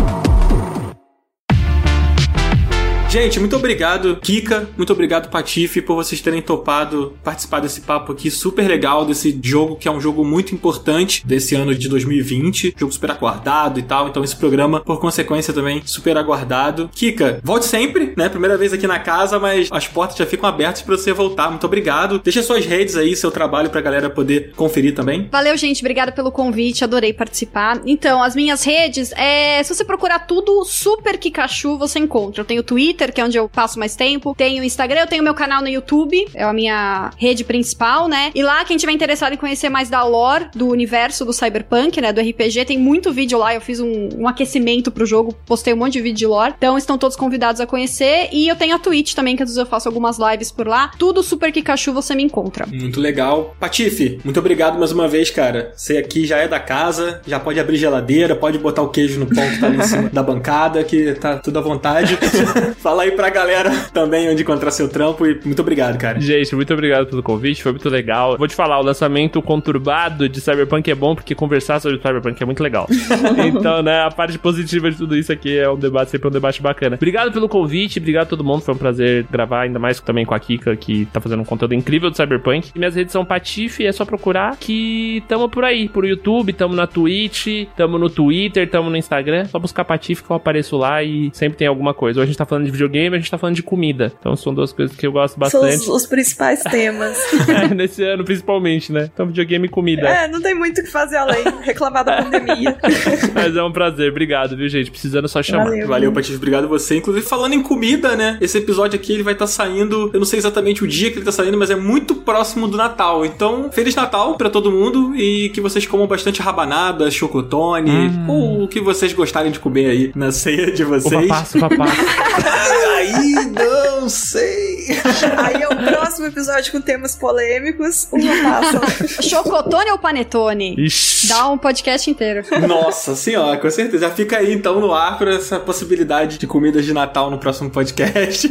Gente, 3.14 3.40
muito 3.40 3.56
obrigado, 3.56 4.16
Kika. 4.16 4.68
Muito 4.76 4.92
obrigado, 4.92 5.30
Patife, 5.30 5.84
por 5.84 5.94
vocês 5.94 6.20
terem 6.20 6.42
topado 6.42 7.16
participar 7.24 7.60
desse 7.60 7.82
papo 7.82 8.12
aqui 8.12 8.32
super 8.32 8.68
legal, 8.68 9.06
desse 9.06 9.40
jogo 9.40 9.76
que 9.76 9.88
é 9.88 9.92
um 9.92 10.02
jogo 10.02 10.26
muito 10.26 10.56
importante 10.56 11.24
desse 11.24 11.54
ano 11.54 11.76
de 11.76 11.88
2020. 11.88 12.74
Jogo 12.76 12.92
super 12.92 13.12
aguardado 13.12 13.80
e 13.80 13.84
tal. 13.84 14.08
Então, 14.08 14.24
esse 14.24 14.36
programa, 14.36 14.80
por 14.80 15.00
consequência, 15.00 15.54
também 15.54 15.84
super 15.86 16.18
aguardado. 16.18 16.90
Kika, 16.92 17.40
volte 17.44 17.68
sempre, 17.68 18.16
né? 18.18 18.30
Primeira 18.30 18.58
vez 18.58 18.74
aqui 18.74 18.88
na 18.88 18.98
casa, 18.98 19.38
mas 19.38 19.70
as 19.72 19.88
portas 19.88 20.18
já 20.18 20.26
ficam 20.26 20.50
abertas 20.50 20.82
para 20.82 20.98
você 20.98 21.14
voltar. 21.14 21.52
Muito 21.52 21.68
obrigado. 21.68 22.18
Deixa 22.18 22.42
suas 22.42 22.66
redes 22.66 22.96
aí, 22.96 23.16
seu 23.16 23.30
trabalho 23.30 23.70
pra 23.70 23.80
galera 23.80 24.10
poder 24.10 24.54
conferir 24.56 24.96
também. 24.96 25.30
Valeu, 25.32 25.56
gente. 25.56 25.82
Obrigada 25.82 26.12
pelo 26.12 26.32
convite. 26.32 26.84
Adorei 26.84 27.14
participar. 27.14 27.80
Então, 27.86 28.24
as 28.24 28.36
minhas 28.36 28.64
redes, 28.64 29.12
é... 29.12 29.62
se 29.62 29.72
você 29.72 29.86
procurar 29.86 30.18
tudo 30.26 30.66
Super 30.66 31.20
Kikachu, 31.20 31.78
você 31.78 32.00
encontra. 32.00 32.42
Eu 32.42 32.46
tenho 32.46 32.64
Twitter, 32.64 33.03
Twitter, 33.04 33.14
que 33.14 33.22
é 33.22 33.26
onde 33.26 33.38
eu 33.38 33.50
passo 33.50 33.78
mais 33.78 33.96
tempo. 33.96 34.34
Tenho 34.38 34.64
Instagram, 34.64 35.02
eu 35.02 35.08
tenho 35.08 35.24
meu 35.24 35.34
canal 35.34 35.62
no 35.62 35.68
YouTube, 35.68 36.26
é 36.34 36.44
a 36.44 36.54
minha 36.54 37.12
rede 37.18 37.44
principal, 37.44 38.08
né? 38.08 38.32
E 38.34 38.42
lá, 38.42 38.64
quem 38.64 38.78
tiver 38.78 38.92
interessado 38.92 39.34
em 39.34 39.38
conhecer 39.38 39.70
mais 39.70 39.90
da 39.90 40.04
lore, 40.04 40.48
do 40.56 40.68
universo 40.68 41.26
do 41.26 41.34
Cyberpunk, 41.34 42.00
né? 42.00 42.14
Do 42.14 42.22
RPG, 42.22 42.66
tem 42.66 42.78
muito 42.78 43.12
vídeo 43.12 43.38
lá. 43.38 43.54
Eu 43.54 43.62
fiz 43.62 43.80
um, 43.80 44.10
um 44.18 44.28
aquecimento 44.28 44.92
pro 44.92 45.06
jogo, 45.06 45.34
postei 45.46 45.74
um 45.74 45.78
monte 45.78 45.94
de 45.94 46.02
vídeo 46.02 46.18
de 46.18 46.28
lore. 46.28 46.54
Então 46.58 46.78
estão 46.78 46.98
todos 46.98 47.18
convidados 47.18 47.60
a 47.60 47.66
conhecer. 47.66 48.30
E 48.32 48.48
eu 48.48 48.56
tenho 48.56 48.76
a 48.76 48.80
Twitch 48.80 49.14
também, 49.14 49.36
que 49.36 49.44
às 49.44 49.50
vezes 49.50 49.60
eu 49.60 49.66
faço 49.66 49.88
algumas 49.88 50.18
lives 50.18 50.52
por 50.52 50.68
lá. 50.68 50.92
Tudo 50.98 51.24
Super 51.24 51.52
Kikachu 51.52 51.94
você 51.94 52.16
me 52.16 52.24
encontra. 52.24 52.66
Muito 52.68 53.00
legal. 53.00 53.56
Patife, 53.60 54.20
muito 54.24 54.40
obrigado 54.40 54.78
mais 54.78 54.92
uma 54.92 55.08
vez, 55.08 55.30
cara. 55.30 55.74
Você 55.76 55.98
aqui 55.98 56.26
já 56.26 56.38
é 56.38 56.48
da 56.48 56.60
casa, 56.60 57.22
já 57.26 57.40
pode 57.40 57.60
abrir 57.60 57.78
geladeira, 57.78 58.36
pode 58.36 58.58
botar 58.58 58.82
o 58.82 58.90
queijo 58.90 59.20
no 59.20 59.26
pão 59.26 59.50
que 59.50 59.60
tá 59.60 59.68
ali 59.68 59.78
em 59.78 59.84
cima 59.84 60.10
da 60.14 60.24
bancada, 60.24 60.84
que 60.84 61.14
tá 61.14 61.38
tudo 61.38 61.60
à 61.60 61.62
vontade. 61.62 62.18
Fala 62.94 63.06
aí 63.06 63.12
pra 63.12 63.32
galera 63.32 63.72
também 63.92 64.30
onde 64.30 64.44
encontrar 64.44 64.70
seu 64.70 64.88
trampo 64.88 65.26
e 65.26 65.40
muito 65.44 65.60
obrigado, 65.60 65.98
cara. 65.98 66.22
Gente, 66.22 66.56
muito 66.56 66.72
obrigado 66.72 67.08
pelo 67.08 67.24
convite, 67.24 67.64
foi 67.64 67.72
muito 67.72 67.90
legal. 67.90 68.38
Vou 68.38 68.48
te 68.48 68.54
falar, 68.54 68.80
o 68.80 68.84
lançamento 68.84 69.42
conturbado 69.42 70.30
de 70.30 70.40
Cyberpunk 70.40 70.92
é 70.92 70.94
bom 70.94 71.16
porque 71.16 71.34
conversar 71.34 71.80
sobre 71.80 71.98
Cyberpunk 71.98 72.40
é 72.40 72.46
muito 72.46 72.62
legal. 72.62 72.86
então, 73.48 73.82
né, 73.82 74.04
a 74.04 74.12
parte 74.12 74.38
positiva 74.38 74.92
de 74.92 74.98
tudo 74.98 75.18
isso 75.18 75.32
aqui 75.32 75.58
é 75.58 75.68
um 75.68 75.76
debate, 75.76 76.12
sempre 76.12 76.28
um 76.28 76.32
debate 76.32 76.62
bacana. 76.62 76.96
Obrigado 76.96 77.32
pelo 77.32 77.50
convite, 77.50 77.98
obrigado 77.98 78.26
a 78.26 78.30
todo 78.30 78.44
mundo, 78.44 78.62
foi 78.62 78.76
um 78.76 78.78
prazer 78.78 79.26
gravar, 79.32 79.62
ainda 79.62 79.80
mais 79.80 80.00
também 80.00 80.24
com 80.24 80.36
a 80.36 80.40
Kika, 80.40 80.76
que 80.76 81.08
tá 81.08 81.20
fazendo 81.20 81.42
um 81.42 81.46
conteúdo 81.46 81.74
incrível 81.74 82.12
do 82.12 82.16
Cyberpunk. 82.16 82.74
E 82.76 82.78
minhas 82.78 82.94
redes 82.94 83.12
são 83.12 83.26
Patife, 83.26 83.88
é 83.88 83.92
só 83.92 84.06
procurar 84.06 84.56
que 84.58 85.24
tamo 85.28 85.50
por 85.50 85.64
aí, 85.64 85.90
por 85.90 86.06
YouTube, 86.06 86.54
tamo 86.54 86.76
na 86.76 86.86
Twitch, 86.86 87.66
tamo 87.76 87.98
no 87.98 88.08
Twitter, 88.08 88.70
tamo 88.70 88.92
no 88.92 88.98
Instagram, 88.98 89.46
só 89.46 89.58
buscar 89.58 89.84
Patife 89.84 90.22
que 90.22 90.30
eu 90.30 90.36
apareço 90.36 90.78
lá 90.78 91.02
e 91.02 91.32
sempre 91.34 91.58
tem 91.58 91.68
alguma 91.68 91.96
coisa. 91.96 92.20
Hoje 92.20 92.26
a 92.26 92.28
gente 92.28 92.38
tá 92.38 92.46
falando 92.46 92.66
de 92.66 92.72
videogame, 92.74 93.16
a 93.16 93.20
gente 93.20 93.32
tá 93.32 93.38
falando 93.38 93.56
de 93.56 93.64
comida. 93.64 94.12
Então 94.20 94.36
são 94.36 94.54
duas 94.54 94.74
coisas 94.74 94.96
que 94.96 95.08
eu 95.08 95.12
gosto 95.12 95.40
bastante. 95.40 95.78
São 95.78 95.96
os, 95.96 96.04
os 96.04 96.06
principais 96.08 96.62
temas. 96.64 97.18
é, 97.48 97.74
nesse 97.74 98.04
ano, 98.04 98.24
principalmente, 98.24 98.92
né? 98.92 99.10
Então, 99.14 99.28
videogame 99.28 99.68
e 99.68 99.70
comida. 99.70 100.08
É, 100.08 100.28
não 100.28 100.42
tem 100.42 100.54
muito 100.54 100.82
o 100.82 100.84
que 100.84 100.90
fazer 100.90 101.18
além. 101.18 101.44
Reclamar 101.62 102.04
da 102.04 102.18
pandemia. 102.24 102.78
Mas 103.34 103.56
é 103.56 103.64
um 103.64 103.72
prazer. 103.72 104.12
Obrigado, 104.12 104.58
viu, 104.58 104.68
gente? 104.68 104.92
Precisando 104.92 105.28
só 105.28 105.42
chamar. 105.42 105.66
Valeu, 105.66 105.88
Valeu 105.88 106.12
Patife. 106.12 106.36
Obrigado 106.36 106.68
você. 106.68 106.98
Inclusive, 106.98 107.26
falando 107.26 107.54
em 107.54 107.62
comida, 107.62 108.16
né? 108.16 108.38
Esse 108.42 108.58
episódio 108.58 109.00
aqui, 109.00 109.14
ele 109.14 109.24
vai 109.24 109.34
estar 109.34 109.46
tá 109.46 109.52
saindo... 109.52 110.10
Eu 110.14 110.20
não 110.20 110.26
sei 110.26 110.40
exatamente 110.40 110.84
o 110.84 110.88
dia 110.88 111.12
que 111.12 111.18
ele 111.18 111.26
tá 111.26 111.32
saindo, 111.32 111.58
mas 111.58 111.70
é 111.70 111.76
muito 111.76 112.16
próximo 112.16 112.68
do 112.68 112.78
Natal. 112.78 113.26
Então, 113.26 113.72
Feliz 113.72 113.96
Natal 113.96 114.36
pra 114.36 114.50
todo 114.50 114.72
mundo 114.72 115.16
e 115.16 115.50
que 115.50 115.62
vocês 115.62 115.86
comam 115.86 116.08
bastante 116.08 116.42
rabanada, 116.42 117.10
chocotone, 117.12 117.92
hum. 117.92 118.26
ou 118.28 118.64
o 118.64 118.68
que 118.68 118.80
vocês 118.80 119.14
gostarem 119.14 119.52
de 119.52 119.60
comer 119.60 119.90
aí 119.90 120.12
na 120.16 120.32
ceia 120.32 120.72
de 120.72 120.84
vocês. 120.84 121.14
Uva 121.14 121.28
passa, 121.28 121.58
uva 121.58 121.70
passa. 121.70 122.63
Aí, 122.72 123.36
não 123.46 124.10
sei. 124.10 124.83
Aí 125.38 125.62
é 125.62 125.68
o 125.68 125.76
próximo 125.76 126.28
episódio 126.28 126.72
com 126.72 126.82
temas 126.82 127.16
polêmicos. 127.16 128.08
Uma 128.12 128.34
passa. 128.44 129.22
Chocotone 129.24 129.92
ou 129.92 129.98
panetone? 129.98 130.76
Ixi. 130.78 131.28
Dá 131.28 131.50
um 131.50 131.58
podcast 131.58 132.10
inteiro. 132.10 132.46
Nossa 132.68 133.16
senhora, 133.16 133.58
com 133.58 133.70
certeza. 133.70 134.08
Já 134.08 134.12
fica 134.12 134.38
aí 134.38 134.54
então 134.54 134.80
no 134.80 134.94
ar 134.94 135.18
para 135.18 135.36
essa 135.36 135.60
possibilidade 135.60 136.38
de 136.38 136.48
comidas 136.48 136.86
de 136.86 136.94
Natal 136.94 137.30
no 137.30 137.38
próximo 137.38 137.70
podcast. 137.70 138.50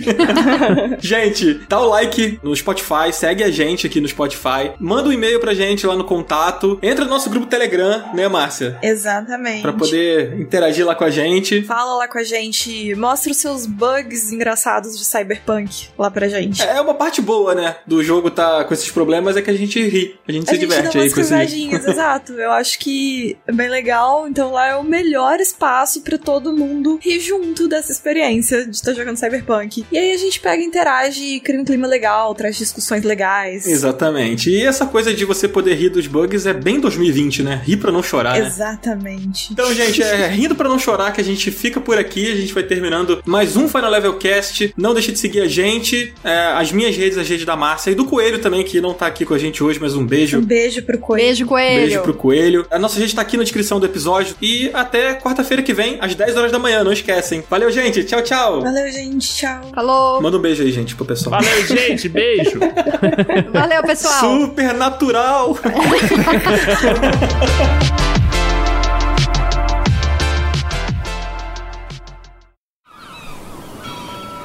gente, 1.00 1.54
dá 1.68 1.80
o 1.80 1.88
like 1.88 2.38
no 2.42 2.54
Spotify, 2.54 3.12
segue 3.12 3.42
a 3.42 3.50
gente 3.50 3.86
aqui 3.86 4.00
no 4.00 4.08
Spotify, 4.08 4.72
manda 4.78 5.08
um 5.08 5.12
e-mail 5.12 5.40
pra 5.40 5.54
gente 5.54 5.86
lá 5.86 5.96
no 5.96 6.04
contato, 6.04 6.78
entra 6.82 7.04
no 7.04 7.10
nosso 7.10 7.28
grupo 7.28 7.46
Telegram, 7.46 8.02
né, 8.14 8.28
Márcia? 8.28 8.78
Exatamente. 8.82 9.62
Pra 9.62 9.72
poder 9.72 10.38
interagir 10.40 10.86
lá 10.86 10.94
com 10.94 11.04
a 11.04 11.10
gente. 11.10 11.62
Fala 11.62 11.96
lá 11.96 12.08
com 12.08 12.18
a 12.18 12.24
gente, 12.24 12.94
mostra 12.94 13.30
os 13.30 13.38
seus 13.38 13.66
bugs 13.66 14.32
engraçados 14.32 14.98
de 14.98 15.04
Cyberpunk 15.04 15.88
lá 15.98 16.10
pra 16.10 16.21
gente. 16.28 16.62
É 16.62 16.80
uma 16.80 16.94
parte 16.94 17.20
boa, 17.20 17.54
né? 17.54 17.76
Do 17.86 18.02
jogo 18.02 18.30
tá 18.30 18.64
com 18.64 18.74
esses 18.74 18.90
problemas 18.90 19.36
é 19.36 19.42
que 19.42 19.50
a 19.50 19.54
gente 19.54 19.80
ri, 19.80 20.16
a 20.26 20.32
gente 20.32 20.44
a 20.48 20.54
se 20.54 20.60
gente 20.60 20.68
diverte 20.68 20.98
aí 20.98 21.12
com 21.12 21.20
esses. 21.20 21.32
exato. 21.88 22.32
Eu 22.32 22.50
acho 22.52 22.78
que 22.78 23.36
é 23.46 23.52
bem 23.52 23.68
legal. 23.68 24.28
Então 24.28 24.52
lá 24.52 24.66
é 24.68 24.76
o 24.76 24.84
melhor 24.84 25.40
espaço 25.40 26.02
para 26.02 26.18
todo 26.18 26.52
mundo 26.52 26.98
rir 27.02 27.20
junto 27.20 27.68
dessa 27.68 27.92
experiência 27.92 28.64
de 28.66 28.76
estar 28.76 28.92
jogando 28.92 29.16
Cyberpunk. 29.16 29.84
E 29.90 29.98
aí 29.98 30.12
a 30.12 30.16
gente 30.16 30.40
pega, 30.40 30.62
interage, 30.62 31.40
cria 31.40 31.60
um 31.60 31.64
clima 31.64 31.86
legal, 31.86 32.34
traz 32.34 32.56
discussões 32.56 33.02
legais. 33.02 33.66
Exatamente. 33.66 34.50
E 34.50 34.64
essa 34.64 34.86
coisa 34.86 35.12
de 35.14 35.24
você 35.24 35.48
poder 35.48 35.74
rir 35.74 35.90
dos 35.90 36.06
bugs 36.06 36.46
é 36.46 36.52
bem 36.52 36.80
2020, 36.80 37.42
né? 37.42 37.62
Rir 37.64 37.78
pra 37.78 37.92
não 37.92 38.02
chorar, 38.02 38.38
né? 38.38 38.46
Exatamente. 38.46 39.52
Então, 39.52 39.72
gente, 39.74 40.02
é 40.02 40.26
rindo 40.28 40.54
pra 40.54 40.68
não 40.68 40.78
chorar 40.78 41.12
que 41.12 41.20
a 41.20 41.24
gente 41.24 41.50
fica 41.50 41.80
por 41.80 41.98
aqui. 41.98 42.30
A 42.32 42.36
gente 42.36 42.52
vai 42.52 42.62
terminando 42.62 43.22
mais 43.24 43.56
um 43.56 43.68
Final 43.68 43.90
Level 43.90 44.14
Cast. 44.14 44.72
Não 44.76 44.94
deixe 44.94 45.12
de 45.12 45.18
seguir 45.18 45.40
a 45.40 45.48
gente, 45.48 46.11
é, 46.24 46.52
as 46.54 46.72
minhas 46.72 46.96
redes, 46.96 47.18
as 47.18 47.28
redes 47.28 47.44
da 47.44 47.56
Márcia 47.56 47.90
e 47.90 47.94
do 47.94 48.04
Coelho 48.04 48.38
também, 48.38 48.64
que 48.64 48.80
não 48.80 48.94
tá 48.94 49.06
aqui 49.06 49.24
com 49.24 49.34
a 49.34 49.38
gente 49.38 49.62
hoje, 49.62 49.78
mas 49.80 49.94
um 49.94 50.06
beijo. 50.06 50.38
Um 50.38 50.44
beijo 50.44 50.82
pro 50.82 50.98
Coelho. 50.98 51.26
Beijo, 51.26 51.46
Coelho. 51.46 51.80
Beijo 51.80 52.02
pro 52.02 52.14
Coelho. 52.14 52.66
A 52.70 52.78
nossa 52.78 52.98
rede 52.98 53.14
tá 53.14 53.22
aqui 53.22 53.36
na 53.36 53.42
descrição 53.42 53.80
do 53.80 53.86
episódio. 53.86 54.36
E 54.40 54.70
até 54.72 55.14
quarta-feira 55.14 55.62
que 55.62 55.72
vem, 55.72 55.98
às 56.00 56.14
10 56.14 56.36
horas 56.36 56.52
da 56.52 56.58
manhã, 56.58 56.84
não 56.84 56.92
esquecem. 56.92 57.42
Valeu, 57.48 57.70
gente. 57.70 58.04
Tchau, 58.04 58.22
tchau. 58.22 58.62
Valeu, 58.62 58.90
gente. 58.90 59.34
Tchau. 59.34 59.60
Falou. 59.74 60.22
Manda 60.22 60.36
um 60.36 60.40
beijo 60.40 60.62
aí, 60.62 60.70
gente, 60.70 60.94
pro 60.94 61.04
pessoal. 61.04 61.42
Valeu, 61.42 61.66
gente. 61.66 62.08
Beijo. 62.08 62.60
Valeu, 63.52 63.82
pessoal. 63.82 64.20
Super 64.20 64.74
natural. 64.74 65.58